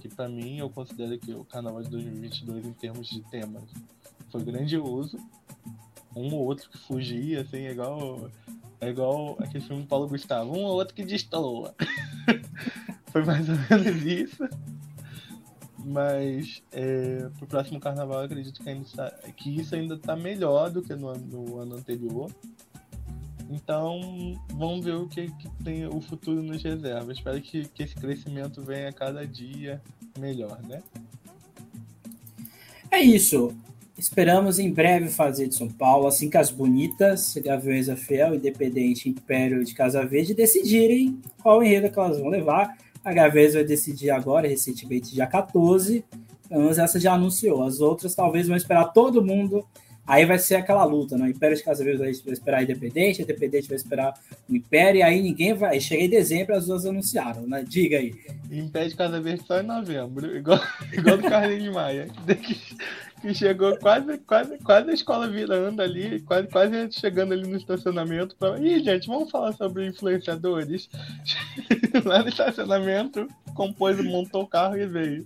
que 0.00 0.08
para 0.08 0.28
mim 0.28 0.58
eu 0.58 0.68
considero 0.68 1.18
que 1.18 1.32
o 1.32 1.44
carnaval 1.44 1.82
de 1.82 1.90
2022 1.90 2.66
em 2.66 2.72
termos 2.72 3.08
de 3.08 3.20
temas 3.30 3.64
foi 4.30 4.42
grandioso. 4.42 5.16
Um 6.16 6.32
ou 6.34 6.44
outro 6.44 6.70
que 6.70 6.78
fugia, 6.78 7.42
assim, 7.42 7.66
igual, 7.66 8.30
é 8.84 8.90
igual 8.90 9.36
aquele 9.40 9.64
filme 9.64 9.82
do 9.82 9.88
Paulo 9.88 10.08
Gustavo, 10.08 10.56
um 10.56 10.64
ou 10.64 10.74
outro 10.74 10.94
que 10.94 11.04
destoa. 11.04 11.74
foi 13.10 13.24
mais 13.24 13.48
ou 13.48 13.56
menos 13.70 14.02
isso. 14.02 14.48
Mas 15.84 16.62
é, 16.72 17.28
pro 17.38 17.46
próximo 17.46 17.78
carnaval 17.78 18.20
eu 18.20 18.24
acredito 18.24 18.62
que, 18.62 18.68
ainda 18.68 18.84
está, 18.84 19.10
que 19.36 19.60
isso 19.60 19.74
ainda 19.74 19.94
está 19.94 20.16
melhor 20.16 20.70
do 20.70 20.82
que 20.82 20.94
no, 20.94 21.12
no, 21.12 21.58
ano 21.58 21.76
anterior. 21.76 22.30
Então 23.50 24.00
vamos 24.54 24.84
ver 24.84 24.94
o 24.94 25.06
que, 25.06 25.30
que 25.30 25.48
tem 25.62 25.86
o 25.86 26.00
futuro 26.00 26.42
nos 26.42 26.62
reserva. 26.62 27.12
Espero 27.12 27.40
que, 27.40 27.68
que 27.68 27.82
esse 27.82 27.94
crescimento 27.94 28.62
venha 28.62 28.88
a 28.88 28.92
cada 28.92 29.26
dia 29.26 29.82
melhor, 30.18 30.58
né? 30.62 30.82
É 32.90 33.00
isso. 33.00 33.54
Esperamos 33.96 34.58
em 34.58 34.72
breve 34.72 35.08
fazer 35.08 35.46
de 35.46 35.54
São 35.54 35.68
Paulo, 35.68 36.08
assim 36.08 36.28
que 36.28 36.36
as 36.36 36.50
bonitas, 36.50 37.34
Gaviões 37.36 37.86
da 37.86 37.96
Fiel, 37.96 38.34
Independente 38.34 39.08
Império 39.08 39.64
de 39.64 39.72
Casa 39.72 40.04
Verde, 40.04 40.34
decidirem 40.34 41.20
qual 41.40 41.62
enredo 41.62 41.88
que 41.88 41.98
elas 41.98 42.18
vão 42.18 42.28
levar. 42.28 42.76
A 43.04 43.12
Gavês 43.12 43.54
vai 43.54 43.62
decidir 43.62 44.10
agora, 44.10 44.48
recentemente, 44.48 45.14
dia 45.14 45.26
14. 45.26 46.04
Então, 46.46 46.68
essa 46.70 46.98
já 46.98 47.12
anunciou. 47.12 47.62
As 47.62 47.80
outras 47.80 48.14
talvez 48.14 48.48
vão 48.48 48.56
esperar 48.56 48.86
todo 48.86 49.24
mundo. 49.24 49.64
Aí 50.06 50.26
vai 50.26 50.38
ser 50.38 50.56
aquela 50.56 50.84
luta, 50.84 51.16
né? 51.16 51.26
O 51.26 51.28
Império 51.28 51.56
de 51.56 51.62
Casa 51.62 51.82
Verde 51.84 51.98
vai 51.98 52.10
esperar 52.10 52.58
a 52.58 52.62
Independente, 52.62 53.20
a 53.20 53.24
Independente 53.24 53.68
vai 53.68 53.76
esperar 53.76 54.14
o 54.48 54.54
Império, 54.54 54.98
e 54.98 55.02
aí 55.02 55.22
ninguém 55.22 55.54
vai. 55.54 55.80
Chega 55.80 56.02
em 56.02 56.10
dezembro, 56.10 56.54
as 56.54 56.66
duas 56.66 56.84
anunciaram, 56.84 57.46
né? 57.46 57.64
Diga 57.66 57.98
aí. 57.98 58.12
Império 58.50 58.90
de 58.90 58.96
Casa 58.96 59.20
Verde 59.20 59.44
só 59.46 59.60
em 59.60 59.66
novembro, 59.66 60.36
igual, 60.36 60.60
igual 60.92 61.16
do 61.16 61.22
Carlinhos 61.22 61.74
Maia 61.74 62.08
que 63.24 63.32
chegou 63.32 63.74
quase, 63.78 64.18
quase, 64.18 64.58
quase 64.58 64.90
a 64.90 64.92
escola 64.92 65.26
virando 65.26 65.80
ali, 65.80 66.20
quase, 66.20 66.46
quase 66.48 66.92
chegando 66.92 67.32
ali 67.32 67.48
no 67.48 67.56
estacionamento. 67.56 68.36
Pra... 68.36 68.58
Ih, 68.58 68.84
gente, 68.84 69.06
vamos 69.06 69.30
falar 69.30 69.54
sobre 69.54 69.86
influenciadores. 69.86 70.90
Lá 72.04 72.22
no 72.22 72.28
estacionamento, 72.28 73.26
compôs, 73.54 73.98
montou 74.04 74.42
o 74.42 74.46
carro 74.46 74.76
e 74.76 74.86
veio. 74.86 75.24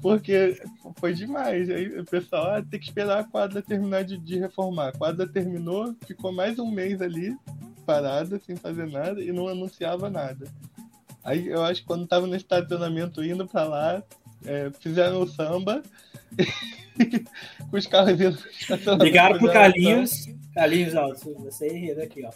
Porque 0.00 0.58
foi 0.96 1.12
demais. 1.12 1.68
Aí 1.68 2.00
o 2.00 2.04
pessoal 2.06 2.56
ah, 2.56 2.62
tem 2.62 2.80
que 2.80 2.86
esperar 2.86 3.20
a 3.20 3.24
quadra 3.24 3.60
terminar 3.60 4.04
de, 4.04 4.16
de 4.16 4.38
reformar. 4.38 4.88
A 4.88 4.92
quadra 4.92 5.28
terminou, 5.28 5.94
ficou 6.06 6.32
mais 6.32 6.58
um 6.58 6.70
mês 6.70 7.02
ali, 7.02 7.36
parada, 7.84 8.38
sem 8.38 8.56
fazer 8.56 8.90
nada, 8.90 9.22
e 9.22 9.30
não 9.32 9.48
anunciava 9.48 10.08
nada. 10.08 10.46
Aí 11.22 11.46
eu 11.46 11.62
acho 11.62 11.82
que 11.82 11.86
quando 11.86 12.06
tava 12.06 12.26
no 12.26 12.34
estacionamento 12.34 13.22
indo 13.22 13.46
para 13.46 13.64
lá, 13.64 14.02
é, 14.46 14.70
fizeram 14.80 15.22
o 15.22 15.28
samba. 15.28 15.82
com 17.70 17.76
os 17.76 17.86
carros 17.86 18.20
indo. 18.20 18.38
Ligaram 19.02 19.38
pro 19.38 19.52
Carlinhos. 19.52 20.28
Carlinhos, 20.54 20.94
ó, 20.94 21.12
você 21.38 21.66
é 21.66 22.02
aqui, 22.02 22.24
ó. 22.24 22.30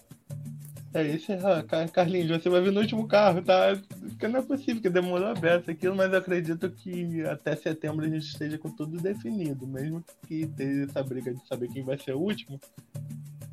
É 0.95 1.03
isso, 1.03 1.31
é, 1.31 1.89
Carlinhos, 1.93 2.43
você 2.43 2.49
vai 2.49 2.63
vir 2.63 2.73
no 2.73 2.81
último 2.81 3.07
carro, 3.07 3.43
tá? 3.43 3.79
Porque 4.01 4.27
não 4.29 4.41
é 4.41 4.43
possível 4.43 4.81
que 4.81 4.89
demorou 4.89 5.29
aberto 5.29 5.71
aquilo, 5.71 5.95
mas 5.95 6.11
eu 6.11 6.19
acredito 6.19 6.71
que 6.71 7.23
até 7.25 7.55
setembro 7.55 8.07
a 8.07 8.09
gente 8.09 8.27
esteja 8.27 8.57
com 8.57 8.71
tudo 8.71 8.97
definido, 8.97 9.67
mesmo 9.67 10.03
que 10.27 10.47
tenha 10.47 10.85
essa 10.85 11.03
briga 11.03 11.35
de 11.35 11.47
saber 11.47 11.69
quem 11.69 11.85
vai 11.85 11.99
ser 11.99 12.15
o 12.15 12.21
último. 12.21 12.59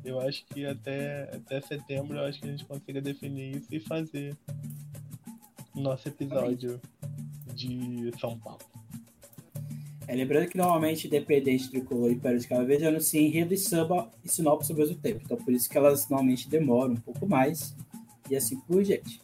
Eu 0.02 0.20
acho 0.20 0.44
que 0.46 0.64
até, 0.64 1.30
até 1.34 1.60
setembro 1.60 2.16
eu 2.16 2.24
acho 2.24 2.40
que 2.40 2.48
a 2.48 2.50
gente 2.50 2.64
consiga 2.64 3.02
definir 3.02 3.56
isso 3.56 3.68
e 3.70 3.80
fazer 3.80 4.34
nosso 5.74 6.08
episódio 6.08 6.80
de 7.54 8.10
São 8.18 8.38
Paulo. 8.38 8.60
É, 10.06 10.14
lembrando 10.14 10.48
que 10.48 10.56
normalmente 10.56 11.06
Independente, 11.06 11.70
Tricolor 11.70 12.10
e 12.10 12.14
Império 12.14 12.38
de 12.38 12.46
Cabo 12.46 12.66
Verde 12.66 12.84
anunciam 12.84 13.24
enredo 13.24 13.54
e 13.54 13.58
samba 13.58 14.10
e 14.22 14.28
sinopse 14.28 14.70
ao 14.70 14.78
mesmo 14.78 14.96
tempo. 14.96 15.22
Então 15.24 15.36
por 15.36 15.52
isso 15.52 15.68
que 15.68 15.78
elas 15.78 16.08
normalmente 16.08 16.48
demoram 16.48 16.92
um 16.92 16.96
pouco 16.96 17.26
mais 17.26 17.74
e 18.28 18.36
assim 18.36 18.58
por 18.60 18.82
diante. 18.82 19.22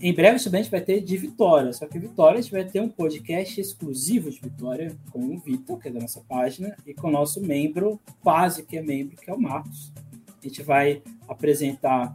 Em 0.00 0.12
breve 0.12 0.38
também 0.42 0.60
a 0.60 0.62
gente 0.62 0.70
vai 0.70 0.82
ter 0.82 1.00
de 1.00 1.16
Vitória, 1.16 1.72
só 1.72 1.86
que 1.86 1.98
Vitória 1.98 2.38
a 2.38 2.42
gente 2.42 2.52
vai 2.52 2.64
ter 2.64 2.80
um 2.80 2.88
podcast 2.88 3.58
exclusivo 3.58 4.30
de 4.30 4.38
Vitória 4.38 4.94
com 5.10 5.20
o 5.20 5.38
Vitor, 5.38 5.78
que 5.78 5.88
é 5.88 5.90
da 5.90 6.00
nossa 6.00 6.20
página, 6.20 6.76
e 6.86 6.92
com 6.92 7.08
o 7.08 7.10
nosso 7.10 7.40
membro, 7.40 7.98
quase 8.20 8.64
que 8.64 8.76
é 8.76 8.82
membro, 8.82 9.16
que 9.16 9.30
é 9.30 9.32
o 9.32 9.40
Marcos. 9.40 9.92
A 10.26 10.46
gente 10.46 10.62
vai 10.62 11.02
apresentar 11.26 12.14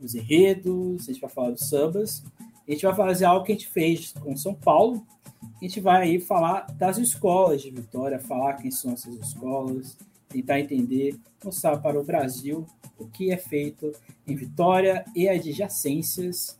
os 0.00 0.14
enredos, 0.14 1.08
a 1.08 1.12
gente 1.12 1.20
vai 1.20 1.30
falar 1.30 1.50
dos 1.50 1.68
sambas, 1.68 2.22
a 2.70 2.74
gente 2.74 2.86
vai 2.86 2.94
fazer 2.94 3.24
algo 3.24 3.44
que 3.44 3.52
a 3.52 3.54
gente 3.54 3.68
fez 3.68 4.12
com 4.12 4.36
São 4.36 4.54
Paulo, 4.54 5.04
a 5.42 5.64
gente 5.64 5.80
vai 5.80 6.02
aí 6.02 6.20
falar 6.20 6.66
das 6.74 6.98
escolas 6.98 7.62
de 7.62 7.70
Vitória, 7.70 8.18
falar 8.18 8.54
quem 8.54 8.70
são 8.70 8.92
essas 8.92 9.14
escolas, 9.14 9.96
tentar 10.28 10.60
entender, 10.60 11.18
mostrar 11.44 11.78
para 11.78 11.98
o 11.98 12.04
Brasil 12.04 12.66
o 12.98 13.06
que 13.06 13.32
é 13.32 13.36
feito 13.36 13.92
em 14.26 14.34
Vitória 14.34 15.04
e 15.14 15.28
adjacências. 15.28 16.58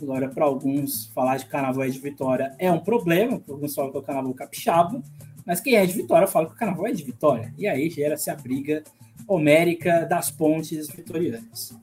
Agora, 0.00 0.28
para 0.28 0.44
alguns, 0.44 1.06
falar 1.06 1.36
de 1.38 1.46
carnaval 1.46 1.88
de 1.88 1.98
Vitória 1.98 2.54
é 2.58 2.70
um 2.70 2.80
problema, 2.80 3.38
porque 3.38 3.50
alguns 3.50 3.74
falam 3.74 3.90
que 3.90 3.96
é 3.96 4.00
o 4.00 4.04
carnaval 4.04 4.34
capixaba, 4.34 5.02
mas 5.44 5.60
quem 5.60 5.74
é 5.74 5.84
de 5.84 5.92
Vitória 5.92 6.28
fala 6.28 6.46
que 6.46 6.52
o 6.52 6.56
carnaval 6.56 6.86
é 6.86 6.92
de 6.92 7.02
Vitória. 7.02 7.52
E 7.58 7.66
aí 7.66 7.90
gera-se 7.90 8.30
a 8.30 8.36
briga 8.36 8.84
homérica 9.26 10.04
das 10.04 10.30
pontes 10.30 10.88
vitorianas. 10.88 11.76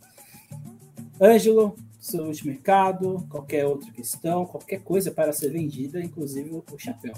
Ângelo, 1.19 1.76
de 2.11 2.48
mercado, 2.48 3.26
qualquer 3.30 3.65
outra 3.65 3.91
questão, 3.91 4.45
qualquer 4.45 4.82
coisa 4.82 5.11
para 5.11 5.34
ser 5.34 5.49
vendida, 5.49 5.99
inclusive 5.99 6.49
o 6.52 6.77
chapéu. 6.77 7.14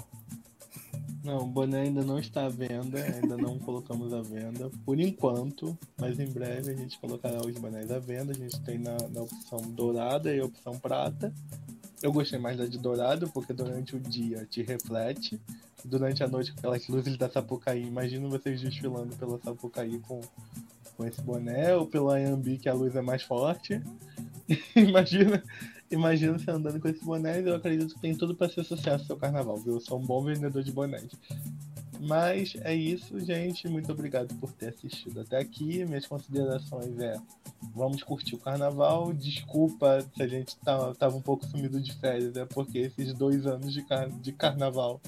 Não, 1.22 1.40
o 1.40 1.46
boné 1.46 1.82
ainda 1.82 2.02
não 2.02 2.18
está 2.18 2.46
à 2.46 2.48
venda, 2.48 2.98
ainda 3.04 3.36
não 3.36 3.58
colocamos 3.60 4.14
à 4.14 4.22
venda, 4.22 4.70
por 4.84 4.98
enquanto, 4.98 5.76
mas 5.98 6.18
em 6.18 6.26
breve 6.26 6.70
a 6.70 6.74
gente 6.74 6.98
colocará 6.98 7.38
os 7.44 7.52
bonés 7.58 7.90
à 7.90 7.98
venda. 7.98 8.32
A 8.32 8.34
gente 8.34 8.58
tem 8.60 8.78
na, 8.78 8.96
na 9.12 9.22
opção 9.22 9.60
dourada 9.72 10.34
e 10.34 10.40
opção 10.40 10.78
prata. 10.78 11.32
Eu 12.02 12.12
gostei 12.12 12.38
mais 12.38 12.56
da 12.56 12.64
de 12.64 12.78
dourado, 12.78 13.28
porque 13.28 13.52
durante 13.52 13.94
o 13.94 14.00
dia 14.00 14.46
te 14.48 14.62
reflete, 14.62 15.38
durante 15.84 16.22
a 16.22 16.28
noite 16.28 16.52
com 16.52 16.60
aquelas 16.60 16.88
luzes 16.88 17.18
da 17.18 17.28
Sapucaí. 17.28 17.84
Imagina 17.84 18.28
vocês 18.28 18.60
desfilando 18.60 19.14
pela 19.16 19.38
Sapucaí 19.38 19.98
com, 19.98 20.20
com 20.96 21.04
esse 21.04 21.20
boné, 21.20 21.74
ou 21.74 21.86
pelo 21.86 22.10
Ayambi, 22.10 22.56
que 22.56 22.68
a 22.68 22.74
luz 22.74 22.94
é 22.94 23.02
mais 23.02 23.22
forte. 23.22 23.82
imagina, 24.74 25.42
imagina 25.90 26.38
você 26.38 26.50
andando 26.50 26.80
com 26.80 26.88
esse 26.88 27.04
boné. 27.04 27.40
Eu 27.40 27.56
acredito 27.56 27.94
que 27.94 28.00
tem 28.00 28.14
tudo 28.14 28.34
para 28.34 28.48
ser 28.48 28.64
sucesso 28.64 29.06
seu 29.06 29.16
carnaval, 29.16 29.56
viu? 29.58 29.74
Eu 29.74 29.80
sou 29.80 29.98
um 29.98 30.04
bom 30.06 30.22
vendedor 30.22 30.62
de 30.62 30.72
bonés. 30.72 31.10
Mas 32.00 32.54
é 32.60 32.74
isso, 32.74 33.18
gente. 33.20 33.68
Muito 33.68 33.90
obrigado 33.90 34.34
por 34.36 34.52
ter 34.52 34.68
assistido 34.68 35.20
até 35.20 35.38
aqui. 35.38 35.84
Minhas 35.84 36.06
considerações 36.06 36.98
é: 37.00 37.16
vamos 37.74 38.02
curtir 38.02 38.36
o 38.36 38.38
carnaval. 38.38 39.12
Desculpa 39.12 40.06
se 40.14 40.22
a 40.22 40.28
gente 40.28 40.56
tá, 40.58 40.94
tava 40.94 41.16
um 41.16 41.22
pouco 41.22 41.44
sumido 41.46 41.80
de 41.80 41.92
férias, 41.94 42.36
é 42.36 42.44
porque 42.44 42.78
esses 42.78 43.12
dois 43.12 43.46
anos 43.46 43.72
de, 43.72 43.82
car 43.82 44.08
de 44.08 44.32
carnaval 44.32 45.00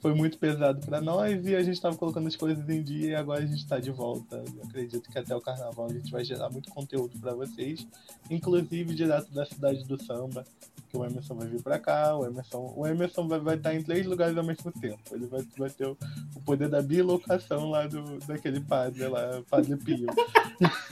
foi 0.00 0.14
muito 0.14 0.36
pesado 0.38 0.84
para 0.84 1.00
nós 1.00 1.46
e 1.46 1.54
a 1.54 1.62
gente 1.62 1.74
estava 1.74 1.96
colocando 1.96 2.26
as 2.26 2.34
coisas 2.34 2.68
em 2.68 2.82
dia 2.82 3.10
e 3.10 3.14
agora 3.14 3.42
a 3.42 3.46
gente 3.46 3.58
está 3.58 3.78
de 3.78 3.90
volta. 3.90 4.42
Eu 4.56 4.64
acredito 4.64 5.08
que 5.08 5.18
até 5.18 5.34
o 5.34 5.40
carnaval 5.40 5.86
a 5.86 5.92
gente 5.92 6.10
vai 6.10 6.24
gerar 6.24 6.50
muito 6.50 6.70
conteúdo 6.70 7.18
para 7.20 7.34
vocês, 7.34 7.86
inclusive 8.28 8.94
direto 8.94 9.32
da 9.32 9.46
cidade 9.46 9.84
do 9.84 10.02
samba, 10.02 10.44
que 10.92 10.98
o 10.98 11.04
Emerson 11.04 11.34
vai 11.34 11.48
vir 11.48 11.62
para 11.62 11.78
cá, 11.78 12.14
o 12.14 12.26
Emerson, 12.26 12.74
o 12.76 12.86
Emerson 12.86 13.26
vai, 13.26 13.40
vai 13.40 13.56
estar 13.56 13.74
em 13.74 13.82
três 13.82 14.04
lugares 14.04 14.36
ao 14.36 14.44
mesmo 14.44 14.70
tempo. 14.72 15.00
Ele 15.10 15.26
vai, 15.26 15.40
vai 15.56 15.70
ter 15.70 15.86
o, 15.86 15.96
o 16.36 16.40
poder 16.42 16.68
da 16.68 16.82
bilocação 16.82 17.70
lá 17.70 17.86
do, 17.86 18.18
daquele 18.26 18.60
padre 18.60 19.08
lá, 19.08 19.42
Padre 19.48 19.74
Pio. 19.76 20.06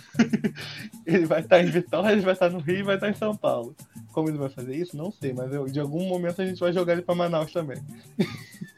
ele 1.04 1.26
vai 1.26 1.40
estar 1.40 1.60
em 1.60 1.66
Vitória, 1.66 2.12
ele 2.12 2.22
vai 2.22 2.32
estar 2.32 2.48
no 2.48 2.60
Rio 2.60 2.78
e 2.78 2.82
vai 2.82 2.94
estar 2.94 3.10
em 3.10 3.14
São 3.14 3.36
Paulo. 3.36 3.76
Como 4.12 4.30
ele 4.30 4.38
vai 4.38 4.48
fazer 4.48 4.74
isso? 4.74 4.96
Não 4.96 5.12
sei, 5.12 5.34
mas 5.34 5.52
eu, 5.52 5.66
de 5.66 5.78
algum 5.78 6.08
momento 6.08 6.40
a 6.40 6.46
gente 6.46 6.58
vai 6.58 6.72
jogar 6.72 6.94
ele 6.94 7.02
para 7.02 7.14
Manaus 7.14 7.52
também. 7.52 7.76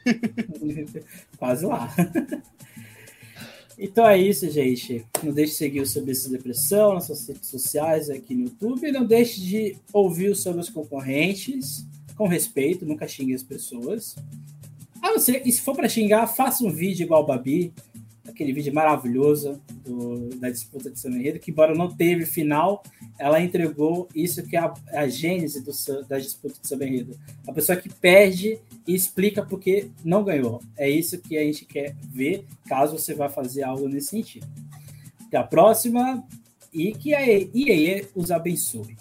Quase 1.39 1.65
lá. 1.65 1.89
Então 3.77 4.07
é 4.07 4.17
isso, 4.17 4.49
gente. 4.49 5.05
Não 5.23 5.33
deixe 5.33 5.51
de 5.51 5.57
seguir 5.57 5.81
o 5.81 5.85
Sobre 5.85 6.11
essa 6.11 6.29
Depressão 6.29 6.93
nas 6.93 7.05
suas 7.05 7.27
redes 7.27 7.49
sociais 7.49 8.09
aqui 8.09 8.35
no 8.35 8.43
YouTube. 8.43 8.91
Não 8.91 9.05
deixe 9.05 9.41
de 9.41 9.75
ouvir 9.91 10.35
sobre 10.35 10.61
os 10.61 10.69
concorrentes 10.69 11.85
com 12.15 12.27
respeito, 12.27 12.85
nunca 12.85 13.07
xingue 13.07 13.33
as 13.33 13.43
pessoas. 13.43 14.15
Ah, 15.01 15.11
você, 15.11 15.41
e 15.43 15.51
se 15.51 15.61
for 15.61 15.75
para 15.75 15.89
xingar, 15.89 16.27
faça 16.27 16.63
um 16.63 16.71
vídeo 16.71 17.03
igual 17.03 17.23
o 17.23 17.25
Babi, 17.25 17.73
aquele 18.25 18.53
vídeo 18.53 18.73
maravilhoso 18.73 19.61
do, 19.83 20.29
da 20.37 20.49
disputa 20.49 20.89
de 20.89 20.99
São 20.99 21.11
Enredo, 21.11 21.39
que 21.39 21.51
embora 21.51 21.75
não 21.75 21.93
teve 21.93 22.25
final, 22.25 22.83
ela 23.19 23.41
entregou 23.41 24.07
isso 24.15 24.43
que 24.43 24.55
é 24.55 24.59
a, 24.59 24.73
a 24.93 25.07
gênese 25.07 25.61
do, 25.61 25.71
da 26.07 26.17
disputa 26.17 26.55
de 26.61 26.67
São 26.67 26.81
Enredo. 26.81 27.17
A 27.47 27.51
pessoa 27.51 27.75
que 27.75 27.89
perde 27.89 28.59
e 28.87 28.93
explica 28.93 29.45
por 29.45 29.59
que 29.59 29.89
não 30.03 30.23
ganhou. 30.23 30.61
É 30.77 30.89
isso 30.89 31.21
que 31.21 31.37
a 31.37 31.41
gente 31.41 31.65
quer 31.65 31.95
ver, 32.09 32.45
caso 32.67 32.97
você 32.97 33.13
vá 33.13 33.29
fazer 33.29 33.63
algo 33.63 33.87
nesse 33.87 34.07
sentido. 34.09 34.47
Até 35.27 35.37
a 35.37 35.43
próxima 35.43 36.23
e 36.73 36.91
que 36.91 37.13
a 37.13 37.21
EA 37.25 38.07
os 38.15 38.31
abençoe. 38.31 38.87